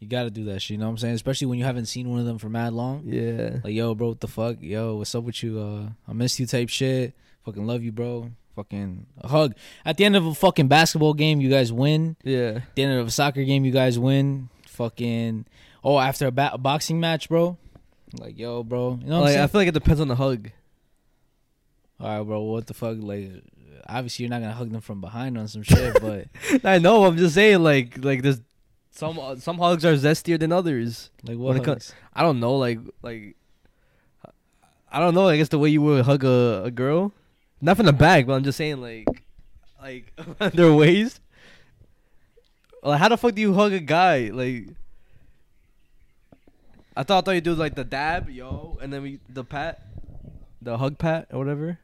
you 0.00 0.08
got 0.08 0.24
to 0.24 0.30
do 0.30 0.44
that 0.46 0.60
shit. 0.60 0.70
You 0.70 0.78
know 0.78 0.86
what 0.86 0.92
I'm 0.92 0.98
saying? 0.98 1.14
Especially 1.14 1.46
when 1.46 1.58
you 1.58 1.64
haven't 1.64 1.86
seen 1.86 2.08
one 2.08 2.18
of 2.18 2.26
them 2.26 2.38
for 2.38 2.48
mad 2.48 2.72
long. 2.72 3.02
Yeah. 3.04 3.58
Like, 3.62 3.74
yo, 3.74 3.94
bro, 3.94 4.08
what 4.08 4.20
the 4.20 4.28
fuck? 4.28 4.56
Yo, 4.60 4.96
what's 4.96 5.14
up 5.14 5.24
with 5.24 5.42
you? 5.42 5.60
Uh, 5.60 5.90
I 6.08 6.14
miss 6.14 6.40
you, 6.40 6.46
type 6.46 6.70
shit. 6.70 7.14
Fucking 7.44 7.66
love 7.66 7.82
you, 7.82 7.92
bro. 7.92 8.30
Fucking 8.56 9.06
a 9.18 9.28
hug. 9.28 9.54
At 9.84 9.98
the 9.98 10.06
end 10.06 10.16
of 10.16 10.26
a 10.26 10.34
fucking 10.34 10.68
basketball 10.68 11.12
game, 11.12 11.40
you 11.40 11.50
guys 11.50 11.70
win. 11.70 12.16
Yeah. 12.24 12.60
At 12.62 12.74
the 12.74 12.82
end 12.82 12.98
of 12.98 13.06
a 13.06 13.10
soccer 13.10 13.44
game, 13.44 13.64
you 13.66 13.72
guys 13.72 13.98
win. 13.98 14.48
Fucking. 14.68 15.44
Oh, 15.84 15.98
after 15.98 16.26
a, 16.26 16.30
ba- 16.32 16.52
a 16.54 16.58
boxing 16.58 16.98
match, 16.98 17.28
bro. 17.28 17.58
Like, 18.18 18.38
yo, 18.38 18.62
bro. 18.62 18.98
You 19.02 19.06
know 19.06 19.20
what 19.20 19.32
like, 19.32 19.38
I 19.38 19.46
feel 19.48 19.60
like 19.60 19.68
it 19.68 19.74
depends 19.74 20.00
on 20.00 20.08
the 20.08 20.16
hug. 20.16 20.50
All 22.00 22.18
right, 22.18 22.26
bro. 22.26 22.40
What 22.40 22.66
the 22.66 22.74
fuck? 22.74 22.96
Like, 22.98 23.30
obviously, 23.86 24.24
you're 24.24 24.30
not 24.30 24.40
gonna 24.40 24.54
hug 24.54 24.70
them 24.72 24.80
from 24.80 25.02
behind 25.02 25.36
on 25.36 25.46
some 25.46 25.62
shit, 25.62 26.00
but 26.00 26.26
I 26.64 26.78
know. 26.78 27.04
I'm 27.04 27.18
just 27.18 27.34
saying, 27.34 27.62
like, 27.62 28.02
like 28.02 28.22
there's 28.22 28.40
some 28.90 29.18
uh, 29.18 29.36
some 29.36 29.58
hugs 29.58 29.84
are 29.84 29.94
zestier 29.94 30.38
than 30.38 30.52
others. 30.52 31.10
like, 31.24 31.38
what? 31.38 31.56
I 32.12 32.22
don't 32.22 32.40
know, 32.40 32.56
like, 32.56 32.78
like, 33.02 33.36
I 34.90 34.98
don't 35.00 35.14
know. 35.14 35.28
I 35.28 35.36
guess 35.36 35.48
the 35.48 35.58
way 35.58 35.68
you 35.68 35.82
would 35.82 36.04
hug 36.04 36.24
a, 36.24 36.62
a 36.64 36.70
girl, 36.70 37.12
not 37.60 37.76
from 37.76 37.86
the 37.86 37.92
back, 37.92 38.26
but 38.26 38.34
I'm 38.34 38.44
just 38.44 38.58
saying, 38.58 38.80
like, 38.80 39.06
like 39.80 40.12
their 40.54 40.72
waist. 40.72 41.20
Like, 42.82 42.98
how 42.98 43.08
the 43.08 43.16
fuck 43.16 43.34
do 43.34 43.40
you 43.40 43.54
hug 43.54 43.72
a 43.72 43.80
guy? 43.80 44.30
Like, 44.32 44.68
I 46.96 47.02
thought, 47.02 47.18
I 47.18 47.20
thought 47.24 47.30
you 47.32 47.40
do 47.40 47.54
like 47.54 47.74
the 47.74 47.84
dab, 47.84 48.28
yo, 48.28 48.78
and 48.82 48.92
then 48.92 49.02
we 49.02 49.20
the 49.28 49.44
pat, 49.44 49.86
the 50.60 50.78
hug 50.78 50.98
pat 50.98 51.28
or 51.30 51.38
whatever. 51.38 51.78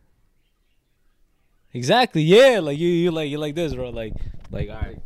Exactly. 1.73 2.23
Yeah. 2.23 2.61
Like 2.61 2.79
you, 2.79 2.89
you 2.89 3.11
like 3.11 3.31
you 3.31 3.39
like 3.39 3.55
this, 3.55 3.75
bro. 3.75 3.91
Like, 3.91 4.15
like 4.51 4.69
all 4.71 4.77
right. 4.77 4.99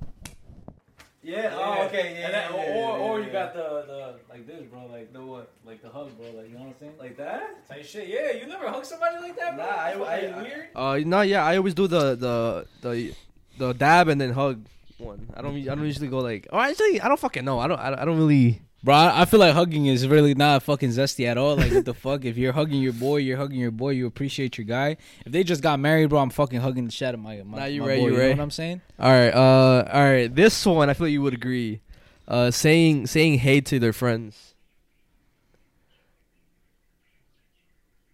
Yeah. 1.31 1.55
oh, 1.55 1.87
okay. 1.87 2.17
Yeah. 2.19 2.27
And 2.27 2.35
then, 2.35 2.77
or 2.77 2.97
or 2.97 3.21
you 3.21 3.31
got 3.31 3.55
the 3.55 3.67
the 3.87 4.01
like 4.29 4.47
this, 4.47 4.63
bro. 4.71 4.87
Like 4.87 5.13
the 5.13 5.21
what? 5.23 5.51
Like 5.65 5.81
the 5.83 5.89
hug, 5.89 6.11
bro. 6.19 6.27
Like 6.39 6.49
you 6.49 6.55
know 6.55 6.65
what 6.65 6.75
I'm 6.75 6.79
saying? 6.81 6.95
like 6.99 7.17
that. 7.19 7.69
Type 7.69 7.85
shit. 7.85 8.09
Yeah. 8.09 8.33
You 8.41 8.47
never 8.47 8.69
hug 8.69 8.85
somebody 8.85 9.17
like 9.21 9.37
that, 9.37 9.57
bro? 9.57 9.65
Nah, 9.65 9.71
I- 9.71 10.15
I- 10.15 10.39
I- 10.39 10.43
weird. 10.43 10.69
Uh, 10.75 10.99
no, 11.09 11.21
yeah, 11.23 11.45
I 11.45 11.57
always 11.57 11.75
do 11.75 11.87
the 11.87 12.15
the 12.17 12.67
the 12.83 13.15
the 13.59 13.73
dab 13.75 14.09
and 14.09 14.21
then 14.21 14.33
hug 14.33 14.65
one. 14.99 15.29
I 15.37 15.43
don't 15.43 15.57
I 15.57 15.75
don't 15.75 15.85
usually 15.87 16.09
go 16.09 16.19
like. 16.19 16.47
Oh, 16.53 16.59
actually, 16.59 17.01
I 17.01 17.09
don't 17.09 17.21
fucking 17.21 17.45
know. 17.45 17.59
I 17.59 17.67
don't 17.69 17.79
I 17.81 17.91
don't, 17.91 17.99
I 18.01 18.05
don't 18.05 18.19
really. 18.19 18.61
Bro, 18.83 18.95
I 18.95 19.23
I 19.23 19.25
feel 19.27 19.41
like 19.41 19.53
hugging 19.55 19.87
is 19.87 20.09
really 20.09 20.35
not 20.35 20.63
fucking 20.63 20.89
zesty 20.91 21.27
at 21.27 21.37
all. 21.37 21.57
Like, 21.57 21.71
what 21.71 21.85
the 21.85 21.93
fuck? 22.07 22.25
If 22.25 22.39
you're 22.39 22.53
hugging 22.55 22.81
your 22.81 22.95
boy, 22.95 23.19
you're 23.19 23.37
hugging 23.37 23.59
your 23.61 23.71
boy. 23.71 23.91
You 23.91 24.07
appreciate 24.07 24.57
your 24.57 24.65
guy. 24.65 24.97
If 25.27 25.33
they 25.33 25.45
just 25.45 25.63
got 25.63 25.79
married, 25.79 26.09
bro, 26.09 26.19
I'm 26.21 26.31
fucking 26.31 26.61
hugging 26.61 26.87
the 26.87 26.91
shit 26.91 27.09
out 27.09 27.15
of 27.15 27.21
my 27.21 27.43
my, 27.45 27.59
Nah, 27.59 27.65
you 27.67 27.83
my 27.83 27.89
right, 27.89 27.99
boy. 28.01 28.07
you 28.09 28.13
You 28.17 28.23
know 28.23 28.29
what 28.31 28.41
I'm 28.41 28.51
saying? 28.51 28.81
All 28.99 29.11
right, 29.13 29.35
uh, 29.35 29.85
all 29.93 30.03
right. 30.05 30.35
This 30.35 30.65
one, 30.65 30.89
I 30.89 30.95
feel 30.95 31.07
like 31.09 31.13
you 31.13 31.21
would 31.23 31.35
agree. 31.35 31.81
Uh, 32.27 32.51
saying 32.51 33.07
saying 33.09 33.41
hey 33.41 33.61
to 33.61 33.79
their 33.79 33.93
friends. 33.93 34.55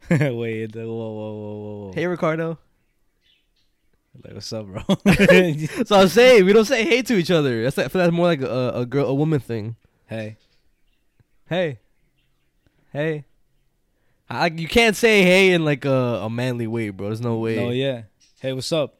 Wait, 0.10 0.74
whoa, 0.74 0.84
whoa, 0.86 1.10
whoa, 1.12 1.32
whoa, 1.34 1.86
whoa. 1.86 1.92
Hey, 1.94 2.06
Ricardo. 2.06 2.58
like, 4.24 4.34
what's 4.34 4.52
up, 4.52 4.66
bro? 4.66 4.82
So 5.84 5.96
I'm 6.00 6.08
saying 6.08 6.44
we 6.46 6.52
don't 6.52 6.64
say 6.64 6.84
hey 6.84 7.02
to 7.02 7.14
each 7.14 7.30
other. 7.30 7.64
That's 7.64 7.76
I 7.78 7.88
feel 7.88 8.00
that's 8.02 8.12
more 8.12 8.26
like 8.26 8.40
a, 8.40 8.70
a 8.76 8.86
girl 8.86 9.06
a 9.06 9.14
woman 9.14 9.40
thing. 9.40 9.76
hey, 10.06 10.36
Hey. 11.48 11.78
Hey. 12.92 13.24
I, 14.28 14.46
you 14.46 14.66
can't 14.66 14.96
say 14.96 15.22
hey 15.22 15.52
in 15.52 15.64
like 15.64 15.84
a, 15.84 16.22
a 16.24 16.30
manly 16.30 16.66
way, 16.66 16.90
bro. 16.90 17.08
There's 17.08 17.20
no 17.20 17.38
way. 17.38 17.58
oh 17.58 17.70
yeah, 17.70 18.02
hey, 18.40 18.52
what's 18.52 18.72
up? 18.72 18.98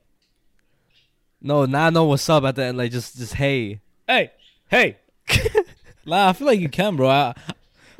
No, 1.41 1.65
not 1.65 1.93
know 1.93 2.05
what's 2.05 2.29
up 2.29 2.45
at 2.45 2.55
the 2.55 2.65
end. 2.65 2.79
Like 2.79 2.93
just 2.93 3.17
just 3.17 3.35
hey. 3.35 3.81
Hey, 4.07 4.31
hey. 4.69 4.99
nah, 6.07 6.29
I 6.29 6.33
feel 6.33 6.47
like 6.47 6.61
you 6.61 6.69
can, 6.69 6.95
bro. 6.95 7.09
I, 7.09 7.35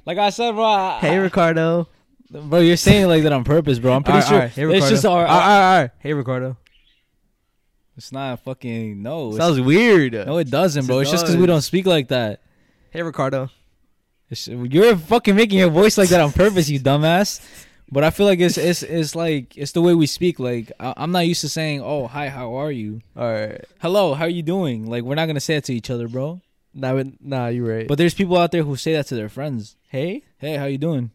like 0.05 0.19
I 0.19 0.31
said, 0.31 0.53
bro. 0.53 0.65
I, 0.65 0.99
Hey, 1.01 1.19
Ricardo. 1.19 1.89
bro, 2.31 2.61
you're 2.61 2.77
saying 2.77 3.09
like 3.09 3.25
that 3.25 3.33
on 3.33 3.43
purpose, 3.43 3.81
bro. 3.81 3.93
I'm 3.95 4.05
pretty 4.05 4.19
Alright, 4.19 4.53
sure 4.53 4.67
alright. 4.69 4.73
Hey, 4.75 4.79
it's 4.79 4.89
just 4.89 5.05
our. 5.05 5.23
Alright, 5.23 5.31
alright, 5.31 5.63
alright. 5.63 5.91
Hey, 5.99 6.13
Ricardo. 6.13 6.57
It's 7.97 8.13
not 8.13 8.41
fucking 8.45 9.03
no. 9.03 9.37
Sounds 9.37 9.61
weird. 9.61 10.13
no, 10.13 10.37
it 10.37 10.51
doesn't, 10.51 10.87
bro. 10.87 10.99
Yes, 11.01 11.07
It's 11.07 11.11
it 11.11 11.15
just 11.15 11.25
because 11.25 11.37
we 11.41 11.47
don't 11.47 11.63
speak 11.63 11.87
like 11.87 12.09
that. 12.09 12.41
Hey, 12.91 13.03
Ricardo. 13.03 13.51
It's, 14.31 14.49
you're 14.49 14.97
fucking 14.97 15.37
making 15.37 15.59
your 15.59 15.71
voice 15.71 15.97
like 15.97 16.09
that 16.09 16.21
on 16.21 16.33
purpose, 16.33 16.69
you 16.69 16.81
dumbass. 16.91 17.41
But 17.91 18.03
I 18.03 18.11
feel 18.11 18.27
like 18.27 18.41
it's 18.41 18.59
it's 18.59 18.83
it's 18.83 19.15
like 19.15 19.57
it's 19.57 19.71
the 19.73 19.81
way 19.81 19.95
we 19.95 20.07
speak. 20.07 20.41
Like 20.41 20.73
I, 20.81 20.93
I'm 20.97 21.13
not 21.13 21.21
used 21.29 21.43
to 21.43 21.49
saying, 21.49 21.83
"Oh, 21.83 22.09
hi, 22.09 22.29
how 22.29 22.55
are 22.57 22.73
you?" 22.73 23.01
All 23.17 23.31
right. 23.33 23.65
Hello, 23.81 24.15
how 24.15 24.25
are 24.25 24.29
you 24.29 24.43
doing? 24.43 24.87
Like 24.91 25.05
we're 25.05 25.15
not 25.15 25.27
gonna 25.27 25.39
say 25.39 25.55
it 25.55 25.65
to 25.65 25.75
each 25.75 25.89
other, 25.91 26.09
bro. 26.09 26.41
Nah, 26.75 26.95
but- 26.95 27.07
nah, 27.23 27.47
you're 27.47 27.67
right. 27.67 27.87
But 27.87 27.99
there's 27.99 28.13
people 28.15 28.37
out 28.37 28.51
there 28.51 28.65
who 28.65 28.75
say 28.77 28.95
that 28.95 29.07
to 29.07 29.15
their 29.15 29.29
friends. 29.29 29.77
hey, 29.89 30.23
Hey, 30.39 30.57
how 30.57 30.65
you 30.67 30.79
doing? 30.79 31.11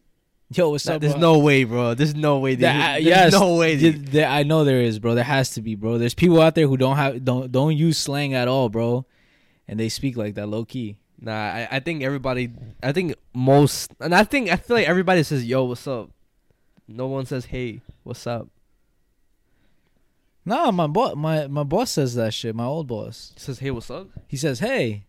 Yo, 0.54 0.70
what's 0.70 0.86
Nah, 0.86 0.94
up? 0.94 1.00
there's 1.02 1.12
bro? 1.12 1.20
no 1.20 1.38
way, 1.38 1.64
bro. 1.64 1.94
There's 1.94 2.14
no 2.14 2.38
way. 2.40 2.54
That- 2.56 2.74
uh, 2.74 2.92
There's 2.94 3.04
yes, 3.04 3.32
no 3.32 3.56
way. 3.56 3.76
th- 3.78 3.94
Dude. 3.94 4.06
there- 4.08 4.28
I 4.28 4.42
know 4.42 4.64
there 4.64 4.80
is, 4.80 4.98
bro. 4.98 5.14
There 5.14 5.22
has 5.24 5.50
to 5.50 5.60
be, 5.62 5.74
bro. 5.76 5.98
There's 5.98 6.14
people 6.14 6.40
out 6.40 6.54
there 6.54 6.66
who 6.66 6.76
don't 6.78 6.96
have 6.96 7.22
don't 7.24 7.52
don't 7.52 7.76
use 7.76 7.98
slang 7.98 8.32
at 8.34 8.48
all, 8.48 8.70
bro, 8.70 9.04
and 9.68 9.78
they 9.78 9.88
speak 9.90 10.16
like 10.16 10.34
that 10.36 10.48
low 10.48 10.64
key. 10.64 10.96
Nah, 11.24 11.32
I, 11.32 11.68
I 11.70 11.80
think 11.80 12.02
everybody. 12.02 12.50
I 12.82 12.90
think 12.90 13.14
most, 13.32 13.92
and 14.00 14.12
I 14.12 14.24
think 14.24 14.50
I 14.50 14.56
feel 14.56 14.76
like 14.76 14.88
everybody 14.88 15.22
says, 15.22 15.44
"Yo, 15.44 15.62
what's 15.62 15.86
up." 15.86 16.10
No 16.88 17.06
one 17.06 17.26
says, 17.26 17.44
"Hey, 17.44 17.80
what's 18.02 18.26
up." 18.26 18.48
Nah, 20.44 20.72
my 20.72 20.88
boss, 20.88 21.14
my 21.14 21.46
my 21.46 21.62
boss 21.62 21.92
says 21.92 22.16
that 22.16 22.34
shit. 22.34 22.56
My 22.56 22.64
old 22.64 22.88
boss, 22.88 23.32
Says, 23.36 23.60
"Hey, 23.60 23.70
what's 23.70 23.88
up?" 23.88 24.08
he 24.26 24.36
says, 24.36 24.58
"Hey." 24.58 25.04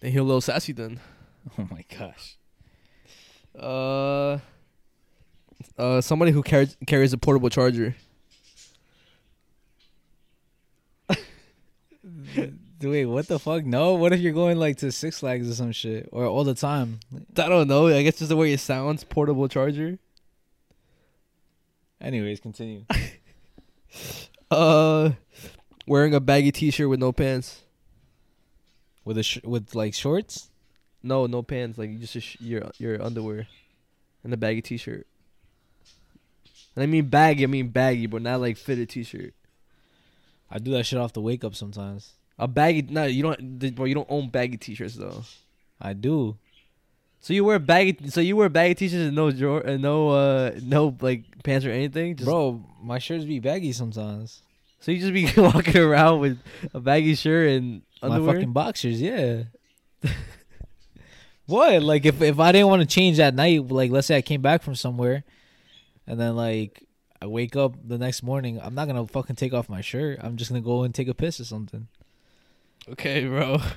Then 0.00 0.10
he'll 0.10 0.24
a 0.24 0.26
little 0.26 0.40
sassy 0.40 0.72
then. 0.72 1.00
Oh 1.56 1.68
my 1.70 1.84
gosh. 1.96 2.36
Uh, 3.56 4.38
uh, 5.78 6.00
somebody 6.00 6.32
who 6.32 6.42
carries 6.42 6.76
carries 6.88 7.12
a 7.12 7.18
portable 7.18 7.48
charger. 7.48 7.94
Wait, 12.82 13.06
what 13.06 13.26
the 13.26 13.38
fuck? 13.38 13.64
No. 13.64 13.94
What 13.94 14.12
if 14.12 14.20
you're 14.20 14.32
going 14.32 14.58
like 14.58 14.76
to 14.78 14.92
Six 14.92 15.20
Flags 15.20 15.48
or 15.50 15.54
some 15.54 15.72
shit, 15.72 16.08
or 16.12 16.26
all 16.26 16.44
the 16.44 16.54
time? 16.54 17.00
I 17.38 17.48
don't 17.48 17.68
know. 17.68 17.86
I 17.88 18.02
guess 18.02 18.18
just 18.18 18.28
the 18.28 18.36
way 18.36 18.52
it 18.52 18.60
sounds, 18.60 19.02
portable 19.04 19.48
charger. 19.48 19.98
Anyways, 22.00 22.40
continue. 22.40 22.84
Uh, 24.50 25.10
wearing 25.88 26.14
a 26.14 26.20
baggy 26.20 26.52
T-shirt 26.52 26.88
with 26.88 27.00
no 27.00 27.10
pants. 27.12 27.62
with 29.04 29.18
a 29.18 29.22
sh- 29.24 29.42
with 29.42 29.74
like 29.74 29.92
shorts. 29.92 30.50
No, 31.02 31.26
no 31.26 31.42
pants. 31.42 31.78
Like 31.78 31.98
just 31.98 32.14
a 32.14 32.20
sh- 32.20 32.36
your 32.40 32.70
your 32.78 33.02
underwear, 33.02 33.48
and 34.22 34.32
a 34.32 34.36
baggy 34.36 34.62
T-shirt. 34.62 35.04
And 36.76 36.82
I 36.82 36.86
mean 36.86 37.06
baggy. 37.08 37.42
I 37.42 37.46
mean 37.48 37.68
baggy, 37.68 38.06
but 38.06 38.22
not 38.22 38.40
like 38.40 38.56
fitted 38.56 38.88
T-shirt. 38.88 39.34
I 40.48 40.58
do 40.60 40.70
that 40.72 40.84
shit 40.84 40.98
off 41.00 41.12
the 41.12 41.20
wake 41.22 41.42
up 41.42 41.56
sometimes. 41.56 42.12
A 42.38 42.46
baggy. 42.48 42.82
No, 42.82 43.04
you 43.04 43.22
don't. 43.22 43.74
Bro, 43.74 43.86
you 43.86 43.94
don't 43.94 44.10
own 44.10 44.28
baggy 44.28 44.56
T-shirts 44.58 44.94
though. 44.94 45.22
I 45.80 45.92
do. 45.94 46.36
So 47.20 47.32
you 47.32 47.44
wear 47.44 47.58
baggy. 47.58 48.08
So 48.10 48.20
you 48.20 48.36
wear 48.36 48.48
baggy 48.48 48.74
T-shirts 48.74 49.06
and 49.06 49.16
no 49.16 49.30
jor- 49.30 49.60
and 49.62 49.82
no 49.82 50.10
uh 50.10 50.50
no 50.62 50.94
like 51.00 51.24
pants 51.44 51.64
or 51.66 51.70
anything. 51.70 52.16
Just, 52.16 52.26
Bro, 52.26 52.62
my 52.82 52.98
shirts 52.98 53.24
be 53.24 53.40
baggy 53.40 53.72
sometimes. 53.72 54.42
So 54.80 54.92
you 54.92 55.00
just 55.00 55.12
be 55.14 55.28
walking 55.40 55.78
around 55.78 56.20
with 56.20 56.38
a 56.74 56.80
baggy 56.80 57.14
shirt 57.14 57.50
and 57.52 57.82
My 58.02 58.08
underwear. 58.10 58.34
fucking 58.36 58.52
boxers, 58.52 59.00
yeah. 59.00 59.44
What? 61.46 61.82
Like 61.82 62.04
if 62.04 62.20
if 62.22 62.38
I 62.40 62.52
didn't 62.52 62.68
want 62.68 62.82
to 62.82 62.86
change 62.88 63.18
that 63.18 63.34
night, 63.34 63.68
like 63.68 63.90
let's 63.90 64.06
say 64.08 64.16
I 64.16 64.22
came 64.22 64.42
back 64.42 64.62
from 64.62 64.74
somewhere, 64.74 65.22
and 66.06 66.18
then 66.18 66.34
like 66.34 66.82
I 67.22 67.26
wake 67.26 67.54
up 67.56 67.74
the 67.86 67.98
next 67.98 68.22
morning, 68.22 68.60
I'm 68.60 68.74
not 68.74 68.88
gonna 68.88 69.06
fucking 69.06 69.36
take 69.36 69.54
off 69.54 69.68
my 69.68 69.80
shirt. 69.80 70.18
I'm 70.22 70.36
just 70.36 70.50
gonna 70.50 70.60
go 70.60 70.82
and 70.82 70.92
take 70.94 71.06
a 71.08 71.14
piss 71.14 71.38
or 71.38 71.44
something. 71.44 71.86
Okay, 72.92 73.26
bro. 73.26 73.58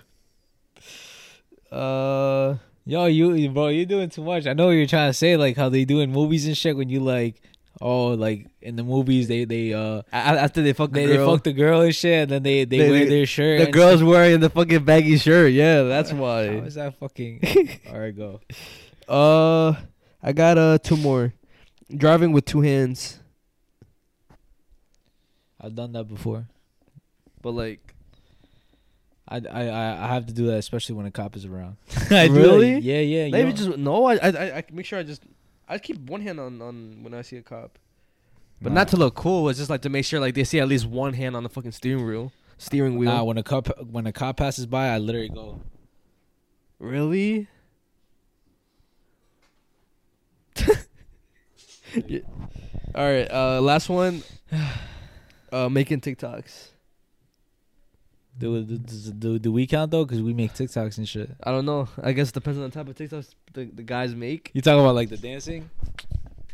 Uh, 1.72 2.56
Yo, 2.86 3.06
you 3.06 3.48
bro, 3.52 3.68
you're 3.68 3.86
doing 3.86 4.10
too 4.10 4.24
much. 4.24 4.48
I 4.48 4.54
know 4.54 4.66
what 4.68 4.72
you're 4.72 4.88
trying 4.88 5.10
to 5.10 5.14
say, 5.14 5.38
like 5.38 5.56
how 5.56 5.70
they 5.70 5.86
do 5.86 6.00
in 6.00 6.12
movies 6.12 6.48
and 6.48 6.58
shit. 6.58 6.76
When 6.76 6.90
you 6.90 7.00
like, 7.02 7.40
oh, 7.80 8.08
like 8.16 8.48
in 8.60 8.76
the 8.76 8.84
movies 8.84 9.28
they 9.28 9.46
they 9.46 9.72
uh 9.76 10.02
after 10.12 10.64
they 10.64 10.74
fuck 10.74 10.90
the 10.90 11.02
they, 11.02 11.06
they 11.06 11.18
girl, 11.18 11.32
fuck 11.36 11.44
the 11.44 11.54
girl 11.54 11.82
and 11.82 11.94
shit, 11.94 12.24
and 12.24 12.32
then 12.32 12.42
they 12.42 12.66
they, 12.66 12.80
They- 12.80 12.90
wear 12.90 13.00
they- 13.06 13.10
their 13.10 13.26
shirt. 13.28 13.60
the 13.64 13.72
girl's 13.72 14.00
shit. 14.00 14.08
wearing 14.08 14.40
the 14.40 14.50
fucking 14.50 14.84
baggy 14.84 15.18
shirt. 15.18 15.52
Yeah, 15.54 15.84
that's 15.84 16.10
How 16.10 16.18
why. 16.18 16.42
is 16.46 16.74
that 16.74 16.98
fucking? 16.98 17.80
All 17.92 18.00
right, 18.00 18.18
go. 18.18 18.42
Uh, 19.08 19.76
I 20.24 20.32
got 20.34 20.58
uh 20.58 20.80
two 20.80 20.98
more. 20.98 21.34
Driving 21.96 22.32
with 22.32 22.46
two 22.46 22.62
hands, 22.62 23.20
I've 25.62 25.76
done 25.76 25.92
that 25.94 26.06
before. 26.06 26.48
but 27.44 27.52
like, 27.52 27.94
I, 29.30 29.38
I, 29.38 29.64
I 29.68 30.06
I 30.06 30.08
have 30.14 30.26
to 30.26 30.34
do 30.34 30.48
that, 30.48 30.58
especially 30.58 30.96
when 30.96 31.06
a 31.06 31.12
cop 31.12 31.36
is 31.36 31.46
around. 31.46 31.78
I 32.12 32.26
Really? 32.28 32.74
that. 32.76 32.84
Yeah, 32.84 33.00
yeah. 33.02 33.30
maybe 33.30 33.54
just 33.54 33.78
no. 33.78 34.06
I, 34.06 34.16
I 34.16 34.28
I 34.30 34.58
I 34.58 34.64
make 34.72 34.86
sure 34.88 34.98
I 34.98 35.04
just 35.04 35.22
I 35.68 35.78
keep 35.78 35.98
one 36.00 36.22
hand 36.22 36.40
on 36.40 36.62
on 36.62 37.04
when 37.04 37.14
I 37.14 37.22
see 37.22 37.38
a 37.38 37.44
cop, 37.44 37.78
but 38.62 38.72
Nah. 38.72 38.80
not 38.82 38.88
to 38.90 38.98
look 38.98 39.14
cool. 39.16 39.48
It's 39.50 39.60
just 39.60 39.70
like 39.70 39.84
to 39.84 39.90
make 39.90 40.06
sure 40.06 40.20
like 40.20 40.34
they 40.34 40.44
see 40.44 40.60
at 40.60 40.68
least 40.68 40.86
one 40.88 41.14
hand 41.14 41.36
on 41.36 41.44
the 41.44 41.50
fucking 41.50 41.72
steering 41.74 42.06
wheel. 42.08 42.32
Steering 42.58 42.98
wheel. 42.98 43.12
Nah, 43.12 43.24
when 43.24 43.38
a 43.38 43.44
cop 43.44 43.68
when 43.86 44.08
a 44.08 44.12
cop 44.12 44.38
passes 44.38 44.66
by, 44.66 44.88
I 44.90 44.98
literally 44.98 45.30
go. 45.30 45.62
Really? 46.80 47.48
Yeah. 52.08 52.20
All 52.94 53.04
right. 53.06 53.30
Uh, 53.32 53.62
last 53.62 53.90
one. 53.90 54.24
Uh, 55.52 55.68
making 55.68 56.00
TikToks. 56.00 56.68
Do 58.38 58.64
do, 58.64 58.78
do, 58.78 59.12
do, 59.12 59.40
do 59.40 59.52
we 59.52 59.68
count 59.68 59.92
though? 59.92 60.06
Because 60.06 60.22
we 60.22 60.34
make 60.34 60.54
TikToks 60.54 60.98
and 60.98 61.08
shit. 61.08 61.32
I 61.44 61.52
don't 61.52 61.66
know. 61.66 61.90
I 62.02 62.14
guess 62.14 62.30
it 62.30 62.34
depends 62.36 62.58
on 62.60 62.66
the 62.66 62.72
type 62.72 62.88
of 62.88 62.96
TikToks 62.96 63.34
the, 63.54 63.66
the 63.66 63.84
guys 63.84 64.16
make. 64.16 64.52
You 64.54 64.62
talking 64.62 64.80
about 64.80 64.96
like 64.96 65.10
the 65.10 65.18
dancing? 65.18 65.70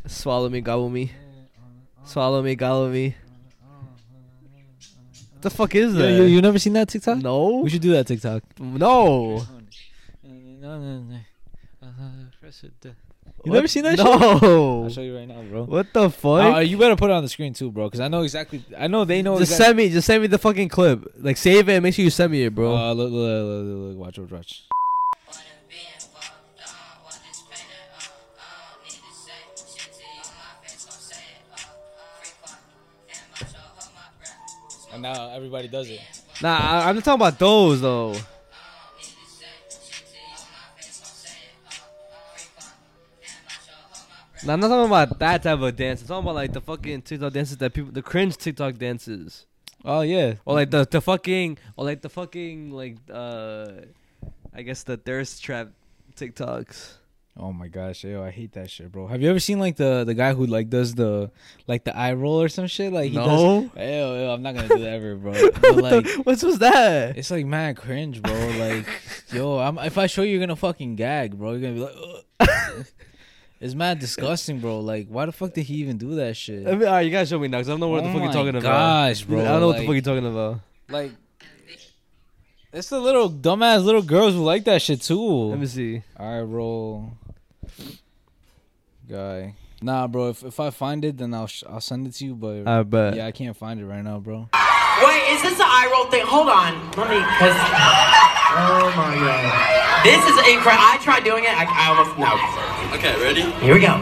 Swallow 0.06 0.48
me, 0.48 0.60
gobble 0.60 0.88
me. 0.88 1.12
Swallow 2.04 2.42
me, 2.42 2.54
gobble 2.54 2.88
me. 2.88 3.14
What 5.32 5.42
the 5.42 5.50
fuck 5.50 5.74
is 5.74 5.94
that? 5.94 6.10
you 6.12 6.24
you 6.24 6.42
never 6.42 6.58
seen 6.58 6.72
that 6.74 6.88
TikTok? 6.88 7.18
no. 7.18 7.60
We 7.60 7.70
should 7.70 7.82
do 7.82 7.92
that 7.92 8.06
TikTok. 8.06 8.42
No. 8.58 9.44
No 10.24 10.80
no 10.80 11.00
no. 11.00 11.18
You 13.44 13.52
never 13.52 13.68
seen 13.68 13.84
that 13.84 13.96
shit? 13.96 14.04
No. 14.04 14.84
I'll 14.84 14.90
show 14.90 15.02
you 15.02 15.16
right 15.16 15.28
now, 15.28 15.40
bro. 15.42 15.64
What 15.64 15.92
the 15.92 16.10
fuck? 16.10 16.56
Uh, 16.56 16.58
you 16.58 16.76
better 16.78 16.96
put 16.96 17.10
it 17.10 17.12
on 17.12 17.22
the 17.22 17.28
screen 17.28 17.52
too, 17.52 17.70
bro, 17.70 17.86
because 17.86 18.00
I 18.00 18.08
know 18.08 18.22
exactly. 18.22 18.64
I 18.76 18.88
know 18.88 19.04
they 19.04 19.22
know. 19.22 19.38
just 19.38 19.52
exactly. 19.52 19.64
send 19.64 19.76
me, 19.76 19.88
just 19.90 20.06
send 20.06 20.22
me 20.22 20.26
the 20.26 20.38
fucking 20.38 20.68
clip. 20.68 21.12
Like 21.18 21.36
save 21.36 21.68
it 21.68 21.74
and 21.74 21.82
make 21.82 21.94
sure 21.94 22.04
you 22.04 22.10
send 22.10 22.32
me 22.32 22.42
it, 22.42 22.54
bro. 22.54 22.76
Uh, 22.76 22.92
look, 22.92 23.12
look, 23.12 23.20
look, 23.20 23.64
look, 23.64 23.88
look, 23.88 23.98
watch, 23.98 24.18
watch, 24.18 24.30
watch. 24.32 24.62
And 34.92 35.02
now 35.02 35.30
everybody 35.30 35.68
does 35.68 35.90
it. 35.90 36.00
Nah, 36.40 36.56
I, 36.56 36.88
I'm 36.88 36.94
not 36.94 37.04
talking 37.04 37.20
about 37.20 37.38
those 37.38 37.82
though. 37.82 38.14
Nah, 44.46 44.52
I'm 44.52 44.60
not 44.60 44.68
talking 44.68 44.86
about 44.86 45.18
that 45.18 45.42
type 45.42 45.58
of 45.60 45.74
dance. 45.76 46.02
I'm 46.02 46.08
talking 46.08 46.22
about 46.24 46.34
like 46.36 46.52
the 46.52 46.60
fucking 46.60 47.02
TikTok 47.02 47.32
dances 47.32 47.56
that 47.56 47.74
people, 47.74 47.90
the 47.90 48.02
cringe 48.02 48.36
TikTok 48.36 48.76
dances, 48.78 49.44
Oh 49.84 50.02
yeah. 50.02 50.34
or 50.44 50.54
like 50.54 50.70
the 50.70 50.86
the 50.88 51.00
fucking, 51.00 51.58
or 51.76 51.84
like 51.84 52.00
the 52.00 52.08
fucking 52.08 52.70
like 52.70 52.96
uh, 53.12 53.68
I 54.54 54.62
guess 54.62 54.84
the 54.84 54.96
thirst 54.96 55.42
trap 55.42 55.70
TikToks. 56.16 56.92
Oh 57.38 57.52
my 57.52 57.68
gosh, 57.68 58.04
yo, 58.04 58.22
I 58.22 58.30
hate 58.30 58.52
that 58.52 58.70
shit, 58.70 58.90
bro. 58.90 59.08
Have 59.08 59.20
you 59.20 59.28
ever 59.28 59.40
seen 59.40 59.58
like 59.58 59.76
the 59.76 60.04
the 60.04 60.14
guy 60.14 60.32
who 60.32 60.46
like 60.46 60.70
does 60.70 60.94
the 60.94 61.30
like 61.66 61.82
the 61.84 61.94
eye 61.94 62.12
roll 62.14 62.40
or 62.40 62.48
some 62.48 62.68
shit? 62.68 62.92
Like 62.92 63.10
he 63.10 63.16
does. 63.16 63.26
no, 63.26 63.70
Ew, 63.76 63.82
ew, 63.82 64.30
I'm 64.30 64.42
not 64.42 64.54
gonna 64.54 64.68
do 64.68 64.78
that 64.78 64.88
ever, 64.94 65.16
bro. 65.16 65.32
But, 65.32 65.62
what 65.74 65.76
like, 65.82 66.04
the, 66.04 66.20
what 66.22 66.42
was 66.44 66.58
that? 66.60 67.18
it's 67.18 67.30
like 67.32 67.44
mad 67.46 67.76
cringe, 67.76 68.22
bro. 68.22 68.32
Like, 68.58 68.86
yo, 69.32 69.58
I'm, 69.58 69.76
if 69.80 69.98
I 69.98 70.06
show 70.06 70.22
you, 70.22 70.30
you're 70.30 70.40
gonna 70.40 70.54
fucking 70.56 70.94
gag, 70.96 71.36
bro. 71.36 71.52
You're 71.52 71.60
gonna 71.60 71.74
be 71.74 71.80
like, 71.80 71.96
Ugh. 72.40 72.86
it's 73.60 73.74
mad 73.74 73.98
disgusting, 73.98 74.60
bro. 74.60 74.80
Like, 74.80 75.08
why 75.08 75.26
the 75.26 75.32
fuck 75.32 75.52
did 75.54 75.64
he 75.64 75.74
even 75.76 75.96
do 75.98 76.14
that 76.16 76.36
shit? 76.36 76.66
I 76.66 76.72
mean, 76.72 76.86
all 76.86 76.94
right, 76.94 77.00
you 77.02 77.10
gotta 77.10 77.26
show 77.26 77.38
me 77.38 77.48
now, 77.48 77.58
cause 77.58 77.68
I 77.68 77.72
don't 77.72 77.80
know 77.80 77.88
what 77.88 78.02
the 78.02 78.10
Oh 78.10 78.12
fuck 78.12 78.18
you're 78.22 78.26
my 78.28 78.32
talking 78.34 78.56
about. 78.56 78.62
gosh, 79.08 79.22
bro, 79.22 79.40
eye 79.40 79.44
don't 79.44 79.60
know 79.60 79.66
what 79.68 79.76
the 79.78 79.86
fuck 79.86 79.92
you're 79.94 80.02
talking 80.02 80.26
about. 80.26 80.60
Like, 80.88 81.12
it's 82.72 82.90
the 82.90 83.00
little 83.00 83.30
dumbass 83.30 83.82
little 83.84 84.02
girls 84.02 84.34
who 84.34 84.42
like 84.44 84.64
that 84.64 84.82
shit 84.82 85.00
too. 85.00 85.20
Let 85.50 85.58
me 85.58 85.66
see. 85.66 86.02
I 86.16 86.40
roll 86.40 87.12
guy. 89.08 89.54
Nah, 89.82 90.06
bro. 90.06 90.30
If 90.30 90.42
if 90.44 90.58
I 90.60 90.70
find 90.70 91.04
it, 91.04 91.16
then 91.18 91.32
I'll 91.34 91.46
sh- 91.46 91.64
I'll 91.68 91.80
send 91.80 92.06
it 92.06 92.12
to 92.14 92.24
you. 92.24 92.34
But 92.34 92.66
I 92.66 92.82
bet. 92.82 93.14
yeah, 93.16 93.26
I 93.26 93.32
can't 93.32 93.56
find 93.56 93.78
it 93.80 93.84
right 93.86 94.02
now, 94.02 94.18
bro. 94.18 94.48
Wait, 95.04 95.22
is 95.32 95.42
this 95.42 95.56
the 95.58 95.64
eye 95.64 95.88
roll 95.92 96.10
thing? 96.10 96.24
Hold 96.26 96.48
on. 96.48 96.72
Let 96.96 97.10
me, 97.12 97.20
cause. 97.36 97.56
Oh 98.58 98.88
my 98.96 99.14
god. 99.20 100.04
This 100.04 100.16
is 100.24 100.36
incredible. 100.48 100.84
I 100.88 100.98
tried 101.02 101.24
doing 101.24 101.44
it. 101.44 101.50
I, 101.52 101.64
I 101.68 101.88
almost. 101.92 102.16
No. 102.18 102.32
Okay, 102.92 103.20
ready? 103.22 103.42
Here 103.42 103.74
we 103.74 103.80
go. 103.80 103.96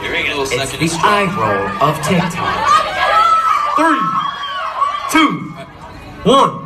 Here 0.00 0.12
we 0.12 0.22
go. 0.28 0.42
It's 0.42 0.50
Second 0.50 0.88
the 0.88 0.98
eye 1.02 1.28
roll 1.36 1.68
of 1.82 1.96
TikTok. 2.02 2.56
Three, 3.76 4.00
two, 5.12 5.50
one. 6.28 6.64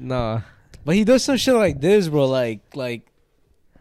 Nah. 0.00 0.40
But 0.84 0.96
he 0.96 1.04
does 1.04 1.22
some 1.22 1.36
shit 1.36 1.54
like 1.54 1.80
this, 1.80 2.08
bro. 2.08 2.26
Like 2.26 2.60
like 2.74 3.02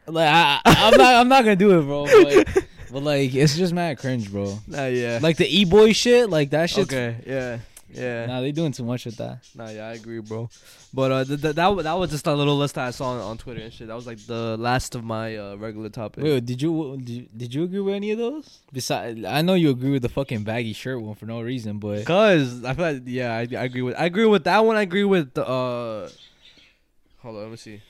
like 0.07 0.27
I, 0.27 0.61
I 0.65 0.75
I'm 0.91 0.97
not 0.97 1.15
I'm 1.15 1.27
not 1.27 1.43
gonna 1.43 1.55
do 1.55 1.79
it, 1.79 1.83
bro. 1.83 2.05
But, 2.05 2.65
but 2.91 3.03
like 3.03 3.33
it's 3.33 3.57
just 3.57 3.73
mad 3.73 3.97
cringe, 3.97 4.31
bro. 4.31 4.59
Nah, 4.67 4.85
yeah. 4.85 5.19
Like 5.21 5.37
the 5.37 5.47
e 5.47 5.65
boy 5.65 5.93
shit, 5.93 6.29
like 6.29 6.51
that 6.51 6.69
shit. 6.69 6.83
okay, 6.83 7.15
yeah, 7.25 7.59
yeah. 7.93 8.25
Nah, 8.25 8.41
they 8.41 8.51
doing 8.51 8.71
too 8.71 8.83
much 8.83 9.05
with 9.05 9.17
that. 9.17 9.39
Nah, 9.55 9.69
yeah, 9.69 9.87
I 9.87 9.93
agree, 9.93 10.19
bro. 10.19 10.49
But 10.93 11.11
uh, 11.11 11.25
th- 11.25 11.41
th- 11.41 11.55
that 11.55 11.67
wa- 11.67 11.81
that 11.81 11.93
was 11.93 12.11
just 12.11 12.27
a 12.27 12.33
little 12.33 12.57
list 12.57 12.75
that 12.75 12.87
I 12.87 12.91
saw 12.91 13.09
on, 13.11 13.21
on 13.21 13.37
Twitter 13.37 13.61
and 13.61 13.71
shit. 13.73 13.87
That 13.87 13.95
was 13.95 14.07
like 14.07 14.25
the 14.27 14.57
last 14.57 14.95
of 14.95 15.03
my 15.03 15.35
uh, 15.37 15.55
regular 15.55 15.89
topic. 15.89 16.23
Wait, 16.23 16.45
did 16.45 16.61
you 16.61 16.97
did 16.97 17.09
you, 17.09 17.27
did 17.35 17.53
you 17.53 17.63
agree 17.63 17.79
with 17.79 17.95
any 17.95 18.11
of 18.11 18.17
those? 18.17 18.59
Besides, 18.71 19.23
I 19.25 19.41
know 19.41 19.53
you 19.53 19.69
agree 19.69 19.91
with 19.91 20.01
the 20.01 20.09
fucking 20.09 20.43
baggy 20.43 20.73
shirt 20.73 21.01
one 21.01 21.15
for 21.15 21.25
no 21.25 21.41
reason, 21.41 21.79
but 21.79 22.05
Cause 22.05 22.63
I 22.63 22.73
feel 22.73 22.85
like 22.93 23.03
yeah, 23.05 23.33
I, 23.33 23.39
I 23.55 23.63
agree 23.65 23.81
with 23.81 23.95
I 23.97 24.05
agree 24.05 24.25
with 24.25 24.43
that 24.45 24.63
one. 24.65 24.75
I 24.75 24.81
agree 24.81 25.03
with 25.05 25.33
the 25.33 25.47
uh. 25.47 26.09
Hold 27.21 27.35
on, 27.35 27.41
let 27.43 27.51
me 27.51 27.57
see. 27.57 27.81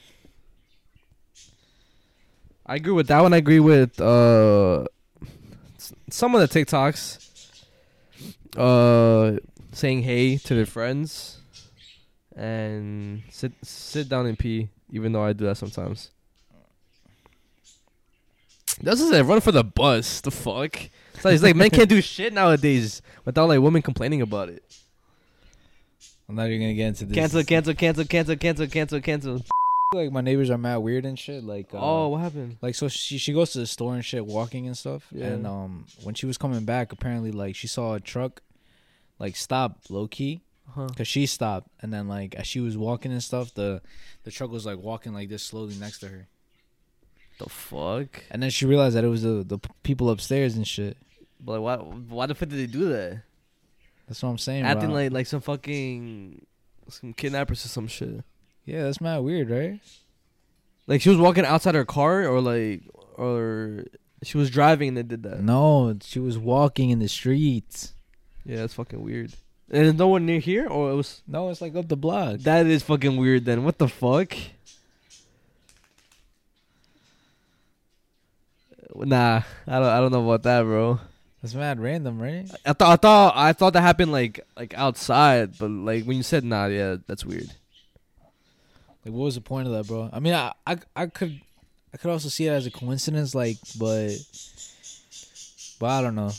I 2.66 2.76
agree 2.76 2.94
with 2.94 3.08
that 3.08 3.22
one. 3.22 3.34
I 3.34 3.38
agree 3.38 3.60
with 3.60 4.00
uh 4.00 4.86
some 6.10 6.36
of 6.36 6.42
the 6.42 6.48
TikToks. 6.48 7.20
Uh, 8.58 9.38
saying 9.72 10.04
hey 10.04 10.38
to 10.38 10.56
their 10.56 10.66
friends, 10.66 11.38
and 12.36 13.24
sit 13.30 13.54
sit 13.64 14.10
down 14.10 14.26
and 14.26 14.38
pee. 14.38 14.70
Even 14.92 15.12
though 15.14 15.24
I 15.24 15.34
do 15.34 15.46
that 15.46 15.56
sometimes. 15.58 16.10
This 18.82 19.00
is 19.02 19.12
a 19.12 19.24
run 19.24 19.42
for 19.42 19.52
the 19.52 19.64
bus. 19.64 20.22
The 20.22 20.32
fuck. 20.32 20.76
It's 21.14 21.26
like, 21.26 21.34
it's 21.36 21.44
like 21.44 21.56
men 21.56 21.70
can't 21.70 21.90
do 21.90 22.02
shit 22.02 22.34
nowadays 22.34 23.02
without 23.26 23.48
like 23.48 23.60
women 23.60 23.82
complaining 23.82 24.22
about 24.22 24.50
it. 24.50 24.64
I'm 26.28 26.36
not 26.36 26.48
even 26.48 26.62
gonna 26.62 26.74
get 26.74 26.88
into 26.88 27.06
this. 27.06 27.16
Cancel, 27.16 27.44
cancel, 27.44 27.74
cancel, 27.74 28.06
cancel, 28.06 28.36
cancel, 28.38 28.68
cancel, 28.68 29.02
cancel. 29.02 29.42
Like 29.94 30.10
my 30.10 30.22
neighbors 30.22 30.50
are 30.50 30.58
mad 30.58 30.78
weird 30.78 31.06
and 31.06 31.20
shit. 31.20 31.44
Like 31.44 31.74
uh, 31.74 31.78
Oh, 31.82 32.08
what 32.08 32.22
happened? 32.22 32.56
like 32.62 32.76
so 32.76 32.88
she 32.88 33.18
she 33.18 33.34
goes 33.34 33.52
to 33.52 33.60
the 33.60 33.68
store 33.68 33.94
and 33.94 34.06
shit, 34.06 34.26
walking 34.26 34.66
and 34.66 34.78
stuff. 34.78 35.06
Yeah. 35.12 35.26
And 35.26 35.46
um, 35.46 35.86
when 36.04 36.16
she 36.16 36.26
was 36.26 36.38
coming 36.38 36.64
back, 36.64 36.94
apparently 36.94 37.34
like 37.34 37.58
she 37.58 37.68
saw 37.68 37.96
a 37.96 38.00
truck, 38.00 38.42
like 39.22 39.36
stop 39.38 39.80
low 39.90 40.08
key, 40.08 40.42
Huh. 40.74 40.88
cause 40.98 41.08
she 41.08 41.26
stopped, 41.26 41.68
and 41.82 41.94
then 41.94 42.08
like 42.08 42.34
as 42.36 42.48
she 42.48 42.60
was 42.60 42.76
walking 42.78 43.12
and 43.12 43.22
stuff, 43.24 43.54
the 43.54 43.82
the 44.24 44.32
truck 44.32 44.50
was 44.52 44.66
like 44.66 44.80
walking 44.80 45.14
like 45.14 45.30
this 45.30 45.44
slowly 45.44 45.76
next 45.76 46.00
to 46.00 46.08
her, 46.08 46.28
The 47.40 47.50
fuck? 47.50 48.24
and 48.32 48.42
then 48.42 48.50
she 48.50 48.66
realized 48.66 48.96
that 48.96 49.04
it 49.04 49.10
was 49.10 49.22
the 49.24 49.44
the 49.46 49.60
people 49.84 50.10
upstairs 50.10 50.56
and 50.56 50.68
shit. 50.68 50.98
But 51.44 51.60
like, 51.60 51.62
why? 51.62 51.76
Why 52.18 52.26
the 52.28 52.36
fuck 52.36 52.50
did 52.50 52.60
they 52.60 52.68
do 52.72 52.90
that? 52.90 53.24
That's 54.08 54.22
what 54.24 54.30
I'm 54.30 54.38
saying. 54.38 54.64
Acting 54.64 54.90
bro. 54.90 54.96
like 55.00 55.12
like 55.12 55.28
some 55.28 55.42
fucking 55.42 56.46
some 56.90 57.14
kidnappers 57.14 57.64
or 57.66 57.70
some 57.70 57.88
shit. 57.88 58.24
yeah, 58.66 58.84
that's 58.84 59.02
mad 59.02 59.20
weird, 59.20 59.50
right? 59.50 59.80
Like 60.88 61.02
she 61.02 61.10
was 61.10 61.18
walking 61.20 61.46
outside 61.46 61.76
her 61.76 61.86
car, 61.86 62.28
or 62.28 62.42
like, 62.42 62.84
or 63.16 63.86
she 64.24 64.38
was 64.38 64.50
driving 64.50 64.90
and 64.90 64.98
they 64.98 65.04
did 65.04 65.24
that. 65.24 65.42
No, 65.42 65.98
she 66.04 66.20
was 66.20 66.38
walking 66.38 66.90
in 66.90 67.00
the 67.00 67.08
streets. 67.08 67.94
Yeah, 68.46 68.58
that's 68.58 68.74
fucking 68.74 69.04
weird. 69.04 69.34
And 69.70 69.86
there's 69.86 69.96
no 69.96 70.08
one 70.08 70.26
near 70.26 70.40
here, 70.40 70.68
or 70.68 70.92
it 70.92 70.96
was. 70.96 71.22
No, 71.28 71.50
it's 71.50 71.62
like 71.62 71.76
up 71.76 71.88
the 71.88 71.96
block. 71.96 72.40
That 72.40 72.66
is 72.66 72.84
fucking 72.84 73.18
weird. 73.18 73.46
Then 73.46 73.64
what 73.64 73.78
the 73.78 73.88
fuck? 73.88 74.36
Nah, 78.94 79.42
I 79.68 79.80
don't. 79.80 79.88
I 79.88 80.00
don't 80.00 80.12
know 80.12 80.26
about 80.26 80.44
that, 80.44 80.64
bro. 80.64 81.00
That's 81.42 81.56
mad 81.56 81.80
random, 81.80 82.22
right? 82.22 82.50
I 82.66 82.74
thought. 82.74 82.92
I 82.92 82.96
thought. 82.98 83.34
I 83.36 83.54
thought 83.54 83.74
that 83.74 83.82
happened 83.82 84.12
like 84.12 84.42
like 84.58 84.74
outside, 84.76 85.58
but 85.58 85.70
like 85.72 86.04
when 86.04 86.18
you 86.18 86.24
said 86.24 86.44
nah, 86.44 86.66
yeah, 86.66 86.98
that's 87.08 87.26
weird. 87.26 87.52
Like, 89.06 89.14
what 89.16 89.26
was 89.26 89.36
the 89.36 89.42
point 89.42 89.68
of 89.68 89.74
that, 89.74 89.88
bro? 89.88 90.10
I 90.14 90.20
mean, 90.20 90.34
I, 90.34 90.54
I, 90.68 90.78
I 90.96 91.06
could, 91.08 91.42
I 91.94 91.98
could 91.98 92.12
also 92.12 92.30
see 92.30 92.46
it 92.46 92.52
as 92.52 92.68
a 92.68 92.72
coincidence, 92.72 93.34
like, 93.34 93.58
but, 93.80 94.12
but 95.80 95.88
I 95.88 96.02
don't 96.04 96.14
know. 96.14 96.32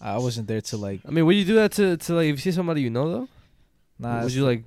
I 0.00 0.18
wasn't 0.18 0.48
there 0.48 0.60
to 0.60 0.76
like, 0.76 1.00
I 1.06 1.10
mean, 1.10 1.26
would 1.26 1.36
you 1.36 1.44
do 1.44 1.54
that 1.56 1.72
to 1.72 1.96
to 1.96 2.14
like 2.14 2.26
if 2.26 2.36
you 2.36 2.52
see 2.52 2.52
somebody 2.52 2.82
you 2.82 2.90
know 2.90 3.10
though? 3.10 3.28
nah. 3.98 4.22
would 4.22 4.32
you 4.32 4.44
like? 4.44 4.64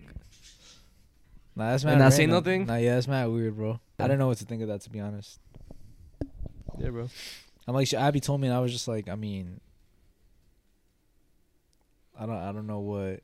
Nah, 1.56 1.72
that's 1.72 1.84
mad. 1.84 1.94
and 1.94 2.02
not 2.02 2.14
say 2.14 2.26
nothing? 2.28 2.68
Nah, 2.68 2.76
yeah, 2.76 2.96
that's 2.96 3.08
mad 3.08 3.30
weird, 3.30 3.56
bro. 3.56 3.80
I 4.00 4.08
don't 4.08 4.20
know 4.20 4.28
what 4.28 4.38
to 4.38 4.46
think 4.46 4.62
of 4.62 4.68
that, 4.68 4.82
to 4.82 4.90
be 4.92 5.00
honest. 5.00 5.40
Yeah, 6.78 6.90
bro. 6.90 7.10
I'm 7.68 7.74
like, 7.74 7.92
Abby 7.94 8.20
told 8.20 8.40
me, 8.40 8.48
and 8.48 8.56
I 8.56 8.60
was 8.60 8.72
just 8.72 8.88
like, 8.88 9.10
I 9.10 9.16
mean, 9.16 9.60
I 12.18 12.28
don't, 12.28 12.36
I 12.36 12.52
don't 12.52 12.68
know 12.68 12.80
what, 12.80 13.22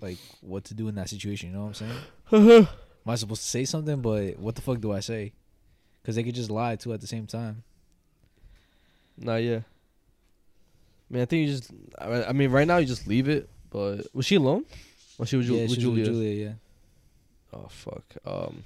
like, 0.00 0.18
what 0.40 0.64
to 0.64 0.74
do 0.74 0.88
in 0.88 0.94
that 0.94 1.10
situation. 1.10 1.50
You 1.50 1.56
know 1.56 1.66
what 1.66 1.82
I'm 1.82 1.98
saying? 2.32 2.66
Am 3.06 3.12
I 3.12 3.14
supposed 3.14 3.42
to 3.42 3.48
say 3.48 3.66
something? 3.66 4.00
But 4.00 4.38
what 4.38 4.54
the 4.54 4.62
fuck 4.62 4.80
do 4.80 4.92
I 4.92 5.00
say? 5.00 5.34
Because 6.00 6.16
they 6.16 6.22
could 6.22 6.34
just 6.34 6.50
lie 6.50 6.76
too 6.76 6.94
at 6.94 7.02
the 7.02 7.06
same 7.06 7.26
time. 7.26 7.62
Nah, 9.18 9.36
yeah. 9.36 9.60
Man, 11.08 11.22
I 11.22 11.24
think 11.24 11.46
you 11.48 11.54
just. 11.54 11.70
I 11.98 12.24
I 12.24 12.32
mean, 12.32 12.50
right 12.50 12.66
now 12.66 12.78
you 12.78 12.86
just 12.86 13.06
leave 13.06 13.28
it. 13.28 13.48
But 13.70 14.06
was 14.14 14.26
she 14.26 14.36
alone? 14.36 14.64
Or 15.18 15.26
she 15.26 15.36
was 15.36 15.48
yeah, 15.48 15.62
with 15.62 15.70
she's 15.70 15.78
Julia? 15.78 16.04
with 16.04 16.12
Julia. 16.14 16.44
Yeah. 16.46 16.52
Oh 17.52 17.68
fuck. 17.68 18.04
Um, 18.24 18.64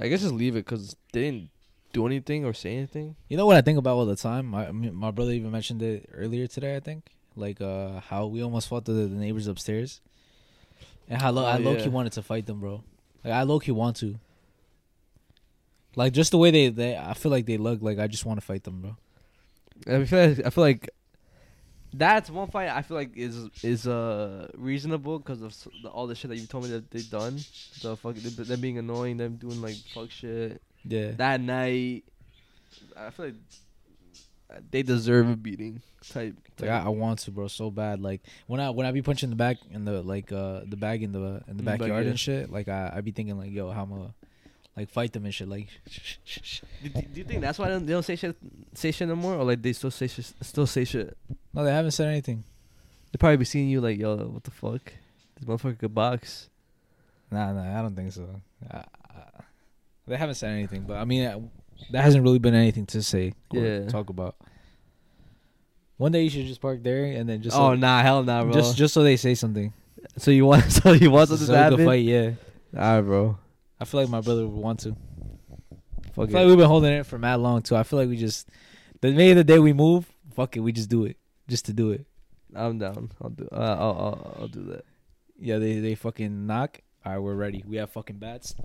I 0.00 0.08
guess 0.08 0.22
just 0.22 0.34
leave 0.34 0.56
it 0.56 0.64
because 0.64 0.96
they 1.12 1.20
didn't 1.22 1.50
do 1.92 2.06
anything 2.06 2.44
or 2.44 2.52
say 2.52 2.76
anything. 2.76 3.16
You 3.28 3.36
know 3.36 3.46
what 3.46 3.56
I 3.56 3.60
think 3.62 3.78
about 3.78 3.96
all 3.96 4.06
the 4.06 4.16
time? 4.16 4.46
My 4.46 4.68
I 4.68 4.72
mean, 4.72 4.94
my 4.94 5.10
brother 5.10 5.32
even 5.32 5.50
mentioned 5.50 5.82
it 5.82 6.08
earlier 6.14 6.46
today. 6.46 6.76
I 6.76 6.80
think 6.80 7.06
like 7.36 7.60
uh 7.60 8.00
how 8.00 8.26
we 8.26 8.42
almost 8.42 8.68
fought 8.68 8.84
the, 8.84 8.92
the 8.92 9.08
neighbors 9.08 9.46
upstairs, 9.46 10.00
and 11.08 11.20
how 11.20 11.30
lo- 11.30 11.42
Oh, 11.44 11.46
I 11.46 11.58
low 11.58 11.72
yeah. 11.74 11.82
key 11.82 11.88
wanted 11.88 12.12
to 12.12 12.22
fight 12.22 12.46
them, 12.46 12.60
bro. 12.60 12.82
Like 13.24 13.34
I 13.34 13.42
low 13.42 13.58
key 13.60 13.72
want 13.72 13.96
to. 13.98 14.18
Like 15.96 16.12
just 16.12 16.30
the 16.30 16.38
way 16.38 16.50
they 16.50 16.68
they 16.68 16.96
I 16.96 17.14
feel 17.14 17.30
like 17.30 17.46
they 17.46 17.56
look 17.58 17.82
like 17.82 17.98
I 17.98 18.06
just 18.06 18.24
want 18.24 18.40
to 18.40 18.46
fight 18.46 18.64
them, 18.64 18.80
bro. 18.80 18.96
I 19.86 20.04
feel 20.04 20.28
like, 20.28 20.46
I 20.46 20.50
feel 20.50 20.64
like 20.64 20.90
that's 21.92 22.30
one 22.30 22.48
fight 22.50 22.68
I 22.68 22.82
feel 22.82 22.96
like 22.96 23.16
is 23.16 23.48
is 23.62 23.86
uh 23.86 24.48
reasonable 24.56 25.18
because 25.18 25.42
of 25.42 25.54
the, 25.82 25.88
all 25.88 26.06
the 26.06 26.14
shit 26.14 26.30
that 26.30 26.36
you 26.38 26.46
told 26.46 26.64
me 26.64 26.70
that 26.70 26.90
they 26.90 27.02
done. 27.02 27.36
The 27.82 27.96
fuck 27.96 28.14
them 28.16 28.60
being 28.60 28.78
annoying, 28.78 29.16
them 29.16 29.36
doing 29.36 29.60
like 29.62 29.76
fuck 29.94 30.10
shit 30.10 30.60
Yeah. 30.84 31.12
that 31.12 31.40
night. 31.40 32.04
I 32.96 33.10
feel 33.10 33.26
like 33.26 33.34
they 34.70 34.82
deserve 34.82 35.28
a 35.30 35.36
beating. 35.36 35.82
Type. 36.08 36.34
Like 36.58 36.70
I, 36.70 36.84
I 36.84 36.88
want 36.88 37.18
to, 37.20 37.30
bro, 37.30 37.46
so 37.48 37.70
bad. 37.70 38.00
Like 38.00 38.22
when 38.46 38.58
I 38.60 38.70
when 38.70 38.86
I 38.86 38.90
be 38.92 39.02
punching 39.02 39.28
the 39.30 39.36
back 39.36 39.58
in 39.70 39.84
the 39.84 40.02
like 40.02 40.32
uh 40.32 40.60
the 40.66 40.76
bag 40.76 41.02
in 41.02 41.12
the 41.12 41.18
in 41.18 41.24
the 41.24 41.50
In 41.50 41.56
the 41.58 41.62
back, 41.62 41.78
backyard 41.80 42.04
yeah. 42.04 42.10
and 42.10 42.18
shit, 42.20 42.50
like 42.50 42.68
I 42.68 42.90
I 42.96 43.00
be 43.02 43.10
thinking 43.10 43.36
like 43.38 43.50
yo 43.52 43.70
how 43.70 43.82
I'ma 43.82 44.06
like 44.80 44.90
fight 44.90 45.12
them 45.12 45.24
and 45.24 45.34
shit. 45.34 45.48
Like 45.48 45.68
do, 46.82 46.88
do- 46.88 47.02
you 47.14 47.24
think 47.24 47.40
that's 47.40 47.58
why 47.58 47.66
they 47.68 47.72
don't, 47.74 47.86
they 47.86 47.92
don't 47.92 48.02
say 48.02 48.16
shit 48.16 48.36
say 48.74 48.90
shit 48.90 49.08
no 49.08 49.16
more, 49.16 49.34
or 49.34 49.44
like 49.44 49.60
they 49.62 49.72
still 49.72 49.90
say 49.90 50.06
shit, 50.06 50.32
still 50.42 50.66
say 50.66 50.84
shit? 50.84 51.16
no, 51.54 51.64
they 51.64 51.72
haven't 51.72 51.90
said 51.92 52.08
anything. 52.08 52.44
They 53.12 53.16
probably 53.18 53.36
be 53.38 53.44
seeing 53.44 53.68
you 53.68 53.80
like, 53.80 53.98
yo, 53.98 54.16
what 54.16 54.44
the 54.44 54.50
fuck? 54.52 54.92
This 55.36 55.44
motherfucker 55.48 55.78
could 55.78 55.94
box. 55.94 56.48
Nah, 57.30 57.52
nah, 57.52 57.78
I 57.78 57.82
don't 57.82 57.94
think 57.96 58.12
so. 58.12 58.28
I, 58.70 58.78
I, 58.78 59.42
they 60.06 60.16
haven't 60.16 60.36
said 60.36 60.50
anything, 60.50 60.82
but 60.82 60.96
I 60.96 61.04
mean, 61.04 61.26
uh, 61.26 61.40
there 61.90 62.02
hasn't 62.02 62.22
really 62.24 62.38
been 62.38 62.54
anything 62.54 62.86
to 62.86 63.02
say 63.02 63.32
or 63.54 63.58
Yeah. 63.60 63.86
talk 63.88 64.10
about. 64.10 64.36
One 65.96 66.12
day 66.12 66.22
you 66.22 66.30
should 66.30 66.46
just 66.46 66.60
park 66.60 66.82
there 66.82 67.04
and 67.04 67.28
then 67.28 67.42
just 67.42 67.56
oh 67.56 67.72
so, 67.72 67.74
nah, 67.74 68.00
hell 68.02 68.22
nah, 68.22 68.44
bro. 68.44 68.52
just 68.52 68.76
just 68.76 68.94
so 68.94 69.02
they 69.02 69.16
say 69.16 69.34
something. 69.34 69.72
so 70.16 70.30
you 70.30 70.46
want 70.46 70.70
so 70.72 70.92
you 70.92 71.10
want 71.10 71.28
something 71.28 71.46
we 71.48 71.52
to 71.54 71.58
happen? 71.58 71.84
fight, 71.84 72.04
yeah. 72.04 72.30
Alright, 72.74 73.04
bro. 73.04 73.38
I 73.80 73.84
feel 73.84 74.00
like 74.00 74.10
my 74.10 74.20
brother 74.20 74.46
would 74.46 74.62
want 74.62 74.80
to. 74.80 74.96
I 75.70 76.10
feel 76.12 76.24
it. 76.24 76.32
like 76.32 76.46
we've 76.46 76.56
been 76.56 76.66
holding 76.66 76.92
it 76.92 77.06
for 77.06 77.18
mad 77.18 77.36
long 77.36 77.62
too. 77.62 77.76
I 77.76 77.82
feel 77.82 77.98
like 77.98 78.08
we 78.08 78.16
just 78.16 78.48
the 79.00 79.10
maybe 79.12 79.34
the 79.34 79.44
day 79.44 79.58
we 79.58 79.72
move, 79.72 80.06
fuck 80.34 80.56
it, 80.56 80.60
we 80.60 80.72
just 80.72 80.90
do 80.90 81.04
it 81.04 81.16
just 81.48 81.66
to 81.66 81.72
do 81.72 81.90
it. 81.92 82.06
I'm 82.54 82.78
down. 82.78 83.10
I'll 83.22 83.30
do. 83.30 83.48
Uh, 83.50 83.56
I'll, 83.56 83.96
I'll 83.98 84.36
I'll 84.40 84.48
do 84.48 84.64
that. 84.64 84.84
Yeah, 85.38 85.58
they 85.58 85.78
they 85.80 85.94
fucking 85.94 86.46
knock. 86.46 86.80
All 87.04 87.12
right, 87.12 87.18
we're 87.18 87.34
ready. 87.34 87.64
We 87.66 87.76
have 87.76 87.90
fucking 87.90 88.18
bats. 88.18 88.54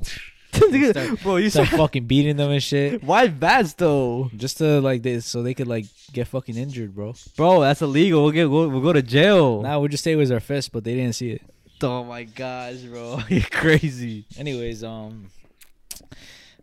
Start- 0.55 1.21
bro, 1.21 1.35
you 1.35 1.49
Start 1.49 1.67
said 1.67 1.77
fucking 1.77 2.05
beating 2.05 2.37
them 2.37 2.51
and 2.51 2.63
shit. 2.63 3.03
why 3.03 3.27
bats 3.27 3.73
though, 3.73 4.29
Just 4.35 4.57
to 4.59 4.79
like 4.79 5.03
they 5.03 5.19
so 5.19 5.43
they 5.43 5.53
could 5.53 5.67
like 5.67 5.85
get 6.13 6.27
fucking 6.27 6.55
injured, 6.55 6.95
bro. 6.95 7.13
bro? 7.35 7.59
That's 7.61 7.81
illegal. 7.81 8.23
We'll 8.23 8.31
get 8.31 8.49
we'll, 8.49 8.69
we'll 8.69 8.81
go 8.81 8.93
to 8.93 9.01
jail. 9.01 9.61
Nah, 9.61 9.79
we'll 9.79 9.89
just 9.89 10.03
say 10.03 10.13
it 10.13 10.17
was 10.17 10.31
our 10.31 10.39
fist, 10.39 10.71
but 10.71 10.83
they 10.83 10.95
didn't 10.95 11.15
see 11.15 11.31
it. 11.31 11.41
Oh 11.81 12.03
my 12.03 12.23
gosh, 12.23 12.77
bro, 12.81 13.19
you're 13.29 13.41
crazy. 13.41 14.25
Anyways, 14.37 14.83
um, 14.83 15.27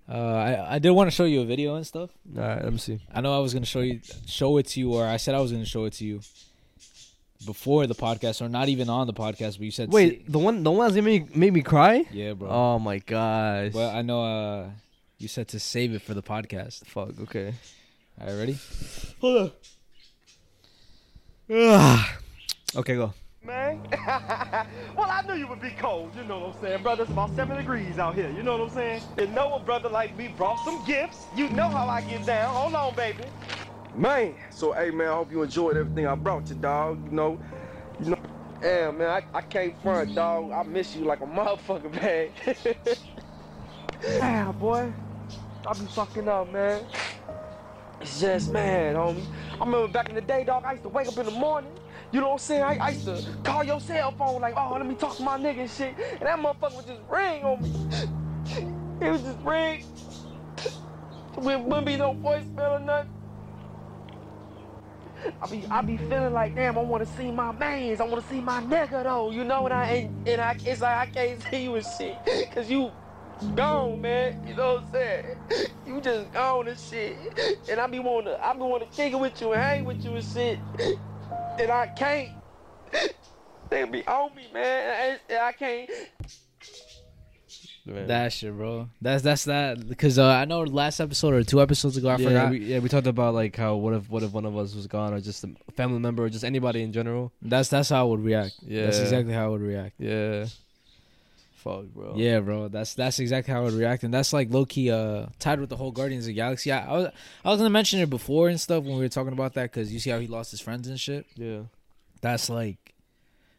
uh, 0.09 0.13
I 0.17 0.75
I 0.75 0.79
did 0.79 0.91
want 0.91 1.09
to 1.09 1.15
show 1.15 1.25
you 1.25 1.43
a 1.43 1.45
video 1.45 1.75
and 1.77 1.87
stuff. 1.87 2.11
All 2.37 2.43
right, 2.43 2.63
let 2.63 2.73
me 2.73 2.79
see. 2.79 2.99
I 3.13 3.21
know 3.21 3.35
I 3.37 3.39
was 3.41 3.53
gonna 3.53 3.67
show 3.67 3.81
you 3.81 4.01
show 4.27 4.57
it 4.57 4.67
to 4.69 4.81
you, 4.81 4.95
or 4.95 5.07
I 5.07 5.19
said 5.19 5.35
I 5.35 5.41
was 5.41 5.53
gonna 5.53 5.65
show 5.65 5.85
it 5.85 5.93
to 5.95 6.05
you 6.05 6.21
before 7.45 7.87
the 7.87 7.95
podcast, 7.95 8.41
or 8.41 8.49
not 8.49 8.69
even 8.69 8.89
on 8.89 9.07
the 9.07 9.13
podcast. 9.13 9.59
But 9.59 9.63
you 9.63 9.71
said 9.71 9.93
Wait, 9.93 10.31
the 10.31 10.39
one 10.39 10.63
the 10.63 10.71
one 10.71 10.87
that's 10.87 11.05
made 11.05 11.29
me 11.31 11.37
made 11.37 11.53
me 11.53 11.63
cry. 11.63 12.05
yeah, 12.11 12.33
bro. 12.33 12.49
Oh 12.49 12.79
my 12.79 12.99
gosh. 12.99 13.73
Well, 13.75 13.91
I 13.91 14.03
know 14.03 14.25
uh, 14.25 14.71
you 15.19 15.29
said 15.29 15.49
to 15.49 15.61
save 15.61 15.95
it 15.95 16.03
for 16.03 16.15
the 16.15 16.23
podcast. 16.23 16.87
Fuck. 16.87 17.21
Okay. 17.21 17.55
All 18.21 18.27
right, 18.27 18.39
ready? 18.39 18.59
Hold 19.21 19.53
on. 21.51 22.01
okay, 22.77 22.95
go. 22.97 23.13
Man. 23.45 23.81
well, 24.97 25.11
I 25.11 25.23
knew 25.27 25.35
you 25.35 25.47
would 25.49 25.61
be 25.61 25.71
cold, 25.71 26.15
you 26.17 26.25
know 26.25 26.39
what 26.41 26.57
I'm 26.57 26.61
saying, 26.61 26.83
brother. 26.83 27.03
It's 27.03 27.13
about 27.13 27.35
seven 27.35 27.57
degrees 27.57 27.99
out 27.99 28.15
here, 28.15 28.31
you 28.31 28.43
know 28.43 28.57
what 28.57 28.69
I'm 28.69 28.75
saying? 28.75 29.03
And 29.19 29.35
know 29.35 29.55
a 29.55 29.61
brother 29.61 29.89
like 29.89 30.17
me 30.17 30.29
brought 30.29 30.65
some 30.65 30.85
gifts. 30.85 31.27
You 31.37 31.49
know 31.51 31.69
how 31.69 31.87
I 31.89 32.03
get 32.03 32.27
down. 32.27 32.55
Hold 32.55 32.75
on, 32.75 32.95
baby. 32.95 33.25
Man, 33.95 34.35
so 34.51 34.73
hey 34.73 34.91
man, 34.91 35.09
I 35.09 35.15
hope 35.15 35.31
you 35.31 35.43
enjoyed 35.43 35.77
everything 35.77 36.07
I 36.07 36.15
brought 36.15 36.49
you, 36.49 36.55
dog. 36.55 37.05
You 37.05 37.11
know, 37.13 37.39
you 38.01 38.11
know. 38.11 38.19
Yeah, 38.63 38.93
man, 38.93 39.09
I, 39.09 39.39
I 39.39 39.41
can't 39.43 39.81
front, 39.83 40.15
dog. 40.15 40.53
I 40.53 40.63
miss 40.63 40.95
you 40.95 41.05
like 41.05 41.21
a 41.21 41.27
motherfucker, 41.27 41.93
man. 42.01 42.31
yeah, 44.03 44.53
boy. 44.53 44.93
I 45.67 45.75
be 45.75 45.87
fucking 45.87 46.29
up, 46.29 46.53
man. 46.53 46.85
It's 48.01 48.21
just, 48.21 48.53
man, 48.53 48.95
homie. 48.95 49.25
I 49.61 49.65
remember 49.65 49.89
back 49.89 50.09
in 50.09 50.15
the 50.15 50.21
day, 50.21 50.45
dog, 50.45 50.65
I 50.65 50.73
used 50.73 50.85
to 50.85 50.89
wake 50.89 51.09
up 51.09 51.19
in 51.19 51.27
the 51.27 51.33
morning. 51.33 51.73
You 52.13 52.21
know 52.21 52.29
what 52.29 52.33
I'm 52.35 52.39
saying? 52.41 52.63
I, 52.63 52.77
I 52.77 52.91
used 52.91 53.07
to 53.07 53.25
call 53.43 53.65
your 53.65 53.81
cell 53.81 54.13
phone 54.13 54.43
like, 54.43 54.55
oh, 54.57 54.75
let 54.77 54.87
me 54.87 54.95
talk 54.95 55.17
to 55.17 55.23
my 55.23 55.39
nigga 55.39 55.61
and 55.61 55.71
shit. 55.71 55.97
And 56.21 56.23
that 56.23 56.39
motherfucker 56.39 56.77
would 56.77 56.87
just 56.87 57.01
ring 57.11 57.43
on 57.43 57.63
me. 57.63 57.73
It 59.01 59.11
would 59.11 59.23
just 59.23 59.39
ring. 59.41 59.85
Wouldn't 61.37 61.65
wouldn't 61.65 61.87
be 61.87 61.97
no 61.97 62.15
voicemail 62.15 62.73
or 62.73 62.81
nothing. 62.81 63.11
I 65.41 65.47
be, 65.47 65.67
I 65.71 65.83
be 65.83 65.97
feeling 65.97 66.33
like, 66.33 66.55
damn, 66.55 66.77
I 66.79 66.83
want 66.83 67.07
to 67.07 67.13
see 67.17 67.31
my 67.31 67.53
mans. 67.53 68.01
I 68.01 68.05
want 68.05 68.23
to 68.23 68.29
see 68.29 68.41
my 68.41 68.61
nigga 68.63 69.05
though, 69.05 69.31
you 69.31 69.45
know. 69.45 69.65
And 69.67 69.75
I, 69.75 69.85
and, 69.87 70.29
and 70.29 70.41
I, 70.41 70.57
it's 70.65 70.81
like 70.83 70.97
I 70.97 71.07
can't 71.07 71.43
see 71.51 71.65
you 71.65 71.75
and 71.77 71.87
shit, 71.87 72.17
cause 72.53 72.71
you 72.71 72.93
gone, 73.55 74.01
man. 74.01 74.47
You 74.47 74.55
know 74.55 74.75
what 74.75 74.85
I'm 74.85 74.93
saying? 74.93 75.37
You 75.87 76.01
just 76.01 76.33
gone 76.33 76.69
and 76.69 76.79
shit. 76.79 77.17
And 77.69 77.81
I 77.81 77.87
be 77.87 77.99
wanna, 78.01 78.39
I 78.43 78.53
be 78.53 78.61
wanna 78.61 78.87
kick 78.87 79.13
it 79.13 79.19
with 79.19 79.41
you 79.41 79.53
and 79.53 79.63
hang 79.63 79.85
with 79.85 80.05
you 80.05 80.15
and 80.15 80.25
shit. 80.25 80.59
And 81.59 81.71
I 81.71 81.87
can't. 81.89 82.31
They 83.71 83.85
be 83.85 84.07
on 84.07 84.35
me, 84.35 84.49
man. 84.53 85.19
And 85.31 85.39
I, 85.39 85.49
I 85.49 85.53
can't. 85.53 85.91
That 87.85 88.33
shit, 88.33 88.57
bro. 88.57 88.89
That's 89.01 89.23
that's 89.23 89.45
that 89.45 89.89
because 89.89 90.19
uh, 90.19 90.27
I 90.27 90.45
know 90.45 90.61
last 90.61 91.01
episode 91.01 91.35
or 91.35 91.43
two 91.43 91.61
episodes 91.61 91.97
ago 91.97 92.11
I 92.11 92.17
yeah, 92.17 92.29
forgot. 92.29 92.51
we, 92.51 92.59
yeah, 92.59 92.79
we 92.79 92.89
talked 92.89 93.09
about 93.09 93.35
like 93.35 93.57
how 93.57 93.75
what 93.75 93.95
if 93.95 94.09
what 94.09 94.23
if 94.23 94.33
one 94.33 94.45
of 94.45 94.57
us 94.57 94.75
was 94.75 94.87
gone 94.87 95.13
or 95.13 95.21
just 95.21 95.43
a 95.43 95.51
family 95.75 95.99
member 95.99 96.23
or 96.25 96.29
just 96.29 96.45
anybody 96.45 96.83
in 96.83 96.93
general. 96.93 97.33
That's 97.43 97.71
that's 97.71 97.89
how 97.89 98.07
I 98.07 98.09
would 98.09 98.25
react. 98.25 98.55
Yeah. 98.63 98.85
that's 98.85 99.01
exactly 99.01 99.33
how 99.33 99.47
I 99.47 99.49
would 99.49 99.63
react. 99.63 99.95
Yeah. 99.99 100.47
Fuck, 101.63 101.85
bro. 101.95 102.15
Yeah, 102.17 102.41
bro. 102.41 102.67
That's 102.69 102.95
that's 102.95 103.21
exactly 103.21 103.55
how 103.55 103.61
I 103.61 103.65
would 103.65 103.75
react, 103.75 104.03
and 104.03 104.13
that's 104.13 104.33
like 104.33 104.51
low 104.51 104.65
key 104.65 104.91
uh 104.91 105.27
tied 105.39 105.61
with 105.61 105.69
the 105.71 105.77
whole 105.77 105.93
Guardians 105.93 106.25
of 106.25 106.29
the 106.29 106.33
Galaxy. 106.35 106.73
I, 106.73 106.85
I 106.87 106.93
was 106.99 107.07
I 107.45 107.51
was 107.51 107.59
gonna 107.59 107.71
mention 107.71 108.01
it 108.01 108.11
before 108.11 108.49
and 108.49 108.61
stuff 108.61 108.83
when 108.83 108.95
we 108.95 109.01
were 109.01 109.09
talking 109.09 109.33
about 109.33 109.55
that 109.55 109.71
because 109.71 109.93
you 109.93 110.01
see 110.01 110.11
how 110.11 110.19
he 110.19 110.27
lost 110.27 110.51
his 110.51 110.61
friends 110.61 110.89
and 110.89 110.99
shit. 110.99 111.25
Yeah. 111.37 111.61
That's 112.21 112.49
like, 112.51 112.95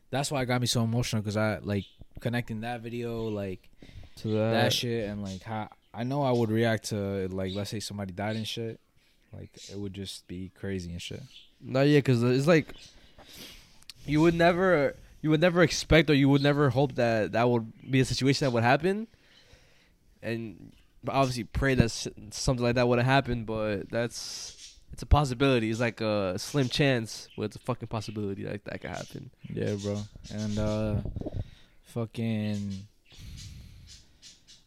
that's 0.09 0.31
why 0.31 0.41
it 0.41 0.45
got 0.47 0.59
me 0.61 0.67
so 0.67 0.83
emotional 0.83 1.21
because 1.21 1.37
I 1.37 1.59
like 1.59 1.85
connecting 2.19 2.61
that 2.61 2.81
video 2.81 3.27
like 3.29 3.69
To 4.17 4.29
that. 4.29 4.51
that 4.51 4.73
shit 4.73 5.09
and 5.09 5.23
like 5.23 5.41
how 5.43 5.69
I 5.93 6.03
know 6.03 6.23
I 6.23 6.31
would 6.31 6.49
react 6.51 6.89
to 6.89 7.27
like 7.29 7.53
let's 7.53 7.69
say 7.69 7.79
somebody 7.79 8.11
died 8.11 8.35
and 8.35 8.47
shit. 8.47 8.79
Like 9.31 9.51
it 9.71 9.77
would 9.79 9.93
just 9.93 10.27
be 10.27 10.51
crazy 10.59 10.91
and 10.91 11.01
shit. 11.01 11.21
No, 11.61 11.81
yeah, 11.83 11.99
because 11.99 12.21
it's 12.21 12.47
like 12.47 12.67
you 14.05 14.19
would 14.19 14.33
never 14.35 14.95
you 15.23 15.29
would 15.29 15.41
never 15.41 15.63
expect 15.63 16.09
or 16.09 16.13
you 16.13 16.27
would 16.29 16.43
never 16.43 16.69
hope 16.69 16.95
that 16.95 17.31
that 17.31 17.49
would 17.49 17.71
be 17.89 18.01
a 18.01 18.05
situation 18.05 18.45
that 18.45 18.51
would 18.51 18.63
happen, 18.63 19.07
and 20.21 20.73
obviously 21.07 21.45
pray 21.45 21.75
that 21.75 21.89
something 22.31 22.63
like 22.63 22.75
that 22.75 22.87
would 22.87 22.99
have 22.99 23.05
happened. 23.05 23.45
But 23.45 23.89
that's 23.89 24.77
it's 24.91 25.01
a 25.01 25.05
possibility. 25.05 25.71
It's 25.71 25.79
like 25.79 26.01
a 26.01 26.37
slim 26.37 26.67
chance, 26.67 27.29
but 27.37 27.43
it's 27.43 27.55
a 27.55 27.59
fucking 27.59 27.87
possibility 27.87 28.43
that 28.43 28.65
that 28.65 28.81
could 28.81 28.89
happen. 28.89 29.31
Yeah, 29.49 29.75
bro. 29.81 30.01
And 30.29 30.59
uh 30.59 30.95
fucking 31.83 32.71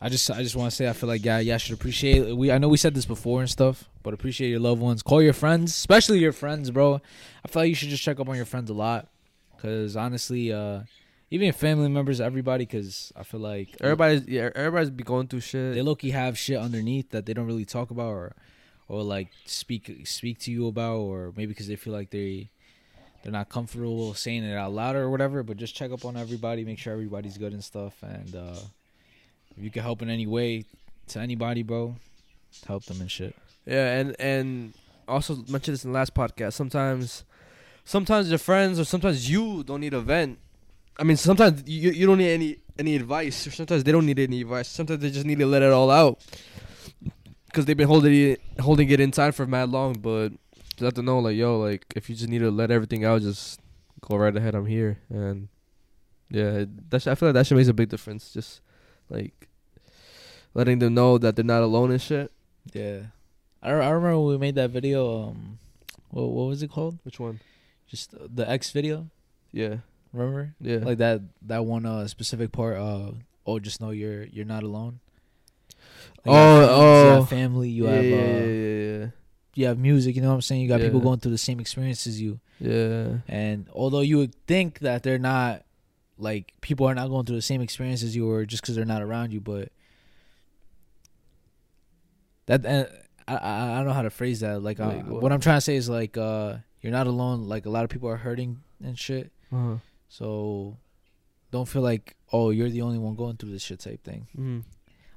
I 0.01 0.09
just 0.09 0.31
I 0.31 0.43
just 0.43 0.57
want 0.57 0.71
to 0.71 0.75
say 0.77 0.89
I 0.89 0.95
feel 0.95 1.09
like 1.11 1.23
yeah, 1.23 1.39
yeah, 1.39 1.59
should 1.59 1.75
appreciate 1.75 2.35
we 2.35 2.51
I 2.51 2.57
know 2.57 2.69
we 2.69 2.79
said 2.79 2.95
this 2.95 3.05
before 3.05 3.41
and 3.43 3.51
stuff, 3.51 3.91
but 4.03 4.15
appreciate 4.15 4.49
your 4.49 4.61
loved 4.61 4.81
ones. 4.81 5.03
Call 5.03 5.21
your 5.21 5.35
friends, 5.35 5.73
especially 5.73 6.19
your 6.19 6.33
friends, 6.33 6.71
bro. 6.71 7.03
I 7.45 7.49
feel 7.49 7.61
like 7.61 7.69
you 7.69 7.75
should 7.75 7.91
just 7.91 8.03
check 8.03 8.19
up 8.19 8.29
on 8.31 8.37
your 8.37 8.47
friends 8.47 8.71
a 8.71 8.75
lot 8.75 9.09
cuz 9.59 9.97
honestly 9.97 10.53
uh 10.53 10.81
even 11.31 11.53
family 11.53 11.89
members, 11.89 12.21
everybody 12.21 12.67
cuz 12.67 13.13
I 13.17 13.23
feel 13.25 13.41
like 13.41 13.77
Everybody's 13.81 14.27
yeah, 14.29 14.51
everybody's 14.55 14.91
be 14.91 15.05
going 15.05 15.27
through 15.29 15.41
shit. 15.41 15.75
they 15.75 15.83
low 15.83 15.95
key 15.97 16.11
have 16.11 16.39
shit 16.39 16.59
underneath 16.59 17.11
that 17.11 17.27
they 17.27 17.35
don't 17.35 17.47
really 17.47 17.65
talk 17.65 17.91
about 17.91 18.09
or 18.11 18.37
or 18.89 19.03
like 19.03 19.29
speak 19.45 20.07
speak 20.07 20.39
to 20.41 20.53
you 20.53 20.67
about 20.69 20.99
or 20.99 21.33
maybe 21.37 21.47
because 21.49 21.67
they 21.67 21.77
feel 21.77 21.93
like 21.93 22.11
they 22.11 22.49
they're 23.23 23.33
not 23.33 23.49
comfortable 23.49 24.15
saying 24.15 24.45
it 24.45 24.55
out 24.55 24.73
loud 24.73 24.95
or 24.95 25.11
whatever 25.11 25.43
but 25.43 25.57
just 25.57 25.75
check 25.75 25.91
up 25.91 26.05
on 26.05 26.17
everybody 26.17 26.65
make 26.65 26.79
sure 26.79 26.93
everybody's 26.93 27.37
good 27.39 27.53
and 27.53 27.65
stuff 27.65 27.95
and 28.03 28.37
uh 28.37 28.55
if 29.57 29.65
you 29.65 29.71
can 29.71 29.83
help 29.83 30.01
in 30.03 30.09
any 30.09 30.27
way 30.29 30.65
to 31.09 31.19
anybody 31.19 31.65
bro 31.65 31.97
help 32.69 32.85
them 32.85 33.01
and 33.01 33.11
shit 33.11 33.35
Yeah, 33.67 33.99
and 33.99 34.15
and 34.21 34.75
also 35.09 35.35
mentioned 35.49 35.75
this 35.75 35.85
in 35.85 35.91
the 35.91 35.99
last 35.99 36.15
podcast. 36.15 36.53
Sometimes, 36.53 37.25
sometimes 37.87 38.29
your 38.29 38.39
friends 38.39 38.79
or 38.79 38.85
sometimes 38.85 39.31
you 39.31 39.65
don't 39.65 39.81
need 39.81 39.95
a 39.95 40.01
vent. 40.01 40.39
I 40.99 41.05
mean, 41.05 41.17
sometimes 41.17 41.63
you 41.67 41.91
you 41.93 42.07
don't 42.07 42.19
need 42.19 42.33
any 42.33 42.59
any 42.79 42.97
advice, 42.97 43.47
or 43.47 43.51
sometimes 43.53 43.85
they 43.85 43.93
don't 43.93 44.05
need 44.05 44.19
any 44.19 44.43
advice. 44.43 44.69
Sometimes 44.69 45.01
they 45.01 45.11
just 45.11 45.25
need 45.25 45.39
to 45.39 45.47
let 45.47 45.63
it 45.63 45.73
all 45.73 45.91
out 45.91 46.21
because 47.47 47.65
they've 47.65 47.77
been 47.77 47.89
holding 47.89 48.13
it 48.15 48.41
holding 48.61 48.91
it 48.91 49.01
inside 49.01 49.35
for 49.35 49.47
mad 49.47 49.71
long. 49.71 49.95
But 49.95 50.33
just 50.77 50.83
have 50.83 50.95
to 50.95 51.03
know, 51.03 51.21
like, 51.21 51.37
yo, 51.37 51.59
like 51.59 51.87
if 51.97 52.11
you 52.11 52.17
just 52.17 52.29
need 52.29 52.41
to 52.41 52.51
let 52.51 52.71
everything 52.71 53.05
out, 53.05 53.23
just 53.23 53.61
go 54.03 54.17
right 54.17 54.37
ahead. 54.37 54.55
I'm 54.55 54.67
here, 54.67 54.99
and 55.09 55.49
yeah, 56.29 56.65
that 56.91 57.03
sh- 57.03 57.07
I 57.07 57.15
feel 57.15 57.29
like 57.29 57.35
that 57.35 57.47
should 57.47 57.57
makes 57.57 57.69
a 57.69 57.75
big 57.75 57.89
difference. 57.89 58.33
Just 58.33 58.61
like 59.09 59.49
letting 60.55 60.79
them 60.79 60.95
know 60.95 61.19
that 61.19 61.37
they're 61.37 61.45
not 61.45 61.63
alone 61.63 61.91
and 61.91 62.01
shit. 62.01 62.33
yeah 62.73 63.01
i, 63.63 63.69
I 63.71 63.91
remember 63.91 64.19
when 64.19 64.29
we 64.33 64.39
made 64.39 64.55
that 64.57 64.71
video 64.71 65.29
um 65.29 65.59
what, 66.11 66.29
what 66.29 66.49
was 66.49 66.63
it 66.63 66.71
called 66.71 66.99
Which 67.05 67.21
one? 67.21 67.41
Just 67.89 68.15
uh, 68.15 68.27
the 68.33 68.49
x 68.49 68.71
video 68.71 69.07
Yeah, 69.53 69.77
remember 70.13 70.55
yeah. 70.61 70.79
like 70.79 70.99
that 70.99 71.21
that 71.43 71.65
one 71.65 71.87
uh 71.87 72.07
specific 72.09 72.53
part 72.53 72.77
uh 72.77 73.13
oh 73.47 73.59
just 73.59 73.81
know 73.81 73.91
you're 73.91 74.25
you're 74.25 74.45
not 74.45 74.63
alone 74.63 75.01
Like, 76.25 76.27
you 76.27 76.33
Oh, 76.33 76.61
you 76.61 76.67
oh. 76.71 77.21
have 77.21 77.29
family 77.29 77.69
you 77.71 77.85
yeah, 77.87 77.93
have 77.95 78.05
yeah, 78.05 78.17
uh 78.17 78.19
yeah, 78.19 78.99
yeah, 79.03 79.07
you 79.55 79.67
have 79.67 79.79
music 79.79 80.17
you 80.17 80.23
know 80.23 80.29
what 80.29 80.35
i'm 80.35 80.43
saying 80.43 80.61
you 80.63 80.69
got 80.69 80.81
people 80.81 81.01
going 81.01 81.19
through 81.21 81.31
the 81.33 81.39
same 81.39 81.61
experience 81.61 82.07
as 82.07 82.21
you 82.21 82.41
yeah. 82.61 83.19
and 83.29 83.69
although 83.73 84.01
you 84.01 84.19
would 84.19 84.35
think 84.47 84.81
that 84.81 85.03
they're 85.03 85.19
not 85.19 85.63
like 86.19 86.53
people 86.61 86.87
are 86.89 86.95
not 86.95 87.09
going 87.09 87.25
through 87.27 87.37
the 87.37 87.43
same 87.43 87.61
experience 87.61 88.03
as 88.03 88.17
you 88.17 88.29
or 88.31 88.45
just 88.47 88.63
because 88.63 88.75
they're 88.77 88.85
not 88.85 89.03
around 89.03 89.33
you 89.33 89.41
but 89.41 89.71
that 92.47 92.65
uh, 92.65 92.85
I, 93.29 93.37
I 93.37 93.73
I 93.73 93.77
don't 93.79 93.87
know 93.87 93.93
how 93.93 94.03
to 94.03 94.11
phrase 94.11 94.41
that 94.41 94.63
like, 94.63 94.79
uh, 94.81 94.91
what? 94.93 95.23
what 95.23 95.33
i'm 95.33 95.41
trying 95.41 95.57
to 95.59 95.61
say 95.61 95.77
is 95.77 95.89
like 95.89 96.17
uh 96.17 96.57
you're 96.81 96.93
not 96.93 97.07
alone 97.07 97.49
like 97.49 97.67
a 97.67 97.71
lot 97.71 97.85
of 97.85 97.91
people 97.91 98.09
are 98.09 98.17
hurting 98.19 98.61
and 98.85 98.99
shit 98.99 99.33
Uh-huh. 99.53 99.77
so 100.09 100.77
don't 101.51 101.67
feel 101.69 101.83
like 101.83 102.17
oh 102.33 102.51
you're 102.51 102.69
the 102.71 102.83
only 102.83 102.99
one 102.99 103.15
going 103.15 103.37
through 103.37 103.51
this 103.51 103.63
shit 103.63 103.81
type 103.81 104.03
thing 104.05 104.27
hmm 104.35 104.61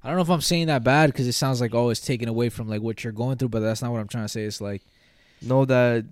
I 0.02 0.08
don't 0.08 0.16
know 0.16 0.22
if 0.22 0.30
I'm 0.30 0.40
saying 0.40 0.68
that 0.68 0.82
bad 0.86 1.08
because 1.12 1.28
it 1.28 1.34
sounds 1.34 1.60
like 1.60 1.76
oh 1.76 1.90
it's 1.90 2.00
taken 2.00 2.30
away 2.30 2.48
from 2.50 2.70
like 2.70 2.82
what 2.82 3.04
you're 3.04 3.12
going 3.12 3.36
through, 3.38 3.50
but 3.50 3.60
that's 3.60 3.82
not 3.82 3.92
what 3.92 4.00
I'm 4.00 4.08
trying 4.08 4.24
to 4.24 4.30
say. 4.30 4.44
It's 4.44 4.62
like 4.62 4.82
Know 5.42 5.66
that 5.66 6.06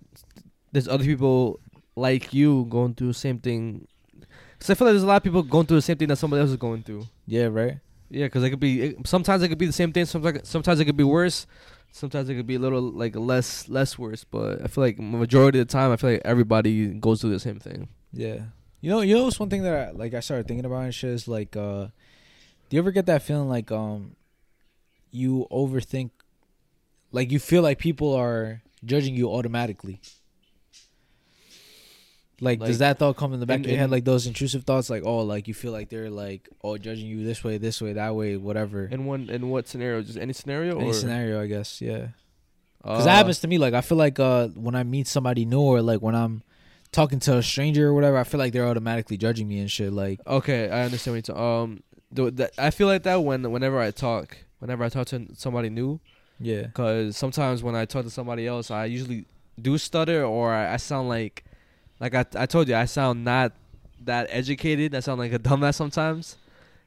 there's 0.73 0.89
other 0.89 1.05
people 1.05 1.61
like 1.95 2.33
you 2.33 2.65
going 2.69 2.95
through 2.95 3.07
the 3.07 3.13
same 3.13 3.39
thing. 3.39 3.87
Cause 4.59 4.69
I 4.69 4.73
feel 4.73 4.87
like 4.87 4.93
there's 4.93 5.03
a 5.03 5.07
lot 5.07 5.15
of 5.17 5.23
people 5.23 5.41
going 5.41 5.67
through 5.67 5.77
the 5.77 5.81
same 5.83 5.95
thing 5.97 6.09
that 6.09 6.17
somebody 6.17 6.41
else 6.41 6.49
is 6.49 6.57
going 6.57 6.83
through. 6.83 7.05
yeah, 7.27 7.45
right. 7.45 7.79
Yeah, 8.09 8.25
because 8.25 8.43
it 8.43 8.49
could 8.49 8.59
be 8.59 8.81
it, 8.81 9.07
sometimes 9.07 9.41
it 9.43 9.47
could 9.47 9.57
be 9.57 9.67
the 9.67 9.71
same 9.71 9.93
thing. 9.93 10.03
Sometimes 10.05 10.49
sometimes 10.49 10.81
it 10.81 10.85
could 10.85 10.97
be 10.97 11.05
worse. 11.05 11.47
Sometimes 11.97 12.29
it 12.29 12.35
could 12.35 12.45
be 12.45 12.55
a 12.55 12.59
little 12.59 12.81
like 12.81 13.15
less 13.15 13.67
less 13.67 13.97
worse. 13.97 14.23
But 14.23 14.61
I 14.63 14.67
feel 14.67 14.83
like 14.83 14.99
majority 14.99 15.59
of 15.59 15.67
the 15.67 15.71
time, 15.71 15.91
I 15.91 15.95
feel 15.95 16.11
like 16.11 16.21
everybody 16.23 16.87
goes 16.89 17.21
through 17.21 17.31
the 17.31 17.39
same 17.39 17.59
thing. 17.59 17.89
Yeah. 18.13 18.41
You 18.81 18.91
know, 18.91 19.01
you 19.01 19.15
know, 19.15 19.27
it's 19.27 19.39
one 19.39 19.49
thing 19.49 19.63
that 19.63 19.89
I, 19.89 19.91
like 19.91 20.13
I 20.13 20.19
started 20.19 20.47
thinking 20.47 20.65
about 20.65 20.83
and 20.83 20.93
shit 20.93 21.09
is 21.09 21.27
like, 21.27 21.55
uh, 21.57 21.87
do 22.69 22.75
you 22.75 22.79
ever 22.79 22.91
get 22.91 23.07
that 23.07 23.23
feeling 23.23 23.49
like 23.49 23.71
um, 23.71 24.15
you 25.09 25.47
overthink, 25.51 26.11
like 27.11 27.31
you 27.31 27.39
feel 27.39 27.63
like 27.63 27.79
people 27.79 28.13
are 28.13 28.61
judging 28.85 29.15
you 29.15 29.29
automatically. 29.31 29.99
Like, 32.39 32.59
Like, 32.59 32.67
does 32.67 32.79
that 32.79 32.99
thought 32.99 33.17
come 33.17 33.33
in 33.33 33.39
the 33.39 33.45
back 33.47 33.59
in- 33.59 33.65
of 33.65 33.71
your 33.71 33.79
head? 33.79 33.89
Like 33.89 34.05
those 34.05 34.27
intrusive 34.27 34.63
thoughts, 34.63 34.89
like 34.89 35.03
oh, 35.05 35.19
like 35.19 35.47
you 35.47 35.53
feel 35.53 35.71
like 35.71 35.89
they're 35.89 36.09
like 36.09 36.47
oh 36.63 36.77
judging 36.77 37.07
you 37.07 37.23
this 37.23 37.43
way, 37.43 37.57
this 37.57 37.81
way, 37.81 37.93
that 37.93 38.15
way, 38.15 38.37
whatever. 38.37 38.85
In 38.85 39.05
one 39.05 39.29
in 39.29 39.49
what 39.49 39.67
scenario? 39.67 40.01
Just 40.03 40.17
any 40.19 40.33
scenario 40.33 40.77
Any 40.79 40.89
or 40.89 40.93
scenario, 40.93 41.41
I 41.41 41.47
guess, 41.47 41.81
yeah. 41.81 42.09
Uh, 42.83 42.91
Because 42.93 43.05
that 43.05 43.15
happens 43.15 43.39
to 43.39 43.47
me. 43.47 43.57
Like 43.57 43.73
I 43.73 43.81
feel 43.81 43.97
like 43.97 44.19
uh 44.19 44.49
when 44.49 44.75
I 44.75 44.83
meet 44.83 45.07
somebody 45.07 45.45
new 45.45 45.61
or 45.61 45.81
like 45.81 46.01
when 46.01 46.13
I'm 46.15 46.43
talking 46.91 47.19
to 47.21 47.37
a 47.37 47.43
stranger 47.43 47.87
or 47.87 47.93
whatever, 47.93 48.17
I 48.17 48.23
feel 48.23 48.37
like 48.39 48.53
they're 48.53 48.67
automatically 48.67 49.17
judging 49.17 49.47
me 49.47 49.59
and 49.59 49.69
shit. 49.71 49.91
Like 49.91 50.19
Okay, 50.27 50.69
I 50.69 50.83
understand 50.83 51.15
what 51.17 51.27
you're 51.27 51.35
talking. 51.35 51.81
Um, 52.19 52.49
I 52.57 52.69
feel 52.69 52.87
like 52.87 53.03
that 53.03 53.23
when 53.23 53.49
whenever 53.51 53.79
I 53.79 53.91
talk, 53.91 54.37
whenever 54.59 54.83
I 54.83 54.89
talk 54.89 55.07
to 55.07 55.27
somebody 55.33 55.69
new, 55.69 55.99
yeah, 56.39 56.67
because 56.67 57.17
sometimes 57.17 57.63
when 57.63 57.75
I 57.75 57.85
talk 57.85 58.03
to 58.05 58.11
somebody 58.11 58.45
else, 58.47 58.69
I 58.71 58.85
usually 58.85 59.25
do 59.59 59.77
stutter 59.77 60.23
or 60.23 60.53
I, 60.53 60.75
I 60.75 60.77
sound 60.77 61.09
like, 61.09 61.43
like 61.99 62.15
I 62.15 62.25
I 62.35 62.45
told 62.45 62.67
you, 62.67 62.75
I 62.75 62.85
sound 62.85 63.23
not 63.23 63.53
that 64.03 64.27
educated. 64.29 64.95
I 64.95 64.99
sound 64.99 65.19
like 65.19 65.33
a 65.33 65.39
dumbass 65.47 65.75
sometimes. 65.75 66.37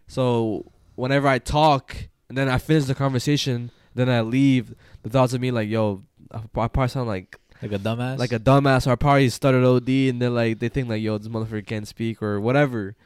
So 0.07 0.67
whenever 0.97 1.29
I 1.29 1.39
talk 1.39 1.97
and 2.29 2.37
then 2.37 2.49
I 2.49 2.59
finish 2.59 2.85
the 2.85 2.95
conversation, 2.95 3.71
then 3.95 4.09
I 4.09 4.21
leave. 4.23 4.75
The 5.03 5.11
thoughts 5.11 5.33
of 5.33 5.41
me 5.41 5.51
like, 5.51 5.69
yo, 5.69 6.03
I 6.31 6.39
I 6.39 6.69
probably 6.69 6.89
sound 6.89 7.09
like 7.09 7.39
like 7.63 7.73
a 7.73 7.79
dumbass. 7.79 8.19
like 8.19 8.33
a 8.33 8.39
dumbass 8.39 8.87
or 8.87 8.93
I 8.93 8.97
probably 8.97 9.29
stuttered 9.29 9.65
OD 9.65 9.89
and 9.89 10.23
then 10.23 10.35
like 10.35 10.59
they 10.59 10.69
think 10.69 10.89
like 10.89 11.03
yo 11.03 11.19
this 11.19 11.29
motherfucker 11.29 11.67
can't 11.67 11.87
speak 11.87 12.23
or 12.23 12.41
whatever. 12.41 12.97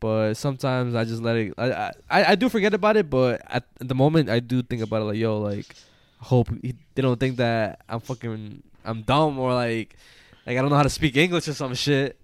But 0.00 0.34
sometimes 0.34 0.94
I 0.94 1.04
just 1.04 1.22
let 1.22 1.36
it. 1.36 1.54
I 1.58 1.92
I, 2.08 2.24
I 2.32 2.34
do 2.34 2.48
forget 2.48 2.72
about 2.72 2.96
it, 2.96 3.10
but 3.10 3.42
at, 3.46 3.64
the 3.78 3.94
moment 3.94 4.30
I 4.30 4.40
do 4.40 4.62
think 4.62 4.82
about 4.82 5.02
it 5.02 5.04
like 5.06 5.16
yo 5.16 5.38
like 5.38 5.74
hope 6.20 6.48
he, 6.62 6.74
they 6.94 7.02
don't 7.02 7.18
think 7.18 7.36
that 7.36 7.80
I'm 7.88 8.00
fucking 8.00 8.62
I'm 8.84 9.02
dumb 9.02 9.38
or 9.38 9.52
like 9.52 9.96
like 10.48 10.56
I 10.56 10.60
don't 10.62 10.70
know 10.70 10.76
how 10.76 10.82
to 10.82 10.90
speak 10.90 11.16
English 11.16 11.46
or 11.48 11.52
some 11.54 11.74
shit. 11.74 12.18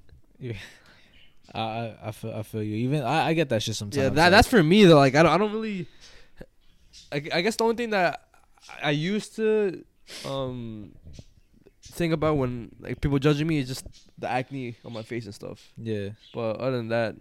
I 1.55 1.61
I, 1.61 1.97
I 2.09 2.11
feel 2.13 2.33
I 2.35 2.43
feel 2.43 2.63
you. 2.63 2.77
Even 2.77 3.03
I, 3.03 3.29
I 3.29 3.33
get 3.35 3.49
that 3.51 3.63
shit 3.63 3.77
sometimes. 3.77 3.97
Yeah, 4.03 4.09
that 4.09 4.17
like- 4.17 4.31
that's 4.33 4.49
for 4.49 4.63
me 4.63 4.85
though. 4.85 4.97
Like 4.97 5.15
I 5.15 5.23
don't 5.23 5.33
I 5.33 5.39
don't 5.39 5.53
really. 5.53 5.87
I, 7.13 7.17
I 7.33 7.41
guess 7.43 7.57
the 7.57 7.65
only 7.65 7.77
thing 7.77 7.91
that 7.91 8.27
I 8.83 8.91
used 8.91 9.37
to 9.37 9.85
um 10.25 10.93
think 11.83 12.13
about 12.13 12.37
when 12.37 12.71
like 12.81 13.01
people 13.01 13.19
judging 13.19 13.47
me 13.47 13.59
is 13.59 13.69
just 13.69 13.87
the 14.19 14.29
acne 14.29 14.77
on 14.85 14.93
my 14.93 15.03
face 15.03 15.27
and 15.27 15.35
stuff. 15.35 15.71
yeah. 15.77 16.11
But 16.33 16.57
other 16.57 16.77
than 16.79 16.89
that, 16.89 17.15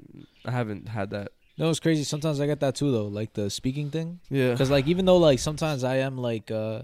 I 0.45 0.51
haven't 0.51 0.87
had 0.87 1.09
that. 1.11 1.31
No, 1.57 1.69
it's 1.69 1.79
crazy. 1.79 2.03
Sometimes 2.03 2.39
I 2.39 2.47
get 2.47 2.59
that 2.61 2.75
too 2.75 2.91
though, 2.91 3.07
like 3.07 3.33
the 3.33 3.49
speaking 3.49 3.91
thing. 3.91 4.19
Yeah. 4.29 4.51
Because 4.51 4.71
like 4.71 4.87
even 4.87 5.05
though 5.05 5.17
like 5.17 5.39
sometimes 5.39 5.83
I 5.83 5.97
am 5.97 6.17
like 6.17 6.49
uh 6.49 6.83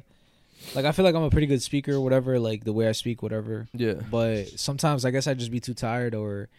like 0.76 0.86
I 0.86 0.91
feel 0.91 1.06
like 1.06 1.15
I'm 1.15 1.23
a 1.23 1.30
pretty 1.30 1.48
good 1.48 1.61
speaker 1.61 1.94
or 1.94 2.02
whatever, 2.02 2.40
like 2.40 2.64
the 2.64 2.73
way 2.73 2.88
I 2.88 2.91
speak, 2.94 3.22
whatever. 3.23 3.68
Yeah. 3.73 3.94
But 4.10 4.48
sometimes 4.60 5.06
I 5.06 5.11
guess 5.11 5.27
I 5.27 5.34
just 5.34 5.52
be 5.52 5.60
too 5.60 5.73
tired 5.73 6.14
or 6.15 6.49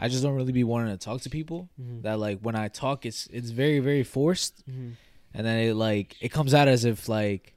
I 0.00 0.08
just 0.08 0.22
don't 0.22 0.34
really 0.34 0.52
be 0.52 0.64
wanting 0.64 0.90
to 0.96 0.98
talk 0.98 1.20
to 1.22 1.30
people. 1.30 1.68
Mhm. 1.80 2.02
That 2.02 2.18
like 2.18 2.40
when 2.40 2.56
I 2.56 2.68
talk, 2.68 3.04
it's 3.06 3.28
it's 3.32 3.50
very 3.50 3.78
very 3.78 4.02
forced, 4.04 4.62
Mhm. 4.68 4.92
and 5.34 5.46
then 5.46 5.58
it 5.68 5.74
like 5.74 6.16
it 6.20 6.30
comes 6.30 6.54
out 6.54 6.66
as 6.68 6.84
if 6.84 7.08
like 7.08 7.54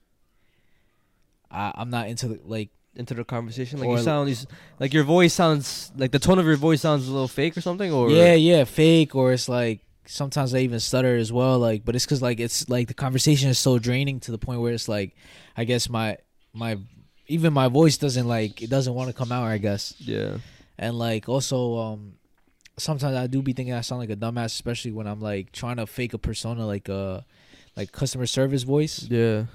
I, 1.52 1.72
I'm 1.76 1.90
not 1.90 2.08
into 2.08 2.28
the, 2.30 2.40
like 2.46 2.70
Into 2.98 3.14
the 3.14 3.26
conversation, 3.26 3.80
like 3.80 3.90
Or- 3.90 3.98
you 3.98 4.04
sound, 4.04 4.30
you, 4.30 4.36
like 4.80 4.94
your 4.94 5.04
voice 5.04 5.34
sounds, 5.34 5.92
like 5.98 6.12
the 6.12 6.20
tone 6.20 6.40
of 6.40 6.46
your 6.46 6.56
voice 6.56 6.80
sounds 6.80 7.10
a 7.10 7.12
little 7.12 7.28
fake 7.28 7.58
or 7.58 7.62
something, 7.62 7.92
or 7.92 8.10
yeah 8.10 8.34
yeah 8.36 8.64
fake 8.64 9.14
or 9.16 9.34
it's 9.34 9.50
like 9.50 9.82
sometimes 10.08 10.54
I 10.54 10.60
even 10.60 10.80
stutter 10.80 11.16
as 11.16 11.32
well. 11.32 11.60
Like, 11.60 11.84
but 11.86 11.96
it's 11.96 12.06
because 12.06 12.22
like 12.22 12.40
it's 12.40 12.70
like 12.70 12.88
the 12.88 12.94
conversation 12.94 13.50
is 13.50 13.58
so 13.60 13.80
draining 13.80 14.20
to 14.22 14.32
the 14.32 14.38
point 14.38 14.62
where 14.62 14.74
it's 14.74 14.88
like 14.88 15.16
I 15.58 15.64
guess 15.66 15.90
my 15.90 16.18
my 16.54 16.78
even 17.28 17.54
my 17.54 17.68
voice 17.68 17.98
doesn't 17.98 18.28
like 18.28 18.62
it 18.62 18.70
doesn't 18.70 18.94
want 18.94 19.10
to 19.10 19.14
come 19.14 19.32
out. 19.32 19.44
I 19.46 19.58
guess. 19.58 19.96
yeah, 20.00 20.38
and 20.78 20.98
like 20.98 21.28
also 21.30 21.78
um 21.78 22.14
sometimes 22.78 23.16
i 23.16 23.26
do 23.26 23.42
be 23.42 23.54
thinking 23.54 23.74
i 23.74 23.80
sound 23.80 24.02
like 24.02 24.10
a 24.10 24.18
dumbass 24.18 24.48
especially 24.48 24.92
when 24.92 25.08
i'm 25.08 25.22
like 25.22 25.50
trying 25.54 25.78
to 25.78 25.88
fake 25.88 26.14
a 26.14 26.18
persona 26.18 26.68
like 26.68 26.90
uh 26.90 27.22
like 27.78 27.90
customer 27.94 28.26
service 28.26 28.64
voice 28.64 29.08
yeah, 29.10 29.46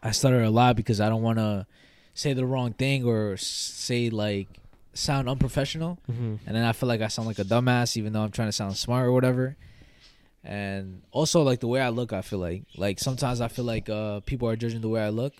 i 0.00 0.12
stutter 0.12 0.40
a 0.44 0.48
lot 0.48 0.76
because 0.76 1.00
i 1.00 1.08
don't 1.08 1.22
want 1.22 1.38
to 1.38 1.66
say 2.14 2.32
the 2.34 2.46
wrong 2.46 2.72
thing 2.72 3.04
or 3.04 3.36
say 3.36 4.10
like 4.10 4.46
sound 4.94 5.28
unprofessional, 5.28 5.98
Mm-hmm. 6.08 6.36
and 6.46 6.54
then 6.56 6.64
I 6.64 6.72
feel 6.72 6.86
like 6.88 7.00
I 7.00 7.08
sound 7.08 7.26
like 7.26 7.38
a 7.40 7.44
dumbass, 7.44 7.96
even 7.96 8.12
though 8.12 8.22
I'm 8.22 8.30
trying 8.30 8.48
to 8.48 8.52
sound 8.52 8.76
smart 8.76 9.06
or 9.06 9.12
whatever. 9.12 9.56
And 10.44 11.02
also 11.12 11.42
like 11.42 11.60
the 11.60 11.68
way 11.68 11.80
I 11.80 11.90
look, 11.90 12.12
I 12.12 12.22
feel 12.22 12.40
like 12.40 12.64
like 12.76 12.98
sometimes 12.98 13.40
I 13.40 13.48
feel 13.48 13.64
like 13.64 13.88
uh 13.88 14.20
people 14.20 14.48
are 14.48 14.56
judging 14.56 14.80
the 14.80 14.88
way 14.88 15.00
I 15.02 15.10
look 15.10 15.34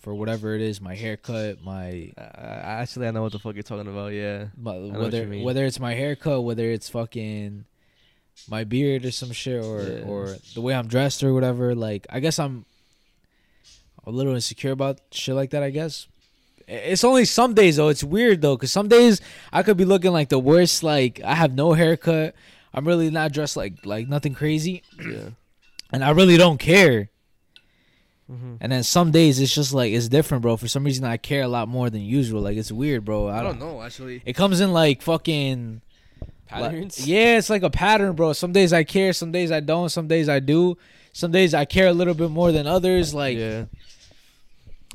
for 0.00 0.14
whatever 0.14 0.54
it 0.54 0.60
is, 0.60 0.82
my 0.82 0.94
haircut, 0.94 1.62
my 1.64 2.12
I 2.18 2.82
actually 2.82 3.06
I 3.08 3.10
know 3.10 3.22
what 3.22 3.32
the 3.32 3.38
fuck 3.38 3.54
you're 3.54 3.62
talking 3.62 3.90
about. 3.90 4.12
Yeah. 4.12 4.46
my, 4.56 4.76
whether 4.76 5.24
whether 5.26 5.64
it's 5.64 5.80
my 5.80 5.94
haircut, 5.94 6.44
whether 6.44 6.70
it's 6.70 6.90
fucking 6.90 7.64
my 8.50 8.64
beard 8.64 9.06
or 9.06 9.10
some 9.12 9.32
shit, 9.32 9.64
or 9.64 9.80
Yeah. 9.82 10.04
or 10.04 10.36
the 10.54 10.60
way 10.60 10.74
I'm 10.74 10.86
dressed 10.88 11.22
or 11.22 11.32
whatever. 11.32 11.74
Like 11.74 12.06
I 12.10 12.20
guess 12.20 12.38
I'm 12.38 12.66
a 14.06 14.10
little 14.10 14.34
insecure 14.34 14.72
about 14.72 15.00
shit 15.10 15.34
like 15.34 15.50
that. 15.50 15.62
I 15.62 15.70
guess 15.70 16.06
it's 16.68 17.04
only 17.04 17.24
some 17.24 17.54
days 17.54 17.76
though. 17.76 17.88
It's 17.88 18.04
weird 18.04 18.42
though, 18.42 18.58
cause 18.58 18.72
some 18.72 18.88
days 18.88 19.22
I 19.54 19.62
could 19.62 19.78
be 19.78 19.86
looking 19.86 20.12
like 20.12 20.28
the 20.28 20.38
worst. 20.38 20.82
Like 20.82 21.22
I 21.24 21.34
have 21.34 21.54
no 21.54 21.72
haircut. 21.72 22.34
I'm 22.74 22.86
really 22.86 23.10
not 23.10 23.32
dressed 23.32 23.56
like 23.56 23.84
like 23.86 24.08
nothing 24.08 24.34
crazy, 24.34 24.82
Yeah. 24.98 25.30
and 25.92 26.04
I 26.04 26.10
really 26.10 26.36
don't 26.36 26.58
care. 26.58 27.10
Mm-hmm. 28.30 28.54
And 28.60 28.72
then 28.72 28.82
some 28.82 29.10
days 29.10 29.38
it's 29.38 29.54
just 29.54 29.72
like 29.74 29.92
it's 29.92 30.08
different, 30.08 30.42
bro. 30.42 30.56
For 30.56 30.66
some 30.68 30.82
reason 30.84 31.04
I 31.04 31.18
care 31.18 31.42
a 31.42 31.48
lot 31.48 31.68
more 31.68 31.90
than 31.90 32.00
usual. 32.00 32.40
Like 32.42 32.56
it's 32.56 32.72
weird, 32.72 33.04
bro. 33.04 33.28
I, 33.28 33.40
I 33.40 33.42
don't 33.42 33.58
know 33.58 33.82
actually. 33.82 34.22
It 34.24 34.32
comes 34.34 34.60
in 34.60 34.72
like 34.72 35.02
fucking 35.02 35.82
like- 36.50 36.62
Patterns. 36.62 37.06
yeah, 37.06 37.36
it's 37.38 37.50
like 37.50 37.62
a 37.62 37.70
pattern, 37.70 38.14
bro. 38.14 38.32
Some 38.32 38.52
days 38.52 38.72
I 38.72 38.84
care, 38.84 39.12
some 39.12 39.30
days 39.32 39.50
I 39.52 39.60
don't, 39.60 39.88
some 39.88 40.08
days 40.08 40.28
I 40.28 40.40
do. 40.40 40.76
Some 41.12 41.32
days 41.32 41.52
I 41.54 41.64
care 41.64 41.86
a 41.88 41.92
little 41.92 42.14
bit 42.14 42.30
more 42.30 42.50
than 42.50 42.66
others. 42.66 43.12
Like 43.14 43.36
yeah. 43.38 43.66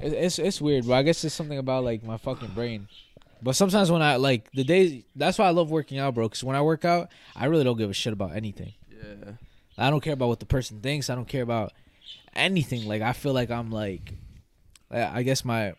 it's 0.01 0.39
it's 0.39 0.59
weird, 0.59 0.85
bro. 0.85 0.95
I 0.95 1.03
guess 1.03 1.23
it's 1.23 1.35
something 1.35 1.57
about 1.57 1.83
like 1.83 2.03
my 2.03 2.17
fucking 2.17 2.49
brain. 2.49 2.87
But 3.41 3.55
sometimes 3.55 3.89
when 3.91 4.01
I 4.01 4.17
like 4.17 4.51
the 4.51 4.63
days, 4.63 5.03
that's 5.15 5.37
why 5.37 5.45
I 5.45 5.51
love 5.51 5.71
working 5.71 5.97
out, 5.97 6.13
bro. 6.13 6.27
Because 6.27 6.43
when 6.43 6.55
I 6.55 6.61
work 6.61 6.83
out, 6.85 7.09
I 7.35 7.45
really 7.45 7.63
don't 7.63 7.77
give 7.77 7.89
a 7.89 7.93
shit 7.93 8.11
about 8.13 8.35
anything. 8.35 8.73
Yeah. 8.91 9.31
I 9.77 9.89
don't 9.89 10.01
care 10.01 10.13
about 10.13 10.27
what 10.27 10.39
the 10.41 10.45
person 10.45 10.81
thinks. 10.81 11.09
I 11.09 11.15
don't 11.15 11.27
care 11.27 11.43
about 11.43 11.71
anything. 12.35 12.85
Like 12.87 13.01
I 13.01 13.13
feel 13.13 13.33
like 13.33 13.49
I'm 13.49 13.71
like, 13.71 14.13
I 14.91 15.23
guess 15.23 15.45
my, 15.45 15.73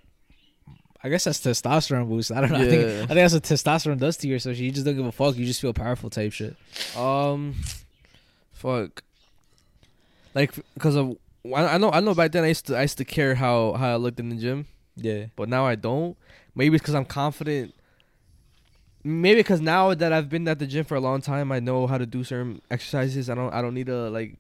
I 1.05 1.09
guess 1.11 1.25
that's 1.25 1.41
testosterone 1.41 2.09
boost. 2.09 2.33
I 2.33 2.41
don't 2.41 2.51
know. 2.51 2.59
I 2.59 2.69
think 2.69 2.83
I 2.85 3.07
think 3.07 3.09
that's 3.09 3.35
what 3.35 3.43
testosterone 3.43 3.99
does 3.99 4.17
to 4.19 4.29
you. 4.29 4.39
So 4.39 4.51
you 4.51 4.71
just 4.71 4.87
don't 4.87 4.97
give 4.97 5.05
a 5.07 5.13
fuck. 5.13 5.37
You 5.37 5.45
just 5.45 5.61
feel 5.61 5.75
powerful 5.75 6.09
type 6.09 6.33
shit. 6.33 6.57
Um, 6.97 7.57
fuck. 8.53 9.03
Like, 10.35 10.55
because 10.75 10.97
of 10.97 11.17
I 11.45 11.75
I 11.75 11.79
know 11.79 11.91
I 11.91 12.01
know 12.01 12.15
back 12.15 12.33
then 12.33 12.45
I 12.45 12.49
used 12.49 12.67
to 12.69 12.77
I 12.77 12.83
used 12.83 12.99
to 12.99 13.05
care 13.05 13.35
how 13.35 13.73
how 13.75 13.93
I 13.93 13.97
looked 13.97 14.21
in 14.21 14.29
the 14.29 14.37
gym, 14.37 14.67
Yeah. 14.97 15.27
but 15.37 15.49
now 15.49 15.67
I 15.67 15.75
don't. 15.75 16.17
Maybe 16.55 16.77
it's 16.77 16.83
because 16.83 16.95
I'm 16.95 17.05
confident. 17.05 17.75
Maybe 19.03 19.41
because 19.41 19.61
now 19.61 19.95
that 19.95 20.13
I've 20.13 20.29
been 20.29 20.47
at 20.49 20.59
the 20.59 20.67
gym 20.67 20.85
for 20.85 20.95
a 20.95 21.01
long 21.01 21.23
time, 21.23 21.51
I 21.53 21.61
know 21.61 21.87
how 21.87 21.97
to 21.97 22.05
do 22.07 22.23
certain 22.23 22.61
exercises. 22.71 23.31
I 23.31 23.35
don't 23.35 23.53
I 23.53 23.63
don't 23.63 23.75
need 23.75 23.87
to 23.87 24.11
like 24.11 24.37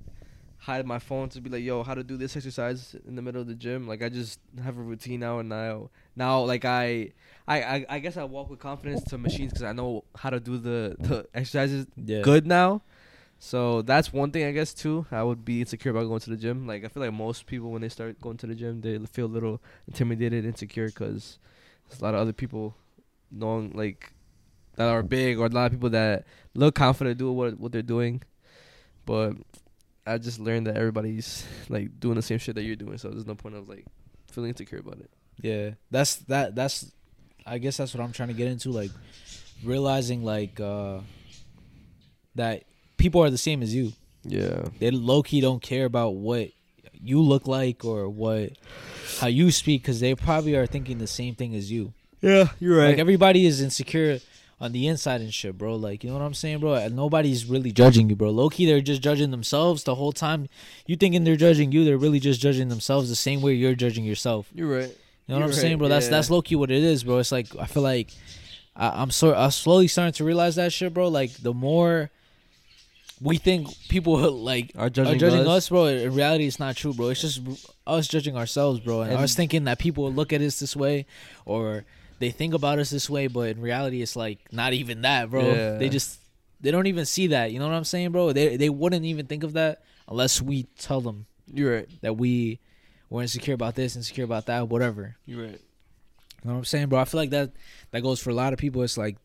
hide 0.58 0.86
my 0.86 0.98
phone 0.98 1.30
to 1.30 1.40
be 1.40 1.48
like, 1.48 1.62
yo, 1.62 1.82
how 1.82 1.94
to 1.94 2.04
do 2.04 2.18
this 2.18 2.36
exercise 2.36 2.94
in 3.06 3.16
the 3.16 3.22
middle 3.22 3.40
of 3.40 3.46
the 3.46 3.54
gym. 3.54 3.88
Like 3.88 4.02
I 4.02 4.10
just 4.10 4.38
have 4.62 4.76
a 4.76 4.82
routine 4.82 5.20
now, 5.20 5.38
and 5.38 5.48
now 5.48 5.90
now 6.16 6.40
like 6.42 6.64
I. 6.64 7.12
I, 7.48 7.62
I, 7.62 7.86
I 7.88 7.98
guess 7.98 8.16
I 8.16 8.22
walk 8.22 8.48
with 8.48 8.60
confidence 8.60 9.02
to 9.04 9.18
machines 9.18 9.50
because 9.52 9.64
I 9.64 9.72
know 9.72 10.04
how 10.14 10.30
to 10.30 10.38
do 10.38 10.56
the, 10.56 10.94
the 11.00 11.26
exercises 11.34 11.86
Yeah. 11.96 12.22
good 12.22 12.46
now. 12.46 12.82
So 13.40 13.82
that's 13.82 14.12
one 14.12 14.30
thing 14.30 14.44
I 14.44 14.52
guess 14.52 14.72
too. 14.72 15.06
I 15.10 15.24
would 15.24 15.44
be 15.44 15.58
insecure 15.60 15.90
about 15.90 16.04
going 16.06 16.20
to 16.20 16.30
the 16.30 16.36
gym. 16.36 16.64
Like 16.68 16.84
I 16.84 16.88
feel 16.88 17.02
like 17.02 17.12
most 17.12 17.46
people 17.46 17.72
when 17.72 17.82
they 17.82 17.88
start 17.88 18.20
going 18.20 18.36
to 18.36 18.46
the 18.46 18.54
gym, 18.54 18.82
they 18.82 18.98
feel 19.06 19.26
a 19.26 19.34
little 19.34 19.60
intimidated, 19.88 20.44
insecure 20.44 20.86
because 20.86 21.40
there's 21.90 22.00
a 22.00 22.04
lot 22.04 22.14
of 22.14 22.20
other 22.20 22.32
people 22.32 22.74
knowing 23.30 23.72
like 23.74 24.12
that 24.76 24.88
are 24.88 25.02
big 25.02 25.38
or 25.38 25.46
a 25.46 25.48
lot 25.50 25.66
of 25.66 25.72
people 25.72 25.90
that 25.90 26.24
look 26.54 26.74
confident 26.74 27.18
doing 27.18 27.36
what 27.36 27.58
what 27.58 27.72
they're 27.72 27.82
doing. 27.82 28.22
But 29.04 29.34
I 30.06 30.18
just 30.18 30.38
learned 30.38 30.66
that 30.66 30.76
everybody's 30.76 31.46
like 31.68 32.00
doing 32.00 32.16
the 32.16 32.22
same 32.22 32.38
shit 32.38 32.54
that 32.54 32.62
you're 32.62 32.76
doing, 32.76 32.98
so 32.98 33.10
there's 33.10 33.26
no 33.26 33.34
point 33.34 33.56
of 33.56 33.68
like 33.68 33.84
feeling 34.30 34.48
insecure 34.48 34.78
about 34.78 34.98
it. 34.98 35.10
Yeah, 35.42 35.70
that's 35.90 36.16
that. 36.16 36.54
That's, 36.54 36.90
I 37.46 37.58
guess 37.58 37.76
that's 37.76 37.94
what 37.94 38.02
I'm 38.02 38.12
trying 38.12 38.28
to 38.28 38.34
get 38.34 38.48
into. 38.48 38.70
Like, 38.70 38.90
realizing 39.64 40.24
like 40.24 40.60
uh 40.60 41.00
that 42.34 42.64
people 42.96 43.22
are 43.22 43.30
the 43.30 43.38
same 43.38 43.62
as 43.62 43.74
you. 43.74 43.92
Yeah. 44.22 44.64
They 44.78 44.90
low 44.90 45.22
key 45.22 45.40
don't 45.40 45.62
care 45.62 45.84
about 45.86 46.14
what 46.14 46.50
you 47.02 47.20
look 47.20 47.46
like 47.46 47.84
or 47.84 48.08
what 48.08 48.52
how 49.20 49.26
you 49.26 49.50
speak 49.50 49.82
because 49.82 50.00
they 50.00 50.14
probably 50.14 50.54
are 50.54 50.66
thinking 50.66 50.98
the 50.98 51.06
same 51.06 51.34
thing 51.34 51.54
as 51.54 51.70
you. 51.70 51.92
Yeah, 52.20 52.48
you're 52.58 52.78
right. 52.78 52.88
Like 52.88 52.98
everybody 52.98 53.46
is 53.46 53.60
insecure 53.60 54.20
on 54.60 54.72
the 54.72 54.86
inside 54.86 55.20
and 55.22 55.32
shit, 55.32 55.56
bro. 55.56 55.76
Like 55.76 56.04
you 56.04 56.10
know 56.10 56.18
what 56.18 56.24
I'm 56.24 56.34
saying, 56.34 56.58
bro. 56.58 56.86
Nobody's 56.88 57.46
really 57.46 57.72
judging 57.72 58.10
you, 58.10 58.16
bro. 58.16 58.30
Low 58.30 58.50
key, 58.50 58.66
they're 58.66 58.80
just 58.80 59.02
judging 59.02 59.30
themselves 59.30 59.84
the 59.84 59.94
whole 59.94 60.12
time. 60.12 60.48
You 60.86 60.96
thinking 60.96 61.24
they're 61.24 61.36
judging 61.36 61.72
you, 61.72 61.84
they're 61.84 61.98
really 61.98 62.20
just 62.20 62.40
judging 62.40 62.68
themselves 62.68 63.08
the 63.08 63.16
same 63.16 63.40
way 63.40 63.54
you're 63.54 63.74
judging 63.74 64.04
yourself. 64.04 64.50
you're 64.54 64.68
right. 64.68 64.96
You 65.26 65.36
know 65.36 65.42
what 65.42 65.44
I'm 65.44 65.50
You're 65.50 65.60
saying, 65.60 65.78
bro? 65.78 65.88
That's 65.88 66.06
yeah. 66.06 66.10
that's 66.10 66.28
low 66.28 66.42
key 66.42 66.56
what 66.56 66.72
it 66.72 66.82
is, 66.82 67.04
bro. 67.04 67.18
It's 67.18 67.30
like 67.30 67.46
I 67.56 67.66
feel 67.66 67.84
like 67.84 68.08
I, 68.74 69.02
I'm 69.02 69.12
so 69.12 69.32
I'm 69.32 69.52
slowly 69.52 69.86
starting 69.86 70.12
to 70.14 70.24
realize 70.24 70.56
that 70.56 70.72
shit, 70.72 70.92
bro. 70.92 71.06
Like 71.06 71.32
the 71.34 71.54
more 71.54 72.10
we 73.20 73.36
think 73.36 73.68
people 73.88 74.16
like 74.50 74.72
Are 74.76 74.86
are 74.86 74.90
judging, 74.90 75.18
judging, 75.18 75.40
us. 75.40 75.46
us, 75.48 75.68
bro. 75.68 75.86
In 75.86 76.14
reality, 76.14 76.46
it's 76.46 76.58
not 76.58 76.76
true, 76.76 76.92
bro. 76.94 77.08
It's 77.08 77.20
just 77.20 77.40
us 77.86 78.08
judging 78.08 78.36
ourselves, 78.36 78.80
bro, 78.80 79.02
and, 79.02 79.12
And- 79.12 79.20
us 79.22 79.34
thinking 79.34 79.64
that 79.64 79.78
people 79.78 80.04
will 80.04 80.12
look 80.12 80.32
at 80.32 80.40
us 80.40 80.58
this 80.58 80.74
way, 80.76 81.06
or 81.44 81.84
they 82.18 82.30
think 82.30 82.54
about 82.54 82.78
us 82.78 82.90
this 82.90 83.08
way, 83.10 83.26
but 83.26 83.48
in 83.48 83.60
reality, 83.60 84.02
it's 84.02 84.16
like 84.16 84.38
not 84.52 84.72
even 84.72 85.02
that, 85.02 85.30
bro. 85.30 85.42
Yeah. 85.46 85.76
They 85.78 85.88
just 85.88 86.18
they 86.60 86.70
don't 86.70 86.86
even 86.86 87.06
see 87.06 87.28
that. 87.28 87.50
You 87.52 87.58
know 87.58 87.66
what 87.68 87.74
I'm 87.74 87.84
saying, 87.84 88.12
bro? 88.12 88.32
They 88.32 88.56
they 88.56 88.68
wouldn't 88.68 89.04
even 89.04 89.26
think 89.26 89.42
of 89.42 89.54
that 89.54 89.82
unless 90.08 90.42
we 90.42 90.64
tell 90.78 91.00
them 91.00 91.26
You're 91.52 91.74
right. 91.76 91.88
that 92.02 92.14
we 92.16 92.58
we're 93.08 93.22
insecure 93.22 93.54
about 93.54 93.74
this, 93.74 93.96
insecure 93.96 94.24
about 94.24 94.46
that, 94.46 94.68
whatever. 94.68 95.16
You're 95.26 95.42
right. 95.42 95.60
You 96.42 96.48
know 96.48 96.52
what 96.52 96.58
I'm 96.58 96.64
saying, 96.64 96.88
bro? 96.88 96.98
I 97.00 97.04
feel 97.04 97.20
like 97.20 97.30
that 97.30 97.52
that 97.90 98.02
goes 98.02 98.20
for 98.20 98.30
a 98.30 98.34
lot 98.34 98.52
of 98.52 98.58
people. 98.58 98.82
It's 98.82 98.96
like 98.98 99.16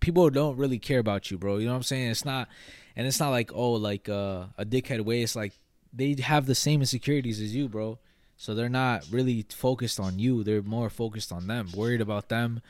people 0.00 0.28
don't 0.30 0.56
really 0.56 0.78
care 0.78 0.98
about 0.98 1.30
you, 1.30 1.38
bro. 1.38 1.56
You 1.58 1.66
know 1.66 1.72
what 1.72 1.78
I'm 1.78 1.82
saying? 1.82 2.10
It's 2.10 2.24
not, 2.24 2.48
and 2.96 3.06
it's 3.06 3.20
not 3.20 3.30
like 3.30 3.50
oh, 3.54 3.72
like 3.72 4.08
uh, 4.08 4.44
a 4.58 4.64
dickhead 4.64 5.00
way. 5.04 5.22
It's 5.22 5.36
like 5.36 5.52
they 5.92 6.14
have 6.20 6.46
the 6.46 6.54
same 6.54 6.80
insecurities 6.80 7.40
as 7.40 7.54
you, 7.54 7.68
bro. 7.68 7.98
So 8.36 8.54
they're 8.54 8.68
not 8.68 9.06
really 9.10 9.46
focused 9.48 10.00
on 10.00 10.18
you. 10.18 10.42
They're 10.42 10.62
more 10.62 10.90
focused 10.90 11.30
on 11.32 11.46
them, 11.46 11.68
worried 11.74 12.00
about 12.00 12.28
them, 12.28 12.60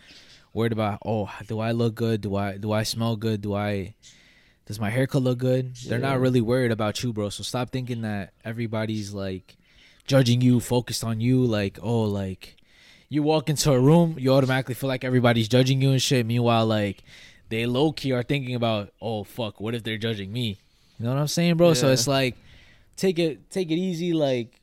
worried 0.53 0.73
about 0.73 0.99
oh, 1.05 1.31
do 1.49 1.59
I 1.61 1.73
look 1.73 1.95
good? 1.95 2.21
Do 2.21 2.37
I 2.37 2.57
do 2.59 2.73
I 2.73 2.83
smell 2.83 3.17
good? 3.17 3.41
Do 3.41 3.55
I 3.55 3.95
does 4.67 4.81
my 4.81 4.91
haircut 4.91 5.23
look 5.23 5.39
good? 5.39 5.75
They're 5.77 5.99
Yeah. 5.99 6.09
not 6.11 6.21
really 6.21 6.41
worried 6.41 6.71
about 6.73 7.03
you, 7.03 7.13
bro. 7.13 7.29
So 7.31 7.43
stop 7.43 7.71
thinking 7.71 8.03
that 8.03 8.33
everybody's 8.45 9.13
like 9.13 9.57
judging 10.07 10.41
you, 10.43 10.61
focused 10.61 11.03
on 11.05 11.21
you, 11.21 11.45
like 11.45 11.79
oh, 11.83 12.03
like 12.03 12.57
you 13.09 13.23
walk 13.23 13.49
into 13.49 13.71
a 13.73 13.79
room, 13.81 14.17
you 14.19 14.33
automatically 14.33 14.75
feel 14.75 14.89
like 14.89 15.05
everybody's 15.05 15.49
judging 15.49 15.81
you 15.81 15.91
and 15.93 16.03
shit. 16.03 16.27
Meanwhile, 16.27 16.67
like 16.67 17.03
they 17.55 17.67
low 17.67 17.93
key 17.93 18.13
are 18.13 18.23
thinking 18.23 18.55
about, 18.55 18.93
oh 19.01 19.23
fuck, 19.23 19.61
what 19.61 19.75
if 19.75 19.85
they're 19.85 19.97
judging 19.97 20.33
me? 20.33 20.59
You 20.99 21.05
know 21.07 21.15
what 21.15 21.21
I'm 21.21 21.29
saying, 21.29 21.57
bro? 21.57 21.75
So 21.75 21.89
it's 21.91 22.09
like 22.09 22.37
take 22.97 23.19
it 23.19 23.51
take 23.51 23.71
it 23.71 23.77
easy. 23.77 24.13
Like 24.13 24.61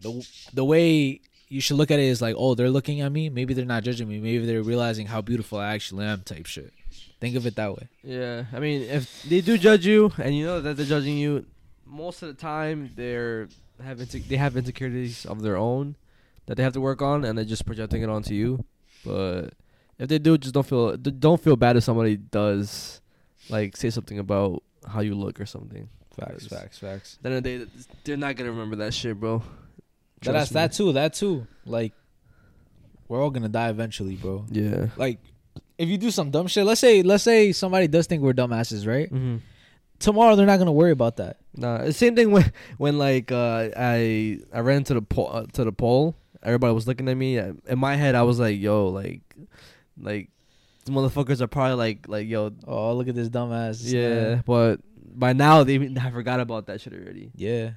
the 0.00 0.26
the 0.52 0.64
way 0.64 1.20
you 1.48 1.60
should 1.60 1.76
look 1.76 1.90
at 1.90 1.98
it 1.98 2.04
is 2.04 2.20
like, 2.20 2.34
oh, 2.38 2.54
they're 2.54 2.70
looking 2.70 3.00
at 3.00 3.10
me. 3.10 3.28
Maybe 3.28 3.54
they're 3.54 3.64
not 3.64 3.84
judging 3.84 4.08
me. 4.08 4.18
Maybe 4.18 4.44
they're 4.46 4.62
realizing 4.62 5.06
how 5.06 5.20
beautiful 5.20 5.58
I 5.58 5.74
actually 5.74 6.04
am. 6.04 6.22
Type 6.22 6.46
shit. 6.46 6.72
Think 7.20 7.36
of 7.36 7.46
it 7.46 7.56
that 7.56 7.74
way. 7.74 7.88
Yeah, 8.02 8.44
I 8.52 8.58
mean, 8.58 8.82
if 8.82 9.22
they 9.22 9.40
do 9.40 9.56
judge 9.56 9.86
you, 9.86 10.12
and 10.18 10.36
you 10.36 10.44
know 10.44 10.60
that 10.60 10.76
they're 10.76 10.86
judging 10.86 11.16
you, 11.16 11.46
most 11.86 12.22
of 12.22 12.28
the 12.28 12.34
time 12.34 12.90
they're 12.96 13.48
have 13.82 13.98
inse- 13.98 14.28
they 14.28 14.36
have 14.36 14.56
insecurities 14.56 15.24
of 15.24 15.42
their 15.42 15.56
own 15.56 15.96
that 16.46 16.56
they 16.56 16.62
have 16.62 16.72
to 16.74 16.80
work 16.80 17.00
on, 17.00 17.24
and 17.24 17.38
they're 17.38 17.44
just 17.44 17.64
projecting 17.64 18.02
it 18.02 18.08
onto 18.08 18.34
you. 18.34 18.64
But 19.04 19.54
if 19.98 20.08
they 20.08 20.18
do, 20.18 20.36
just 20.38 20.54
don't 20.54 20.66
feel 20.66 20.96
don't 20.96 21.40
feel 21.40 21.56
bad 21.56 21.76
if 21.76 21.84
somebody 21.84 22.16
does 22.16 23.00
like 23.48 23.76
say 23.76 23.90
something 23.90 24.18
about 24.18 24.62
how 24.86 25.00
you 25.00 25.14
look 25.14 25.40
or 25.40 25.46
something. 25.46 25.88
Facts, 26.18 26.46
facts, 26.46 26.78
facts. 26.78 27.18
Then 27.22 27.42
they 27.42 27.66
they're 28.04 28.16
not 28.16 28.36
gonna 28.36 28.50
remember 28.50 28.76
that 28.76 28.92
shit, 28.94 29.18
bro. 29.18 29.42
That, 30.22 30.32
that's 30.32 30.50
me. 30.50 30.54
that 30.54 30.72
too. 30.72 30.92
That 30.92 31.14
too. 31.14 31.46
Like 31.64 31.92
we're 33.08 33.22
all 33.22 33.30
gonna 33.30 33.48
die 33.48 33.68
eventually, 33.70 34.16
bro. 34.16 34.44
Yeah. 34.50 34.88
Like 34.96 35.18
if 35.78 35.88
you 35.88 35.98
do 35.98 36.10
some 36.10 36.30
dumb 36.30 36.46
shit, 36.48 36.64
let's 36.66 36.80
say 36.80 37.02
let's 37.02 37.22
say 37.24 37.52
somebody 37.52 37.88
does 37.88 38.06
think 38.06 38.22
we're 38.22 38.32
dumbasses, 38.34 38.86
right? 38.86 39.06
Mm-hmm. 39.12 39.36
Tomorrow 39.98 40.36
they're 40.36 40.46
not 40.46 40.58
gonna 40.58 40.72
worry 40.72 40.90
about 40.90 41.16
that. 41.16 41.38
Nah, 41.56 41.90
same 41.90 42.14
thing 42.16 42.30
when 42.30 42.50
when 42.78 42.98
like 42.98 43.30
uh, 43.32 43.68
I 43.76 44.38
I 44.52 44.60
ran 44.60 44.78
into 44.78 44.94
the 44.94 45.02
pole 45.02 45.30
uh, 45.32 45.46
to 45.52 45.64
the 45.64 45.72
pole. 45.72 46.16
Everybody 46.42 46.74
was 46.74 46.86
looking 46.88 47.08
at 47.08 47.16
me. 47.16 47.38
I- 47.38 47.52
In 47.68 47.78
my 47.78 47.94
head, 47.96 48.14
I 48.16 48.22
was 48.22 48.40
like, 48.40 48.58
"Yo, 48.60 48.88
like, 48.88 49.20
like, 50.02 50.30
the 50.84 50.92
motherfuckers 50.92 51.40
are 51.40 51.46
probably 51.46 51.76
like, 51.76 52.08
like, 52.08 52.28
yo, 52.28 52.50
Oh, 52.66 52.92
look 52.94 53.08
at 53.08 53.14
this 53.14 53.28
dumbass. 53.28 53.80
yeah." 53.90 54.42
But 54.44 54.80
by 55.14 55.32
now, 55.32 55.62
they 55.64 55.74
even- 55.74 55.96
I 55.98 56.10
forgot 56.10 56.40
about 56.40 56.66
that 56.66 56.80
shit 56.80 56.92
already. 56.92 57.30
Yeah. 57.36 57.70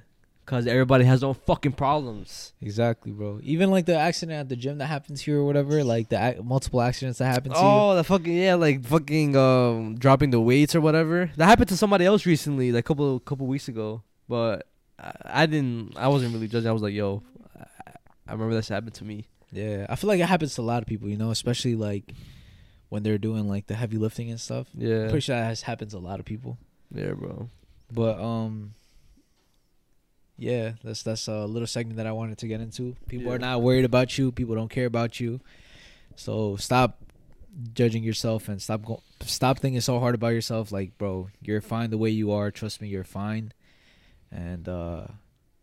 Cause 0.44 0.68
everybody 0.68 1.04
has 1.04 1.20
their 1.22 1.28
own 1.28 1.34
fucking 1.34 1.72
problems. 1.72 2.52
Exactly, 2.60 3.10
bro. 3.10 3.40
Even 3.42 3.68
like 3.72 3.84
the 3.84 3.96
accident 3.98 4.38
at 4.38 4.48
the 4.48 4.54
gym 4.54 4.78
that 4.78 4.86
happens 4.86 5.26
you 5.26 5.36
or 5.40 5.44
whatever, 5.44 5.82
like 5.82 6.08
the 6.08 6.24
ac- 6.24 6.40
multiple 6.44 6.80
accidents 6.80 7.18
that 7.18 7.24
happen. 7.26 7.50
to 7.50 7.58
you. 7.58 7.64
Oh, 7.64 7.96
the 7.96 8.04
fucking 8.04 8.32
yeah, 8.32 8.54
like 8.54 8.84
fucking 8.84 9.34
um 9.36 9.96
dropping 9.98 10.30
the 10.30 10.40
weights 10.40 10.76
or 10.76 10.80
whatever. 10.80 11.32
That 11.36 11.46
happened 11.46 11.68
to 11.70 11.76
somebody 11.76 12.04
else 12.04 12.26
recently, 12.26 12.70
like 12.70 12.84
a 12.84 12.86
couple 12.86 13.18
couple 13.18 13.48
weeks 13.48 13.66
ago. 13.66 14.02
But 14.28 14.68
I, 15.00 15.12
I 15.24 15.46
didn't. 15.46 15.94
I 15.96 16.06
wasn't 16.06 16.32
really 16.32 16.46
judging. 16.46 16.68
I 16.68 16.72
was 16.72 16.82
like, 16.82 16.94
yo, 16.94 17.24
I, 17.58 17.64
I 18.28 18.32
remember 18.32 18.54
that 18.54 18.68
happened 18.68 18.94
to 18.94 19.04
me. 19.04 19.26
Yeah, 19.56 19.86
I 19.88 19.96
feel 19.96 20.08
like 20.08 20.20
it 20.20 20.26
happens 20.26 20.54
to 20.56 20.60
a 20.60 20.62
lot 20.62 20.82
of 20.82 20.86
people, 20.88 21.08
you 21.08 21.16
know, 21.16 21.30
especially 21.30 21.74
like 21.74 22.12
when 22.90 23.02
they're 23.02 23.18
doing 23.18 23.48
like 23.48 23.66
the 23.66 23.74
heavy 23.74 23.96
lifting 23.96 24.30
and 24.30 24.40
stuff. 24.40 24.68
Yeah, 24.76 25.04
I'm 25.04 25.08
Pretty 25.10 25.20
sure 25.20 25.36
that 25.36 25.44
has 25.46 25.62
happened 25.62 25.90
to 25.92 25.96
a 25.96 25.98
lot 25.98 26.20
of 26.20 26.26
people. 26.26 26.58
yeah, 26.94 27.12
bro. 27.12 27.48
But 27.92 28.20
um 28.20 28.74
yeah, 30.38 30.72
that's 30.84 31.02
that's 31.02 31.28
a 31.28 31.46
little 31.46 31.66
segment 31.66 31.96
that 31.96 32.06
I 32.06 32.12
wanted 32.12 32.38
to 32.38 32.46
get 32.46 32.60
into. 32.60 32.94
People 33.08 33.32
are 33.32 33.38
not 33.38 33.62
worried 33.62 33.84
about 33.86 34.18
you. 34.18 34.30
People 34.32 34.54
don't 34.54 34.68
care 34.70 34.86
about 34.86 35.18
you. 35.18 35.40
So 36.16 36.56
stop 36.56 36.98
judging 37.72 38.02
yourself 38.02 38.48
and 38.48 38.60
stop 38.60 38.84
go- 38.84 39.02
stop 39.24 39.58
thinking 39.60 39.80
so 39.80 39.98
hard 39.98 40.14
about 40.14 40.28
yourself 40.34 40.70
like, 40.72 40.98
bro, 40.98 41.30
you're 41.40 41.62
fine 41.62 41.88
the 41.90 41.96
way 41.98 42.10
you 42.10 42.30
are. 42.32 42.50
Trust 42.50 42.82
me, 42.82 42.88
you're 42.88 43.04
fine. 43.04 43.52
And 44.30 44.68
uh 44.68 45.06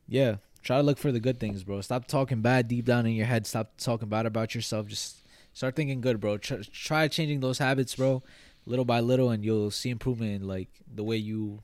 yeah, 0.07 0.37
try 0.63 0.77
to 0.77 0.83
look 0.83 0.97
for 0.97 1.11
the 1.11 1.19
good 1.19 1.39
things, 1.39 1.63
bro. 1.63 1.81
Stop 1.81 2.07
talking 2.07 2.41
bad 2.41 2.67
deep 2.67 2.85
down 2.85 3.05
in 3.05 3.13
your 3.13 3.25
head. 3.27 3.45
Stop 3.45 3.73
talking 3.77 4.09
bad 4.09 4.25
about 4.25 4.55
yourself. 4.55 4.87
Just 4.87 5.17
start 5.53 5.75
thinking 5.75 6.01
good, 6.01 6.19
bro. 6.19 6.37
Try, 6.37 6.57
try 6.73 7.07
changing 7.07 7.41
those 7.41 7.57
habits, 7.59 7.95
bro, 7.95 8.23
little 8.65 8.85
by 8.85 8.99
little 9.01 9.29
and 9.29 9.43
you'll 9.43 9.71
see 9.71 9.89
improvement 9.89 10.31
in 10.41 10.47
like 10.47 10.69
the 10.93 11.03
way 11.03 11.17
you 11.17 11.61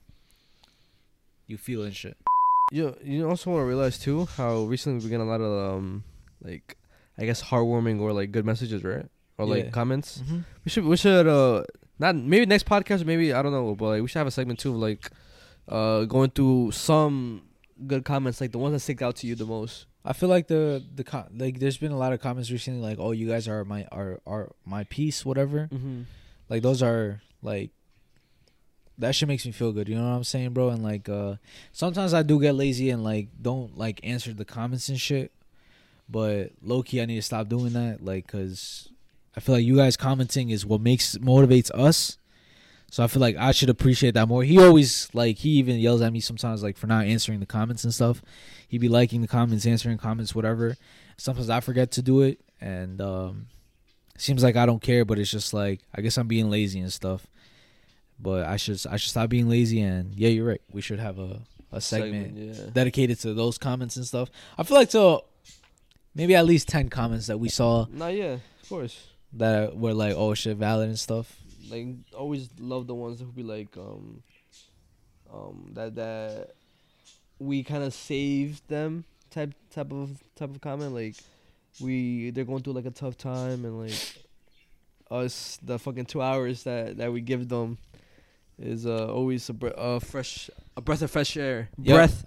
you 1.48 1.58
feel 1.58 1.84
and 1.84 1.96
shit. 1.96 2.18
You 2.72 2.96
you 3.04 3.28
also 3.28 3.50
want 3.52 3.62
to 3.62 3.66
realize 3.66 3.98
too 3.98 4.26
how 4.38 4.64
recently 4.64 5.04
we 5.04 5.10
get 5.10 5.20
a 5.20 5.24
lot 5.24 5.42
of 5.42 5.74
um 5.76 6.04
like 6.42 6.78
I 7.18 7.26
guess 7.26 7.42
heartwarming 7.42 8.00
or 8.00 8.14
like 8.14 8.32
good 8.32 8.46
messages, 8.46 8.84
right? 8.84 9.06
Or 9.38 9.46
like 9.46 9.66
Yeah. 9.66 9.70
comments. 9.72 10.20
Mm-hmm. 10.20 10.40
We 10.66 10.70
should 10.70 10.84
we 10.86 10.98
should 10.98 11.28
uh 11.28 11.64
not 11.98 12.16
maybe 12.16 12.46
next 12.46 12.66
podcast 12.66 13.06
maybe 13.06 13.34
I 13.34 13.42
don't 13.42 13.52
know, 13.52 13.74
but 13.76 13.86
like 13.88 14.02
we 14.02 14.08
should 14.08 14.20
have 14.20 14.28
a 14.28 14.32
segment 14.32 14.60
too 14.60 14.72
of 14.72 14.76
like 14.78 15.10
uh 15.68 16.04
going 16.06 16.30
through 16.30 16.72
some 16.72 17.42
good 17.88 18.04
comments 18.06 18.42
like 18.42 18.52
the 18.52 18.58
ones 18.60 18.74
that 18.74 18.80
stick 18.80 19.02
out 19.02 19.16
to 19.18 19.28
you 19.28 19.36
the 19.36 19.46
most. 19.46 19.86
I 20.06 20.14
feel 20.14 20.30
like 20.30 20.48
the 20.48 20.84
the 20.96 21.04
co- 21.04 21.28
like 21.36 21.60
there's 21.60 21.78
been 21.78 21.92
a 21.92 21.98
lot 21.98 22.14
of 22.14 22.20
comments 22.22 22.50
recently 22.52 22.82
like 22.82 22.98
oh 23.00 23.12
you 23.12 23.28
guys 23.28 23.48
are 23.48 23.64
my 23.66 23.86
are 23.92 24.20
are 24.26 24.52
my 24.66 24.84
piece 24.86 25.26
whatever 25.26 25.70
Mm-hmm. 25.72 26.02
like 26.50 26.62
those 26.64 26.82
are 26.82 27.22
like 27.44 27.72
that 28.98 29.16
shit 29.16 29.28
makes 29.28 29.46
me 29.46 29.52
feel 29.52 29.72
good 29.72 29.88
you 29.88 29.96
know 29.96 30.04
what 30.10 30.16
I'm 30.18 30.24
saying 30.24 30.52
bro 30.52 30.70
and 30.70 30.84
like 30.84 31.08
uh 31.10 31.36
sometimes 31.72 32.14
I 32.14 32.24
do 32.24 32.40
get 32.40 32.56
lazy 32.56 32.90
and 32.90 33.04
like 33.04 33.28
don't 33.42 33.78
like 33.78 34.00
answer 34.04 34.34
the 34.34 34.46
comments 34.46 34.90
and 34.90 35.00
shit 35.00 35.32
but 36.10 36.52
low 36.62 36.82
key 36.82 37.02
I 37.02 37.06
need 37.06 37.16
to 37.16 37.22
stop 37.22 37.48
doing 37.50 37.74
that 37.74 38.04
like 38.04 38.28
cuz 38.28 38.90
I 39.36 39.40
feel 39.42 39.56
like 39.56 39.64
you 39.66 39.76
guys 39.78 39.96
commenting 39.96 40.50
is 40.50 40.66
what 40.66 40.82
makes 40.82 41.18
motivates 41.18 41.72
us 41.72 42.18
so 42.90 43.04
I 43.04 43.08
feel 43.08 43.22
like 43.22 43.36
I 43.38 43.52
should 43.52 43.70
appreciate 43.70 44.16
that 44.16 44.28
more. 44.28 44.44
He 44.44 44.58
always 44.58 45.10
like 45.14 45.38
he 45.38 45.50
even 45.52 45.78
yells 45.78 46.02
at 46.02 46.12
me 46.12 46.20
sometimes 46.20 46.64
like 46.64 46.78
for 46.78 46.88
not 46.88 47.06
answering 47.06 47.40
the 47.40 47.46
comments 47.46 47.84
and 47.84 47.94
stuff. 47.94 48.22
He'd 48.68 48.80
be 48.80 48.90
liking 48.90 49.22
the 49.22 49.28
comments, 49.28 49.66
answering 49.66 49.98
comments, 49.98 50.34
whatever. 50.34 50.76
Sometimes 51.18 51.50
I 51.50 51.60
forget 51.60 51.92
to 51.92 52.02
do 52.02 52.22
it, 52.22 52.40
and 52.62 53.00
um, 53.02 53.48
seems 54.18 54.44
like 54.44 54.56
I 54.56 54.66
don't 54.66 54.82
care, 54.82 55.06
but 55.06 55.20
it's 55.20 55.32
just 55.32 55.54
like 55.54 55.82
I 55.94 56.02
guess 56.02 56.18
I'm 56.18 56.28
being 56.28 56.50
lazy 56.50 56.80
and 56.80 56.92
stuff. 56.92 57.28
But 58.20 58.46
I 58.46 58.58
should 58.58 58.80
I 58.90 58.98
should 58.98 59.12
stop 59.12 59.30
being 59.30 59.50
lazy 59.50 59.82
and 59.82 60.14
yeah, 60.16 60.30
you're 60.30 60.48
right. 60.48 60.62
We 60.72 60.82
should 60.82 61.00
have 61.00 61.20
a 61.20 61.42
a 61.72 61.80
segment, 61.80 62.36
yeah. 62.36 62.66
dedicated 62.74 63.20
to 63.20 63.34
those 63.36 63.58
comments 63.60 63.96
and 63.96 64.06
stuff. 64.06 64.30
I 64.58 64.64
feel 64.64 64.76
like 64.76 64.90
to 64.90 65.20
maybe 66.16 66.36
at 66.36 66.46
least 66.46 66.68
ten 66.68 66.90
comments 66.90 67.28
that 67.28 67.38
we 67.38 67.50
saw 67.50 67.86
Nah, 67.92 68.08
yeah, 68.08 68.38
of 68.64 68.70
course. 68.70 69.08
that 69.34 69.78
were 69.78 69.94
like 69.94 70.16
oh 70.16 70.34
shit 70.34 70.58
valid 70.58 70.90
and 70.90 71.00
stuff. 71.00 71.39
Like 71.70 71.88
always 72.18 72.50
love 72.60 72.88
the 72.88 72.96
ones 72.96 73.20
who 73.20 73.26
be 73.28 73.44
like 73.44 73.76
um 73.78 74.24
um 75.34 75.72
that 75.74 75.96
that 75.96 76.52
we 77.40 77.64
kind 77.64 77.84
of 77.84 77.94
saved 77.94 78.68
them 78.68 79.06
type 79.30 79.54
type 79.70 79.92
of 79.92 80.24
type 80.36 80.50
of 80.50 80.60
comment 80.62 80.94
like 80.94 81.16
we 81.80 82.32
they're 82.32 82.44
going 82.46 82.64
through 82.64 82.74
like 82.74 82.86
a 82.86 82.92
tough 82.92 83.18
time 83.18 83.64
and 83.66 83.80
like 83.80 84.16
us 85.12 85.58
the 85.64 85.78
fucking 85.80 86.06
two 86.06 86.22
hours 86.22 86.64
that 86.64 86.98
that 86.98 87.12
we 87.12 87.22
give 87.22 87.48
them 87.50 87.78
is 88.58 88.86
uh 88.86 89.08
always 89.14 89.48
a, 89.50 89.54
bre- 89.54 90.00
fresh 90.00 90.50
a 90.76 90.82
breath 90.82 91.02
of 91.02 91.10
fresh 91.12 91.38
air 91.38 91.70
Yep. 91.78 91.96
breath 91.96 92.26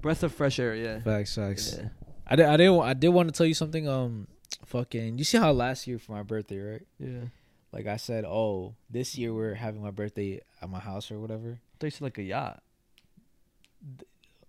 breath 0.00 0.22
of 0.22 0.32
fresh 0.34 0.58
air 0.58 0.74
yeah 0.74 1.00
Facts, 1.00 1.34
facts. 1.36 1.76
yeah 1.78 1.88
I 2.26 2.36
did, 2.36 2.46
I 2.46 2.56
did, 2.56 2.68
I 2.70 2.94
did 2.94 3.08
want 3.08 3.28
to 3.28 3.32
tell 3.36 3.44
you 3.46 3.52
something. 3.52 3.86
Um, 3.88 4.26
fucking, 4.64 5.18
you 5.18 5.24
see 5.24 5.36
how 5.38 5.50
last 5.52 5.86
year 5.86 5.98
for 5.98 6.12
my 6.12 6.22
birthday, 6.22 6.60
right? 6.60 6.82
yeah 6.98 7.24
Like 7.72 7.86
I 7.86 7.96
said, 7.96 8.24
oh, 8.26 8.74
this 8.90 9.16
year 9.16 9.32
we're 9.32 9.54
having 9.54 9.82
my 9.82 9.90
birthday 9.90 10.40
at 10.60 10.68
my 10.68 10.78
house 10.78 11.10
or 11.10 11.18
whatever. 11.18 11.58
they 11.78 11.90
said 11.90 12.02
like 12.02 12.18
a 12.18 12.22
yacht 12.22 12.62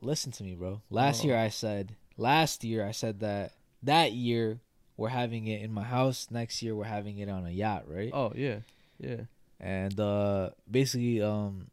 Listen 0.01 0.31
to 0.33 0.43
me, 0.43 0.53
bro. 0.55 0.81
Last 0.89 1.23
Oh. 1.23 1.27
year 1.27 1.37
I 1.37 1.47
said, 1.49 1.95
last 2.17 2.63
year 2.63 2.85
I 2.85 2.91
said 2.91 3.21
that 3.21 3.53
that 3.81 4.11
year 4.11 4.59
we're 4.97 5.09
having 5.09 5.47
it 5.47 5.61
in 5.61 5.71
my 5.73 5.83
house. 5.83 6.27
Next 6.29 6.61
year 6.61 6.75
we're 6.75 6.83
having 6.83 7.17
it 7.19 7.29
on 7.29 7.45
a 7.45 7.49
yacht, 7.51 7.85
right? 7.87 8.11
oh 8.13 8.33
yeah 8.35 8.59
yeah 8.99 9.21
And 9.59 9.97
uh, 9.99 10.49
basically, 10.69 11.21
um, 11.21 11.67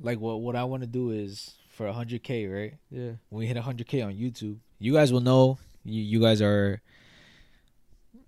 like 0.00 0.20
what 0.20 0.40
what 0.40 0.56
I 0.56 0.64
want 0.64 0.82
to 0.82 0.86
do 0.86 1.10
is 1.10 1.54
for 1.70 1.86
100k, 1.86 2.52
right? 2.52 2.74
yeah 2.90 3.12
when 3.30 3.40
we 3.40 3.46
hit 3.46 3.56
100k 3.56 4.04
on 4.04 4.14
YouTube, 4.14 4.58
you 4.78 4.92
guys 4.92 5.12
will 5.12 5.20
know. 5.24 5.58
You 5.84 6.02
you 6.02 6.20
guys 6.20 6.40
are 6.42 6.80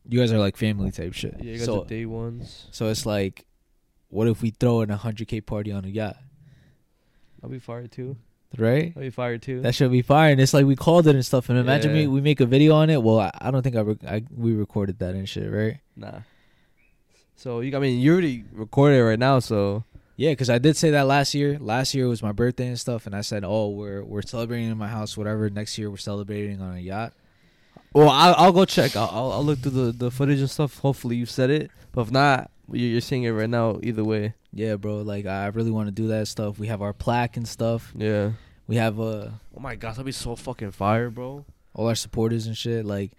you 0.09 0.19
guys 0.21 0.33
are 0.33 0.39
like 0.39 0.57
family 0.57 0.91
type 0.91 1.13
shit. 1.13 1.35
yeah 1.39 1.53
you 1.53 1.57
guys 1.59 1.65
so 1.67 1.83
are 1.83 1.87
day 1.87 2.07
ones 2.07 2.67
so 2.71 2.89
it's 2.89 3.05
like, 3.07 3.45
what 4.09 4.29
if 4.29 4.41
we 4.43 4.51
throw 4.51 4.81
in 4.83 4.91
a 4.91 4.97
100k 4.99 5.45
party 5.45 5.73
on 5.73 5.85
a 5.85 5.89
yacht, 5.89 6.17
I'll 7.43 7.51
be 7.51 7.59
fired 7.59 7.91
too 7.93 8.17
right? 8.59 8.93
I'll 8.97 9.03
be 9.03 9.11
fired 9.11 9.43
too 9.43 9.61
That 9.61 9.75
should 9.75 9.91
be 9.91 10.01
fire. 10.03 10.31
And 10.33 10.41
it's 10.41 10.55
like 10.55 10.65
we 10.65 10.77
called 10.77 11.07
it 11.07 11.15
and 11.15 11.27
stuff. 11.27 11.51
And 11.51 11.59
imagine 11.59 11.93
we, 11.93 12.03
Yeah. 12.03 12.09
we 12.09 12.21
make 12.23 12.41
a 12.41 12.47
video 12.47 12.75
on 12.75 12.89
it. 12.89 13.03
Well, 13.03 13.19
I, 13.21 13.31
I 13.39 13.51
don't 13.51 13.63
think 13.63 13.77
I, 13.77 13.81
rec- 13.81 14.05
I 14.05 14.23
we 14.35 14.55
recorded 14.55 14.99
that 15.01 15.15
and 15.15 15.29
shit, 15.29 15.53
right? 15.53 15.79
Nah. 15.95 16.21
So 17.35 17.61
you, 17.61 17.77
I 17.77 17.81
mean, 17.81 18.01
you 18.01 18.13
already 18.13 18.45
recorded 18.53 18.97
it 18.97 19.05
right 19.05 19.19
now, 19.19 19.41
so 19.41 19.85
Yeah, 20.17 20.31
because 20.31 20.49
I 20.49 20.57
did 20.59 20.77
say 20.77 20.91
that 20.93 21.07
last 21.07 21.35
year. 21.35 21.59
Last 21.59 21.93
year 21.95 22.09
was 22.09 22.23
my 22.23 22.33
birthday 22.33 22.69
and 22.69 22.81
stuff, 22.81 23.05
and 23.05 23.15
I 23.15 23.21
said, 23.21 23.45
"Oh, 23.45 23.69
we're 23.69 24.03
we're 24.03 24.23
celebrating 24.23 24.71
in 24.71 24.79
my 24.79 24.89
house, 24.89 25.19
whatever." 25.19 25.51
Next 25.51 25.77
year 25.77 25.91
we're 25.91 25.99
celebrating 25.99 26.63
on 26.63 26.77
a 26.77 26.81
yacht. 26.81 27.13
Well, 27.97 28.11
I'll, 28.11 28.35
I'll 28.37 28.53
go 28.53 28.65
check. 28.65 28.95
I'll, 28.97 29.09
I'll 29.11 29.33
I'll 29.33 29.45
look 29.45 29.59
through 29.61 29.71
the, 29.73 29.93
the 29.93 30.11
footage 30.11 30.41
and 30.41 30.51
stuff. 30.51 30.79
Hopefully, 30.79 31.17
you 31.17 31.27
said 31.27 31.51
it, 31.51 31.71
but 31.93 32.03
if 32.03 32.11
not, 32.11 32.51
you're, 32.71 32.91
you're 32.91 33.01
seeing 33.01 33.25
it 33.25 33.31
right 33.31 33.49
now. 33.51 33.79
Either 33.83 34.05
way, 34.05 34.35
Yeah, 34.53 34.77
bro. 34.77 35.03
Like 35.03 35.27
I 35.27 35.47
really 35.49 35.71
want 35.71 35.89
to 35.89 35.93
do 35.93 36.09
that 36.09 36.29
stuff. 36.29 36.59
We 36.59 36.67
have 36.69 36.83
our 36.83 36.93
plaque 36.93 37.37
and 37.37 37.47
stuff. 37.49 37.93
yeah. 37.97 38.33
We 38.69 38.77
have 38.77 38.99
uh 38.99 39.29
Oh 39.57 39.61
my 39.61 39.77
gosh, 39.77 39.95
that'd 39.95 40.05
be 40.07 40.13
so 40.13 40.35
fucking 40.37 40.73
fire, 40.73 41.09
bro. 41.11 41.45
all 41.75 41.87
our 41.89 41.95
supporters 41.95 42.47
and 42.47 42.57
shit. 42.57 42.85
Like 42.85 43.13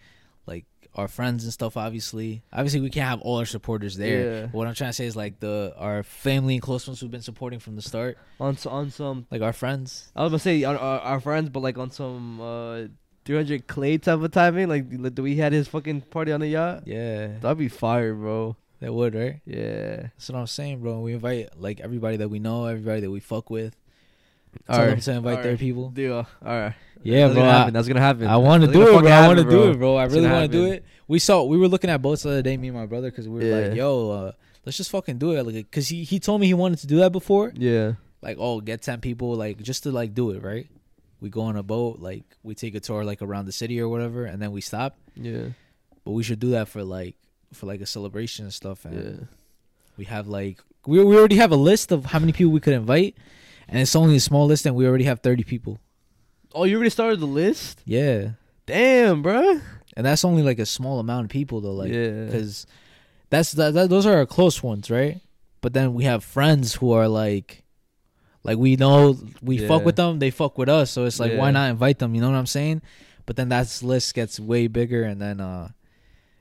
like 0.46 0.66
our 0.94 1.08
friends 1.08 1.44
and 1.46 1.54
stuff. 1.54 1.78
Obviously, 1.78 2.42
obviously 2.52 2.82
we 2.82 2.90
can't 2.90 3.08
have 3.08 3.22
all 3.22 3.38
our 3.40 3.46
supporters 3.46 3.96
there. 3.96 4.20
Yeah. 4.34 4.42
But 4.48 4.54
what 4.54 4.68
I'm 4.68 4.74
trying 4.76 4.90
to 4.90 4.94
say 4.94 5.06
is 5.06 5.16
like 5.16 5.40
the 5.40 5.74
our 5.78 6.04
family 6.04 6.56
and 6.56 6.62
close 6.62 6.86
ones 6.88 7.00
who've 7.00 7.10
been 7.12 7.22
supporting 7.22 7.60
from 7.60 7.76
the 7.78 7.82
start, 7.82 8.18
On 8.42 8.54
s- 8.56 8.66
on 8.66 8.90
some, 8.92 9.26
like 9.32 9.42
our 9.42 9.54
friends. 9.54 10.12
I 10.16 10.24
was 10.24 10.32
gonna 10.32 10.40
say 10.40 10.64
on 10.66 10.76
our, 10.76 11.00
our 11.00 11.20
friends, 11.22 11.50
but 11.50 11.62
like 11.62 11.78
on 11.78 11.92
some 11.92 12.42
uh 12.42 12.82
300 13.28 13.68
clay 13.68 13.98
type 13.98 14.20
of 14.22 14.32
timing. 14.32 14.70
Like, 14.70 14.86
like 14.92 15.14
do 15.16 15.22
we 15.24 15.36
had 15.36 15.52
his 15.54 15.68
fucking 15.68 16.02
party 16.02 16.32
on 16.32 16.40
the 16.40 16.48
yacht? 16.48 16.84
Yeah, 16.86 17.28
That'd 17.42 17.58
be 17.58 17.68
fire, 17.68 18.14
bro. 18.16 18.56
that 18.80 18.94
would 18.94 19.14
right. 19.16 19.42
Yeah. 19.46 20.08
That's 20.16 20.30
what 20.30 20.40
I'm 20.40 20.48
saying, 20.48 20.80
bro. 20.80 21.02
We 21.02 21.14
invite 21.14 21.60
like 21.60 21.80
everybody 21.82 22.18
that 22.18 22.30
we 22.30 22.40
know, 22.40 22.66
everybody 22.66 23.02
that 23.02 23.12
we 23.12 23.20
fuck 23.20 23.50
with. 23.50 23.76
All 24.70 24.80
them 24.80 24.90
right. 24.94 25.02
to 25.02 25.12
invite 25.12 25.38
All 25.38 25.44
their 25.44 25.52
right. 25.52 25.60
people. 25.60 25.90
Deal. 25.90 26.16
All 26.16 26.28
right. 26.44 26.74
Yeah, 27.04 27.28
That's 27.28 27.34
bro. 27.36 27.44
Gonna 27.44 27.66
I-. 27.66 27.70
That's 27.70 27.88
gonna 27.88 28.00
happen. 28.00 28.28
I 28.28 28.38
want 28.38 28.64
to 28.64 28.72
do 28.72 28.82
it, 28.82 29.02
bro. 29.02 29.12
I 29.12 29.28
want 29.28 29.40
to 29.40 29.46
do 29.46 29.70
it, 29.72 29.78
bro. 29.78 29.96
I 29.98 30.06
really 30.06 30.30
want 30.30 30.50
to 30.52 30.58
do 30.58 30.66
it. 30.72 30.84
We 31.08 31.20
saw 31.20 31.44
we 31.44 31.58
were 31.58 31.68
looking 31.68 31.90
at 31.90 32.02
boats 32.02 32.24
the 32.24 32.30
other 32.30 32.42
day, 32.42 32.58
me 32.58 32.70
and 32.70 32.78
my 32.78 32.86
brother, 32.86 33.10
because 33.12 33.28
we 33.28 33.40
were 33.40 33.46
Yeah. 33.46 33.68
like, 33.68 33.76
"Yo, 33.78 34.10
uh, 34.12 34.32
let's 34.66 34.78
just 34.78 34.90
fucking 34.90 35.18
do 35.18 35.32
it." 35.34 35.44
Like, 35.46 35.56
because 35.56 35.90
he 35.90 36.04
he 36.04 36.20
told 36.20 36.42
me 36.42 36.48
he 36.48 36.54
wanted 36.56 36.80
to 36.80 36.88
do 36.88 36.98
that 36.98 37.12
before. 37.12 37.52
Yeah. 37.56 37.94
Like, 38.22 38.38
oh, 38.40 38.62
get 38.62 38.82
ten 38.82 39.00
people, 39.00 39.36
like 39.36 39.62
just 39.62 39.84
to 39.84 39.92
like 39.92 40.14
do 40.16 40.32
it, 40.32 40.42
right? 40.42 40.68
We 41.20 41.30
go 41.30 41.42
on 41.42 41.56
a 41.56 41.64
boat, 41.64 42.00
like 42.00 42.24
we 42.44 42.54
take 42.56 42.76
a 42.76 42.80
tour 42.80 43.04
like 43.04 43.22
around 43.22 43.46
the 43.46 43.52
city 43.52 43.80
or 43.82 43.90
whatever, 43.90 44.26
and 44.26 44.42
then 44.42 44.52
we 44.52 44.62
stop. 44.62 44.98
Yeah. 45.16 45.50
But 46.06 46.12
we 46.12 46.24
should 46.24 46.40
do 46.40 46.52
that 46.52 46.68
for 46.68 46.84
like 46.84 47.16
for 47.54 47.66
like 47.66 47.82
a 47.82 47.86
celebration 47.86 48.46
and 48.46 48.54
stuff. 48.54 48.86
And 48.86 48.96
Yeah. 48.96 49.26
we 49.98 50.06
have 50.06 50.28
like 50.28 50.60
we 50.86 51.04
we 51.04 51.18
already 51.18 51.38
have 51.38 51.52
a 51.52 51.56
list 51.58 51.92
of 51.92 52.06
how 52.06 52.20
many 52.20 52.34
people 52.34 52.52
we 52.52 52.60
could 52.60 52.74
invite, 52.74 53.16
and 53.68 53.80
it's 53.80 53.96
only 53.96 54.16
a 54.16 54.20
small 54.20 54.46
list, 54.46 54.66
and 54.66 54.76
we 54.76 54.86
already 54.88 55.06
have 55.06 55.22
thirty 55.22 55.44
people. 55.44 55.80
Oh, 56.54 56.64
you 56.64 56.76
already 56.76 56.90
started 56.92 57.20
the 57.20 57.26
list? 57.28 57.82
Yeah, 57.86 58.32
Damn, 58.66 59.22
bro. 59.22 59.60
and 59.96 60.06
that's 60.06 60.24
only 60.24 60.44
like 60.44 60.60
a 60.60 60.66
small 60.66 61.00
amount 61.00 61.26
of 61.26 61.30
people 61.30 61.62
though. 61.62 61.74
Like, 61.74 61.92
yeah. 61.92 62.26
because 62.26 62.66
that's 63.30 63.52
that, 63.54 63.74
that 63.74 63.90
those 63.90 64.06
are 64.06 64.16
our 64.18 64.26
close 64.26 64.62
ones, 64.64 64.90
right? 64.92 65.20
But 65.62 65.74
then 65.74 65.94
we 65.94 66.04
have 66.06 66.24
friends 66.24 66.76
who 66.76 66.92
are 66.94 67.08
like, 67.08 67.64
Like 68.48 68.58
we 68.58 68.76
know 68.78 69.18
we 69.42 69.58
fuck 69.68 69.84
with 69.86 69.98
them, 69.98 70.20
they 70.20 70.32
fuck 70.32 70.58
with 70.58 70.70
us. 70.70 70.90
So 70.90 71.04
it's 71.06 71.20
like 71.20 71.34
why 71.38 71.52
not 71.52 71.70
invite 71.70 72.00
them? 72.00 72.16
You 72.16 72.22
know 72.22 72.30
what 72.32 72.38
I'm 72.38 72.46
saying? 72.48 72.82
But 73.26 73.36
then 73.36 73.50
that 73.50 73.82
list 73.84 74.14
gets 74.16 74.40
way 74.40 74.68
bigger, 74.68 75.04
and 75.04 75.22
then 75.22 75.42
uh, 75.42 75.70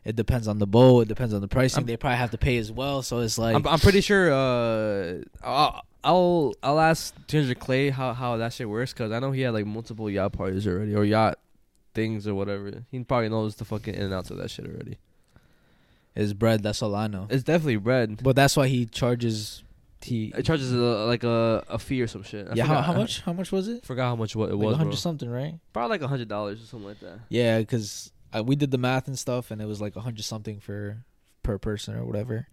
it 0.04 0.14
depends 0.14 0.46
on 0.46 0.60
the 0.60 0.68
bowl. 0.68 1.00
It 1.00 1.08
depends 1.08 1.34
on 1.34 1.40
the 1.40 1.48
pricing. 1.48 1.80
I'm- 1.80 1.86
they 1.86 1.96
probably 1.96 2.18
have 2.18 2.30
to 2.30 2.38
pay 2.38 2.58
as 2.58 2.70
well. 2.70 3.02
So 3.02 3.18
it's 3.20 3.36
like 3.38 3.56
I'm, 3.56 3.66
I'm 3.66 3.80
pretty 3.80 4.00
sure. 4.00 4.32
Uh, 4.32 5.22
I'll 5.42 5.82
I'll, 6.04 6.54
I'll 6.62 6.78
ask 6.78 7.12
Ginger 7.26 7.56
Clay 7.56 7.90
how 7.90 8.14
how 8.14 8.36
that 8.36 8.52
shit 8.52 8.68
works 8.68 8.92
because 8.92 9.10
I 9.10 9.18
know 9.18 9.32
he 9.32 9.40
had 9.40 9.52
like 9.52 9.66
multiple 9.66 10.08
yacht 10.08 10.32
parties 10.32 10.64
already 10.68 10.94
or 10.94 11.04
yacht 11.04 11.40
things 11.92 12.28
or 12.28 12.36
whatever. 12.36 12.84
He 12.92 13.02
probably 13.02 13.30
knows 13.30 13.56
the 13.56 13.64
fucking 13.64 13.94
in 13.94 14.02
and 14.02 14.14
outs 14.14 14.30
of 14.30 14.36
that 14.36 14.48
shit 14.52 14.66
already. 14.66 14.98
it's 16.14 16.32
bread. 16.34 16.62
That's 16.62 16.82
all 16.82 16.94
I 16.94 17.08
know. 17.08 17.26
It's 17.28 17.42
definitely 17.42 17.76
bread. 17.78 18.20
But 18.22 18.36
that's 18.36 18.56
why 18.56 18.68
he 18.68 18.86
charges. 18.86 19.64
He 20.02 20.32
It 20.36 20.44
charges 20.44 20.72
a, 20.72 20.76
like 20.76 21.24
a, 21.24 21.64
a 21.68 21.78
fee 21.78 22.00
or 22.02 22.06
some 22.06 22.22
shit. 22.22 22.46
I 22.48 22.54
yeah. 22.54 22.64
How, 22.64 22.74
forgot- 22.76 22.84
how 22.86 22.92
I 22.92 22.96
much? 22.98 23.20
How 23.22 23.32
much 23.32 23.50
was 23.52 23.68
it? 23.68 23.84
Forgot 23.84 24.04
how 24.08 24.16
much 24.16 24.36
what 24.36 24.50
it 24.50 24.54
Like 24.56 24.66
was. 24.66 24.74
a 24.74 24.78
hundred 24.78 24.96
something, 24.98 25.28
right? 25.28 25.54
Probably 25.72 25.90
like 25.94 26.02
a 26.02 26.08
hundred 26.08 26.28
dollars 26.28 26.62
or 26.62 26.66
something 26.66 26.88
like 26.88 27.00
that. 27.00 27.20
Yeah, 27.28 27.58
because 27.58 28.12
we 28.44 28.54
did 28.56 28.70
the 28.70 28.78
math 28.78 29.08
and 29.08 29.18
stuff, 29.18 29.50
and 29.50 29.60
it 29.62 29.66
was 29.66 29.80
like 29.80 29.96
a 29.96 30.00
hundred 30.00 30.24
something 30.24 30.60
for 30.60 30.98
per 31.42 31.58
person 31.58 31.96
or 31.96 32.04
whatever. 32.04 32.46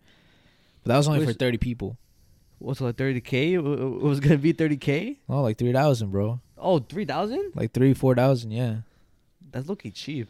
But 0.83 0.89
that 0.89 0.97
was 0.97 1.07
only 1.07 1.25
for 1.25 1.33
thirty 1.33 1.57
people. 1.57 1.97
What's 2.59 2.79
it, 2.79 2.85
like 2.85 2.95
thirty 2.97 3.19
k? 3.21 3.53
It 3.53 3.59
was 3.63 4.19
gonna 4.19 4.37
be 4.37 4.53
thirty 4.53 4.77
k. 4.77 5.19
Oh, 5.29 5.41
like 5.41 5.57
three 5.57 5.73
thousand, 5.73 6.11
bro. 6.11 6.39
Oh, 6.57 6.79
three 6.79 7.05
thousand? 7.05 7.51
Like 7.55 7.73
three, 7.73 7.93
four 7.93 8.15
thousand. 8.15 8.51
Yeah, 8.51 8.77
That's 9.51 9.67
looking 9.67 9.91
cheap. 9.91 10.29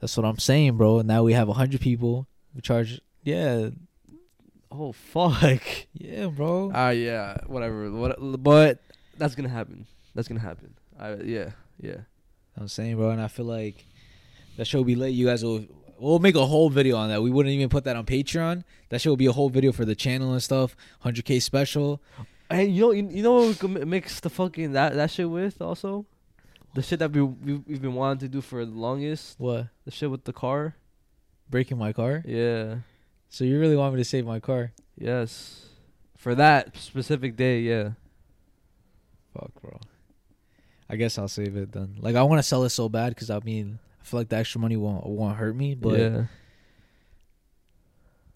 that's 0.00 0.16
what 0.16 0.26
I'm 0.26 0.38
saying, 0.38 0.76
bro. 0.76 0.98
And 0.98 1.06
now 1.08 1.22
we 1.22 1.32
have 1.34 1.48
a 1.48 1.52
hundred 1.52 1.80
people. 1.80 2.26
We 2.54 2.60
charge. 2.62 3.00
Yeah, 3.22 3.70
Oh 4.70 4.92
fuck. 4.92 5.62
yeah, 5.92 6.26
bro. 6.26 6.70
Ah, 6.74 6.90
yeah, 6.90 7.38
whatever. 7.46 7.90
What? 7.90 8.42
But 8.42 8.80
that's 9.16 9.34
gonna 9.34 9.48
happen. 9.48 9.86
That's 10.14 10.28
gonna 10.28 10.40
happen. 10.40 10.74
I 10.98 11.14
yeah, 11.16 11.50
yeah. 11.80 11.98
I'm 12.56 12.68
saying, 12.68 12.96
bro, 12.96 13.10
and 13.10 13.20
I 13.20 13.28
feel 13.28 13.46
like 13.46 13.86
that 14.56 14.66
show 14.66 14.78
will 14.78 14.84
be 14.84 14.96
late. 14.96 15.10
You 15.10 15.26
guys 15.26 15.44
will. 15.44 15.64
We'll 16.00 16.20
make 16.20 16.36
a 16.36 16.46
whole 16.46 16.70
video 16.70 16.96
on 16.96 17.08
that. 17.08 17.22
We 17.22 17.30
wouldn't 17.30 17.52
even 17.52 17.68
put 17.68 17.82
that 17.84 17.96
on 17.96 18.06
Patreon. 18.06 18.62
That 18.90 19.00
show 19.00 19.10
will 19.10 19.16
be 19.16 19.26
a 19.26 19.32
whole 19.32 19.48
video 19.50 19.72
for 19.72 19.84
the 19.84 19.96
channel 19.96 20.32
and 20.32 20.40
stuff. 20.40 20.76
100k 21.04 21.42
special. 21.42 22.00
And 22.48 22.72
you 22.72 22.82
know, 22.82 22.90
you, 22.92 23.08
you 23.10 23.22
know 23.22 23.34
what 23.34 23.48
we 23.48 23.54
could 23.54 23.70
mi- 23.70 23.84
mix 23.84 24.20
the 24.20 24.30
fucking 24.30 24.72
that 24.72 24.94
that 24.94 25.10
shit 25.10 25.28
with 25.28 25.60
also, 25.60 26.06
the 26.74 26.82
shit 26.82 27.00
that 27.00 27.10
we, 27.10 27.22
we 27.22 27.54
we've 27.66 27.82
been 27.82 27.94
wanting 27.94 28.20
to 28.20 28.28
do 28.28 28.40
for 28.40 28.64
the 28.64 28.70
longest. 28.70 29.40
What? 29.40 29.68
The 29.84 29.90
shit 29.90 30.10
with 30.10 30.24
the 30.24 30.32
car. 30.32 30.76
Breaking 31.50 31.78
my 31.78 31.92
car? 31.92 32.22
Yeah. 32.24 32.76
So 33.28 33.44
you 33.44 33.58
really 33.60 33.76
want 33.76 33.94
me 33.94 34.00
to 34.00 34.04
save 34.08 34.26
my 34.26 34.40
car? 34.40 34.72
Yes. 34.96 35.66
For 36.16 36.34
that 36.34 36.76
specific 36.76 37.36
day, 37.36 37.60
yeah. 37.60 37.90
Fuck, 39.34 39.52
bro. 39.60 39.78
I 40.90 40.96
guess 40.96 41.18
I'll 41.18 41.28
save 41.28 41.56
it 41.56 41.72
then. 41.72 41.96
Like 42.00 42.16
I 42.16 42.22
want 42.22 42.38
to 42.38 42.42
sell 42.42 42.64
it 42.64 42.70
so 42.70 42.88
bad 42.88 43.10
because 43.10 43.30
I 43.30 43.38
mean 43.40 43.78
I 44.00 44.04
feel 44.04 44.20
like 44.20 44.28
the 44.30 44.36
extra 44.36 44.60
money 44.60 44.76
won't 44.76 45.04
won't 45.06 45.36
hurt 45.36 45.54
me, 45.54 45.74
but 45.74 45.98
yeah. 46.00 46.22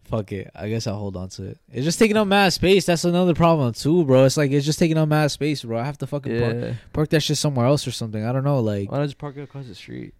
fuck 0.05 0.31
it. 0.33 0.51
I 0.55 0.69
guess 0.69 0.87
I'll 0.87 0.99
hold 0.99 1.17
on 1.17 1.31
to 1.31 1.45
it. 1.45 1.59
It's 1.73 1.85
just 1.85 1.99
taking 1.99 2.17
up 2.19 2.29
mad 2.29 2.53
space. 2.53 2.85
That's 2.85 3.05
another 3.05 3.35
problem 3.35 3.73
too, 3.73 4.05
bro. 4.05 4.25
It's 4.27 4.37
like 4.37 4.51
it's 4.51 4.67
just 4.67 4.79
taking 4.79 4.99
up 4.99 5.09
mad 5.09 5.31
space, 5.31 5.63
bro. 5.65 5.79
I 5.79 5.85
have 5.85 5.99
to 5.99 6.07
fucking 6.07 6.41
park, 6.41 6.55
Yeah. 6.55 6.75
park 6.93 7.09
that 7.11 7.23
shit 7.23 7.39
somewhere 7.39 7.67
else 7.67 7.87
or 7.87 7.91
something. 7.91 8.23
I 8.25 8.33
don't 8.33 8.45
know, 8.45 8.61
like 8.61 8.91
Why 8.93 8.99
not 8.99 9.07
just 9.07 9.19
park 9.19 9.37
it 9.39 9.43
across 9.43 9.67
the 9.67 9.75
street? 9.75 10.15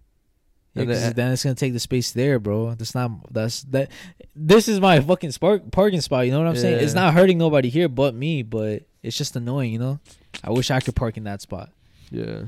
Yeah, 0.75 0.85
then- 0.85 1.13
then 1.13 1.31
it's 1.31 1.43
gonna 1.43 1.55
take 1.55 1.73
the 1.73 1.79
space 1.79 2.11
there, 2.11 2.39
bro. 2.39 2.73
That's 2.73 2.95
not 2.95 3.11
that's 3.33 3.61
that. 3.63 3.89
This 4.35 4.67
is 4.67 4.79
my 4.79 4.99
fucking 4.99 5.31
spark 5.31 5.69
parking 5.71 6.01
spot. 6.01 6.25
You 6.25 6.31
know 6.31 6.39
what 6.39 6.47
I'm 6.47 6.55
saying? 6.57 6.79
It's 6.83 6.93
not 6.95 7.13
hurting 7.13 7.37
nobody 7.37 7.69
here 7.69 7.87
but 7.87 8.15
me, 8.15 8.41
but 8.43 8.83
it's 9.03 9.17
just 9.17 9.35
annoying. 9.35 9.71
You 9.73 9.79
know? 9.79 9.99
I 10.43 10.49
wish 10.51 10.71
I 10.71 10.79
could 10.79 10.95
park 10.95 11.17
in 11.17 11.25
that 11.25 11.41
spot. 11.41 11.69
Yeah. 12.09 12.43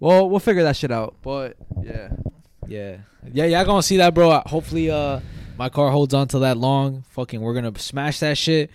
Well, 0.00 0.28
we'll 0.28 0.40
figure 0.40 0.62
that 0.64 0.76
shit 0.76 0.90
out. 0.92 1.14
But 1.22 1.56
yeah. 1.82 2.10
Yeah, 2.66 2.98
yeah, 3.32 3.46
y'all 3.46 3.64
gonna 3.64 3.82
see 3.82 3.96
that, 3.96 4.12
bro. 4.12 4.42
Hopefully, 4.44 4.90
uh, 4.90 5.20
my 5.56 5.70
car 5.70 5.90
holds 5.90 6.12
on 6.12 6.28
to 6.28 6.40
that 6.40 6.58
long. 6.58 7.02
Fucking, 7.10 7.40
we're 7.40 7.54
gonna 7.54 7.76
smash 7.78 8.18
that 8.20 8.36
shit. 8.36 8.70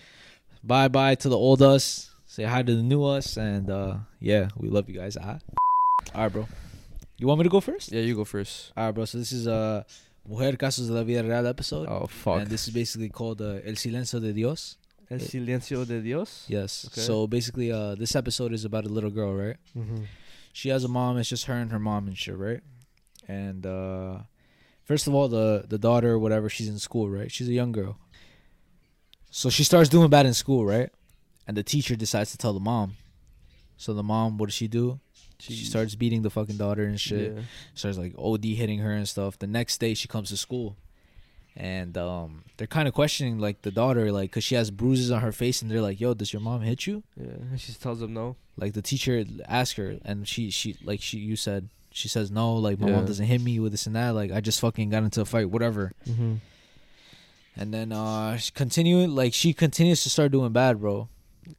Bye, 0.63 0.87
bye 0.87 1.13
to 1.15 1.29
the 1.29 1.37
old 1.37 1.61
us. 1.61 2.09
Say 2.25 2.43
hi 2.43 2.63
to 2.63 2.75
the 2.75 2.81
new 2.81 3.03
us, 3.03 3.37
and 3.37 3.69
uh, 3.69 3.97
yeah, 4.19 4.47
we 4.57 4.67
love 4.69 4.89
you 4.89 4.95
guys. 4.99 5.15
Ah. 5.21 5.37
All 6.15 6.23
right, 6.23 6.33
bro. 6.33 6.47
You 7.18 7.27
want 7.27 7.40
me 7.40 7.44
to 7.44 7.49
go 7.49 7.60
first? 7.61 7.91
Yeah, 7.91 8.02
you 8.02 8.15
go 8.15 8.26
first. 8.26 8.72
All 8.76 8.85
right, 8.85 8.91
bro. 8.91 9.06
So 9.06 9.18
this 9.18 9.31
is 9.31 9.48
uh, 9.48 9.84
Mujer 10.27 10.53
Casos 10.57 10.88
de 10.88 10.94
la 10.94 11.03
Vida 11.03 11.23
Real 11.23 11.45
episode, 11.48 11.88
Oh 11.90 12.07
fuck. 12.07 12.41
and 12.41 12.48
this 12.48 12.68
is 12.68 12.73
basically 12.73 13.10
called 13.10 13.41
uh, 13.41 13.60
El 13.65 13.73
Silencio 13.76 14.19
de 14.22 14.34
Dios. 14.34 14.77
El 15.11 15.19
silencio 15.19 15.85
de 15.85 16.02
Dios. 16.02 16.45
Yes. 16.48 16.85
Okay. 16.88 17.02
So 17.02 17.27
basically, 17.27 17.72
uh, 17.72 17.94
this 17.95 18.15
episode 18.15 18.52
is 18.52 18.65
about 18.65 18.85
a 18.85 18.90
little 18.90 19.11
girl, 19.11 19.34
right? 19.34 19.57
Mm-hmm. 19.77 20.03
she 20.53 20.69
has 20.69 20.84
a 20.84 20.88
mom. 20.88 21.18
It's 21.18 21.30
just 21.30 21.45
her 21.45 21.53
and 21.53 21.72
her 21.72 21.77
mom 21.80 22.07
and 22.07 22.18
shit, 22.18 22.35
right? 22.38 22.61
And 23.27 23.65
uh, 23.65 24.19
first 24.85 25.06
of 25.07 25.14
all, 25.14 25.27
the 25.27 25.65
the 25.68 25.77
daughter, 25.77 26.18
whatever, 26.18 26.49
she's 26.49 26.68
in 26.68 26.80
school, 26.80 27.10
right? 27.10 27.31
She's 27.31 27.48
a 27.48 27.53
young 27.53 27.72
girl. 27.72 27.98
So 29.30 29.49
she 29.49 29.64
starts 29.64 29.90
doing 29.90 30.10
bad 30.10 30.26
in 30.26 30.34
school, 30.34 30.65
right? 30.65 30.90
And 31.48 31.56
the 31.57 31.64
teacher 31.64 31.95
decides 31.95 32.31
to 32.31 32.38
tell 32.38 32.53
the 32.53 32.60
mom. 32.60 32.95
So 33.77 33.94
the 33.94 34.03
mom, 34.03 34.38
what 34.38 34.48
does 34.48 34.56
she 34.56 34.68
do? 34.68 34.99
She 35.51 35.65
starts 35.65 35.95
beating 35.95 36.21
the 36.21 36.29
fucking 36.29 36.57
daughter 36.57 36.83
and 36.83 36.99
shit. 36.99 37.33
Yeah. 37.35 37.41
Starts 37.75 37.97
like 37.97 38.13
OD 38.17 38.45
hitting 38.45 38.79
her 38.79 38.91
and 38.91 39.07
stuff. 39.07 39.37
The 39.39 39.47
next 39.47 39.79
day 39.79 39.93
she 39.93 40.07
comes 40.07 40.29
to 40.29 40.37
school, 40.37 40.77
and 41.55 41.97
um, 41.97 42.43
they're 42.57 42.67
kind 42.67 42.87
of 42.87 42.93
questioning 42.93 43.39
like 43.39 43.61
the 43.61 43.71
daughter, 43.71 44.11
like, 44.11 44.31
cause 44.31 44.43
she 44.43 44.55
has 44.55 44.71
bruises 44.71 45.11
on 45.11 45.21
her 45.21 45.31
face, 45.31 45.61
and 45.61 45.69
they're 45.69 45.81
like, 45.81 45.99
"Yo, 45.99 46.13
does 46.13 46.31
your 46.33 46.41
mom 46.41 46.61
hit 46.61 46.87
you?" 46.87 47.03
Yeah. 47.19 47.27
And 47.51 47.59
she 47.59 47.73
tells 47.73 47.99
them 47.99 48.13
no. 48.13 48.35
like 48.57 48.73
the 48.73 48.81
teacher 48.81 49.23
asked 49.47 49.75
her 49.77 49.97
and 50.05 50.27
she 50.27 50.49
she 50.49 50.75
like 50.83 51.01
she 51.01 51.17
you 51.17 51.35
said 51.35 51.69
she 51.91 52.07
says 52.07 52.31
no 52.31 52.53
like 52.55 52.79
my 52.79 52.89
mom 52.89 53.05
doesn't 53.05 53.25
hit 53.25 53.41
me 53.41 53.59
with 53.59 53.71
this 53.71 53.85
and 53.87 53.95
that 53.95 54.11
like 54.15 54.31
i 54.31 54.39
just 54.41 54.59
fucking 54.59 54.89
got 54.89 55.03
into 55.03 55.21
a 55.21 55.25
fight 55.25 55.49
whatever 55.49 55.91
Mm-hmm. 56.09 56.35
and 57.55 57.73
then 57.73 57.91
uh 57.91 58.37
she 58.37 58.51
continue 58.51 59.05
like 59.07 59.33
she 59.33 59.53
continues 59.53 60.01
to 60.03 60.09
start 60.09 60.31
doing 60.31 60.51
bad 60.51 60.79
bro 60.81 61.07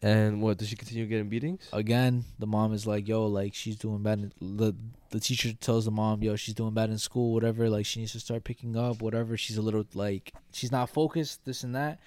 And 0.02 0.40
what? 0.42 0.58
Does 0.58 0.68
she 0.68 0.76
continue 0.76 1.06
getting 1.06 1.28
beatings? 1.28 1.68
again 1.72 2.24
the 2.38 2.46
mom 2.46 2.72
is 2.72 2.86
like 2.86 3.06
yo 3.08 3.26
like 3.26 3.54
she's 3.54 3.76
doing 3.76 4.02
bad 4.02 4.18
in- 4.18 4.56
the 4.58 4.74
the 5.10 5.20
teacher 5.20 5.52
tells 5.52 5.84
the 5.84 5.90
mom 5.90 6.22
yo 6.22 6.36
she's 6.36 6.54
doing 6.54 6.74
bad 6.74 6.90
in 6.90 6.98
school 6.98 7.32
whatever 7.32 7.68
like 7.70 7.86
she 7.86 8.00
needs 8.00 8.12
to 8.12 8.20
start 8.20 8.44
picking 8.44 8.76
up 8.76 9.00
whatever 9.02 9.36
she's 9.36 9.56
a 9.56 9.62
little 9.62 9.84
like 9.94 10.32
she's 10.52 10.72
not 10.72 10.88
focused 10.90 11.44
this 11.44 11.62
and 11.64 11.74
that 11.74 11.98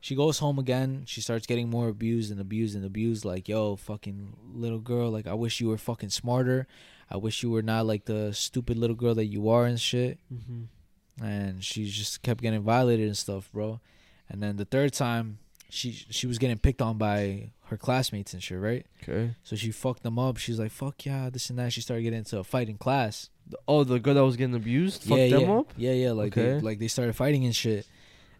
she 0.00 0.14
goes 0.14 0.38
home 0.38 0.58
again 0.58 1.02
she 1.06 1.20
starts 1.20 1.46
getting 1.46 1.68
more 1.70 1.88
abused 1.88 2.30
and 2.30 2.40
abused 2.40 2.74
and 2.76 2.84
abused 2.84 3.24
like 3.24 3.48
yo 3.48 3.76
fucking 3.76 4.36
little 4.54 4.78
girl 4.78 5.10
like 5.10 5.26
i 5.26 5.34
wish 5.34 5.60
you 5.60 5.68
were 5.68 5.78
fucking 5.78 6.10
smarter 6.10 6.66
i 7.10 7.16
wish 7.16 7.42
you 7.42 7.50
were 7.50 7.62
not 7.62 7.86
like 7.86 8.04
the 8.06 8.32
stupid 8.32 8.76
little 8.78 8.96
girl 8.96 9.14
that 9.14 9.26
you 9.26 9.48
are 9.48 9.64
and 9.66 9.80
shit 9.80 10.18
Mm-hmm. 10.32 11.24
and 11.24 11.64
she 11.64 11.84
just 11.86 12.22
kept 12.22 12.40
getting 12.42 12.62
violated 12.62 13.06
and 13.06 13.16
stuff, 13.16 13.50
bro. 13.52 13.80
And 14.28 14.42
then 14.42 14.56
the 14.56 14.64
third 14.64 14.92
time, 14.92 15.38
she 15.70 15.92
she 15.92 16.26
was 16.26 16.38
getting 16.38 16.58
picked 16.58 16.82
on 16.82 16.98
by 16.98 17.52
her 17.66 17.76
classmates 17.76 18.34
and 18.34 18.42
shit, 18.42 18.58
right? 18.58 18.86
Okay. 19.02 19.34
So 19.42 19.56
she 19.56 19.70
fucked 19.70 20.02
them 20.02 20.18
up. 20.18 20.36
She's 20.36 20.58
like, 20.58 20.70
"Fuck 20.70 21.06
yeah, 21.06 21.30
this 21.30 21.50
and 21.50 21.58
that." 21.58 21.72
She 21.72 21.80
started 21.80 22.02
getting 22.02 22.18
into 22.18 22.38
a 22.38 22.44
fight 22.44 22.68
in 22.68 22.76
class. 22.76 23.30
Oh, 23.66 23.84
the 23.84 23.98
girl 23.98 24.14
that 24.14 24.24
was 24.24 24.36
getting 24.36 24.54
abused 24.54 25.04
fucked 25.04 25.20
yeah, 25.20 25.28
them 25.28 25.40
yeah. 25.42 25.58
up. 25.58 25.72
Yeah, 25.76 25.92
yeah. 25.92 26.12
Like 26.12 26.34
they, 26.34 26.60
like 26.60 26.78
they 26.78 26.88
started 26.88 27.14
fighting 27.14 27.44
and 27.44 27.54
shit, 27.54 27.86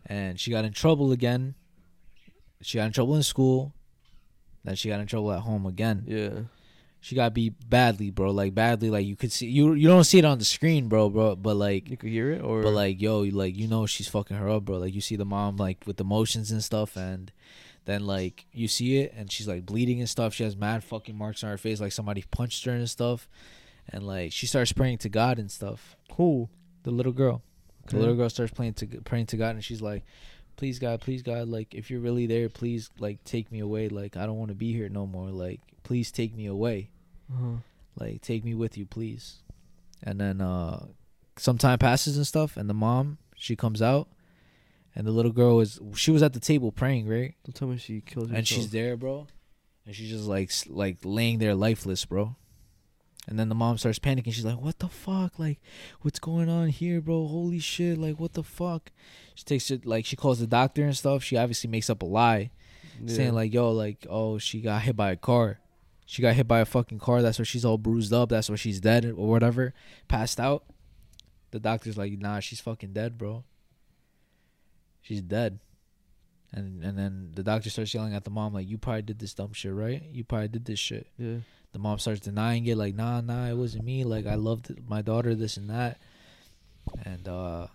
and 0.06 0.38
she 0.38 0.50
got 0.50 0.64
in 0.64 0.72
trouble 0.72 1.12
again. 1.12 1.54
She 2.62 2.78
got 2.78 2.86
in 2.86 2.92
trouble 2.92 3.16
in 3.16 3.22
school. 3.22 3.72
Then 4.64 4.74
she 4.74 4.88
got 4.88 5.00
in 5.00 5.06
trouble 5.06 5.32
at 5.32 5.40
home 5.40 5.66
again. 5.66 6.04
Yeah. 6.06 6.40
She 7.02 7.14
got 7.14 7.32
beat 7.32 7.54
badly, 7.68 8.10
bro. 8.10 8.30
Like 8.30 8.54
badly. 8.54 8.90
Like 8.90 9.06
you 9.06 9.16
could 9.16 9.32
see 9.32 9.46
you 9.46 9.72
you 9.72 9.88
don't 9.88 10.04
see 10.04 10.18
it 10.18 10.24
on 10.24 10.38
the 10.38 10.44
screen, 10.44 10.88
bro, 10.88 11.08
bro. 11.08 11.34
But 11.34 11.56
like 11.56 11.88
You 11.88 11.96
could 11.96 12.10
hear 12.10 12.30
it, 12.30 12.42
or 12.42 12.62
But 12.62 12.72
like, 12.72 13.00
yo, 13.00 13.20
like 13.20 13.56
you 13.56 13.68
know 13.68 13.86
she's 13.86 14.08
fucking 14.08 14.36
her 14.36 14.48
up, 14.48 14.66
bro. 14.66 14.78
Like 14.78 14.94
you 14.94 15.00
see 15.00 15.16
the 15.16 15.24
mom 15.24 15.56
like 15.56 15.78
with 15.86 15.96
the 15.96 16.04
motions 16.04 16.50
and 16.50 16.62
stuff, 16.62 16.96
and 16.96 17.32
then 17.86 18.06
like 18.06 18.46
you 18.52 18.68
see 18.68 18.98
it, 18.98 19.14
and 19.16 19.32
she's 19.32 19.48
like 19.48 19.64
bleeding 19.64 19.98
and 20.00 20.08
stuff. 20.08 20.34
She 20.34 20.44
has 20.44 20.56
mad 20.56 20.84
fucking 20.84 21.16
marks 21.16 21.42
on 21.42 21.50
her 21.50 21.58
face, 21.58 21.80
like 21.80 21.92
somebody 21.92 22.24
punched 22.30 22.64
her 22.66 22.72
and 22.72 22.88
stuff. 22.88 23.28
And 23.88 24.06
like 24.06 24.32
she 24.32 24.46
starts 24.46 24.72
praying 24.72 24.98
to 24.98 25.08
God 25.08 25.38
and 25.38 25.50
stuff. 25.50 25.96
who? 26.14 26.48
The 26.82 26.90
little 26.90 27.12
girl, 27.12 27.42
the 27.88 27.98
little 27.98 28.14
girl 28.14 28.30
starts 28.30 28.52
playing 28.52 28.74
to 28.74 28.86
praying 29.04 29.26
to 29.26 29.36
God, 29.36 29.54
and 29.54 29.64
she's 29.64 29.82
like, 29.82 30.04
"Please 30.60 30.78
God, 30.78 31.00
please 31.00 31.22
God, 31.22 31.48
like 31.48 31.74
if 31.74 31.90
you're 31.90 32.00
really 32.00 32.26
there, 32.26 32.48
please 32.50 32.90
like 32.98 33.24
take 33.24 33.50
me 33.50 33.60
away. 33.60 33.88
Like 33.88 34.16
I 34.16 34.26
don't 34.26 34.38
want 34.38 34.50
to 34.50 34.54
be 34.54 34.72
here 34.72 34.88
no 34.90 35.06
more. 35.06 35.30
Like 35.30 35.60
please 35.82 36.12
take 36.12 36.36
me 36.36 36.46
away." 36.46 36.90
Uh-huh. 37.32 37.56
like 37.96 38.20
take 38.22 38.44
me 38.44 38.54
with 38.54 38.76
you 38.76 38.84
please 38.84 39.36
and 40.02 40.20
then 40.20 40.40
uh 40.40 40.84
some 41.36 41.58
time 41.58 41.78
passes 41.78 42.16
and 42.16 42.26
stuff 42.26 42.56
and 42.56 42.68
the 42.68 42.74
mom 42.74 43.18
she 43.36 43.54
comes 43.54 43.80
out 43.80 44.08
and 44.96 45.06
the 45.06 45.12
little 45.12 45.30
girl 45.30 45.60
is 45.60 45.78
she 45.94 46.10
was 46.10 46.22
at 46.24 46.32
the 46.32 46.40
table 46.40 46.72
praying 46.72 47.06
right 47.06 47.34
Don't 47.44 47.54
tell 47.54 47.68
me 47.68 47.76
she 47.76 48.00
killed 48.00 48.30
herself. 48.30 48.38
and 48.38 48.48
she's 48.48 48.70
there 48.70 48.96
bro 48.96 49.28
and 49.86 49.94
she's 49.94 50.10
just 50.10 50.26
like 50.26 50.50
like 50.66 50.96
laying 51.04 51.38
there 51.38 51.54
lifeless 51.54 52.04
bro 52.04 52.34
and 53.28 53.38
then 53.38 53.48
the 53.48 53.54
mom 53.54 53.76
starts 53.76 53.98
panicking 53.98 54.32
she's 54.32 54.44
like 54.44 54.60
what 54.60 54.78
the 54.78 54.88
fuck 54.88 55.38
like 55.38 55.60
what's 56.00 56.18
going 56.18 56.48
on 56.48 56.68
here 56.68 57.00
bro 57.00 57.26
holy 57.26 57.58
shit 57.58 57.98
like 57.98 58.18
what 58.18 58.32
the 58.32 58.42
fuck 58.42 58.90
she 59.34 59.44
takes 59.44 59.70
it 59.70 59.84
like 59.84 60.06
she 60.06 60.16
calls 60.16 60.40
the 60.40 60.46
doctor 60.46 60.82
and 60.82 60.96
stuff 60.96 61.22
she 61.22 61.36
obviously 61.36 61.68
makes 61.68 61.90
up 61.90 62.02
a 62.02 62.06
lie 62.06 62.50
saying 63.06 63.34
like, 63.34 63.52
"Yo, 63.52 63.70
like, 63.72 64.06
oh, 64.08 64.38
she 64.38 64.60
got 64.60 64.82
hit 64.82 64.96
by 64.96 65.10
a 65.10 65.16
car. 65.16 65.60
She 66.06 66.22
got 66.22 66.34
hit 66.34 66.48
by 66.48 66.60
a 66.60 66.64
fucking 66.64 66.98
car. 66.98 67.22
That's 67.22 67.38
why 67.38 67.44
she's 67.44 67.64
all 67.64 67.78
bruised 67.78 68.12
up. 68.12 68.28
That's 68.28 68.50
why 68.50 68.56
she's 68.56 68.80
dead 68.80 69.04
or 69.04 69.28
whatever, 69.28 69.74
passed 70.08 70.40
out." 70.40 70.64
The 71.50 71.60
doctor's 71.60 71.96
like, 71.96 72.12
"Nah, 72.18 72.40
she's 72.40 72.60
fucking 72.60 72.92
dead, 72.92 73.18
bro. 73.18 73.44
She's 75.00 75.22
dead." 75.22 75.60
And 76.52 76.82
and 76.84 76.98
then 76.98 77.30
the 77.34 77.42
doctor 77.42 77.70
starts 77.70 77.94
yelling 77.94 78.14
at 78.14 78.24
the 78.24 78.30
mom 78.30 78.52
like, 78.54 78.68
"You 78.68 78.78
probably 78.78 79.02
did 79.02 79.18
this 79.18 79.34
dumb 79.34 79.52
shit, 79.52 79.72
right? 79.72 80.02
You 80.10 80.24
probably 80.24 80.48
did 80.48 80.64
this 80.64 80.78
shit." 80.78 81.06
yeah. 81.16 81.38
The 81.72 81.78
mom 81.78 81.98
starts 81.98 82.20
denying 82.20 82.66
it, 82.66 82.76
like, 82.76 82.94
"Nah, 82.94 83.20
nah, 83.20 83.46
it 83.46 83.56
wasn't 83.56 83.84
me. 83.84 84.04
Like, 84.04 84.26
I 84.26 84.34
loved 84.34 84.74
my 84.88 85.02
daughter, 85.02 85.34
this 85.34 85.56
and 85.56 85.70
that." 85.70 85.98
And 87.04 87.28
uh, 87.28 87.68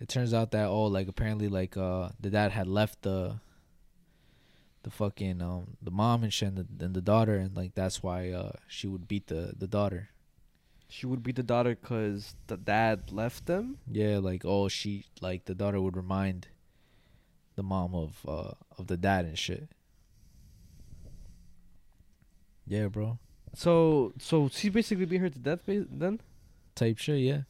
it 0.00 0.08
turns 0.08 0.34
out 0.34 0.50
that 0.52 0.68
oh, 0.68 0.84
like 0.84 1.08
apparently, 1.08 1.48
like 1.48 1.76
uh, 1.76 2.08
the 2.20 2.30
dad 2.30 2.52
had 2.52 2.66
left 2.66 3.02
the 3.02 3.40
the 4.82 4.90
fucking 4.90 5.42
um 5.42 5.76
the 5.82 5.90
mom 5.90 6.22
and 6.22 6.32
shit 6.32 6.48
and 6.48 6.56
the, 6.56 6.84
and 6.84 6.94
the 6.94 7.02
daughter, 7.02 7.36
and 7.36 7.56
like 7.56 7.74
that's 7.74 8.02
why 8.02 8.30
uh 8.30 8.52
she 8.66 8.86
would 8.86 9.06
beat 9.06 9.26
the 9.26 9.52
the 9.56 9.66
daughter. 9.66 10.08
She 10.88 11.06
would 11.06 11.22
beat 11.22 11.36
the 11.36 11.42
daughter 11.42 11.76
because 11.76 12.34
the 12.48 12.56
dad 12.56 13.12
left 13.12 13.46
them. 13.46 13.78
Yeah, 13.86 14.18
like 14.18 14.42
oh 14.44 14.68
she 14.68 15.04
like 15.20 15.44
the 15.44 15.54
daughter 15.54 15.80
would 15.80 15.96
remind 15.96 16.48
the 17.56 17.62
mom 17.62 17.94
of 17.94 18.24
uh 18.26 18.54
of 18.78 18.86
the 18.86 18.96
dad 18.96 19.26
and 19.26 19.38
shit. 19.38 19.68
Yeah, 22.66 22.86
bro. 22.88 23.18
So 23.54 24.12
so 24.18 24.48
she 24.48 24.68
basically 24.68 25.04
beat 25.06 25.20
her 25.20 25.28
to 25.30 25.38
death 25.38 25.60
then. 25.66 26.20
Type 26.74 26.98
shit, 26.98 27.18
yeah. 27.20 27.40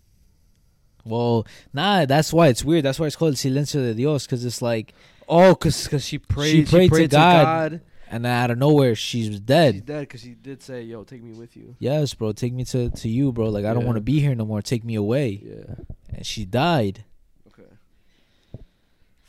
Well, 1.05 1.47
nah, 1.73 2.05
that's 2.07 2.33
why 2.33 2.49
it's 2.49 2.65
weird. 2.65 2.85
That's 2.85 2.99
why 2.99 3.07
it's 3.07 3.17
called 3.17 3.35
Silencio 3.35 3.75
de 3.81 3.95
Dios, 3.95 4.27
because 4.27 4.45
it's 4.45 4.61
like, 4.61 4.93
Oh, 5.29 5.55
cause, 5.55 5.87
cause 5.89 6.05
she 6.05 6.19
prayed. 6.19 6.69
she 6.69 6.77
prayed 6.77 6.89
to 6.91 6.95
prayed 6.95 7.11
God. 7.11 7.81
and 8.11 8.25
then 8.25 8.33
out 8.33 8.51
of 8.51 8.59
nowhere, 8.59 8.95
she 8.95 9.21
was 9.21 9.29
She's 9.29 9.41
dead. 9.41 9.87
dead 9.87 10.01
because 10.01 10.23
she 10.23 10.31
did 10.35 10.63
say, 10.63 10.83
"Yo, 10.83 11.05
take 11.05 11.23
me 11.23 11.33
with 11.39 11.57
you." 11.57 11.77
Yes, 11.79 12.13
bro, 12.15 12.33
take 12.33 12.53
me 12.53 12.65
to, 12.65 12.91
to 12.91 13.09
you, 13.09 13.31
bro. 13.33 13.49
Like, 13.49 13.65
I 13.65 13.73
don't 13.73 13.87
want 13.87 13.97
to 13.97 14.01
be 14.03 14.19
here 14.21 14.35
no 14.35 14.45
more. 14.45 14.61
Take 14.61 14.85
me 14.85 14.97
away. 14.97 15.41
Yeah. 15.45 15.75
And 16.13 16.27
she 16.27 16.45
died. 16.45 17.05
Okay. 17.47 17.69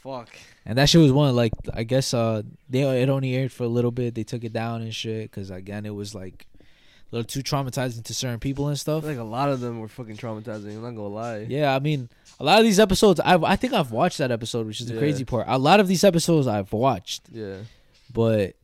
Fuck. 0.03 0.29
And 0.65 0.77
that 0.79 0.89
shit 0.89 1.01
was 1.01 1.11
one, 1.11 1.35
like, 1.35 1.53
I 1.73 1.83
guess 1.83 2.13
uh 2.13 2.41
they 2.69 2.81
it 3.01 3.09
only 3.09 3.35
aired 3.35 3.51
for 3.51 3.63
a 3.63 3.67
little 3.69 3.91
bit. 3.91 4.15
They 4.15 4.23
took 4.23 4.43
it 4.43 4.51
down 4.53 4.81
and 4.81 4.93
shit, 4.93 5.29
because, 5.29 5.51
again, 5.51 5.85
it 5.85 5.93
was, 5.93 6.15
like, 6.15 6.47
little 7.11 7.25
too 7.27 7.41
traumatizing 7.43 8.03
to 8.05 8.13
certain 8.13 8.39
people 8.39 8.67
and 8.69 8.79
stuff. 8.79 9.03
feel 9.03 9.11
like 9.11 9.19
a 9.19 9.23
lot 9.23 9.49
of 9.49 9.59
them 9.59 9.79
were 9.79 9.87
fucking 9.87 10.17
traumatizing. 10.17 10.75
I'm 10.75 10.81
not 10.81 10.95
gonna 10.95 11.07
lie. 11.07 11.45
Yeah, 11.49 11.75
I 11.75 11.79
mean, 11.79 12.09
a 12.39 12.43
lot 12.43 12.59
of 12.59 12.63
these 12.65 12.79
episodes, 12.79 13.19
I 13.19 13.35
I 13.35 13.55
think 13.55 13.73
I've 13.73 13.91
watched 13.91 14.17
that 14.19 14.31
episode, 14.31 14.65
which 14.67 14.79
is 14.81 14.87
the 14.87 14.93
Yeah. 14.93 14.99
crazy 14.99 15.25
part. 15.25 15.45
A 15.47 15.57
lot 15.57 15.79
of 15.79 15.87
these 15.87 16.03
episodes 16.03 16.47
I've 16.47 16.71
watched, 16.73 17.23
Yeah. 17.31 17.57
but 18.13 18.55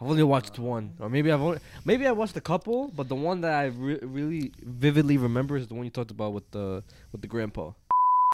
I've 0.00 0.08
only 0.08 0.22
watched 0.24 0.58
one, 0.58 0.94
or 0.98 1.08
maybe 1.08 1.30
I've 1.32 1.40
only 1.40 1.58
maybe 1.84 2.06
I 2.06 2.12
watched 2.12 2.36
a 2.36 2.40
couple, 2.40 2.88
but 2.94 3.08
the 3.08 3.14
one 3.14 3.40
that 3.42 3.54
I 3.54 3.66
re- 3.66 4.00
really 4.02 4.52
vividly 4.60 5.16
remember 5.16 5.56
is 5.56 5.68
the 5.68 5.74
one 5.74 5.84
you 5.84 5.90
talked 5.90 6.10
about 6.10 6.32
with 6.32 6.50
the 6.50 6.82
with 7.12 7.20
the 7.22 7.28
grandpa. 7.28 7.70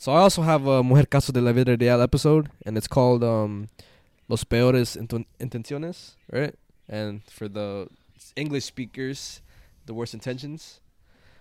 So 0.02 0.12
I 0.12 0.18
also 0.20 0.42
have 0.42 0.66
a 0.66 0.82
Mujer 0.82 1.06
Caso 1.06 1.32
de 1.32 1.40
la 1.40 1.52
Vida 1.52 1.76
Real 1.76 2.00
episode, 2.00 2.48
and 2.64 2.76
it's 2.78 2.86
called 2.88 3.22
um, 3.24 3.68
Los 4.28 4.44
Peores 4.44 4.96
Intenciones, 5.40 6.14
right? 6.32 6.54
And 6.88 7.22
for 7.24 7.48
the 7.48 7.88
English 8.36 8.64
speakers, 8.64 9.40
the 9.86 9.94
worst 9.94 10.14
intentions. 10.14 10.80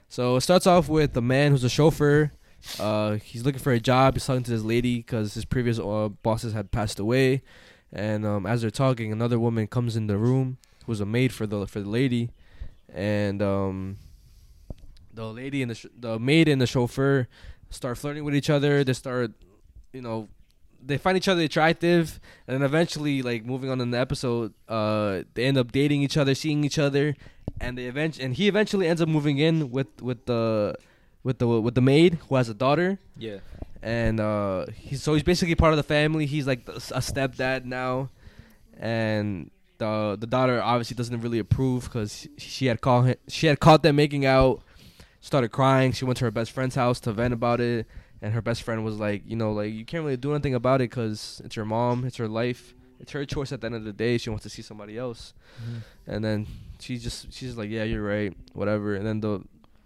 So 0.10 0.38
it 0.38 0.42
starts 0.42 0.68
off 0.68 0.88
with 0.88 1.16
a 1.18 1.22
man 1.22 1.52
who's 1.52 1.64
a 1.64 1.70
chauffeur. 1.70 2.32
Uh, 2.80 3.16
he's 3.16 3.46
looking 3.46 3.60
for 3.60 3.74
a 3.74 3.80
job. 3.80 4.16
He's 4.16 4.26
talking 4.26 4.44
to 4.44 4.52
this 4.52 4.64
lady 4.64 4.98
because 4.98 5.34
his 5.34 5.46
previous 5.46 5.80
uh, 5.80 6.10
bosses 6.24 6.54
had 6.54 6.72
passed 6.72 7.00
away. 7.00 7.42
And 7.92 8.26
um, 8.26 8.46
as 8.46 8.62
they're 8.62 8.72
talking, 8.72 9.12
another 9.12 9.40
woman 9.40 9.68
comes 9.68 9.96
in 9.96 10.08
the 10.08 10.18
room 10.18 10.58
who's 10.86 11.02
a 11.02 11.06
maid 11.06 11.34
for 11.34 11.46
the 11.46 11.68
for 11.68 11.80
the 11.80 11.90
lady, 11.90 12.32
and 12.94 13.42
um, 13.42 13.98
the 15.14 15.26
lady 15.26 15.62
and 15.62 15.72
the 15.72 15.76
sh- 15.76 15.94
the 15.98 16.18
maid 16.20 16.48
and 16.48 16.60
the 16.62 16.68
chauffeur 16.68 17.28
start 17.70 17.98
flirting 17.98 18.24
with 18.24 18.36
each 18.36 18.50
other. 18.50 18.84
They 18.84 18.94
start, 18.94 19.32
you 19.94 20.02
know, 20.02 20.30
they 20.84 20.98
find 20.98 21.18
each 21.18 21.28
other 21.28 21.42
attractive, 21.42 22.20
and 22.48 22.56
then 22.56 22.64
eventually, 22.64 23.22
like 23.22 23.46
moving 23.46 23.70
on 23.70 23.82
in 23.82 23.92
the 23.92 24.00
episode, 24.00 24.54
uh, 24.70 25.24
they 25.34 25.46
end 25.46 25.58
up 25.58 25.72
dating 25.72 26.02
each 26.02 26.18
other, 26.18 26.34
seeing 26.36 26.64
each 26.64 26.80
other, 26.80 27.16
and 27.60 27.78
they 27.78 27.86
event- 27.86 28.20
and 28.20 28.36
he 28.36 28.48
eventually 28.48 28.88
ends 28.88 29.02
up 29.02 29.10
moving 29.10 29.38
in 29.38 29.72
with 29.72 30.02
with 30.02 30.26
the 30.26 30.76
with 31.24 31.40
the 31.40 31.48
with 31.48 31.76
the 31.76 31.82
maid 31.82 32.20
who 32.30 32.36
has 32.36 32.48
a 32.50 32.54
daughter. 32.54 33.00
Yeah, 33.18 33.40
and 33.82 34.20
uh 34.20 34.68
he's 34.76 35.04
so 35.04 35.14
he's 35.14 35.24
basically 35.24 35.56
part 35.56 35.74
of 35.74 35.78
the 35.78 35.84
family. 35.84 36.26
He's 36.26 36.48
like 36.48 36.68
a 36.68 37.02
stepdad 37.02 37.66
now. 37.66 38.10
And 38.80 39.50
the 39.78 40.18
the 40.20 40.28
daughter 40.28 40.62
obviously 40.62 40.96
doesn't 40.96 41.22
really 41.22 41.40
approve 41.40 41.86
because 41.86 42.28
she 42.38 42.68
had 42.68 42.82
caught 42.82 43.06
him, 43.06 43.16
she 43.28 43.48
had 43.48 43.60
caught 43.60 43.84
them 43.84 43.96
making 43.96 44.26
out 44.26 44.62
started 45.20 45.50
crying. 45.50 45.92
She 45.92 46.06
went 46.06 46.18
to 46.20 46.26
her 46.26 46.32
best 46.32 46.52
friend's 46.52 46.76
house 46.76 47.00
to 47.02 47.12
vent 47.12 47.34
about 47.34 47.60
it 47.60 47.86
and 48.22 48.34
her 48.34 48.42
best 48.42 48.64
friend 48.64 48.84
was 48.84 48.98
like 49.00 49.24
you 49.26 49.36
know 49.36 49.52
like 49.52 49.72
you 49.74 49.86
can't 49.86 50.04
really 50.04 50.18
do 50.18 50.32
anything 50.32 50.56
about 50.56 50.82
it 50.82 50.90
because 50.90 51.42
it's 51.46 51.56
her 51.56 51.66
mom 51.66 52.04
it's 52.06 52.18
her 52.18 52.28
life 52.28 52.74
it's 53.00 53.12
her 53.12 53.26
choice 53.26 53.52
at 53.52 53.62
the 53.62 53.66
end 53.68 53.76
of 53.76 53.84
the 53.84 53.94
day 53.94 54.18
she 54.18 54.30
wants 54.30 54.44
to 54.44 54.50
see 54.50 54.62
somebody 54.64 54.98
else. 54.98 55.34
And 56.08 56.24
then 56.24 56.48
she 56.80 56.98
just 56.98 57.32
she's 57.32 57.56
like 57.56 57.70
yeah 57.70 57.84
you're 57.84 58.04
right 58.04 58.34
whatever. 58.54 58.96
And 58.96 59.06
then 59.06 59.20
the 59.22 59.44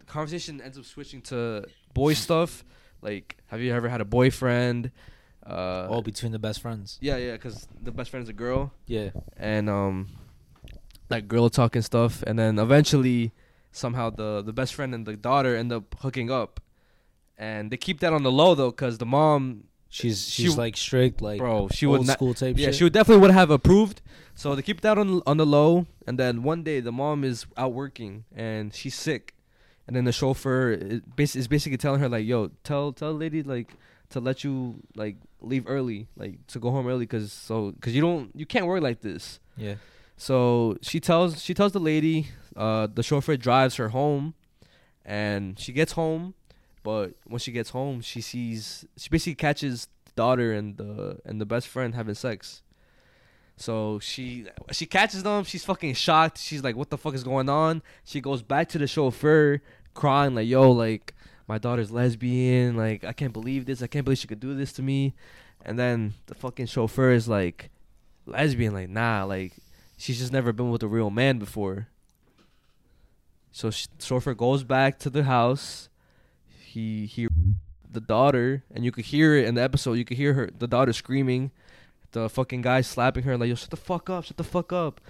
conversation 0.07 0.61
ends 0.61 0.77
up 0.77 0.85
switching 0.85 1.21
to 1.23 1.65
boy 1.93 2.13
stuff 2.13 2.63
like 3.01 3.37
have 3.47 3.59
you 3.61 3.73
ever 3.73 3.89
had 3.89 4.01
a 4.01 4.05
boyfriend? 4.05 4.91
Uh 5.45 5.87
all 5.89 6.01
between 6.01 6.31
the 6.31 6.39
best 6.39 6.61
friends. 6.61 6.99
yeah 7.01 7.17
yeah 7.17 7.33
because 7.33 7.67
the 7.83 7.91
best 7.91 8.11
friend's 8.11 8.29
a 8.29 8.33
girl. 8.33 8.71
Yeah, 8.87 9.09
and 9.35 9.69
um 9.69 10.07
like 11.09 11.27
girl 11.27 11.49
talk 11.49 11.75
and 11.75 11.83
stuff 11.83 12.23
and 12.25 12.39
then 12.39 12.59
eventually 12.59 13.33
somehow 13.73 14.09
the 14.09 14.41
the 14.41 14.53
best 14.53 14.73
friend 14.73 14.95
and 14.95 15.05
the 15.05 15.17
daughter 15.17 15.55
end 15.55 15.73
up 15.73 15.95
hooking 15.99 16.31
up 16.31 16.61
and 17.41 17.71
they 17.71 17.77
keep 17.77 17.99
that 18.03 18.13
on 18.13 18.21
the 18.23 18.31
low 18.31 18.51
though 18.55 18.71
because 18.71 18.97
the 18.99 19.05
mom 19.17 19.63
she's 19.89 20.17
she's 20.35 20.51
w- 20.51 20.61
like 20.65 20.77
strict, 20.77 21.21
like 21.21 21.39
bro 21.39 21.67
she 21.77 21.85
old 21.85 21.99
would 21.99 22.07
not 22.07 22.17
school 22.17 22.33
type 22.33 22.55
yeah, 22.57 22.67
shit. 22.67 22.75
she 22.75 22.83
would 22.85 22.93
definitely 22.93 23.21
would 23.21 23.31
have 23.41 23.49
approved. 23.51 24.01
So 24.41 24.55
they 24.55 24.61
keep 24.61 24.81
that 24.81 24.97
on 24.97 25.21
on 25.25 25.37
the 25.37 25.45
low, 25.45 25.85
and 26.07 26.15
then 26.21 26.43
one 26.43 26.61
day 26.63 26.79
the 26.79 26.91
mom 26.91 27.23
is 27.31 27.45
out 27.57 27.73
working 27.73 28.13
and 28.35 28.73
she's 28.73 28.95
sick, 28.95 29.23
and 29.85 29.95
then 29.95 30.05
the 30.05 30.11
chauffeur 30.13 30.71
is, 30.71 31.01
bas- 31.17 31.35
is 31.35 31.47
basically 31.47 31.77
telling 31.77 31.99
her 31.99 32.07
like, 32.15 32.25
"Yo, 32.25 32.49
tell 32.63 32.93
tell 32.93 33.11
the 33.13 33.19
lady 33.19 33.43
like 33.43 33.69
to 34.11 34.19
let 34.19 34.43
you 34.45 34.81
like 34.95 35.17
leave 35.41 35.65
early, 35.67 36.07
like 36.15 36.33
to 36.47 36.59
go 36.59 36.69
home 36.71 36.87
early, 36.87 37.05
cause 37.05 37.31
so 37.33 37.73
cause 37.81 37.93
you 37.93 38.01
don't 38.01 38.31
you 38.35 38.45
can't 38.45 38.65
work 38.67 38.81
like 38.81 39.01
this." 39.01 39.39
yeah, 39.57 39.75
So 40.15 40.77
she 40.81 40.99
tells 40.99 41.41
she 41.43 41.53
tells 41.53 41.71
the 41.73 41.79
lady, 41.91 42.29
uh, 42.55 42.87
the 42.87 43.03
chauffeur 43.03 43.35
drives 43.37 43.75
her 43.75 43.89
home, 43.89 44.33
and 45.05 45.59
she 45.59 45.71
gets 45.73 45.91
home, 45.93 46.33
but 46.83 47.13
when 47.25 47.39
she 47.39 47.51
gets 47.51 47.69
home, 47.69 48.01
she 48.01 48.21
sees 48.21 48.85
she 48.97 49.09
basically 49.09 49.35
catches 49.35 49.87
the 50.05 50.11
daughter 50.15 50.53
and 50.53 50.77
the 50.77 51.19
and 51.25 51.39
the 51.39 51.45
best 51.45 51.67
friend 51.67 51.95
having 51.95 52.15
sex. 52.15 52.63
So 53.57 53.99
she 53.99 54.47
she 54.71 54.85
catches 54.85 55.23
them. 55.23 55.43
She's 55.43 55.63
fucking 55.63 55.93
shocked. 55.93 56.39
She's 56.39 56.63
like, 56.63 56.75
"What 56.75 56.89
the 56.89 56.97
fuck 56.97 57.13
is 57.13 57.23
going 57.23 57.49
on?" 57.49 57.83
She 58.03 58.19
goes 58.19 58.41
back 58.41 58.69
to 58.69 58.79
the 58.79 58.87
chauffeur, 58.87 59.61
crying 59.93 60.33
like, 60.33 60.47
"Yo, 60.47 60.71
like 60.71 61.13
my 61.47 61.57
daughter's 61.59 61.91
lesbian. 61.91 62.75
Like 62.75 63.03
I 63.03 63.13
can't 63.13 63.33
believe 63.33 63.65
this. 63.65 63.83
I 63.83 63.87
can't 63.87 64.03
believe 64.03 64.17
she 64.17 64.27
could 64.27 64.39
do 64.39 64.55
this 64.55 64.73
to 64.73 64.81
me." 64.81 65.13
And 65.63 65.77
then 65.77 66.15
the 66.25 66.33
fucking 66.33 66.65
chauffeur 66.65 67.11
is 67.11 67.27
like, 67.27 67.69
"Lesbian? 68.25 68.73
Like 68.73 68.89
nah. 68.89 69.25
Like 69.25 69.53
she's 69.97 70.17
just 70.17 70.33
never 70.33 70.51
been 70.51 70.71
with 70.71 70.81
a 70.81 70.87
real 70.87 71.11
man 71.11 71.37
before." 71.37 71.87
So 73.51 73.69
sh- 73.69 73.87
chauffeur 73.99 74.33
goes 74.33 74.63
back 74.63 74.97
to 74.99 75.09
the 75.09 75.25
house. 75.25 75.89
He 76.71 77.05
he 77.05 77.27
the 77.91 77.99
daughter, 78.01 78.63
and 78.73 78.85
you 78.85 78.91
could 78.91 79.05
hear 79.05 79.35
it 79.35 79.45
in 79.45 79.55
the 79.55 79.61
episode. 79.61 79.93
You 79.93 80.05
could 80.05 80.17
hear 80.17 80.33
her 80.33 80.49
the 80.57 80.67
daughter 80.67 80.93
screaming, 80.93 81.51
the 82.11 82.29
fucking 82.29 82.61
guy 82.61 82.81
slapping 82.81 83.23
her 83.23 83.37
like, 83.37 83.49
"Yo, 83.49 83.55
shut 83.55 83.69
the 83.69 83.75
fuck 83.77 84.09
up, 84.09 84.23
shut 84.23 84.37
the 84.37 84.43
fuck 84.43 84.71
up." 84.71 85.01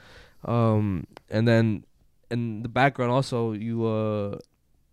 Um, 0.43 1.05
and 1.29 1.47
then 1.47 1.85
in 2.31 2.63
the 2.63 2.69
background 2.69 3.11
also 3.11 3.51
you 3.51 3.85
uh, 3.85 4.39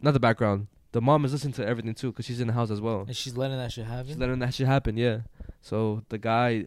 not 0.00 0.12
the 0.12 0.20
background. 0.20 0.66
The 0.92 1.00
mom 1.00 1.24
is 1.24 1.32
listening 1.32 1.54
to 1.54 1.66
everything 1.66 1.94
too, 1.94 2.12
cause 2.12 2.24
she's 2.26 2.40
in 2.40 2.48
the 2.48 2.52
house 2.52 2.70
as 2.70 2.80
well. 2.80 3.04
and 3.06 3.16
she's 3.16 3.36
letting 3.36 3.56
that 3.56 3.72
shit 3.72 3.86
happen. 3.86 4.06
She's 4.08 4.16
letting 4.16 4.38
that 4.40 4.54
shit 4.54 4.66
happen, 4.66 4.96
yeah. 4.96 5.20
So 5.62 6.02
the 6.08 6.18
guy, 6.18 6.66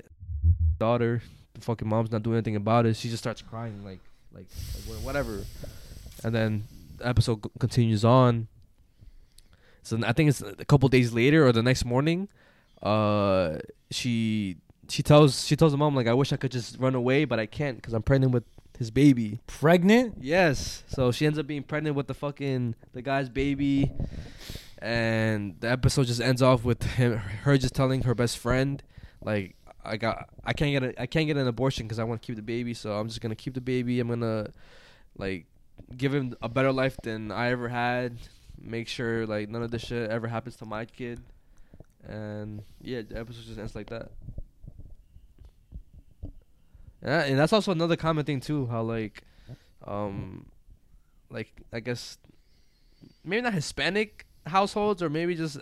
daughter, 0.80 1.22
the 1.54 1.62
fucking 1.62 1.88
mom's 1.88 2.12
not 2.12 2.24
doing 2.24 2.38
anything 2.38 2.56
about 2.56 2.86
it. 2.86 2.96
She 2.96 3.10
just 3.10 3.22
starts 3.24 3.42
crying, 3.42 3.84
like, 3.84 4.00
like, 4.34 4.46
like 4.88 5.00
whatever. 5.04 5.44
And 6.24 6.34
then 6.36 6.64
the 6.98 7.08
episode 7.08 7.42
continues 7.60 8.06
on. 8.06 8.48
So 9.84 10.00
I 10.06 10.14
think 10.14 10.30
it's 10.30 10.42
a 10.42 10.66
couple 10.66 10.90
days 10.90 11.14
later 11.14 11.46
or 11.46 11.52
the 11.52 11.64
next 11.64 11.86
morning. 11.86 12.28
Uh, 12.82 13.58
she 13.90 14.58
she 14.90 15.04
tells 15.04 15.46
she 15.46 15.56
tells 15.56 15.72
the 15.72 15.78
mom 15.78 15.96
like, 15.96 16.08
I 16.08 16.14
wish 16.14 16.34
I 16.34 16.38
could 16.38 16.52
just 16.52 16.78
run 16.80 16.96
away, 16.96 17.26
but 17.26 17.40
I 17.40 17.46
can't 17.46 17.78
because 17.78 17.94
I'm 17.94 18.04
pregnant 18.04 18.34
with 18.34 18.44
his 18.78 18.92
baby. 18.92 19.40
Pregnant? 19.48 20.18
Yes. 20.20 20.84
So 20.88 21.12
she 21.12 21.26
ends 21.26 21.38
up 21.38 21.48
being 21.48 21.64
pregnant 21.64 21.96
with 21.96 22.08
the 22.08 22.14
fucking 22.14 22.76
the 22.94 23.02
guy's 23.02 23.30
baby, 23.30 23.92
and 24.80 25.56
the 25.60 25.70
episode 25.70 26.08
just 26.08 26.22
ends 26.22 26.42
off 26.42 26.64
with 26.64 26.84
him, 26.84 27.18
her 27.18 27.58
just 27.58 27.76
telling 27.76 28.02
her 28.04 28.16
best 28.16 28.38
friend, 28.38 28.82
like, 29.24 29.56
I 29.84 29.98
got 29.98 30.30
I 30.44 30.54
can't 30.54 30.72
get 30.72 30.84
a, 30.84 31.02
I 31.02 31.06
can't 31.06 31.28
get 31.28 31.38
an 31.38 31.48
abortion 31.48 31.86
because 31.86 32.00
I 32.00 32.04
want 32.04 32.22
to 32.22 32.26
keep 32.26 32.36
the 32.36 32.42
baby. 32.42 32.74
So 32.74 32.94
I'm 32.94 33.08
just 33.08 33.22
gonna 33.22 33.36
keep 33.36 33.54
the 33.54 33.62
baby. 33.62 34.00
I'm 34.00 34.08
gonna 34.10 34.50
like 35.18 35.46
give 35.96 36.14
him 36.14 36.36
a 36.42 36.50
better 36.50 36.72
life 36.72 36.98
than 37.04 37.32
I 37.32 37.50
ever 37.52 37.70
had. 37.70 38.18
Make 38.64 38.88
sure 38.88 39.26
like 39.26 39.50
none 39.50 39.64
of 39.64 39.72
this 39.72 39.82
shit 39.84 40.10
ever 40.10 40.28
happens 40.28 40.56
to 40.58 40.66
my 40.66 40.86
kid. 40.86 41.20
And 42.08 42.64
yeah, 42.82 43.02
the 43.02 43.20
episode 43.20 43.46
just 43.46 43.60
ends 43.60 43.76
like 43.76 43.90
that. 43.90 44.10
And, 47.02 47.12
that- 47.12 47.30
and 47.30 47.40
that's 47.40 47.54
also 47.54 47.72
another 47.72 47.96
common 47.96 48.26
thing 48.26 48.40
too. 48.40 48.68
How 48.68 48.82
like, 48.84 49.24
um, 49.86 50.46
like 51.30 51.52
I 51.74 51.80
guess 51.80 52.18
maybe 53.24 53.42
not 53.42 53.54
Hispanic 53.54 54.26
households 54.46 55.02
or 55.04 55.10
maybe 55.10 55.36
just 55.36 55.58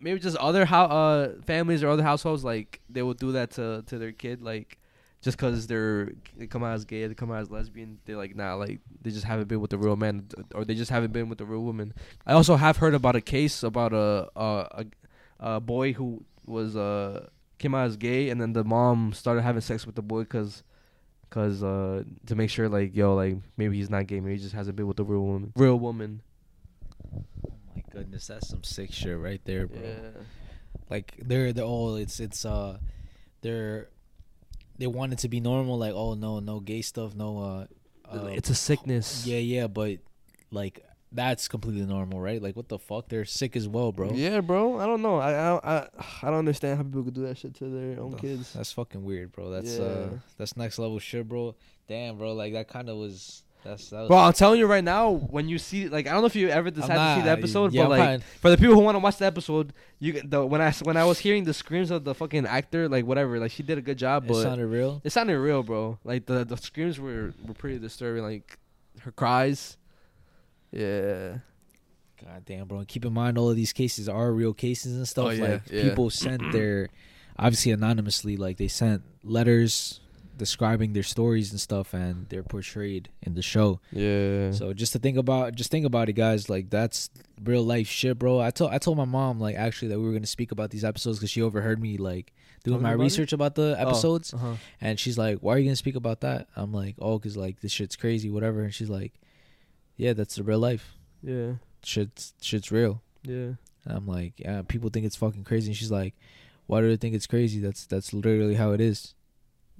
maybe 0.00 0.18
just 0.20 0.36
other 0.36 0.64
how 0.64 0.84
uh 0.86 1.32
families 1.42 1.82
or 1.82 1.88
other 1.88 2.02
households 2.02 2.44
like 2.44 2.80
they 2.88 3.02
will 3.02 3.14
do 3.14 3.32
that 3.32 3.50
to 3.52 3.82
to 3.86 3.98
their 3.98 4.12
kid 4.12 4.42
like 4.42 4.78
just 5.22 5.36
because 5.38 5.66
they're 5.66 6.12
they 6.36 6.46
come 6.46 6.62
out 6.62 6.74
as 6.74 6.84
gay 6.84 7.06
they 7.06 7.14
come 7.14 7.32
out 7.32 7.40
as 7.40 7.50
lesbian 7.50 7.98
they're 8.04 8.16
like 8.16 8.36
nah 8.36 8.54
like 8.54 8.80
they 9.00 9.10
just 9.10 9.24
haven't 9.24 9.48
been 9.48 9.60
with 9.60 9.70
the 9.70 9.78
real 9.78 9.96
man 9.96 10.26
or 10.54 10.64
they 10.64 10.74
just 10.74 10.90
haven't 10.90 11.12
been 11.12 11.28
with 11.28 11.38
the 11.38 11.44
real 11.44 11.62
woman 11.62 11.94
i 12.26 12.32
also 12.32 12.56
have 12.56 12.76
heard 12.76 12.94
about 12.94 13.16
a 13.16 13.20
case 13.20 13.62
about 13.62 13.92
a 13.92 14.28
a, 14.36 14.84
a, 15.40 15.54
a 15.54 15.60
boy 15.60 15.92
who 15.94 16.22
was 16.44 16.76
uh 16.76 17.26
came 17.58 17.74
out 17.74 17.86
as 17.86 17.96
gay 17.96 18.28
and 18.28 18.40
then 18.40 18.52
the 18.52 18.64
mom 18.64 19.12
started 19.12 19.42
having 19.42 19.60
sex 19.62 19.86
with 19.86 19.94
the 19.94 20.02
boy 20.02 20.20
because 20.20 20.62
Cause 21.32 21.62
uh, 21.62 22.04
to 22.26 22.34
make 22.34 22.50
sure, 22.50 22.68
like, 22.68 22.94
yo, 22.94 23.14
like 23.14 23.38
maybe 23.56 23.78
he's 23.78 23.88
not 23.88 24.06
gay, 24.06 24.20
maybe 24.20 24.36
he 24.36 24.42
just 24.42 24.54
hasn't 24.54 24.76
been 24.76 24.86
with 24.86 25.00
a 25.00 25.02
real 25.02 25.22
woman. 25.22 25.50
Real 25.56 25.78
woman. 25.78 26.20
Oh 27.10 27.54
my 27.74 27.82
goodness, 27.90 28.26
that's 28.26 28.50
some 28.50 28.62
sick 28.62 28.92
shit 28.92 29.16
right 29.16 29.40
there, 29.46 29.66
bro. 29.66 29.80
Yeah. 29.80 30.20
Like 30.90 31.14
they're 31.24 31.54
they're 31.54 31.64
all 31.64 31.96
it's 31.96 32.20
it's 32.20 32.44
uh 32.44 32.76
they're 33.40 33.88
they 34.82 34.88
want 34.88 35.12
it 35.12 35.20
to 35.20 35.28
be 35.28 35.38
normal, 35.40 35.78
like 35.78 35.92
oh 35.94 36.14
no 36.14 36.40
no 36.40 36.58
gay 36.58 36.82
stuff, 36.82 37.14
no 37.14 37.38
uh, 37.38 37.66
uh 38.12 38.26
it's 38.26 38.50
a 38.50 38.54
sickness. 38.54 39.24
yeah 39.24 39.38
yeah, 39.38 39.68
but 39.68 39.98
like 40.50 40.84
that's 41.12 41.46
completely 41.46 41.86
normal, 41.86 42.20
right? 42.20 42.42
Like 42.42 42.56
what 42.56 42.68
the 42.68 42.78
fuck? 42.78 43.08
They're 43.08 43.24
sick 43.24 43.54
as 43.54 43.68
well, 43.68 43.92
bro. 43.92 44.10
Yeah, 44.12 44.40
bro. 44.40 44.80
I 44.80 44.86
don't 44.86 45.02
know. 45.02 45.18
I 45.18 45.30
I 45.32 45.76
I, 45.76 45.88
I 46.22 46.26
don't 46.30 46.38
understand 46.40 46.78
how 46.78 46.82
people 46.82 47.04
could 47.04 47.14
do 47.14 47.22
that 47.28 47.38
shit 47.38 47.54
to 47.56 47.68
their 47.68 48.00
own 48.00 48.14
Ugh, 48.14 48.20
kids. 48.20 48.54
That's 48.54 48.72
fucking 48.72 49.04
weird, 49.04 49.30
bro. 49.30 49.50
That's 49.50 49.76
Yeah. 49.76 49.84
uh 49.84 50.08
that's 50.36 50.56
next 50.56 50.78
level 50.80 50.98
shit, 50.98 51.28
bro. 51.28 51.54
Damn, 51.86 52.18
bro. 52.18 52.32
Like 52.32 52.54
that 52.54 52.66
kind 52.66 52.88
of 52.88 52.96
was 52.96 53.44
that's 53.64 53.90
that 53.90 54.00
was, 54.00 54.08
Bro, 54.08 54.18
I'm 54.18 54.32
telling 54.32 54.58
you 54.58 54.66
right 54.66 54.82
now, 54.82 55.10
when 55.10 55.48
you 55.48 55.58
see 55.58 55.88
like 55.88 56.06
I 56.06 56.12
don't 56.12 56.20
know 56.20 56.26
if 56.26 56.36
you 56.36 56.48
ever 56.48 56.70
decided 56.70 56.94
to 56.94 57.14
see 57.16 57.22
the 57.22 57.30
episode, 57.30 57.72
yeah, 57.72 57.82
but 57.82 57.92
I'm 57.92 57.98
like 57.98 58.00
fine. 58.00 58.20
for 58.40 58.50
the 58.50 58.56
people 58.56 58.74
who 58.74 58.80
want 58.80 58.96
to 58.96 58.98
watch 59.00 59.18
the 59.18 59.26
episode, 59.26 59.72
you 59.98 60.20
the 60.22 60.44
when 60.44 60.60
I 60.60 60.72
when 60.82 60.96
I 60.96 61.04
was 61.04 61.18
hearing 61.18 61.44
the 61.44 61.54
screams 61.54 61.90
of 61.90 62.04
the 62.04 62.14
fucking 62.14 62.46
actor, 62.46 62.88
like 62.88 63.06
whatever, 63.06 63.38
like 63.38 63.52
she 63.52 63.62
did 63.62 63.78
a 63.78 63.82
good 63.82 63.98
job, 63.98 64.30
it 64.30 64.34
sounded 64.34 64.66
real. 64.66 65.00
it 65.04 65.10
sounded 65.10 65.38
real, 65.38 65.62
bro. 65.62 65.98
Like 66.04 66.26
the 66.26 66.44
the 66.44 66.56
screams 66.56 66.98
were 66.98 67.34
were 67.46 67.54
pretty 67.54 67.78
disturbing. 67.78 68.22
Like 68.22 68.58
her 69.00 69.12
cries. 69.12 69.76
Yeah. 70.70 71.38
God 72.24 72.44
damn, 72.44 72.66
bro. 72.66 72.78
And 72.78 72.88
keep 72.88 73.04
in 73.04 73.12
mind, 73.12 73.36
all 73.36 73.50
of 73.50 73.56
these 73.56 73.72
cases 73.72 74.08
are 74.08 74.32
real 74.32 74.54
cases 74.54 74.96
and 74.96 75.06
stuff. 75.08 75.26
Oh, 75.26 75.30
yeah, 75.30 75.42
like 75.42 75.62
yeah. 75.70 75.82
people 75.82 76.08
sent 76.08 76.52
their, 76.52 76.88
obviously 77.36 77.72
anonymously, 77.72 78.36
like 78.36 78.58
they 78.58 78.68
sent 78.68 79.02
letters 79.24 80.00
describing 80.42 80.92
their 80.92 81.04
stories 81.04 81.52
and 81.52 81.60
stuff, 81.60 81.94
and 81.94 82.28
they're 82.28 82.42
portrayed 82.42 83.08
in 83.22 83.34
the 83.34 83.42
show. 83.42 83.80
Yeah. 83.92 84.50
So 84.50 84.72
just 84.72 84.92
to 84.94 84.98
think 84.98 85.16
about, 85.16 85.54
just 85.54 85.70
think 85.70 85.86
about 85.86 86.08
it, 86.08 86.14
guys. 86.14 86.50
Like 86.50 86.68
that's 86.68 87.10
real 87.42 87.62
life 87.62 87.86
shit, 87.86 88.18
bro. 88.18 88.40
I 88.40 88.50
told 88.50 88.72
I 88.72 88.78
told 88.78 88.96
my 88.96 89.04
mom 89.04 89.38
like 89.38 89.54
actually 89.56 89.88
that 89.88 90.00
we 90.00 90.06
were 90.06 90.12
gonna 90.12 90.26
speak 90.26 90.50
about 90.50 90.70
these 90.70 90.84
episodes 90.84 91.18
because 91.18 91.30
she 91.30 91.42
overheard 91.42 91.80
me 91.80 91.96
like 91.96 92.32
doing 92.64 92.74
Talking 92.78 92.82
my 92.82 92.92
about 92.94 93.02
it? 93.02 93.04
research 93.04 93.32
about 93.32 93.54
the 93.54 93.76
episodes, 93.78 94.34
uh-huh. 94.34 94.54
and 94.80 94.98
she's 94.98 95.16
like, 95.16 95.38
"Why 95.38 95.54
are 95.54 95.58
you 95.58 95.66
gonna 95.66 95.76
speak 95.76 95.96
about 95.96 96.20
that?" 96.22 96.48
I'm 96.56 96.72
like, 96.72 96.96
"Oh, 96.98 97.18
cause 97.20 97.36
like 97.36 97.60
this 97.60 97.70
shit's 97.70 97.94
crazy, 97.96 98.28
whatever." 98.30 98.62
And 98.62 98.74
she's 98.74 98.90
like, 98.90 99.12
"Yeah, 99.96 100.12
that's 100.12 100.34
the 100.34 100.42
real 100.42 100.58
life. 100.58 100.96
Yeah. 101.22 101.52
Shit's 101.84 102.34
shit's 102.40 102.72
real." 102.72 103.00
Yeah. 103.22 103.54
And 103.84 103.96
I'm 103.96 104.06
like, 104.06 104.34
yeah, 104.38 104.62
people 104.62 104.90
think 104.90 105.06
it's 105.06 105.16
fucking 105.16 105.44
crazy. 105.44 105.68
And 105.68 105.76
she's 105.76 105.90
like, 105.90 106.14
why 106.66 106.80
do 106.80 106.88
they 106.88 106.96
think 106.96 107.14
it's 107.14 107.26
crazy? 107.26 107.60
That's 107.60 107.86
that's 107.86 108.12
literally 108.12 108.54
how 108.54 108.72
it 108.72 108.80
is. 108.80 109.14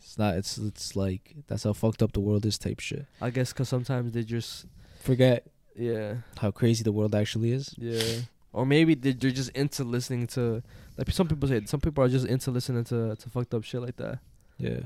It's 0.02 0.18
not. 0.18 0.34
It's 0.36 0.58
it's 0.58 0.94
like 0.96 1.34
that's 1.46 1.64
how 1.64 1.72
fucked 1.72 2.02
up 2.02 2.12
the 2.12 2.20
world 2.20 2.44
is. 2.46 2.58
Type 2.58 2.80
shit. 2.80 3.06
I 3.20 3.30
guess 3.30 3.52
because 3.52 3.68
sometimes 3.68 4.12
they 4.12 4.22
just 4.24 4.66
Forget 5.00 5.46
yeah 5.76 6.16
how 6.38 6.50
crazy 6.50 6.82
the 6.84 6.92
world 6.92 7.14
actually 7.14 7.52
is. 7.52 7.74
yeah. 7.78 8.20
Or 8.52 8.66
maybe 8.66 8.94
they- 8.94 9.12
they're 9.14 9.30
just 9.30 9.48
into 9.56 9.82
listening 9.84 10.26
to 10.36 10.62
like 10.98 11.10
some 11.10 11.26
people 11.28 11.48
say 11.48 11.64
some 11.64 11.80
people 11.80 12.04
are 12.04 12.08
just 12.08 12.26
into 12.26 12.50
listening 12.50 12.84
to 12.84 13.16
to 13.16 13.30
fucked 13.30 13.54
up 13.54 13.64
shit 13.64 13.80
like 13.80 13.96
that. 13.96 14.18
Yeah. 14.58 14.80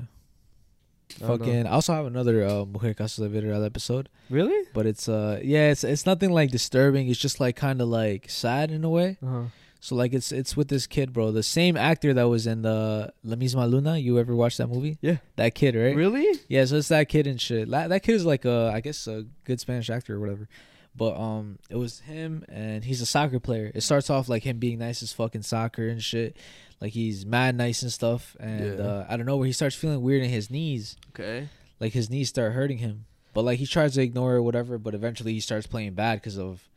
I 1.19 1.21
know. 1.21 1.37
Fucking. 1.37 1.67
I 1.67 1.71
also 1.71 1.93
have 1.93 2.05
another 2.05 2.43
uh, 2.45 2.65
Mujer 2.65 2.93
Casos 2.93 3.23
de 3.23 3.29
Vida 3.29 3.47
Real 3.47 3.63
episode, 3.63 4.09
Really? 4.29 4.67
but 4.73 4.85
it's 4.85 5.07
uh 5.07 5.39
yeah 5.43 5.71
it's 5.71 5.83
it's 5.83 6.05
nothing 6.05 6.31
like 6.31 6.51
disturbing. 6.51 7.07
It's 7.09 7.19
just 7.19 7.39
like 7.39 7.55
kind 7.55 7.81
of 7.81 7.87
like 7.87 8.29
sad 8.29 8.71
in 8.71 8.83
a 8.83 8.89
way. 8.89 9.17
Uh 9.23 9.27
huh. 9.27 9.43
So 9.79 9.95
like 9.95 10.13
it's 10.13 10.31
it's 10.31 10.57
with 10.57 10.67
this 10.69 10.87
kid, 10.87 11.13
bro. 11.13 11.31
The 11.31 11.43
same 11.43 11.77
actor 11.77 12.13
that 12.13 12.23
was 12.27 12.47
in 12.47 12.61
the 12.63 13.13
La 13.23 13.35
Misma 13.35 13.69
Luna. 13.69 13.97
You 13.97 14.17
ever 14.19 14.35
watched 14.35 14.57
that 14.57 14.67
movie? 14.67 14.97
Yeah. 15.01 15.17
That 15.35 15.53
kid, 15.55 15.75
right? 15.75 15.95
Really? 15.95 16.25
Yeah, 16.47 16.65
so 16.65 16.77
it's 16.77 16.87
that 16.89 17.07
kid 17.09 17.27
and 17.27 17.39
shit. 17.39 17.67
La- 17.67 17.87
That 17.87 18.01
kid 18.03 18.15
is 18.15 18.25
like 18.25 18.43
a, 18.45 18.71
I 18.73 18.81
guess 18.81 19.05
a 19.07 19.25
good 19.45 19.59
Spanish 19.59 19.89
actor 19.89 20.15
or 20.15 20.19
whatever. 20.19 20.47
But 20.95 21.15
um, 21.15 21.59
it 21.69 21.75
was 21.75 21.99
him 21.99 22.43
and 22.49 22.83
he's 22.83 23.01
a 23.01 23.05
soccer 23.05 23.39
player. 23.39 23.71
It 23.75 23.81
starts 23.81 24.09
off 24.09 24.27
like 24.27 24.43
him 24.43 24.57
being 24.57 24.79
nice 24.79 25.03
as 25.03 25.13
fucking 25.13 25.43
soccer 25.43 25.87
and 25.87 26.01
shit, 26.01 26.35
like 26.81 26.93
he's 26.93 27.23
mad 27.23 27.55
nice 27.55 27.83
and 27.83 27.91
stuff. 27.93 28.35
And 28.39 28.79
Yeah. 28.79 28.83
uh, 28.83 29.05
I 29.07 29.15
don't 29.15 29.27
know 29.27 29.37
where 29.37 29.45
he 29.45 29.53
starts 29.53 29.75
feeling 29.75 30.01
weird 30.01 30.23
in 30.23 30.29
his 30.31 30.49
knees, 30.49 30.97
Okay. 31.11 31.49
like 31.79 31.93
his 31.93 32.09
knees 32.09 32.29
start 32.29 32.53
hurting 32.53 32.79
him. 32.79 33.05
But 33.35 33.43
like 33.45 33.59
he 33.59 33.67
tries 33.67 33.93
to 33.93 34.01
ignore 34.01 34.33
it, 34.33 34.37
or 34.37 34.41
whatever. 34.41 34.79
But 34.79 34.95
eventually 34.95 35.33
he 35.33 35.39
starts 35.39 35.67
playing 35.67 35.93
bad 35.93 36.15
because 36.19 36.39
of 36.39 36.67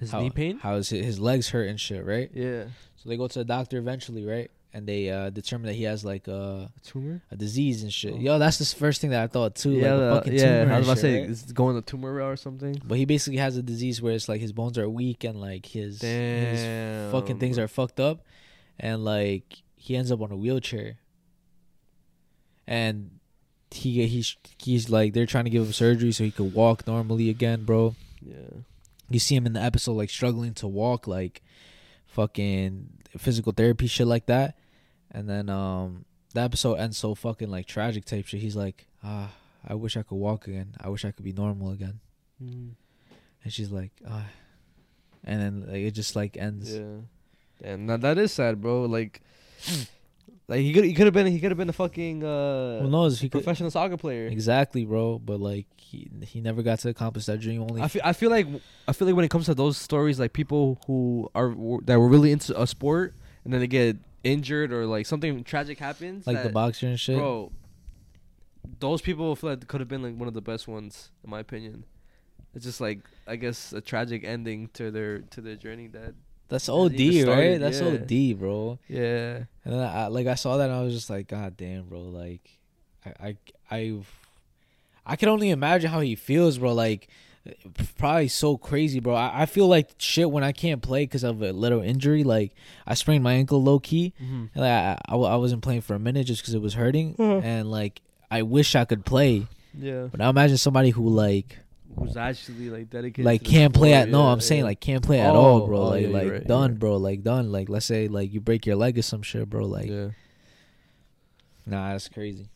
His 0.00 0.10
how, 0.10 0.20
knee 0.20 0.30
pain? 0.30 0.58
how 0.58 0.76
his, 0.76 0.88
his 0.90 1.18
legs 1.20 1.48
hurt 1.50 1.68
and 1.68 1.80
shit, 1.80 2.04
right? 2.04 2.30
Yeah. 2.34 2.64
So 2.96 3.08
they 3.08 3.16
go 3.16 3.28
to 3.28 3.38
the 3.38 3.44
doctor 3.44 3.78
eventually, 3.78 4.24
right? 4.24 4.50
And 4.72 4.88
they 4.88 5.08
uh, 5.08 5.30
determine 5.30 5.66
that 5.68 5.74
he 5.74 5.84
has 5.84 6.04
like 6.04 6.26
uh, 6.26 6.32
A 6.32 6.70
tumor? 6.82 7.22
a 7.30 7.36
disease 7.36 7.84
and 7.84 7.92
shit. 7.92 8.14
Oh. 8.14 8.18
Yo, 8.18 8.38
that's 8.40 8.58
the 8.58 8.64
first 8.64 9.00
thing 9.00 9.10
that 9.10 9.22
I 9.22 9.26
thought 9.28 9.54
too. 9.54 9.70
yeah, 9.70 9.94
like 9.94 10.00
a 10.00 10.04
the- 10.04 10.14
fucking 10.16 10.32
yeah. 10.32 10.62
tumor 10.64 10.74
I 10.74 10.78
was 10.78 10.86
about 10.88 10.94
to 10.96 11.00
say 11.00 11.20
right? 11.20 11.30
it's 11.30 11.52
going 11.52 11.76
the 11.76 11.82
tumor 11.82 12.12
route 12.12 12.32
or 12.32 12.36
something. 12.36 12.82
But 12.84 12.98
he 12.98 13.04
basically 13.04 13.38
has 13.38 13.56
a 13.56 13.62
disease 13.62 14.02
where 14.02 14.12
it's 14.14 14.28
like 14.28 14.40
his 14.40 14.52
bones 14.52 14.76
are 14.76 14.88
weak 14.88 15.22
and 15.22 15.40
like 15.40 15.64
his, 15.66 16.00
his 16.02 17.12
fucking 17.12 17.38
things 17.38 17.56
are 17.56 17.68
fucked 17.68 18.00
up, 18.00 18.24
and 18.80 19.04
like 19.04 19.62
he 19.76 19.94
ends 19.96 20.10
up 20.10 20.20
on 20.20 20.32
a 20.32 20.36
wheelchair. 20.36 20.96
And 22.66 23.20
he 23.70 24.06
he's 24.06 24.36
he's 24.58 24.88
like 24.90 25.12
they're 25.12 25.26
trying 25.26 25.44
to 25.44 25.50
give 25.50 25.62
him 25.66 25.72
surgery 25.72 26.10
so 26.12 26.24
he 26.24 26.30
could 26.30 26.52
walk 26.54 26.86
normally 26.86 27.28
again, 27.30 27.64
bro. 27.64 27.94
Yeah. 28.20 28.34
You 29.14 29.20
see 29.20 29.36
him 29.36 29.46
in 29.46 29.52
the 29.52 29.62
episode 29.62 29.92
like 29.92 30.10
struggling 30.10 30.54
to 30.54 30.66
walk, 30.66 31.06
like 31.06 31.42
fucking 32.06 32.90
physical 33.16 33.52
therapy 33.52 33.86
shit 33.86 34.06
like 34.06 34.26
that, 34.26 34.58
and 35.10 35.30
then 35.30 35.48
um 35.48 36.04
the 36.34 36.40
episode 36.40 36.74
ends 36.74 36.98
so 36.98 37.14
fucking 37.14 37.48
like 37.48 37.66
tragic 37.66 38.04
type 38.04 38.26
shit. 38.26 38.40
He's 38.40 38.56
like, 38.56 38.86
ah, 39.04 39.30
I 39.66 39.74
wish 39.74 39.96
I 39.96 40.02
could 40.02 40.16
walk 40.16 40.48
again. 40.48 40.74
I 40.80 40.88
wish 40.88 41.04
I 41.04 41.12
could 41.12 41.24
be 41.24 41.32
normal 41.32 41.70
again. 41.70 42.00
Mm. 42.42 42.72
And 43.44 43.52
she's 43.52 43.70
like, 43.70 43.92
ah. 44.08 44.26
And 45.22 45.40
then 45.40 45.72
like, 45.72 45.82
it 45.82 45.92
just 45.92 46.16
like 46.16 46.36
ends. 46.36 46.74
Yeah. 46.74 46.82
Damn. 47.62 47.86
Now 47.86 47.96
that 47.98 48.18
is 48.18 48.32
sad, 48.32 48.60
bro. 48.60 48.82
Like. 48.82 49.22
Like 50.46 50.60
he 50.60 50.72
could 50.74 50.84
he 50.84 50.92
could 50.92 51.06
have 51.06 51.14
been 51.14 51.26
he 51.26 51.40
could 51.40 51.50
have 51.50 51.58
been 51.58 51.70
a 51.70 51.72
fucking 51.72 52.22
uh 52.22 52.82
Who 52.82 52.90
knows? 52.90 53.18
He 53.20 53.28
could, 53.28 53.42
professional 53.42 53.70
soccer 53.70 53.96
player. 53.96 54.26
exactly, 54.26 54.84
bro. 54.84 55.18
But 55.18 55.40
like 55.40 55.66
he 55.76 56.10
he 56.22 56.40
never 56.40 56.62
got 56.62 56.80
to 56.80 56.90
accomplish 56.90 57.24
that 57.26 57.40
dream. 57.40 57.62
Only 57.62 57.80
I 57.80 57.88
feel 57.88 58.02
I 58.04 58.12
feel 58.12 58.30
like 58.30 58.46
I 58.86 58.92
feel 58.92 59.06
like 59.06 59.16
when 59.16 59.24
it 59.24 59.30
comes 59.30 59.46
to 59.46 59.54
those 59.54 59.78
stories, 59.78 60.20
like 60.20 60.34
people 60.34 60.78
who 60.86 61.30
are 61.34 61.54
that 61.84 61.98
were 61.98 62.08
really 62.08 62.30
into 62.30 62.60
a 62.60 62.66
sport 62.66 63.14
and 63.44 63.52
then 63.52 63.60
they 63.60 63.66
get 63.66 63.96
injured 64.22 64.72
or 64.72 64.84
like 64.86 65.06
something 65.06 65.44
tragic 65.44 65.78
happens, 65.78 66.26
like 66.26 66.42
the 66.42 66.50
boxer 66.50 66.88
and 66.88 67.00
shit. 67.00 67.16
bro. 67.16 67.50
Those 68.80 69.02
people 69.02 69.34
feel 69.36 69.50
like 69.50 69.66
could 69.66 69.80
have 69.80 69.88
been 69.88 70.02
like 70.02 70.16
one 70.16 70.28
of 70.28 70.34
the 70.34 70.40
best 70.42 70.66
ones, 70.68 71.10
in 71.22 71.30
my 71.30 71.40
opinion. 71.40 71.84
It's 72.54 72.64
just 72.64 72.80
like 72.80 73.00
I 73.26 73.36
guess 73.36 73.72
a 73.72 73.80
tragic 73.80 74.24
ending 74.24 74.68
to 74.74 74.90
their 74.90 75.20
to 75.20 75.40
their 75.40 75.56
journey. 75.56 75.88
That 75.88 76.14
That's 76.48 76.68
OD, 76.68 76.92
even 76.94 77.28
right? 77.28 77.34
started, 77.34 77.62
That's 77.62 77.80
yeah. 77.80 78.32
OD, 78.32 78.38
bro. 78.38 78.78
yeah, 78.88 79.36
And 79.64 79.74
then 79.74 79.80
I 79.80 80.06
like 80.08 80.26
I 80.26 80.34
saw 80.34 80.56
that 80.58 80.68
and 80.70 80.74
I 80.78 80.82
was 80.82 80.94
just 80.94 81.10
like, 81.10 81.28
God 81.28 81.56
damn, 81.56 81.84
bro. 81.84 82.00
Like, 82.02 82.48
I 83.04 83.28
I 83.28 83.36
I, 83.70 83.98
I 85.06 85.16
can 85.16 85.28
only 85.28 85.50
imagine 85.50 85.90
how 85.90 86.00
he 86.00 86.14
feels, 86.14 86.58
bro. 86.58 86.72
Like, 86.74 87.08
probably 87.98 88.28
so 88.28 88.56
crazy, 88.56 89.00
bro. 89.00 89.14
I, 89.14 89.42
I 89.42 89.46
feel 89.46 89.66
like 89.68 89.90
shit 89.98 90.30
when 90.30 90.44
I 90.44 90.52
can't 90.52 90.80
play 90.82 91.04
because 91.04 91.24
of 91.24 91.42
a 91.42 91.52
little 91.52 91.80
injury. 91.82 92.24
Like, 92.24 92.52
I 92.86 92.94
sprained 92.94 93.24
my 93.24 93.34
ankle 93.34 93.62
low 93.62 93.78
key. 93.78 94.12
mm-hmm. 94.22 94.46
And, 94.54 94.56
like, 94.56 94.70
I, 94.70 94.98
I 95.08 95.14
I 95.16 95.36
wasn't 95.36 95.62
playing 95.62 95.80
for 95.82 95.94
a 95.94 95.98
minute 95.98 96.26
just 96.26 96.42
because 96.42 96.54
it 96.54 96.62
was 96.62 96.74
hurting, 96.74 97.16
and 97.18 97.70
like 97.70 98.00
I 98.30 98.42
wish 98.42 98.74
I 98.74 98.84
could 98.84 99.04
play. 99.04 99.46
yeah. 99.76 100.08
But 100.10 100.20
now 100.20 100.30
imagine 100.30 100.56
somebody 100.56 100.90
who 100.90 101.08
like 101.08 101.58
who's 101.96 102.16
actually 102.16 102.70
like 102.70 102.90
dedicated. 102.90 103.24
like 103.24 103.42
can't 103.44 103.72
play 103.74 103.92
at 103.94 104.08
no 104.08 104.22
i'm 104.28 104.40
saying 104.40 104.64
like 104.64 104.80
can't 104.80 105.04
play 105.04 105.20
at 105.20 105.34
all 105.34 105.62
Oh, 105.62 105.66
bro. 105.66 105.78
oh, 105.78 105.88
like 105.88 106.02
yeah, 106.02 106.08
like 106.08 106.30
right, 106.30 106.46
done 106.46 106.72
yeah. 106.72 106.78
bro. 106.78 106.96
Like 106.96 107.22
done. 107.22 107.52
Like 107.52 107.68
let's 107.68 107.86
say 107.86 108.08
like 108.08 108.32
you 108.32 108.40
break 108.40 108.66
your 108.66 108.76
leg 108.76 108.98
or 108.98 109.02
some 109.02 109.22
shit 109.22 109.48
bro. 109.48 109.64
Like 109.66 109.88
yeah. 109.88 110.08
nah 111.66 111.92
that's 111.92 112.08
crazy. 112.08 112.48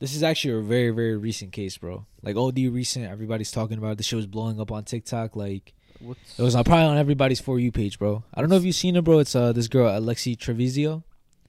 This 0.00 0.14
is 0.14 0.22
actually 0.22 0.54
a 0.54 0.60
very 0.60 0.90
very 0.90 1.16
recent 1.16 1.52
case 1.52 1.76
bro. 1.78 2.06
Like 2.22 2.36
od 2.36 2.56
recent 2.58 3.06
everybody's 3.06 3.50
talking 3.50 3.78
about 3.78 3.92
it. 3.92 3.98
the 3.98 4.04
shit 4.04 4.16
was 4.16 4.26
blowing 4.26 4.60
up 4.60 4.70
on 4.70 4.84
tiktok 4.84 5.36
like 5.36 5.74
What's 6.00 6.38
it 6.38 6.42
was 6.42 6.54
on, 6.54 6.62
probably 6.64 6.84
on 6.84 6.98
everybody's 6.98 7.40
for 7.40 7.58
you 7.58 7.72
page 7.72 7.98
bro. 7.98 8.22
I 8.32 8.40
don't 8.40 8.50
know 8.50 8.56
if 8.56 8.64
you've 8.64 8.74
seen 8.76 8.94
it 8.96 9.02
bro. 9.04 9.18
It's 9.18 9.34
uh 9.34 9.52
this 9.52 9.68
girl 9.68 9.88
Alexee 9.88 10.36
Trevizo. 10.36 11.02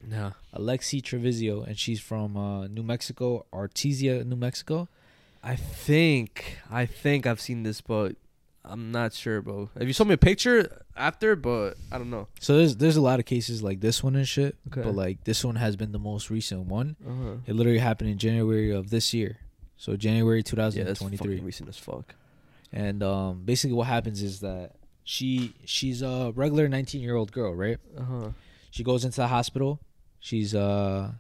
Nah. 0.06 0.32
Alexee 0.56 1.02
Trevizo 1.02 1.66
and 1.68 1.78
she's 1.78 2.00
from 2.00 2.36
uh 2.38 2.68
new 2.68 2.84
mexico 2.84 3.46
artesia 3.54 4.26
new 4.26 4.36
mexico 4.38 4.88
I 5.44 5.56
think 5.56 6.58
I 6.70 6.86
think 6.86 7.26
I've 7.26 7.40
seen 7.42 7.64
this, 7.64 7.82
but 7.82 8.16
I'm 8.66 8.92
not 8.92 9.14
sure, 9.14 9.42
bro. 9.42 9.70
If 9.76 9.88
you 9.88 9.94
saw 9.94 10.04
me 10.04 10.14
a 10.14 10.18
picture 10.18 10.84
after, 10.96 11.36
but 11.36 11.76
I 11.92 11.98
don't 11.98 12.10
know. 12.10 12.28
so 12.40 12.58
there's 12.58 12.76
there's 12.76 12.98
a 12.98 13.02
lot 13.02 13.20
of 13.20 13.26
cases 13.26 13.64
like 13.64 13.80
this 13.80 14.04
one 14.04 14.16
and 14.16 14.28
shit 14.28 14.58
Okay. 14.72 14.82
but 14.82 14.94
like 14.94 15.24
this 15.24 15.44
one 15.46 15.56
has 15.56 15.76
been 15.78 15.92
the 15.94 16.00
most 16.00 16.30
recent 16.30 16.66
one 16.68 16.96
Uh-huh. 17.08 17.36
It 17.48 17.56
literally 17.56 17.80
happened 17.80 18.10
in 18.10 18.18
January 18.18 18.72
of 18.72 18.90
this 18.90 19.14
year. 19.14 19.38
So 19.78 19.96
January 19.96 20.40
Yeah, 20.40 20.44
that's 20.44 21.00
2023. 21.00 21.18
fucking 21.18 21.46
recent 21.46 21.70
as 21.70 21.78
fuck. 21.78 22.16
and 22.74 23.02
um 23.02 23.44
basically 23.46 23.76
what 23.76 23.88
happens 23.88 24.22
is 24.22 24.42
that 24.42 24.76
she 25.06 25.54
she's 25.66 26.02
a 26.02 26.34
regular 26.36 26.68
19-year-old 26.68 27.32
girl, 27.32 27.56
right? 27.56 27.78
Uh 27.98 28.04
huh. 28.04 28.30
She 28.72 28.84
goes 28.84 29.06
into 29.06 29.16
the 29.22 29.28
hospital. 29.30 29.80
She's 30.20 30.54
uh 30.54 31.14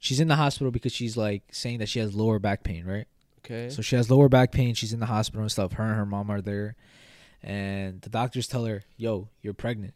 she's 0.00 0.20
in 0.20 0.28
the 0.28 0.36
hospital 0.36 0.70
because 0.70 0.92
she's 0.92 1.16
like 1.16 1.42
saying 1.52 1.78
that 1.80 1.88
she 1.88 1.98
has 1.98 2.14
lower 2.14 2.38
back 2.38 2.62
pain, 2.62 2.84
right? 2.86 3.06
Okay. 3.44 3.70
So 3.70 3.82
she 3.82 3.96
has 3.96 4.10
lower 4.10 4.28
back 4.28 4.52
pain. 4.52 4.74
She's 4.74 4.92
in 4.92 5.00
the 5.00 5.06
hospital 5.06 5.42
and 5.42 5.50
stuff. 5.50 5.72
Her 5.72 5.84
and 5.84 5.96
her 5.96 6.06
mom 6.06 6.30
are 6.30 6.40
there. 6.40 6.76
And 7.42 8.00
the 8.02 8.10
doctors 8.10 8.46
tell 8.46 8.64
her, 8.66 8.84
"Yo, 8.96 9.28
you're 9.42 9.54
pregnant." 9.54 9.94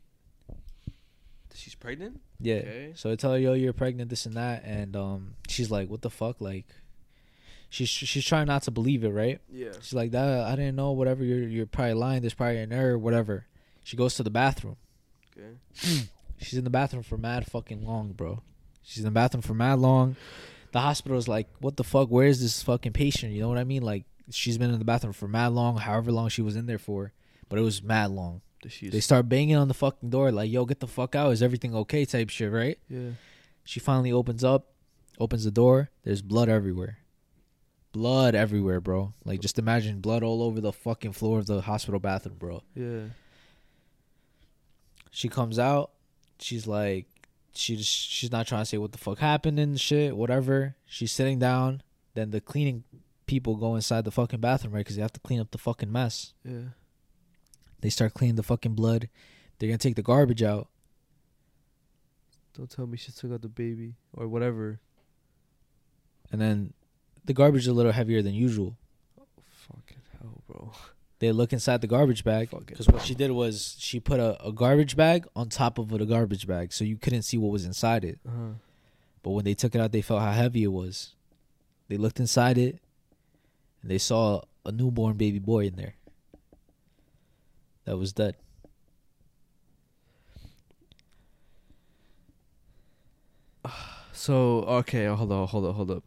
she's 1.54 1.74
pregnant. 1.74 2.20
Yeah. 2.40 2.56
Okay. 2.56 2.92
So 2.96 3.08
they 3.08 3.16
tell 3.16 3.32
her, 3.32 3.38
"Yo, 3.38 3.52
you're 3.54 3.72
pregnant," 3.72 4.10
this 4.10 4.26
and 4.26 4.34
that, 4.34 4.64
and 4.64 4.96
um, 4.96 5.34
she's 5.48 5.70
like, 5.70 5.88
"What 5.88 6.02
the 6.02 6.10
fuck?" 6.10 6.40
Like, 6.40 6.66
she's 7.70 7.88
she's 7.88 8.24
trying 8.24 8.46
not 8.46 8.62
to 8.64 8.70
believe 8.70 9.04
it, 9.04 9.10
right? 9.10 9.40
Yeah. 9.50 9.72
She's 9.80 9.94
like, 9.94 10.10
"That 10.10 10.40
I 10.46 10.56
didn't 10.56 10.76
know. 10.76 10.92
Whatever. 10.92 11.24
You're 11.24 11.48
you're 11.48 11.66
probably 11.66 11.94
lying. 11.94 12.20
There's 12.22 12.34
probably 12.34 12.58
an 12.58 12.72
error. 12.72 12.98
Whatever." 12.98 13.46
She 13.84 13.96
goes 13.96 14.14
to 14.16 14.22
the 14.22 14.30
bathroom. 14.30 14.76
Okay. 15.36 16.08
She's 16.38 16.58
in 16.58 16.64
the 16.64 16.70
bathroom 16.70 17.02
for 17.02 17.16
mad 17.16 17.46
fucking 17.46 17.86
long, 17.86 18.12
bro. 18.12 18.42
She's 18.82 18.98
in 18.98 19.04
the 19.04 19.10
bathroom 19.10 19.42
for 19.42 19.54
mad 19.54 19.78
long. 19.78 20.16
The 20.74 20.80
hospital's 20.80 21.28
like, 21.28 21.46
"What 21.60 21.76
the 21.76 21.84
fuck? 21.84 22.08
Where 22.10 22.26
is 22.26 22.40
this 22.42 22.60
fucking 22.64 22.94
patient?" 22.94 23.32
You 23.32 23.42
know 23.42 23.48
what 23.48 23.58
I 23.58 23.64
mean? 23.64 23.82
Like, 23.82 24.06
she's 24.32 24.58
been 24.58 24.72
in 24.72 24.80
the 24.80 24.84
bathroom 24.84 25.12
for 25.12 25.28
mad 25.28 25.52
long, 25.52 25.78
however 25.78 26.10
long 26.10 26.28
she 26.28 26.42
was 26.42 26.56
in 26.56 26.66
there 26.66 26.80
for, 26.80 27.12
but 27.48 27.60
it 27.60 27.62
was 27.62 27.80
mad 27.80 28.10
long. 28.10 28.40
She's 28.66 28.90
They 28.90 28.98
start 28.98 29.28
banging 29.28 29.54
on 29.54 29.68
the 29.68 29.74
fucking 29.74 30.10
door, 30.10 30.32
like, 30.32 30.50
"Yo, 30.50 30.64
get 30.64 30.80
the 30.80 30.88
fuck 30.88 31.14
out! 31.14 31.30
Is 31.32 31.44
everything 31.44 31.76
okay?" 31.76 32.04
Type 32.04 32.28
shit, 32.28 32.50
right? 32.50 32.76
yeah. 32.88 33.10
She 33.62 33.78
finally 33.78 34.10
opens 34.10 34.42
up, 34.42 34.72
opens 35.20 35.44
the 35.44 35.52
door. 35.52 35.90
There's 36.02 36.22
blood 36.22 36.48
everywhere. 36.48 36.98
Blood 37.92 38.34
everywhere, 38.34 38.80
bro. 38.80 39.14
Like 39.24 39.40
just 39.40 39.60
imagine 39.60 40.00
blood 40.00 40.24
all 40.24 40.42
over 40.42 40.60
the 40.60 40.72
fucking 40.72 41.12
floor 41.12 41.38
of 41.38 41.46
the 41.46 41.60
hospital 41.60 42.00
bathroom, 42.00 42.34
bro. 42.36 42.62
Yeah. 42.74 43.04
She 45.12 45.28
comes 45.28 45.56
out. 45.60 45.92
She's 46.40 46.66
like, 46.66 47.06
she 47.54 47.76
just, 47.76 47.90
she's 47.90 48.32
not 48.32 48.46
trying 48.46 48.62
to 48.62 48.66
say 48.66 48.78
what 48.78 48.92
the 48.92 48.98
fuck 48.98 49.18
happened 49.18 49.58
and 49.58 49.80
shit, 49.80 50.16
whatever. 50.16 50.76
She's 50.86 51.12
sitting 51.12 51.38
down. 51.38 51.82
Then 52.14 52.30
the 52.30 52.40
cleaning 52.40 52.84
people 53.26 53.56
go 53.56 53.74
inside 53.74 54.04
the 54.04 54.10
fucking 54.10 54.40
bathroom, 54.40 54.74
right? 54.74 54.80
Because 54.80 54.96
they 54.96 55.02
have 55.02 55.12
to 55.12 55.20
clean 55.20 55.40
up 55.40 55.50
the 55.50 55.58
fucking 55.58 55.90
mess. 55.90 56.32
Yeah. 56.44 56.70
They 57.80 57.90
start 57.90 58.14
cleaning 58.14 58.36
the 58.36 58.42
fucking 58.42 58.74
blood. 58.74 59.08
They're 59.58 59.68
gonna 59.68 59.78
take 59.78 59.96
the 59.96 60.02
garbage 60.02 60.42
out. 60.42 60.68
Don't 62.56 62.70
tell 62.70 62.86
me 62.86 62.96
she 62.96 63.12
took 63.12 63.32
out 63.32 63.42
the 63.42 63.48
baby 63.48 63.94
or 64.12 64.28
whatever. 64.28 64.80
And 66.30 66.40
then 66.40 66.72
the 67.24 67.32
garbage 67.32 67.62
is 67.62 67.68
a 67.68 67.72
little 67.72 67.92
heavier 67.92 68.22
than 68.22 68.34
usual. 68.34 68.76
Oh, 69.20 69.24
Fucking 69.68 70.02
hell, 70.20 70.42
bro. 70.46 70.72
They 71.24 71.32
look 71.32 71.54
inside 71.54 71.80
the 71.80 71.86
garbage 71.86 72.22
bag 72.22 72.50
because 72.66 72.86
what 72.86 73.00
she 73.00 73.14
did 73.14 73.30
was 73.30 73.76
she 73.78 73.98
put 73.98 74.20
a, 74.20 74.46
a 74.46 74.52
garbage 74.52 74.94
bag 74.94 75.26
on 75.34 75.48
top 75.48 75.78
of 75.78 75.90
a 75.90 76.04
garbage 76.04 76.46
bag, 76.46 76.70
so 76.70 76.84
you 76.84 76.98
couldn't 76.98 77.22
see 77.22 77.38
what 77.38 77.50
was 77.50 77.64
inside 77.64 78.04
it. 78.04 78.18
Uh-huh. 78.28 78.52
But 79.22 79.30
when 79.30 79.46
they 79.46 79.54
took 79.54 79.74
it 79.74 79.80
out, 79.80 79.90
they 79.90 80.02
felt 80.02 80.20
how 80.20 80.32
heavy 80.32 80.64
it 80.64 80.72
was. 80.72 81.14
They 81.88 81.96
looked 81.96 82.20
inside 82.20 82.58
it, 82.58 82.78
and 83.80 83.90
they 83.90 83.96
saw 83.96 84.42
a 84.66 84.70
newborn 84.70 85.16
baby 85.16 85.38
boy 85.38 85.64
in 85.64 85.76
there 85.76 85.94
that 87.86 87.96
was 87.96 88.12
dead. 88.12 88.36
So 94.16 94.60
okay, 94.80 95.06
hold 95.06 95.32
on, 95.32 95.48
hold 95.48 95.66
on, 95.66 95.74
hold 95.74 95.90
up. 95.90 96.04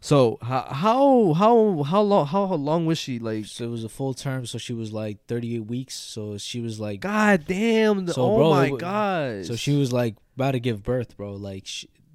So 0.00 0.38
how 0.42 0.62
how 0.70 1.32
how 1.34 1.82
how 1.82 2.00
long 2.02 2.26
how, 2.26 2.46
how 2.46 2.54
long 2.54 2.86
was 2.86 2.98
she 2.98 3.18
like? 3.18 3.46
So 3.46 3.64
it 3.64 3.70
was 3.70 3.82
a 3.82 3.88
full 3.88 4.14
term, 4.14 4.46
so 4.46 4.56
she 4.56 4.72
was 4.72 4.92
like 4.92 5.18
38 5.26 5.60
weeks. 5.66 5.94
So 5.94 6.38
she 6.38 6.60
was 6.60 6.78
like, 6.78 7.00
God 7.00 7.44
damn! 7.46 8.06
The, 8.06 8.12
So, 8.14 8.22
oh 8.22 8.36
bro, 8.36 8.50
my 8.50 8.70
god! 8.70 9.44
so 9.46 9.56
she 9.56 9.76
was 9.76 9.92
like 9.92 10.14
about 10.36 10.52
to 10.52 10.60
give 10.60 10.84
birth, 10.84 11.16
bro. 11.16 11.32
Like 11.34 11.66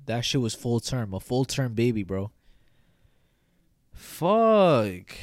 that 0.05 0.21
shit 0.23 0.39
was 0.39 0.55
full 0.55 0.79
term, 0.79 1.13
a 1.13 1.19
full 1.19 1.43
term 1.43 1.73
baby, 1.73 2.03
bro. 2.03 2.31
fuck. 3.91 5.15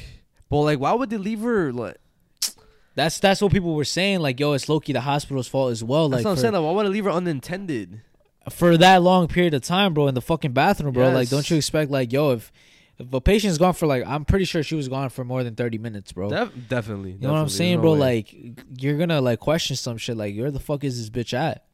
But 0.49 0.57
like, 0.61 0.79
why 0.79 0.93
would 0.93 1.09
they 1.09 1.17
leave 1.17 1.41
her? 1.41 1.71
Like, 1.73 1.97
That's 2.95 3.19
that's 3.19 3.41
what 3.41 3.51
people 3.53 3.73
were 3.73 3.85
saying. 3.85 4.19
Like, 4.19 4.39
yo, 4.39 4.51
it's 4.53 4.67
Loki 4.67 4.91
the 4.93 5.01
hospital's 5.01 5.47
fault 5.47 5.71
as 5.71 5.83
well. 5.83 6.09
that's 6.09 6.19
Like 6.19 6.25
what 6.25 6.31
I'm 6.31 6.35
for, 6.37 6.41
saying. 6.41 6.53
Like, 6.53 6.63
why 6.63 6.71
would 6.71 6.85
they 6.85 6.89
leave 6.89 7.05
her 7.05 7.11
unintended? 7.11 8.01
For 8.49 8.77
that 8.77 9.01
long 9.01 9.27
period 9.27 9.53
of 9.53 9.61
time, 9.61 9.93
bro, 9.93 10.07
in 10.07 10.15
the 10.15 10.21
fucking 10.21 10.51
bathroom, 10.53 10.93
bro. 10.93 11.09
Like, 11.11 11.29
don't 11.29 11.49
you 11.49 11.57
expect 11.57 11.91
like, 11.91 12.11
yo, 12.11 12.31
if 12.31 12.51
if 12.97 13.11
a 13.13 13.21
patient's 13.21 13.57
gone 13.57 13.73
for 13.73 13.87
like, 13.87 14.05
I'm 14.05 14.25
pretty 14.25 14.45
sure 14.45 14.61
she 14.63 14.75
was 14.75 14.87
gone 14.87 15.09
for 15.09 15.23
more 15.23 15.43
than 15.43 15.55
30 15.55 15.77
minutes, 15.79 16.11
bro. 16.11 16.29
Def- 16.29 16.51
definitely. 16.69 17.11
you 17.13 17.19
know 17.19 17.33
what 17.33 17.39
I'm 17.39 17.49
saying, 17.49 17.81
bro? 17.81 17.93
Like, 17.93 18.33
you're 18.77 18.97
gonna 18.97 19.21
like 19.21 19.39
question 19.39 19.75
some 19.75 19.97
shit. 19.97 20.17
Like, 20.17 20.35
where 20.37 20.51
the 20.51 20.59
fuck 20.59 20.83
is 20.83 20.97
this 20.99 21.09
bitch 21.09 21.33
at? 21.33 21.65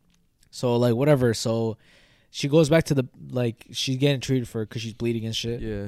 So 0.52 0.76
like, 0.77 0.95
whatever. 0.95 1.34
So 1.34 1.77
she 2.31 2.48
goes 2.48 2.69
back 2.69 2.85
to 2.85 2.94
the 2.94 3.07
like, 3.30 3.65
she's 3.72 3.98
getting 3.98 4.22
treated 4.22 4.48
for 4.48 4.65
because 4.65 4.81
she's 4.81 4.94
bleeding 4.94 5.26
and 5.26 5.35
shit. 5.35 5.61
yeah, 5.61 5.88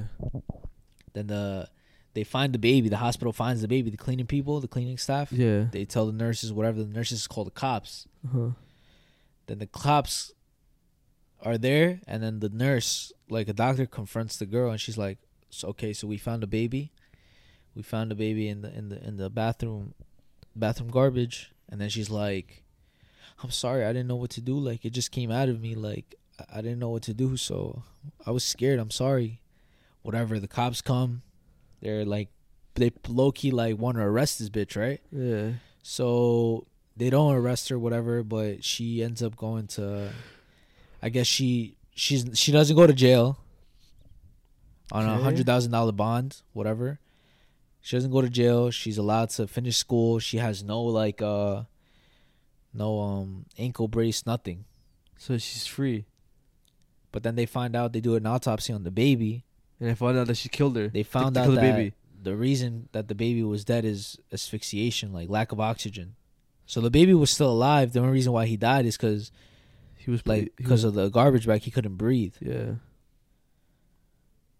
Then 1.13 1.27
the 1.27 1.67
they 2.13 2.23
find 2.23 2.53
the 2.53 2.59
baby. 2.59 2.89
The 2.89 2.97
hospital 2.97 3.31
finds 3.31 3.61
the 3.61 3.67
baby. 3.67 3.91
The 3.91 3.97
cleaning 3.97 4.25
people, 4.27 4.59
the 4.59 4.67
cleaning 4.67 4.97
staff. 4.97 5.31
yeah. 5.31 5.65
They 5.71 5.85
tell 5.85 6.05
the 6.05 6.11
nurses, 6.13 6.51
whatever. 6.51 6.83
The 6.83 6.93
nurses 6.93 7.27
call 7.27 7.43
the 7.45 7.51
cops. 7.51 8.07
Uh-huh. 8.27 8.49
Then 9.47 9.59
the 9.59 9.67
cops 9.67 10.33
are 11.43 11.57
there, 11.57 12.01
and 12.07 12.21
then 12.21 12.39
the 12.39 12.49
nurse, 12.49 13.11
like 13.29 13.47
a 13.47 13.53
doctor, 13.53 13.85
confronts 13.85 14.37
the 14.37 14.45
girl, 14.45 14.71
and 14.71 14.79
she's 14.81 14.97
like, 14.97 15.17
so, 15.49 15.69
"Okay, 15.69 15.93
so 15.93 16.07
we 16.07 16.17
found 16.17 16.43
a 16.43 16.47
baby. 16.47 16.91
We 17.75 17.81
found 17.83 18.11
a 18.11 18.15
baby 18.15 18.47
in 18.47 18.61
the 18.61 18.75
in 18.75 18.89
the 18.89 19.03
in 19.07 19.17
the 19.17 19.29
bathroom, 19.29 19.93
bathroom 20.55 20.89
garbage." 20.89 21.51
And 21.69 21.79
then 21.79 21.89
she's 21.89 22.09
like, 22.09 22.63
"I'm 23.43 23.51
sorry, 23.51 23.85
I 23.85 23.93
didn't 23.93 24.07
know 24.07 24.15
what 24.15 24.31
to 24.31 24.41
do. 24.41 24.57
Like 24.59 24.85
it 24.85 24.91
just 24.91 25.11
came 25.11 25.31
out 25.31 25.49
of 25.49 25.61
me. 25.61 25.75
Like 25.75 26.15
I- 26.53 26.61
didn't 26.61 26.79
know 26.79 26.89
what 26.89 27.03
to 27.03 27.13
do, 27.13 27.37
so 27.37 27.83
I 28.25 28.31
was 28.31 28.43
scared. 28.43 28.79
I'm 28.79 28.91
sorry." 28.91 29.41
Whatever. 30.01 30.39
The 30.39 30.47
cops 30.47 30.81
come, 30.81 31.23
they're 31.81 32.05
like, 32.05 32.29
they 32.75 32.91
low 33.07 33.31
key 33.33 33.51
like 33.51 33.77
want 33.77 33.97
to 33.97 34.03
arrest 34.03 34.39
this 34.39 34.49
bitch, 34.49 34.79
right? 34.79 35.01
Yeah. 35.11 35.51
So 35.83 36.65
they 36.95 37.09
don't 37.09 37.35
arrest 37.35 37.67
her, 37.69 37.77
whatever, 37.77 38.23
but 38.23 38.63
she 38.63 39.03
ends 39.03 39.21
up 39.21 39.35
going 39.35 39.67
to. 39.67 40.11
I 41.01 41.09
guess 41.09 41.27
she 41.27 41.75
she's 41.93 42.25
she 42.33 42.51
doesn't 42.51 42.75
go 42.75 42.85
to 42.87 42.93
jail. 42.93 43.39
On 44.91 45.05
a 45.05 45.17
hundred 45.17 45.45
thousand 45.45 45.71
dollar 45.71 45.91
bond, 45.91 46.41
whatever. 46.53 46.99
She 47.81 47.95
doesn't 47.95 48.11
go 48.11 48.21
to 48.21 48.29
jail. 48.29 48.71
She's 48.71 48.97
allowed 48.97 49.29
to 49.31 49.47
finish 49.47 49.77
school. 49.77 50.19
She 50.19 50.37
has 50.37 50.63
no 50.63 50.81
like 50.81 51.21
uh, 51.21 51.63
no 52.73 52.99
um 52.99 53.45
ankle 53.57 53.87
brace, 53.87 54.25
nothing. 54.25 54.65
So 55.17 55.37
she's 55.37 55.65
free, 55.67 56.05
But 57.11 57.23
then 57.23 57.35
they 57.35 57.45
find 57.45 57.75
out 57.75 57.91
they 57.93 57.99
do 58.01 58.15
an 58.15 58.25
autopsy 58.25 58.71
on 58.73 58.83
the 58.83 58.91
baby. 58.91 59.43
and 59.79 59.91
I 59.91 59.93
found 59.93 60.17
out 60.17 60.27
that 60.27 60.37
she 60.37 60.47
killed 60.49 60.75
her. 60.77 60.87
They 60.87 61.03
found 61.03 61.37
out 61.37 61.47
that 61.47 61.55
the 61.55 61.61
baby. 61.61 61.93
the 62.23 62.35
reason 62.35 62.87
that 62.93 63.09
the 63.09 63.15
baby 63.15 63.43
was 63.43 63.63
dead 63.65 63.83
is 63.85 64.17
asphyxiation, 64.31 65.11
like 65.13 65.29
lack 65.29 65.51
of 65.51 65.59
oxygen. 65.59 66.15
So 66.65 66.81
the 66.81 66.89
baby 66.89 67.13
was 67.13 67.29
still 67.31 67.51
alive. 67.51 67.93
The 67.93 67.99
only 67.99 68.13
reason 68.13 68.31
why 68.33 68.45
he 68.45 68.55
died 68.57 68.85
is 68.85 68.95
because 68.97 69.31
He 70.09 70.11
was 70.11 70.25
like 70.25 70.53
because 70.55 70.83
of 70.83 70.95
the 70.95 71.09
garbage 71.09 71.45
bag 71.45 71.61
he 71.61 71.69
couldn't 71.69 71.95
breathe 71.95 72.33
yeah. 72.41 72.71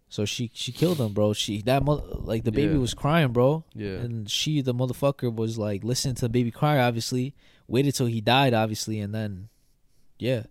so 0.08 0.24
she 0.24 0.50
she 0.54 0.70
killed 0.70 0.98
him 1.00 1.12
bro 1.12 1.32
she 1.32 1.60
that 1.62 1.82
mo- 1.82 2.04
like 2.20 2.44
the 2.44 2.52
baby 2.52 2.74
Yeah. 2.74 2.78
was 2.78 2.94
crying 2.94 3.32
bro 3.32 3.64
Yeah. 3.74 3.98
and 4.04 4.30
she 4.30 4.60
the 4.62 4.72
motherfucker 4.74 5.34
was 5.34 5.58
like 5.58 5.82
listening 5.82 6.14
to 6.16 6.22
the 6.22 6.28
baby 6.28 6.52
cry 6.52 6.78
obviously 6.78 7.34
waited 7.66 7.96
till 7.96 8.06
he 8.06 8.20
died 8.20 8.54
obviously 8.54 9.00
and 9.00 9.12
then 9.14 9.48
yeah 10.20 10.44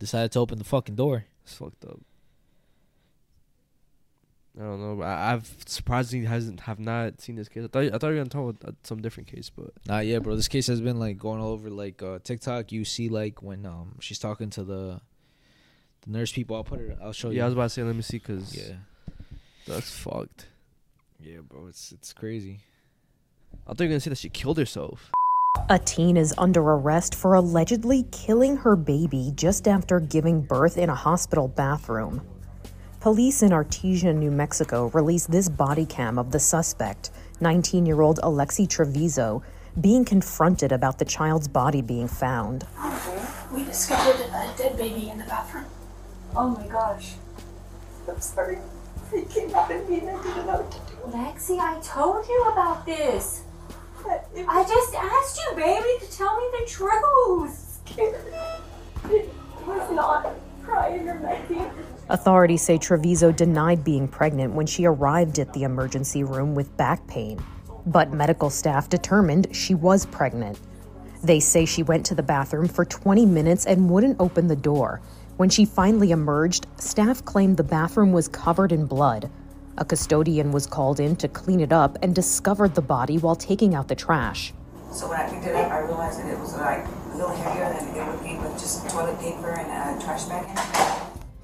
decided 0.00 0.32
to 0.32 0.40
open 0.40 0.58
the 0.58 0.64
fucking 0.64 0.96
door 0.96 1.26
It's 1.44 1.54
fucked 1.54 1.84
up. 1.84 2.00
I 4.58 4.62
don't 4.62 4.80
know. 4.80 5.02
I, 5.04 5.32
I've 5.34 5.54
surprisingly 5.66 6.26
hasn't 6.26 6.60
have 6.60 6.78
not 6.78 7.20
seen 7.20 7.36
this 7.36 7.48
case. 7.48 7.64
I 7.64 7.68
thought 7.68 7.84
I 7.84 7.90
thought 7.98 8.06
you 8.08 8.14
were 8.14 8.24
gonna 8.24 8.30
talk 8.30 8.56
about 8.60 8.68
uh, 8.70 8.72
some 8.84 9.02
different 9.02 9.28
case, 9.28 9.50
but 9.50 9.70
Nah, 9.86 9.98
yeah, 9.98 10.18
bro. 10.18 10.34
This 10.34 10.48
case 10.48 10.66
has 10.68 10.80
been 10.80 10.98
like 10.98 11.18
going 11.18 11.40
all 11.40 11.50
over 11.50 11.68
like 11.68 12.02
uh, 12.02 12.20
TikTok. 12.24 12.72
You 12.72 12.84
see 12.84 13.08
like 13.10 13.42
when 13.42 13.66
um 13.66 13.96
she's 14.00 14.18
talking 14.18 14.48
to 14.50 14.64
the 14.64 15.00
the 16.02 16.10
nurse 16.10 16.32
people. 16.32 16.56
I'll 16.56 16.64
put 16.64 16.80
it. 16.80 16.96
I'll 17.02 17.12
show 17.12 17.28
you. 17.30 17.36
yeah, 17.38 17.42
I 17.42 17.46
was 17.46 17.54
about 17.54 17.64
to 17.64 17.70
say, 17.70 17.82
let 17.82 17.94
me 17.96 18.02
see, 18.02 18.18
cause 18.18 18.56
yeah, 18.56 18.76
that's 19.66 19.90
fucked. 19.90 20.46
yeah, 21.20 21.38
bro. 21.46 21.66
It's 21.66 21.92
it's 21.92 22.12
crazy. 22.14 22.60
I 23.66 23.70
thought 23.70 23.80
you 23.80 23.86
were 23.86 23.92
gonna 23.92 24.00
say 24.00 24.10
that 24.10 24.18
she 24.18 24.30
killed 24.30 24.56
herself. 24.56 25.10
A 25.68 25.78
teen 25.78 26.16
is 26.16 26.32
under 26.38 26.60
arrest 26.62 27.14
for 27.14 27.34
allegedly 27.34 28.04
killing 28.12 28.56
her 28.58 28.76
baby 28.76 29.32
just 29.34 29.66
after 29.66 30.00
giving 30.00 30.40
birth 30.42 30.78
in 30.78 30.88
a 30.90 30.94
hospital 30.94 31.48
bathroom. 31.48 32.22
Police 33.06 33.44
in 33.44 33.52
Artesia, 33.52 34.12
New 34.12 34.32
Mexico 34.32 34.90
released 34.92 35.30
this 35.30 35.48
body 35.48 35.86
cam 35.86 36.18
of 36.18 36.32
the 36.32 36.40
suspect, 36.40 37.10
19 37.40 37.86
year 37.86 38.00
old 38.00 38.18
Alexee 38.18 38.66
Trevizo, 38.66 39.44
being 39.80 40.04
confronted 40.04 40.72
about 40.72 40.98
the 40.98 41.04
child's 41.04 41.46
body 41.46 41.80
being 41.80 42.08
found. 42.08 42.66
We 43.52 43.62
discovered 43.62 44.20
a 44.26 44.52
dead 44.58 44.76
baby 44.76 45.08
in 45.08 45.18
the 45.18 45.24
bathroom. 45.24 45.66
Oh 46.34 46.48
my 46.48 46.66
gosh. 46.66 47.12
I'm 48.08 48.20
sorry. 48.20 48.58
I 49.14 49.24
came 49.30 49.54
out 49.54 49.70
and 49.70 49.84
I 49.84 49.88
didn't 49.88 50.06
know 50.06 50.58
what 50.58 50.72
to 50.72 50.78
do. 50.92 51.16
Lexi, 51.16 51.60
I 51.60 51.78
told 51.82 52.26
you 52.26 52.44
about 52.52 52.84
this. 52.86 53.44
I 54.04 54.64
just 54.64 54.94
asked 54.96 55.40
you, 55.44 55.54
baby, 55.54 56.04
to 56.04 56.10
tell 56.10 56.36
me 56.36 56.48
the 56.58 56.66
truth. 56.68 57.78
scared. 57.86 58.34
It 59.10 59.30
was 59.64 59.92
not 59.92 60.34
crying 60.64 61.08
or 61.08 61.20
nothing. 61.20 61.70
Authorities 62.08 62.62
say 62.62 62.78
Trevizo 62.78 63.34
denied 63.34 63.82
being 63.82 64.06
pregnant 64.06 64.54
when 64.54 64.66
she 64.66 64.84
arrived 64.84 65.40
at 65.40 65.52
the 65.52 65.64
emergency 65.64 66.22
room 66.22 66.54
with 66.54 66.76
back 66.76 67.04
pain, 67.08 67.44
but 67.84 68.12
medical 68.12 68.48
staff 68.48 68.88
determined 68.88 69.48
she 69.50 69.74
was 69.74 70.06
pregnant. 70.06 70.56
They 71.24 71.40
say 71.40 71.64
she 71.64 71.82
went 71.82 72.06
to 72.06 72.14
the 72.14 72.22
bathroom 72.22 72.68
for 72.68 72.84
20 72.84 73.26
minutes 73.26 73.66
and 73.66 73.90
wouldn't 73.90 74.20
open 74.20 74.46
the 74.46 74.54
door. 74.54 75.00
When 75.36 75.48
she 75.48 75.64
finally 75.64 76.12
emerged, 76.12 76.68
staff 76.76 77.24
claimed 77.24 77.56
the 77.56 77.64
bathroom 77.64 78.12
was 78.12 78.28
covered 78.28 78.70
in 78.70 78.86
blood. 78.86 79.28
A 79.76 79.84
custodian 79.84 80.52
was 80.52 80.68
called 80.68 81.00
in 81.00 81.16
to 81.16 81.26
clean 81.26 81.58
it 81.58 81.72
up 81.72 81.98
and 82.02 82.14
discovered 82.14 82.76
the 82.76 82.82
body 82.82 83.18
while 83.18 83.34
taking 83.34 83.74
out 83.74 83.88
the 83.88 83.96
trash. 83.96 84.54
So 84.92 85.08
when 85.08 85.18
I 85.18 85.28
picked 85.28 85.44
it 85.44 85.56
up, 85.56 85.72
I 85.72 85.80
realized 85.80 86.20
that 86.20 86.32
it 86.32 86.38
was 86.38 86.54
like 86.54 86.86
a 86.86 87.16
little 87.16 87.34
heavier 87.34 87.68
than 87.74 87.96
it 87.96 88.06
would 88.06 88.22
be 88.22 88.36
with 88.36 88.52
just 88.60 88.88
toilet 88.88 89.18
paper 89.18 89.50
and 89.50 90.00
a 90.00 90.04
trash 90.04 90.22
bag 90.26 90.95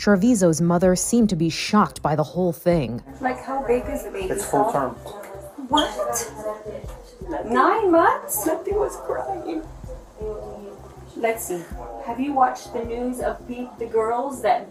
in. 0.07 0.19
Trevizo's 0.19 0.61
mother 0.61 0.97
seemed 0.97 1.31
to 1.31 1.37
be 1.37 1.49
shocked 1.49 2.03
by 2.03 2.16
the 2.16 2.23
whole 2.23 2.53
thing. 2.53 3.03
Like, 3.20 3.41
how 3.43 3.66
big 3.66 3.85
is 3.87 4.05
the 4.05 4.11
baby? 4.11 4.31
It's 4.31 4.45
full 4.45 4.70
term. 4.73 4.95
What? 5.69 6.33
Nine 7.47 7.91
months? 7.91 8.47
Nothing 8.47 8.74
was 8.74 8.97
crying. 8.97 9.62
Lexi, 11.16 11.65
have 12.05 12.19
you 12.19 12.33
watched 12.33 12.73
the 12.73 12.85
news 12.85 13.20
of 13.20 13.47
pe- 13.47 13.69
the 13.79 13.87
girls 13.87 14.43
that 14.43 14.62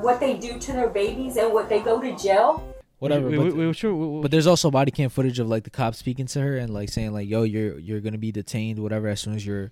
what 0.00 0.20
they 0.20 0.36
do 0.36 0.58
to 0.58 0.72
their 0.72 0.88
babies 0.88 1.36
and 1.36 1.52
what 1.52 1.68
they 1.68 1.80
go 1.80 2.00
to 2.00 2.16
jail? 2.16 2.64
Whatever. 2.98 3.28
Wait, 3.28 3.36
but, 3.36 3.44
wait, 3.44 3.66
wait, 3.66 3.76
sure. 3.76 3.94
wait, 3.94 4.06
wait. 4.06 4.22
but 4.22 4.30
there's 4.30 4.46
also 4.46 4.70
body 4.70 4.90
cam 4.90 5.10
footage 5.10 5.38
of 5.38 5.48
like 5.48 5.64
the 5.64 5.70
cops 5.70 5.98
speaking 5.98 6.26
to 6.26 6.40
her 6.40 6.56
and 6.56 6.72
like 6.72 6.88
saying 6.88 7.12
like, 7.12 7.28
"Yo, 7.28 7.42
you're 7.42 7.78
you're 7.78 8.00
gonna 8.00 8.18
be 8.18 8.32
detained. 8.32 8.78
Whatever. 8.78 9.08
As 9.08 9.20
soon 9.20 9.34
as 9.34 9.46
you're 9.46 9.70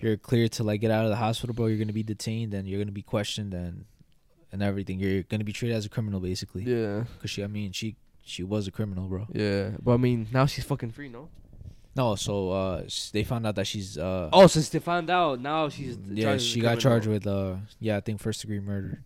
you're 0.00 0.16
cleared 0.16 0.52
to 0.52 0.64
like 0.64 0.80
get 0.80 0.90
out 0.90 1.04
of 1.04 1.10
the 1.10 1.16
hospital, 1.16 1.54
bro, 1.54 1.66
you're 1.66 1.78
gonna 1.78 1.92
be 1.92 2.02
detained 2.02 2.54
and 2.54 2.66
you're 2.66 2.80
gonna 2.80 2.92
be 2.92 3.02
questioned 3.02 3.54
and 3.54 3.84
and 4.54 4.62
everything. 4.62 4.98
You're 5.00 5.24
gonna 5.24 5.44
be 5.44 5.52
treated 5.52 5.74
as 5.76 5.84
a 5.84 5.88
criminal, 5.90 6.20
basically. 6.20 6.62
yeah, 6.62 7.04
Cause 7.20 7.28
she, 7.30 7.42
I 7.44 7.48
mean, 7.48 7.72
she 7.72 7.96
she 8.22 8.42
was 8.42 8.66
a 8.66 8.70
criminal, 8.70 9.06
bro. 9.08 9.26
yeah. 9.34 9.70
But 9.82 9.92
I 9.94 9.96
mean, 9.98 10.28
now 10.32 10.46
she's 10.46 10.64
fucking 10.64 10.92
free, 10.92 11.08
no? 11.10 11.28
No, 11.96 12.14
so 12.16 12.50
uh, 12.50 12.82
they 13.12 13.22
found 13.22 13.46
out 13.46 13.54
that 13.56 13.66
she's 13.66 13.98
uh, 13.98 14.28
Oh, 14.32 14.46
since 14.48 14.68
they 14.70 14.78
found 14.80 15.10
out, 15.10 15.40
now 15.40 15.68
she's 15.68 15.96
yeah, 16.08 16.38
she 16.38 16.60
got 16.60 16.78
charged 16.80 17.06
with 17.06 17.26
uh, 17.26 17.56
yeah, 17.80 17.96
I 17.98 18.00
think 18.00 18.20
first 18.20 18.40
degree 18.40 18.60
murder. 18.60 19.02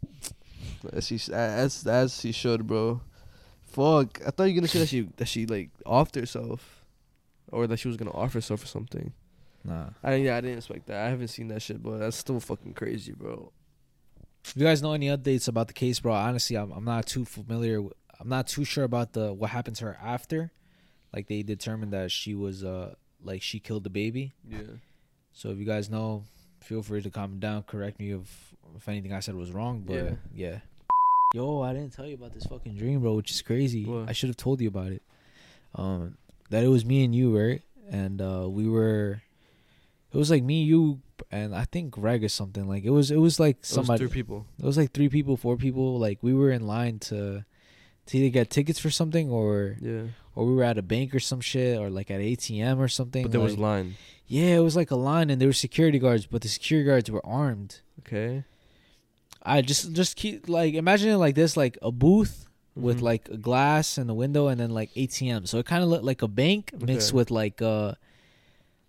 As 0.93 1.07
she 1.09 1.19
as 1.33 1.87
as 1.87 2.21
she 2.21 2.31
should, 2.33 2.67
bro. 2.67 3.01
Fuck, 3.65 4.21
I 4.27 4.31
thought 4.31 4.45
you 4.45 4.55
were 4.55 4.61
gonna 4.61 4.69
say 4.69 4.79
that 4.81 4.89
she 4.89 5.09
that 5.17 5.27
she 5.29 5.45
like 5.47 5.71
offed 5.85 6.15
herself, 6.15 6.85
or 7.53 7.67
that 7.67 7.79
she 7.79 7.89
was 7.89 7.97
gonna 7.97 8.13
off 8.13 8.33
herself 8.33 8.63
or 8.63 8.67
something. 8.67 9.13
Nah. 9.65 9.91
I 10.03 10.15
yeah, 10.15 10.37
I 10.37 10.41
didn't 10.41 10.59
expect 10.59 10.87
that. 10.87 11.05
I 11.05 11.09
haven't 11.11 11.29
seen 11.29 11.49
that 11.49 11.61
shit, 11.61 11.83
but 11.83 11.99
that's 11.99 12.17
still 12.17 12.41
fucking 12.41 12.75
crazy, 12.75 13.13
bro. 13.13 13.53
If 14.45 14.55
you 14.57 14.65
guys 14.65 14.83
know 14.83 14.93
any 14.93 15.09
updates 15.09 15.49
about 15.49 15.69
the 15.69 15.75
case, 15.75 16.01
bro, 16.01 16.13
honestly, 16.15 16.57
I'm 16.57 16.71
I'm 16.73 16.85
not 16.85 17.07
too 17.07 17.25
familiar. 17.25 17.83
With, 17.83 17.93
I'm 18.21 18.29
not 18.29 18.47
too 18.49 18.65
sure 18.65 18.85
about 18.85 19.13
the 19.13 19.33
what 19.33 19.51
happened 19.51 19.77
to 19.77 19.85
her 19.87 19.99
after. 20.03 20.51
Like 21.15 21.27
they 21.29 21.43
determined 21.43 21.93
that 21.93 22.11
she 22.11 22.35
was 22.35 22.65
uh 22.65 22.95
like 23.23 23.43
she 23.43 23.61
killed 23.61 23.85
the 23.85 23.91
baby. 23.91 24.33
Yeah. 24.49 24.59
So 25.33 25.51
if 25.51 25.59
you 25.59 25.65
guys 25.65 25.89
know, 25.91 26.25
feel 26.61 26.83
free 26.83 27.03
to 27.03 27.11
comment 27.11 27.41
down, 27.41 27.63
correct 27.65 27.99
me 27.99 28.13
if 28.13 28.55
if 28.77 28.89
anything 28.89 29.13
I 29.13 29.21
said 29.21 29.35
was 29.35 29.51
wrong. 29.53 29.83
But 29.87 29.95
Yeah. 29.95 30.11
yeah. 30.35 30.59
Yo, 31.35 31.61
I 31.61 31.75
didn't 31.75 31.93
tell 31.93 32.07
you 32.07 32.15
about 32.15 32.33
this 32.33 32.45
fucking 32.45 32.75
dream, 32.77 33.01
bro, 33.01 33.15
which 33.15 33.31
is 33.31 33.43
crazy. 33.43 33.85
What? 33.85 34.09
I 34.09 34.13
should 34.13 34.31
have 34.31 34.37
told 34.39 34.63
you 34.63 34.69
about 34.69 34.93
it. 34.93 35.03
Um, 35.75 36.17
that 36.49 36.65
it 36.65 36.69
was 36.69 36.87
me 36.87 37.05
and 37.05 37.15
you, 37.15 37.39
right? 37.39 37.63
And 37.91 38.23
uh, 38.23 38.47
we 38.49 38.67
were. 38.67 39.21
It 40.11 40.17
was 40.17 40.31
like 40.31 40.43
me, 40.43 40.63
you, 40.63 41.01
and 41.31 41.55
I 41.55 41.65
think 41.65 41.91
Greg 41.93 42.23
or 42.25 42.29
something. 42.29 42.69
Like 42.69 42.85
it 42.85 42.91
was, 42.91 43.11
it 43.11 43.17
was 43.17 43.39
like 43.41 43.59
It 43.71 43.77
was 43.77 43.99
three 43.99 44.09
people. 44.09 44.47
It 44.59 44.65
was 44.65 44.77
like 44.77 44.93
three 44.93 45.09
people, 45.09 45.37
four 45.37 45.57
people. 45.57 45.99
Like 45.99 46.19
we 46.23 46.35
were 46.35 46.51
in 46.51 46.67
line 46.67 46.99
to, 47.11 47.45
to 48.07 48.19
either 48.19 48.31
get 48.31 48.51
tickets 48.51 48.79
for 48.79 48.91
something 48.91 49.31
or, 49.31 49.77
Yeah. 49.81 50.03
or 50.35 50.47
we 50.47 50.55
were 50.55 50.65
at 50.65 50.79
a 50.79 50.83
bank 50.83 51.15
or 51.15 51.21
some 51.21 51.41
shit 51.41 51.79
or 51.79 51.91
like 51.91 52.11
at 52.11 52.21
ATM 52.21 52.79
or 52.79 52.89
something. 52.89 53.23
But 53.23 53.33
there 53.33 53.41
was 53.41 53.53
like- 53.55 53.61
line. 53.61 53.95
yeah, 54.27 54.57
it 54.57 54.61
was 54.63 54.77
like 54.77 54.91
a 54.91 54.97
line 54.97 55.31
and 55.31 55.41
there 55.41 55.49
were 55.49 55.53
security 55.53 55.99
guards, 55.99 56.27
but 56.27 56.43
the 56.43 56.49
security 56.49 56.87
guards 56.87 57.11
were 57.11 57.25
armed. 57.27 57.81
Okay. 58.01 58.45
I 59.43 59.63
just 59.63 59.93
just 59.93 60.17
keep 60.17 60.49
like 60.49 60.75
imagine 60.75 61.11
it 61.11 61.17
like 61.17 61.35
this, 61.35 61.57
like 61.57 61.79
a 61.81 61.91
booth 61.93 62.47
with 62.75 62.99
Mhm. 62.99 63.03
like 63.03 63.29
a 63.29 63.37
glass 63.37 63.97
and 63.99 64.11
a 64.11 64.15
window 64.15 64.49
and 64.49 64.61
then 64.61 64.71
like 64.71 64.91
ATM. 64.95 65.47
So 65.47 65.59
it 65.59 65.67
kind 65.67 65.83
of 65.83 65.89
looked 65.89 66.05
like 66.05 66.23
a 66.23 66.29
bank 66.29 66.73
mixed 66.81 67.11
Okay. 67.11 67.17
with 67.17 67.31
like 67.31 67.63
uh 67.63 67.95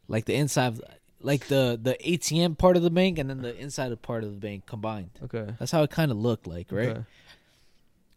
like 0.07 0.25
the 0.25 0.35
inside 0.35 0.79
like 1.21 1.47
the 1.47 1.79
the 1.81 1.97
ATM 2.03 2.57
part 2.57 2.77
of 2.77 2.83
the 2.83 2.89
bank 2.89 3.17
and 3.19 3.29
then 3.29 3.41
the 3.41 3.55
inside 3.57 3.91
of 3.91 4.01
part 4.01 4.23
of 4.23 4.31
the 4.31 4.37
bank 4.37 4.65
combined. 4.65 5.11
Okay. 5.23 5.53
That's 5.59 5.71
how 5.71 5.83
it 5.83 5.91
kind 5.91 6.11
of 6.11 6.17
looked 6.17 6.47
like, 6.47 6.71
right? 6.71 6.89
Okay. 6.89 7.03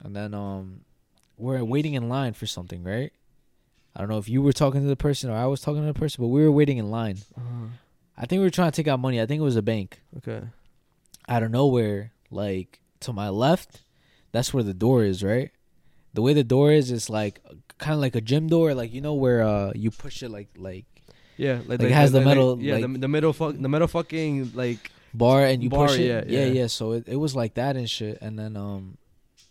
And 0.01 0.15
then 0.17 0.35
um 0.35 0.81
we're 1.37 1.65
waiting 1.65 1.95
in 1.95 2.09
line 2.09 2.35
for 2.35 2.47
something, 2.47 2.85
right? 2.85 3.13
I 3.95 4.01
don't 4.01 4.09
know 4.09 4.19
if 4.19 4.29
you 4.29 4.41
were 4.41 4.53
talking 4.53 4.83
to 4.83 4.89
the 4.89 4.97
person 4.97 5.31
or 5.31 5.37
I 5.37 5.47
was 5.47 5.61
talking 5.61 5.83
to 5.83 5.93
the 5.93 5.99
person, 5.99 6.23
but 6.23 6.29
we 6.29 6.43
were 6.43 6.53
waiting 6.53 6.79
in 6.79 6.91
line. 6.91 7.19
Uh-huh. 7.37 7.67
I 8.17 8.27
think 8.27 8.41
we 8.41 8.47
were 8.47 8.51
trying 8.51 8.71
to 8.71 8.77
take 8.77 8.89
out 8.89 9.01
money. 9.01 9.21
I 9.21 9.27
think 9.27 9.41
it 9.41 9.45
was 9.45 9.57
a 9.57 9.63
bank. 9.63 10.01
Okay. 10.19 10.43
Out 11.29 11.43
of 11.43 11.51
nowhere, 11.51 12.13
like 12.31 12.81
to 13.01 13.13
my 13.13 13.29
left, 13.29 13.83
that's 14.31 14.55
where 14.55 14.63
the 14.63 14.75
door 14.75 15.05
is, 15.05 15.23
right? 15.23 15.51
The 16.15 16.23
way 16.23 16.33
the 16.33 16.45
door 16.45 16.73
is 16.73 16.91
is 16.91 17.11
like 17.11 17.41
kind 17.79 17.95
of 17.95 18.01
like 18.01 18.15
a 18.15 18.21
gym 18.21 18.49
door, 18.49 18.75
like 18.75 18.93
you 18.93 19.01
know 19.01 19.15
where 19.15 19.43
uh 19.43 19.73
you 19.75 19.91
push 19.91 20.23
it 20.23 20.31
like 20.31 20.49
like 20.57 20.85
Yeah, 21.37 21.55
like, 21.67 21.81
Like, 21.81 21.83
it 21.83 21.93
has 21.93 22.13
the 22.13 22.21
metal, 22.21 22.59
yeah, 22.61 22.77
the, 22.77 22.89
like- 22.89 23.01
the 23.01 23.09
middle 23.09 23.33
fuck, 23.33 23.55
the 23.59 23.69
metal 23.69 23.89
fucking 23.89 24.53
like 24.55 24.91
bar 25.15 25.45
and 25.47 25.63
you 25.63 25.71
Bar, 25.71 25.89
push 25.89 25.99
it. 25.99 26.07
yeah, 26.07 26.23
yeah, 26.27 26.47
yeah. 26.47 26.53
yeah. 26.63 26.67
So 26.67 26.93
it, 26.93 27.09
it 27.09 27.17
was 27.17 27.35
like 27.35 27.55
that 27.55 27.77
and 27.77 27.89
shit. 27.89 28.19
And 28.21 28.39
then 28.39 28.57
um, 28.57 28.97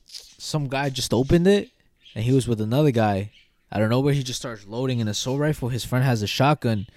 some 0.06 0.68
guy 0.68 0.90
just 0.90 1.14
opened 1.14 1.48
it, 1.48 1.70
and 2.16 2.24
he 2.24 2.32
was 2.34 2.48
with 2.48 2.62
another 2.62 2.92
guy. 2.92 3.32
I 3.72 3.80
don't 3.80 3.90
know 3.90 4.00
where 4.02 4.14
he 4.14 4.24
just 4.24 4.40
starts 4.40 4.68
loading 4.68 5.00
an 5.02 5.08
assault 5.08 5.40
rifle. 5.40 5.70
His 5.70 5.86
friend 5.86 6.04
has 6.04 6.22
a 6.22 6.28
shotgun. 6.28 6.88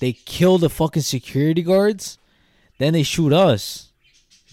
They 0.00 0.12
kill 0.12 0.58
the 0.58 0.70
fucking 0.70 1.02
security 1.02 1.62
guards, 1.62 2.18
then 2.78 2.92
they 2.94 3.02
shoot 3.02 3.32
us. 3.32 3.88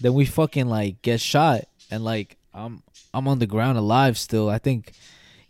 Then 0.00 0.14
we 0.14 0.24
fucking 0.26 0.68
like 0.68 1.02
get 1.02 1.20
shot, 1.20 1.64
and 1.90 2.04
like 2.04 2.36
I'm 2.54 2.82
I'm 3.14 3.26
on 3.28 3.38
the 3.38 3.46
ground 3.46 3.78
alive 3.78 4.16
still. 4.18 4.48
I 4.48 4.58
think 4.58 4.92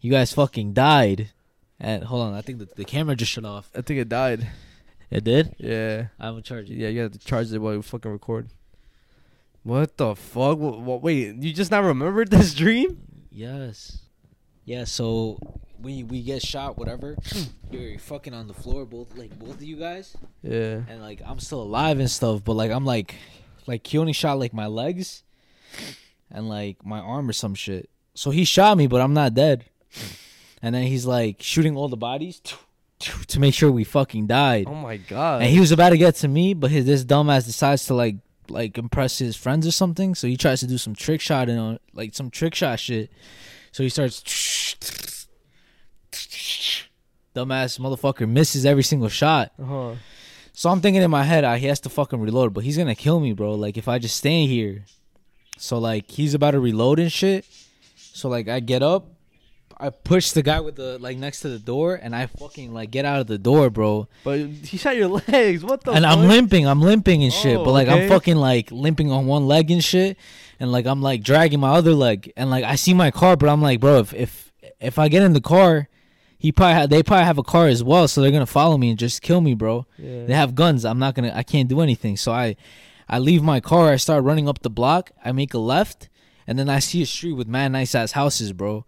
you 0.01 0.11
guys 0.11 0.33
fucking 0.33 0.73
died. 0.73 1.31
And 1.81 2.05
hold 2.05 2.23
on, 2.23 2.35
I 2.35 2.43
think 2.43 2.59
the, 2.59 2.69
the 2.77 2.85
camera 2.85 3.15
just 3.15 3.31
shut 3.31 3.45
off. 3.45 3.71
I 3.75 3.83
think 3.83 4.01
it 4.01 4.09
died. 4.09 4.49
It 5.11 5.25
did. 5.25 5.55
Yeah. 5.59 6.09
I'm 6.19 6.33
gonna 6.33 6.43
charge 6.43 6.71
it. 6.71 6.75
Yeah, 6.75 6.89
you 6.89 7.01
have 7.01 7.13
to 7.13 7.19
charge 7.19 7.53
it 7.53 7.59
while 7.59 7.75
you 7.75 7.83
fucking 7.83 8.11
record. 8.11 8.49
What 9.63 9.97
the 9.97 10.15
fuck? 10.17 10.59
What, 10.59 10.81
what, 10.81 11.03
wait, 11.03 11.37
you 11.37 11.53
just 11.53 11.71
not 11.71 11.85
remembered 11.85 12.31
this 12.31 12.55
dream? 12.55 13.01
Yes. 13.31 13.99
Yeah, 14.65 14.85
so 14.85 15.39
we 15.81 16.03
we 16.03 16.23
get 16.23 16.43
shot, 16.43 16.77
whatever. 16.77 17.17
You're 17.71 17.99
fucking 17.99 18.35
on 18.35 18.49
the 18.49 18.55
floor, 18.55 18.85
both 18.85 19.17
like 19.17 19.39
both 19.39 19.55
of 19.55 19.63
you 19.63 19.77
guys. 19.77 20.17
Yeah. 20.43 20.83
And 20.89 21.01
like 21.01 21.23
I'm 21.25 21.39
still 21.39 21.63
alive 21.63 21.99
and 22.01 22.11
stuff, 22.11 22.45
but 22.45 22.55
like 22.55 22.71
I'm 22.71 22.85
like 22.85 23.15
like 23.67 23.87
he 23.87 23.99
only 23.99 24.13
shot 24.13 24.39
like 24.39 24.53
my 24.53 24.67
legs 24.67 25.23
and 26.31 26.49
like 26.49 26.85
my 26.85 26.99
arm 26.99 27.29
or 27.29 27.33
some 27.33 27.55
shit. 27.55 27.89
So 28.15 28.31
he 28.31 28.45
shot 28.45 28.77
me, 28.77 28.87
but 28.89 29.01
I'm 29.01 29.15
not 29.15 29.35
dead. 29.35 29.65
And 30.63 30.75
then 30.75 30.85
he's 30.85 31.07
like 31.07 31.43
shooting 31.43 31.77
all 31.77 31.89
the 31.89 31.97
bodies 31.97 32.41
to 33.01 33.41
make 33.41 33.55
sure 33.55 33.71
we 33.71 33.85
fucking 33.85 34.27
died. 34.27 34.67
Oh 34.69 34.75
my 34.75 34.97
god. 34.97 35.43
And 35.43 35.51
he 35.51 35.61
was 35.61 35.73
about 35.73 35.91
to 35.91 35.99
get 35.99 36.17
to 36.17 36.29
me, 36.29 36.55
but 36.55 36.71
his 36.71 36.85
this 36.85 37.05
dumbass 37.05 37.47
decides 37.47 37.87
to 37.87 37.95
like 37.95 38.17
like 38.49 38.79
impress 38.79 39.19
his 39.19 39.37
friends 39.37 39.67
or 39.67 39.71
something. 39.73 40.15
So 40.15 40.27
he 40.27 40.37
tries 40.37 40.61
to 40.61 40.67
do 40.67 40.79
some 40.79 40.95
trick 40.95 41.21
shot 41.21 41.49
and 41.49 41.79
like 41.93 42.15
some 42.15 42.31
trick 42.31 42.55
shot 42.55 42.81
shit. 42.81 43.11
So 43.73 43.83
he 43.83 43.89
starts. 43.89 44.23
Dumbass 47.35 47.79
motherfucker 47.79 48.29
misses 48.29 48.67
every 48.67 48.83
single 48.83 49.09
shot. 49.09 49.53
Uh 49.61 49.65
huh. 49.65 49.95
So 50.53 50.71
I'm 50.71 50.81
thinking 50.81 51.03
in 51.03 51.11
my 51.11 51.23
head, 51.23 51.45
ah, 51.45 51.55
he 51.55 51.67
has 51.67 51.79
to 51.81 51.89
fucking 51.89 52.21
reload, 52.21 52.53
but 52.53 52.65
he's 52.65 52.77
gonna 52.77 52.97
kill 52.97 53.21
me, 53.21 53.33
bro. 53.33 53.53
Like 53.55 53.77
if 53.77 53.87
I 53.87 54.01
just 54.01 54.17
stay 54.17 54.47
here. 54.47 54.87
So 55.57 55.79
like 55.79 56.11
he's 56.11 56.35
about 56.35 56.53
to 56.53 56.61
reload 56.61 56.99
and 56.99 57.13
shit. 57.13 57.45
So 57.97 58.29
like 58.29 58.49
I 58.49 58.59
get 58.59 58.83
up, 58.83 59.07
I 59.81 59.91
push 59.91 60.33
the 60.33 60.43
guy 60.43 60.61
with 60.61 60.75
the 60.77 60.99
like 60.99 61.19
next 61.19 61.41
to 61.41 61.49
the 61.49 61.59
door, 61.59 61.95
and 61.95 62.15
I 62.15 62.27
fucking 62.27 62.73
like 62.75 62.91
get 62.91 63.05
out 63.05 63.21
of 63.21 63.27
the 63.29 63.39
door, 63.39 63.71
bro. 63.71 64.09
But 64.25 64.41
he 64.41 64.77
shot 64.77 64.97
your 64.97 65.09
legs. 65.29 65.63
What 65.63 65.85
the? 65.85 65.93
and 65.93 66.05
I'm 66.05 66.27
limping, 66.29 66.67
I'm 66.67 66.81
limping 66.83 67.23
and 67.23 67.33
shit. 67.33 67.57
Oh, 67.59 67.65
but 67.65 67.73
like 67.73 67.89
okay. 67.89 68.03
I'm 68.05 68.09
fucking 68.09 68.37
like 68.37 68.73
limping 68.73 69.13
on 69.13 69.27
one 69.27 69.47
leg 69.47 69.71
and 69.71 69.83
shit, 69.83 70.17
and 70.59 70.73
like 70.73 70.87
I'm 70.87 71.01
like 71.01 71.23
dragging 71.23 71.61
my 71.61 71.71
other 71.71 71.93
leg, 71.93 72.33
and 72.37 72.51
like 72.51 72.65
I 72.65 72.75
see 72.75 72.93
my 72.95 73.11
car, 73.11 73.37
but 73.37 73.49
I'm 73.49 73.63
like, 73.63 73.79
bro, 73.81 73.99
if 74.01 74.13
if 74.15 74.53
if 74.81 74.99
I 74.99 75.09
get 75.09 75.23
in 75.23 75.33
the 75.33 75.41
car, 75.41 75.89
he 76.39 76.51
probably 76.51 76.75
ha- 76.75 76.87
they 76.87 77.03
probably 77.05 77.25
have 77.27 77.39
a 77.39 77.45
car 77.45 77.69
as 77.69 77.83
well, 77.85 78.09
so 78.09 78.21
they're 78.21 78.33
gonna 78.33 78.47
follow 78.47 78.79
me 78.79 78.91
and 78.91 78.99
just 78.99 79.23
kill 79.23 79.41
me, 79.41 79.55
bro. 79.55 79.87
Yeah. 79.97 80.25
They 80.27 80.35
have 80.35 80.55
guns. 80.57 80.85
I'm 80.85 80.99
not 80.99 81.15
gonna. 81.15 81.33
I 81.35 81.45
can't 81.45 81.69
do 81.69 81.81
anything. 81.81 82.17
So 82.17 82.33
I, 82.33 82.57
I 83.09 83.21
leave 83.21 83.43
my 83.45 83.61
car. 83.61 83.91
I 83.93 83.97
start 83.97 84.25
running 84.25 84.49
up 84.49 84.63
the 84.63 84.71
block. 84.71 85.13
I 85.25 85.31
make 85.31 85.55
a 85.55 85.59
left, 85.59 86.09
and 86.49 86.59
then 86.59 86.69
I 86.69 86.81
see 86.81 87.03
a 87.03 87.07
street 87.07 87.35
with 87.35 87.47
mad 87.47 87.71
nice 87.73 87.95
ass 87.95 88.13
houses, 88.13 88.53
bro. 88.53 88.85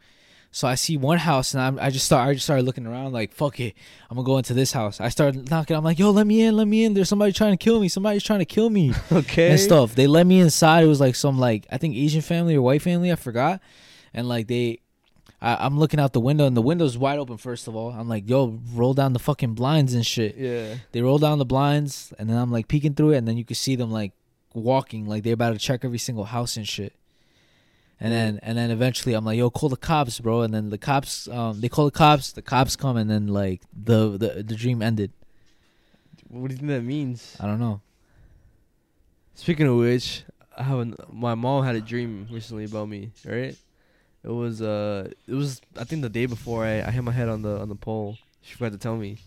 So 0.52 0.66
I 0.66 0.74
see 0.74 0.96
one 0.96 1.18
house, 1.18 1.54
and 1.54 1.62
I'm, 1.62 1.78
I 1.78 1.90
just 1.90 2.06
start. 2.06 2.28
I 2.28 2.34
just 2.34 2.44
started 2.44 2.64
looking 2.64 2.84
around, 2.86 3.12
like 3.12 3.32
fuck 3.32 3.60
it. 3.60 3.74
I'm 4.10 4.16
gonna 4.16 4.26
go 4.26 4.36
into 4.36 4.52
this 4.52 4.72
house. 4.72 5.00
I 5.00 5.08
started 5.08 5.48
knocking. 5.48 5.76
I'm 5.76 5.84
like, 5.84 5.98
yo, 5.98 6.10
let 6.10 6.26
me 6.26 6.42
in, 6.42 6.56
let 6.56 6.66
me 6.66 6.84
in. 6.84 6.94
There's 6.94 7.08
somebody 7.08 7.32
trying 7.32 7.52
to 7.52 7.56
kill 7.56 7.80
me. 7.80 7.88
Somebody's 7.88 8.24
trying 8.24 8.40
to 8.40 8.44
kill 8.44 8.68
me. 8.70 8.92
Okay. 9.12 9.50
And 9.50 9.60
stuff. 9.60 9.94
They 9.94 10.06
let 10.06 10.26
me 10.26 10.40
inside. 10.40 10.84
It 10.84 10.86
was 10.88 11.00
like 11.00 11.14
some 11.14 11.38
like 11.38 11.66
I 11.70 11.78
think 11.78 11.94
Asian 11.94 12.20
family 12.20 12.54
or 12.56 12.62
white 12.62 12.82
family. 12.82 13.12
I 13.12 13.16
forgot. 13.16 13.60
And 14.12 14.28
like 14.28 14.48
they, 14.48 14.80
I, 15.40 15.64
I'm 15.66 15.78
looking 15.78 16.00
out 16.00 16.12
the 16.12 16.20
window, 16.20 16.46
and 16.46 16.56
the 16.56 16.62
window's 16.62 16.98
wide 16.98 17.18
open. 17.18 17.36
First 17.36 17.68
of 17.68 17.76
all, 17.76 17.90
I'm 17.90 18.08
like, 18.08 18.28
yo, 18.28 18.58
roll 18.72 18.94
down 18.94 19.12
the 19.12 19.18
fucking 19.18 19.54
blinds 19.54 19.94
and 19.94 20.04
shit. 20.04 20.36
Yeah. 20.36 20.76
They 20.92 21.00
roll 21.02 21.18
down 21.18 21.38
the 21.38 21.44
blinds, 21.44 22.12
and 22.18 22.28
then 22.28 22.36
I'm 22.36 22.50
like 22.50 22.66
peeking 22.66 22.94
through 22.94 23.12
it, 23.12 23.18
and 23.18 23.28
then 23.28 23.36
you 23.36 23.44
can 23.44 23.56
see 23.56 23.76
them 23.76 23.90
like 23.90 24.12
walking, 24.54 25.06
like 25.06 25.22
they're 25.22 25.34
about 25.34 25.52
to 25.52 25.58
check 25.58 25.84
every 25.84 25.98
single 25.98 26.24
house 26.24 26.56
and 26.56 26.66
shit. 26.66 26.92
And 28.00 28.12
then 28.12 28.40
and 28.42 28.56
then 28.56 28.70
eventually 28.70 29.14
I'm 29.14 29.24
like, 29.26 29.36
yo, 29.36 29.50
call 29.50 29.68
the 29.68 29.76
cops, 29.76 30.20
bro. 30.20 30.40
And 30.40 30.54
then 30.54 30.70
the 30.70 30.78
cops, 30.78 31.28
um, 31.28 31.60
they 31.60 31.68
call 31.68 31.84
the 31.84 31.90
cops. 31.90 32.32
The 32.32 32.42
cops 32.42 32.74
come, 32.74 32.96
and 32.96 33.10
then 33.10 33.28
like 33.28 33.60
the 33.72 34.16
the 34.16 34.42
the 34.42 34.54
dream 34.54 34.80
ended. 34.80 35.12
What 36.28 36.48
do 36.48 36.54
you 36.54 36.58
think 36.58 36.68
that 36.68 36.82
means? 36.82 37.36
I 37.38 37.46
don't 37.46 37.60
know. 37.60 37.82
Speaking 39.34 39.66
of 39.66 39.76
which, 39.76 40.22
I 40.56 40.62
have 40.62 40.78
an, 40.78 40.96
my 41.12 41.34
mom 41.34 41.64
had 41.64 41.76
a 41.76 41.80
dream 41.80 42.26
recently 42.30 42.64
about 42.64 42.88
me. 42.88 43.10
Right? 43.24 43.56
It 44.24 44.30
was 44.30 44.62
uh, 44.62 45.10
it 45.26 45.34
was 45.34 45.60
I 45.76 45.84
think 45.84 46.00
the 46.00 46.08
day 46.08 46.24
before 46.26 46.64
I, 46.64 46.82
I 46.82 46.90
hit 46.90 47.04
my 47.04 47.12
head 47.12 47.28
on 47.28 47.42
the 47.42 47.60
on 47.60 47.68
the 47.68 47.74
pole. 47.74 48.16
She 48.40 48.54
forgot 48.54 48.72
to 48.72 48.78
tell 48.78 48.96
me. 48.96 49.18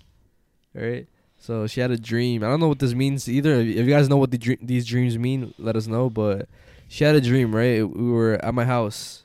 Right? 0.73 1.07
So 1.37 1.67
she 1.67 1.81
had 1.81 1.91
a 1.91 1.97
dream. 1.97 2.43
I 2.43 2.47
don't 2.47 2.59
know 2.59 2.69
what 2.69 2.79
this 2.79 2.93
means 2.93 3.27
either. 3.29 3.55
If 3.55 3.85
you 3.85 3.85
guys 3.85 4.09
know 4.09 4.17
what 4.17 4.31
the 4.31 4.57
these 4.61 4.85
dreams 4.85 5.17
mean, 5.17 5.53
let 5.59 5.75
us 5.75 5.85
know. 5.87 6.09
But 6.09 6.47
she 6.93 7.03
had 7.03 7.15
a 7.15 7.21
dream. 7.21 7.55
Right? 7.55 7.81
We 7.81 8.11
were 8.11 8.35
at 8.45 8.53
my 8.53 8.65
house. 8.65 9.23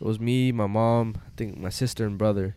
It 0.00 0.04
was 0.06 0.20
me, 0.20 0.52
my 0.52 0.68
mom, 0.68 1.16
I 1.26 1.30
think 1.36 1.58
my 1.58 1.70
sister 1.70 2.06
and 2.06 2.16
brother, 2.16 2.54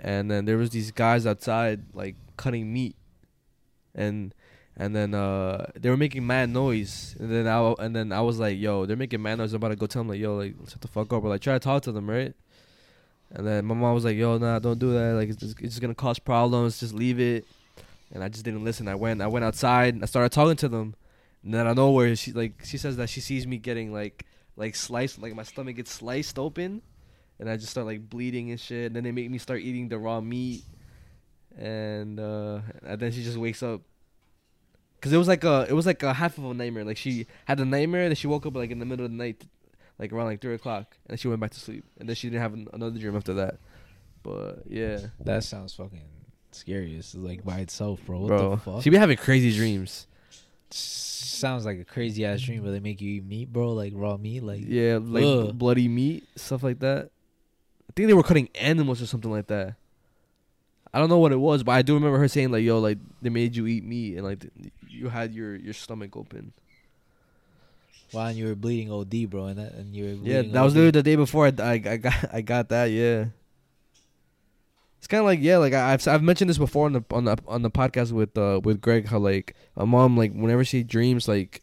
and 0.00 0.28
then 0.28 0.46
there 0.46 0.56
was 0.56 0.70
these 0.70 0.90
guys 0.90 1.24
outside 1.24 1.84
like 1.94 2.16
cutting 2.36 2.72
meat, 2.72 2.96
and 3.94 4.34
and 4.76 4.96
then 4.96 5.14
uh 5.14 5.66
they 5.76 5.88
were 5.88 5.96
making 5.96 6.26
mad 6.26 6.50
noise. 6.50 7.14
And 7.20 7.30
then 7.30 7.46
I 7.46 7.74
and 7.78 7.94
then 7.94 8.10
I 8.10 8.22
was 8.22 8.40
like 8.40 8.58
yo 8.58 8.86
they're 8.86 8.96
making 8.96 9.22
mad 9.22 9.38
noise. 9.38 9.52
I'm 9.52 9.58
about 9.58 9.68
to 9.68 9.76
go 9.76 9.86
tell 9.86 10.00
them 10.00 10.08
like 10.08 10.18
yo 10.18 10.36
like 10.36 10.56
shut 10.68 10.80
the 10.80 10.88
fuck 10.88 11.12
up. 11.12 11.22
Or 11.22 11.28
like 11.28 11.40
try 11.40 11.54
to 11.54 11.60
talk 11.60 11.84
to 11.84 11.92
them 11.92 12.10
right? 12.10 12.34
And 13.30 13.46
then 13.46 13.64
my 13.64 13.76
mom 13.76 13.94
was 13.94 14.04
like 14.04 14.16
yo 14.16 14.36
nah 14.36 14.58
don't 14.58 14.80
do 14.80 14.92
that. 14.94 15.14
Like 15.14 15.28
it's 15.28 15.38
just, 15.38 15.60
it's 15.60 15.74
just 15.74 15.80
gonna 15.80 15.94
cause 15.94 16.18
problems. 16.18 16.80
Just 16.80 16.94
leave 16.94 17.20
it. 17.20 17.44
And 18.12 18.24
I 18.24 18.28
just 18.28 18.44
didn't 18.44 18.64
listen. 18.64 18.88
I 18.88 18.96
went 18.96 19.22
I 19.22 19.28
went 19.28 19.44
outside. 19.44 19.94
And 19.94 20.02
I 20.02 20.06
started 20.06 20.32
talking 20.32 20.56
to 20.56 20.68
them 20.68 20.96
and 21.46 21.54
then 21.54 21.66
I 21.66 21.72
know 21.72 21.92
where 21.92 22.14
she 22.16 22.32
like 22.32 22.60
she 22.64 22.76
says 22.76 22.98
that 22.98 23.08
she 23.08 23.20
sees 23.20 23.46
me 23.46 23.56
getting 23.56 23.92
like 23.92 24.26
like 24.56 24.74
sliced 24.74 25.22
like 25.22 25.34
my 25.34 25.44
stomach 25.44 25.76
gets 25.76 25.92
sliced 25.92 26.38
open 26.38 26.82
and 27.38 27.48
I 27.48 27.56
just 27.56 27.70
start 27.70 27.86
like 27.86 28.10
bleeding 28.10 28.50
and 28.50 28.60
shit 28.60 28.86
and 28.86 28.96
then 28.96 29.04
they 29.04 29.12
make 29.12 29.30
me 29.30 29.38
start 29.38 29.60
eating 29.60 29.88
the 29.88 29.98
raw 29.98 30.20
meat 30.20 30.64
and 31.56 32.20
uh 32.20 32.60
and 32.84 33.00
then 33.00 33.12
she 33.12 33.22
just 33.22 33.38
wakes 33.38 33.62
up 33.62 33.80
Cause 35.00 35.12
it 35.12 35.18
was 35.18 35.28
like 35.28 35.44
a, 35.44 35.66
it 35.68 35.72
was 35.72 35.86
like 35.86 36.02
a 36.02 36.12
half 36.12 36.38
of 36.38 36.44
a 36.44 36.54
nightmare. 36.54 36.84
Like 36.84 36.96
she 36.96 37.26
had 37.44 37.60
a 37.60 37.64
nightmare, 37.64 38.08
then 38.08 38.16
she 38.16 38.26
woke 38.26 38.46
up 38.46 38.56
like 38.56 38.70
in 38.70 38.78
the 38.78 38.84
middle 38.84 39.04
of 39.04 39.12
the 39.12 39.16
night, 39.16 39.44
like 39.98 40.12
around 40.12 40.26
like 40.26 40.40
three 40.40 40.54
o'clock, 40.54 40.96
and 41.04 41.10
then 41.10 41.18
she 41.18 41.28
went 41.28 41.40
back 41.40 41.52
to 41.52 41.60
sleep, 41.60 41.84
and 41.98 42.08
then 42.08 42.16
she 42.16 42.28
didn't 42.28 42.42
have 42.42 42.54
an, 42.54 42.66
another 42.72 42.98
dream 42.98 43.14
after 43.14 43.34
that. 43.34 43.58
But 44.22 44.62
yeah, 44.66 44.98
That 45.20 45.44
sounds 45.44 45.74
fucking 45.74 46.08
scary. 46.50 46.96
It's 46.96 47.14
like 47.14 47.44
by 47.44 47.58
itself, 47.58 48.00
bro. 48.04 48.20
What 48.20 48.28
bro, 48.28 48.50
the 48.50 48.56
fuck? 48.56 48.82
she 48.82 48.90
be 48.90 48.96
having 48.96 49.18
crazy 49.18 49.52
dreams. 49.52 50.06
Sounds 51.36 51.64
like 51.64 51.78
a 51.78 51.84
crazy 51.84 52.24
ass 52.24 52.40
dream 52.40 52.62
where 52.62 52.72
they 52.72 52.80
make 52.80 53.00
you 53.00 53.10
eat 53.16 53.24
meat, 53.24 53.52
bro, 53.52 53.72
like 53.72 53.92
raw 53.94 54.16
meat, 54.16 54.42
like 54.42 54.62
Yeah, 54.66 54.98
like 55.02 55.24
Ugh. 55.24 55.56
bloody 55.58 55.88
meat, 55.88 56.24
stuff 56.36 56.62
like 56.62 56.80
that. 56.80 57.10
I 57.88 57.92
think 57.94 58.08
they 58.08 58.14
were 58.14 58.22
cutting 58.22 58.48
animals 58.54 59.00
or 59.00 59.06
something 59.06 59.30
like 59.30 59.46
that. 59.48 59.74
I 60.92 60.98
don't 60.98 61.08
know 61.10 61.18
what 61.18 61.32
it 61.32 61.36
was, 61.36 61.62
but 61.62 61.72
I 61.72 61.82
do 61.82 61.94
remember 61.94 62.18
her 62.18 62.28
saying 62.28 62.50
like, 62.50 62.62
"Yo, 62.64 62.78
like 62.78 62.98
they 63.20 63.28
made 63.28 63.54
you 63.54 63.66
eat 63.66 63.84
meat, 63.84 64.16
and 64.16 64.24
like 64.24 64.40
th- 64.40 64.52
you 64.88 65.08
had 65.10 65.34
your 65.34 65.54
your 65.54 65.74
stomach 65.74 66.16
open." 66.16 66.52
Wow, 68.12 68.26
and 68.28 68.38
you 68.38 68.46
were 68.46 68.54
bleeding 68.54 68.90
OD, 68.90 69.26
bro, 69.26 69.46
and 69.46 69.58
that 69.58 69.72
and 69.74 69.94
you 69.94 70.04
were 70.04 70.26
Yeah, 70.28 70.42
that 70.42 70.62
was 70.62 70.72
OD. 70.72 70.76
literally 70.76 70.90
the 70.92 71.02
day 71.02 71.16
before 71.16 71.46
I, 71.46 71.52
I, 71.58 71.72
I 71.72 71.96
got 71.98 72.14
I 72.32 72.40
got 72.40 72.68
that. 72.70 72.86
Yeah, 72.86 73.26
it's 74.98 75.06
kind 75.06 75.20
of 75.20 75.26
like 75.26 75.40
yeah, 75.40 75.58
like 75.58 75.72
I, 75.72 75.92
I've 75.92 76.06
I've 76.08 76.22
mentioned 76.22 76.50
this 76.50 76.58
before 76.58 76.86
on 76.86 76.92
the 76.94 77.04
on 77.10 77.24
the 77.24 77.36
on 77.46 77.62
the 77.62 77.70
podcast 77.70 78.12
with 78.12 78.36
uh 78.36 78.60
with 78.62 78.80
Greg 78.80 79.06
how 79.06 79.18
like 79.18 79.54
my 79.76 79.84
mom 79.84 80.16
like 80.16 80.32
whenever 80.32 80.64
she 80.64 80.82
dreams 80.82 81.28
like, 81.28 81.62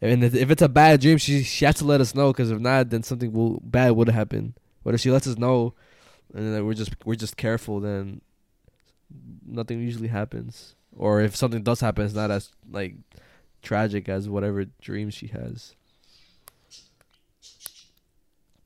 and 0.00 0.22
if 0.22 0.34
if 0.34 0.50
it's 0.50 0.62
a 0.62 0.68
bad 0.68 1.00
dream 1.00 1.18
she 1.18 1.42
she 1.42 1.64
has 1.64 1.76
to 1.76 1.84
let 1.84 2.00
us 2.00 2.14
know 2.14 2.32
because 2.32 2.50
if 2.50 2.60
not 2.60 2.90
then 2.90 3.02
something 3.02 3.32
will 3.32 3.60
bad 3.64 3.92
would 3.92 4.08
happen. 4.08 4.54
But 4.84 4.94
if 4.94 5.00
she 5.00 5.10
lets 5.10 5.26
us 5.26 5.36
know, 5.36 5.74
and 6.32 6.54
then 6.54 6.64
we're 6.64 6.74
just 6.74 6.94
we're 7.04 7.16
just 7.16 7.36
careful, 7.36 7.80
then 7.80 8.20
nothing 9.44 9.80
usually 9.80 10.08
happens. 10.08 10.74
Or 10.96 11.20
if 11.20 11.34
something 11.34 11.62
does 11.62 11.80
happen, 11.80 12.04
it's 12.04 12.14
not 12.14 12.30
as 12.30 12.52
like 12.70 12.94
tragic 13.62 14.08
as 14.08 14.28
whatever 14.28 14.64
dreams 14.80 15.14
she 15.14 15.26
has. 15.28 15.74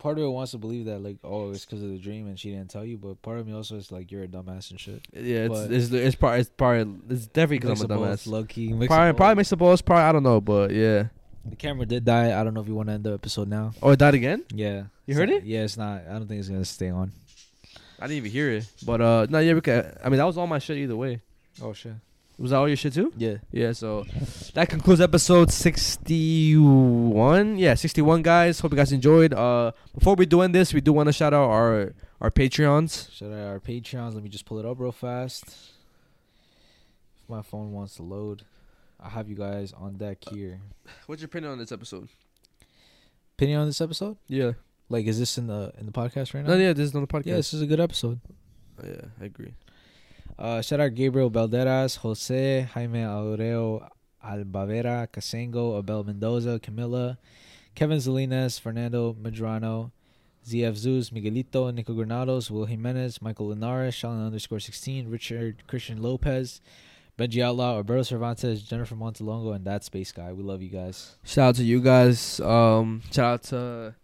Part 0.01 0.19
of 0.19 0.25
it 0.25 0.29
wants 0.29 0.51
to 0.53 0.59
believe 0.59 0.87
that 0.87 0.99
like 1.03 1.19
oh 1.23 1.51
it's 1.53 1.65
because 1.65 1.83
of 1.85 1.91
the 1.91 1.99
dream 1.99 2.27
and 2.27 2.37
she 2.41 2.51
didn't 2.51 2.71
tell 2.71 2.85
you, 2.85 2.99
but 2.99 3.23
part 3.23 3.39
of 3.39 3.47
me 3.47 3.53
also 3.55 3.77
is 3.77 3.93
like 3.93 4.11
you're 4.11 4.25
a 4.25 4.29
dumbass 4.29 4.71
and 4.73 4.81
shit. 4.81 5.07
Yeah, 5.13 5.45
it's 5.45 5.49
But- 5.55 5.71
it's 5.73 5.91
it's 5.93 6.17
probably 6.17 6.41
it's 6.41 6.51
probably 6.51 6.97
it's 7.11 7.27
definitely 7.27 7.59
because 7.61 7.83
I'm 7.83 7.91
a 7.91 7.95
dumbass. 7.95 8.27
Low 8.27 8.43
key, 8.45 8.69
Probably 8.71 9.13
probably 9.13 9.35
makes 9.37 9.51
the 9.51 9.57
balls. 9.57 9.81
Probably 9.83 10.03
I 10.05 10.11
don't 10.13 10.25
know, 10.25 10.41
but 10.41 10.73
yeah. 10.73 11.05
The 11.45 11.57
camera 11.57 11.87
did 11.87 12.05
die. 12.05 12.39
I 12.39 12.45
don't 12.45 12.53
know 12.53 12.61
if 12.61 12.69
you 12.69 12.75
want 12.75 12.89
to 12.89 12.95
end 12.95 13.05
the 13.05 13.15
episode 13.15 13.49
now. 13.49 13.73
Oh, 13.83 13.91
it 13.91 13.99
died 13.99 14.15
again. 14.15 14.45
Yeah, 14.53 14.85
You 15.07 15.15
heard 15.15 15.31
it? 15.31 15.45
Yeah, 15.45 15.63
it's 15.63 15.77
not. 15.79 16.03
I 16.09 16.13
don't 16.13 16.27
think 16.27 16.41
it's 16.41 16.49
gonna 16.49 16.65
stay 16.65 16.91
on. 16.91 17.13
I 17.99 18.05
didn't 18.07 18.17
even 18.19 18.31
hear 18.31 18.51
it, 18.51 18.67
but 18.85 19.01
uh, 19.01 19.27
no, 19.29 19.39
yeah, 19.39 19.53
we 19.55 19.61
can, 19.61 19.95
I 20.03 20.09
mean 20.09 20.19
that 20.19 20.25
was 20.25 20.37
all 20.39 20.47
my 20.47 20.59
shit 20.59 20.79
either 20.79 20.97
way. 20.97 21.21
Oh 21.63 21.73
shit. 21.75 21.93
Was 22.41 22.53
that 22.53 22.57
all 22.57 22.69
your 22.69 22.77
shit 22.77 22.95
too? 22.95 23.13
Yeah. 23.19 23.37
Yeah. 23.53 23.73
So 23.73 24.07
that 24.55 24.71
concludes 24.71 25.03
episode 25.03 25.53
sixty-one. 25.53 27.59
Yeah, 27.59 27.75
sixty-one, 27.75 28.23
guys. 28.23 28.61
Hope 28.61 28.73
you 28.73 28.79
guys 28.79 28.93
enjoyed. 28.93 29.35
Uh, 29.35 29.73
before 29.93 30.15
we 30.15 30.25
do 30.25 30.41
end 30.41 30.55
this, 30.55 30.73
we 30.73 30.81
do 30.81 30.95
want 30.95 31.09
to 31.09 31.13
shout 31.13 31.35
out 31.35 31.51
our 31.51 31.93
our 32.19 32.31
Patreons. 32.31 33.13
Shout 33.13 33.31
out 33.31 33.47
our 33.47 33.61
Patreons. 33.61 34.15
Let 34.15 34.23
me 34.23 34.31
just 34.31 34.47
pull 34.47 34.59
it 34.59 34.65
up 34.65 34.81
real 34.81 34.91
fast. 34.91 35.45
If 37.23 37.29
my 37.29 37.43
phone 37.43 37.73
wants 37.73 37.97
to 37.97 38.03
load, 38.03 38.45
I 38.99 39.11
have 39.11 39.29
you 39.29 39.37
guys 39.37 39.75
on 39.75 39.99
deck 39.99 40.25
here. 40.31 40.63
What's 41.07 41.21
your 41.21 41.27
opinion 41.27 41.53
on 41.53 41.59
this 41.59 41.73
episode? 41.73 42.09
Opinion 43.37 43.61
on 43.61 43.67
this 43.67 43.83
episode? 43.83 44.17
Yeah. 44.29 44.53
Like, 44.89 45.05
is 45.07 45.19
this 45.19 45.37
in 45.37 45.47
the 45.47 45.75
in 45.79 45.85
the 45.85 45.93
podcast 45.93 46.33
right 46.33 46.43
now? 46.43 46.55
No, 46.55 46.59
yeah, 46.59 46.73
this 46.73 46.89
is 46.89 46.95
on 46.95 47.03
the 47.03 47.07
podcast. 47.07 47.27
Yeah, 47.27 47.37
this 47.37 47.53
is 47.53 47.61
a 47.61 47.67
good 47.67 47.81
episode. 47.81 48.19
Oh, 48.83 48.87
yeah, 48.87 49.09
I 49.21 49.27
agree. 49.27 49.53
Uh, 50.41 50.63
shout 50.63 50.81
out 50.81 50.95
Gabriel 50.95 51.31
Balderas, 51.31 51.99
Jose, 51.99 52.63
Jaime 52.73 53.01
Aureo, 53.01 53.87
Albavera, 54.25 55.07
Casengo, 55.07 55.79
Abel 55.79 56.03
Mendoza, 56.03 56.59
Camila, 56.59 57.19
Kevin 57.75 57.99
Zalinas, 57.99 58.59
Fernando 58.59 59.13
Medrano, 59.13 59.91
ZF 60.49 60.75
Zeus, 60.77 61.11
Miguelito, 61.11 61.75
Nico 61.75 61.93
Granados, 61.93 62.51
Will 62.51 62.65
Jimenez, 62.65 63.21
Michael 63.21 63.49
Linares, 63.49 63.95
Shalin 63.95 64.25
underscore 64.25 64.61
16, 64.61 65.11
Richard 65.11 65.63
Christian 65.67 66.01
Lopez, 66.01 66.63
Benji 67.19 67.43
Outlaw, 67.43 67.77
Alberto 67.77 68.03
Cervantes, 68.03 68.63
Jennifer 68.63 68.95
Montalongo, 68.95 69.55
and 69.55 69.67
that 69.67 69.85
Space 69.85 70.11
Guy. 70.11 70.33
We 70.33 70.43
love 70.43 70.63
you 70.63 70.71
guys. 70.71 71.17
Shout 71.23 71.49
out 71.51 71.55
to 71.57 71.65
you 71.65 71.83
guys. 71.83 72.41
Um, 72.41 73.03
shout 73.13 73.35
out 73.35 73.43
to 73.43 73.95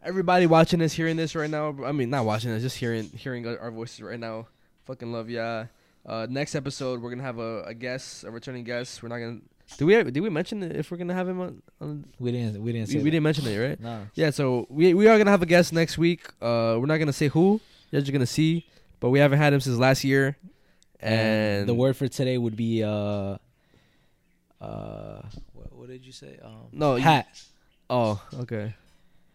everybody 0.00 0.46
watching 0.46 0.78
this, 0.78 0.92
hearing 0.92 1.16
this 1.16 1.34
right 1.34 1.50
now. 1.50 1.76
I 1.84 1.90
mean, 1.90 2.10
not 2.10 2.24
watching 2.24 2.52
this, 2.52 2.62
just 2.62 2.76
hearing 2.76 3.10
hearing 3.16 3.44
our 3.48 3.72
voices 3.72 4.00
right 4.00 4.20
now. 4.20 4.46
Fucking 4.86 5.12
love 5.12 5.28
ya. 5.30 5.66
Uh, 6.04 6.26
next 6.30 6.54
episode 6.54 7.00
we're 7.02 7.10
gonna 7.10 7.22
have 7.22 7.38
a, 7.38 7.62
a 7.64 7.74
guest, 7.74 8.24
a 8.24 8.30
returning 8.30 8.64
guest. 8.64 9.02
We're 9.02 9.08
not 9.08 9.18
gonna 9.18 9.40
Did 9.78 9.84
we 9.84 10.10
did 10.10 10.20
we 10.20 10.30
mention 10.30 10.62
it 10.62 10.76
if 10.76 10.90
we're 10.90 10.96
gonna 10.96 11.14
have 11.14 11.28
him 11.28 11.40
on? 11.40 11.62
on 11.80 12.04
We 12.20 12.30
didn't. 12.32 12.62
We 12.62 12.72
didn't 12.72 12.88
we, 12.88 12.92
say. 12.94 12.98
we 12.98 13.04
that. 13.04 13.10
didn't 13.10 13.22
mention 13.24 13.46
it, 13.46 13.58
right? 13.58 13.80
No. 13.88 14.06
Yeah, 14.14 14.30
so 14.30 14.66
we 14.70 14.94
we 14.94 15.08
are 15.08 15.18
gonna 15.18 15.30
have 15.32 15.42
a 15.42 15.46
guest 15.46 15.72
next 15.72 15.98
week. 15.98 16.26
Uh, 16.40 16.78
we're 16.78 16.86
not 16.86 16.98
gonna 16.98 17.12
say 17.12 17.28
who. 17.28 17.60
You're 17.90 18.00
just 18.02 18.12
gonna 18.12 18.26
see, 18.26 18.66
but 19.00 19.10
we 19.10 19.18
haven't 19.18 19.38
had 19.38 19.52
him 19.52 19.60
since 19.60 19.76
last 19.78 20.04
year. 20.04 20.36
And 21.00 21.68
the 21.68 21.74
word 21.74 21.96
for 21.96 22.08
today 22.08 22.38
would 22.38 22.56
be 22.56 22.82
uh, 22.82 23.36
uh, 24.60 25.22
what, 25.52 25.72
what 25.74 25.88
did 25.88 26.06
you 26.06 26.12
say? 26.12 26.38
Um, 26.42 26.68
No, 26.72 26.96
you- 26.96 27.02
hat. 27.02 27.26
Oh, 27.90 28.20
okay. 28.40 28.74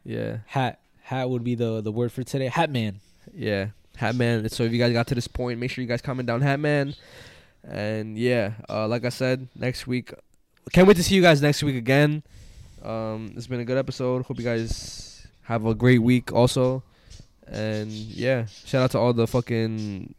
Yeah, 0.03 0.39
Hat. 0.47 0.79
Hat 1.03 1.29
would 1.29 1.43
be 1.43 1.55
the 1.55 1.81
the 1.81 1.91
word 1.91 2.11
for 2.11 2.23
today. 2.23 2.47
Hat 2.47 2.69
man. 2.71 2.99
yeah. 3.35 3.67
Hat 3.97 4.15
man. 4.15 4.47
So 4.49 4.63
if 4.63 4.71
you 4.71 4.79
guys 4.79 4.93
got 4.93 5.07
to 5.07 5.15
this 5.15 5.27
point, 5.27 5.59
make 5.59 5.71
sure 5.71 5.81
you 5.81 5.87
guys 5.87 6.01
comment 6.01 6.27
down 6.27 6.41
Hat 6.41 6.59
man. 6.59 6.95
And 7.63 8.17
yeah, 8.17 8.53
uh, 8.69 8.87
like 8.87 9.05
I 9.05 9.09
said, 9.09 9.47
next 9.55 9.87
week. 9.87 10.13
Can't 10.71 10.87
wait 10.87 10.97
to 10.97 11.03
see 11.03 11.15
you 11.15 11.21
guys 11.21 11.41
next 11.41 11.63
week 11.63 11.75
again. 11.75 12.23
Um, 12.83 13.33
it's 13.35 13.47
been 13.47 13.59
a 13.59 13.65
good 13.65 13.77
episode. 13.77 14.25
Hope 14.25 14.39
you 14.39 14.45
guys 14.45 15.27
have 15.43 15.65
a 15.65 15.75
great 15.75 16.01
week 16.01 16.31
also. 16.31 16.83
And 17.47 17.91
yeah, 17.91 18.45
shout 18.65 18.83
out 18.83 18.91
to 18.91 18.99
all 18.99 19.13
the 19.13 19.27
fucking 19.27 20.15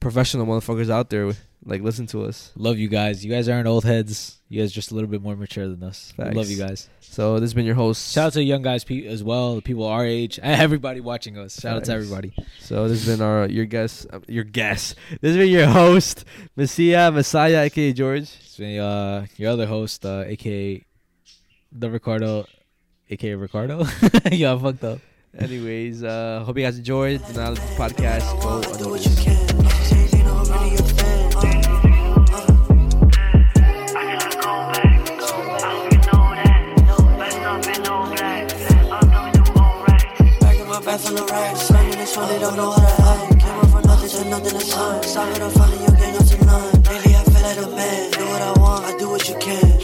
professional 0.00 0.46
motherfuckers 0.46 0.90
out 0.90 1.10
there. 1.10 1.32
Like, 1.66 1.80
listen 1.82 2.06
to 2.08 2.24
us. 2.24 2.52
Love 2.56 2.78
you 2.78 2.88
guys. 2.88 3.24
You 3.24 3.30
guys 3.32 3.48
aren't 3.48 3.66
old 3.66 3.84
heads. 3.84 4.38
You 4.48 4.60
guys 4.60 4.70
just 4.70 4.90
a 4.90 4.94
little 4.94 5.08
bit 5.08 5.22
more 5.22 5.34
mature 5.34 5.66
than 5.66 5.82
us. 5.82 6.12
We 6.18 6.24
love 6.26 6.50
you 6.50 6.58
guys. 6.58 6.88
So 7.00 7.34
this 7.34 7.48
has 7.48 7.54
been 7.54 7.64
your 7.64 7.74
host. 7.74 8.12
Shout 8.12 8.26
out 8.26 8.32
to 8.34 8.42
young 8.42 8.60
guys 8.60 8.84
pe- 8.84 9.06
as 9.06 9.22
well, 9.22 9.54
the 9.54 9.62
people 9.62 9.86
our 9.86 10.04
age, 10.04 10.38
and 10.42 10.60
everybody 10.60 11.00
watching 11.00 11.38
us. 11.38 11.58
Shout 11.58 11.76
out 11.76 11.84
to 11.84 11.92
everybody. 11.92 12.34
So 12.60 12.88
this 12.88 13.04
has 13.04 13.16
been 13.16 13.24
our 13.24 13.46
your 13.46 13.64
guest, 13.64 14.06
uh, 14.12 14.20
your 14.26 14.44
guest. 14.44 14.96
This 15.20 15.30
has 15.30 15.36
been 15.36 15.50
your 15.50 15.66
host, 15.68 16.24
Mezziah 16.56 17.12
Mezziah, 17.12 17.64
aka 17.64 17.92
George. 17.92 18.22
It's 18.22 18.56
been 18.56 18.78
uh, 18.80 19.26
your 19.36 19.52
other 19.52 19.66
host, 19.66 20.04
uh, 20.04 20.24
aka 20.26 20.84
the 21.72 21.90
Ricardo, 21.90 22.46
aka 23.08 23.34
Ricardo. 23.34 23.86
yeah, 24.32 24.54
I 24.54 24.58
fucked 24.58 24.84
up. 24.84 24.98
Anyways, 25.38 26.04
uh, 26.04 26.42
hope 26.44 26.58
you 26.58 26.64
guys 26.64 26.78
enjoyed. 26.78 27.20
The 27.20 27.54
podcast 27.76 28.40
go 28.42 28.60
unnoticed. 28.72 29.53
Back 40.94 41.02
from 41.02 41.16
the 41.16 41.24
rack, 41.24 41.56
slamming 41.56 41.98
this 41.98 42.16
one, 42.16 42.28
they 42.28 42.38
don't 42.38 42.56
know 42.56 42.70
how 42.70 42.86
to 42.86 43.02
act. 43.02 43.40
Came 43.40 43.58
up 43.58 43.68
from 43.68 43.82
nothing 43.82 44.10
to 44.10 44.28
nothing 44.30 44.60
to 44.60 44.70
time. 44.70 45.02
Stop 45.02 45.28
it, 45.34 45.42
I'm 45.42 45.50
fucking 45.50 45.80
you, 45.80 45.88
gang 45.88 46.16
up 46.16 46.24
to 46.24 46.44
none. 46.46 46.82
Lately, 46.82 47.16
I 47.16 47.24
feel 47.24 47.42
like 47.42 47.58
a 47.58 47.76
man. 47.76 48.10
Do 48.12 48.24
what 48.26 48.42
I 48.42 48.52
want, 48.60 48.84
I 48.84 48.96
do 48.96 49.10
what 49.10 49.28
you 49.28 49.34
can. 49.40 49.83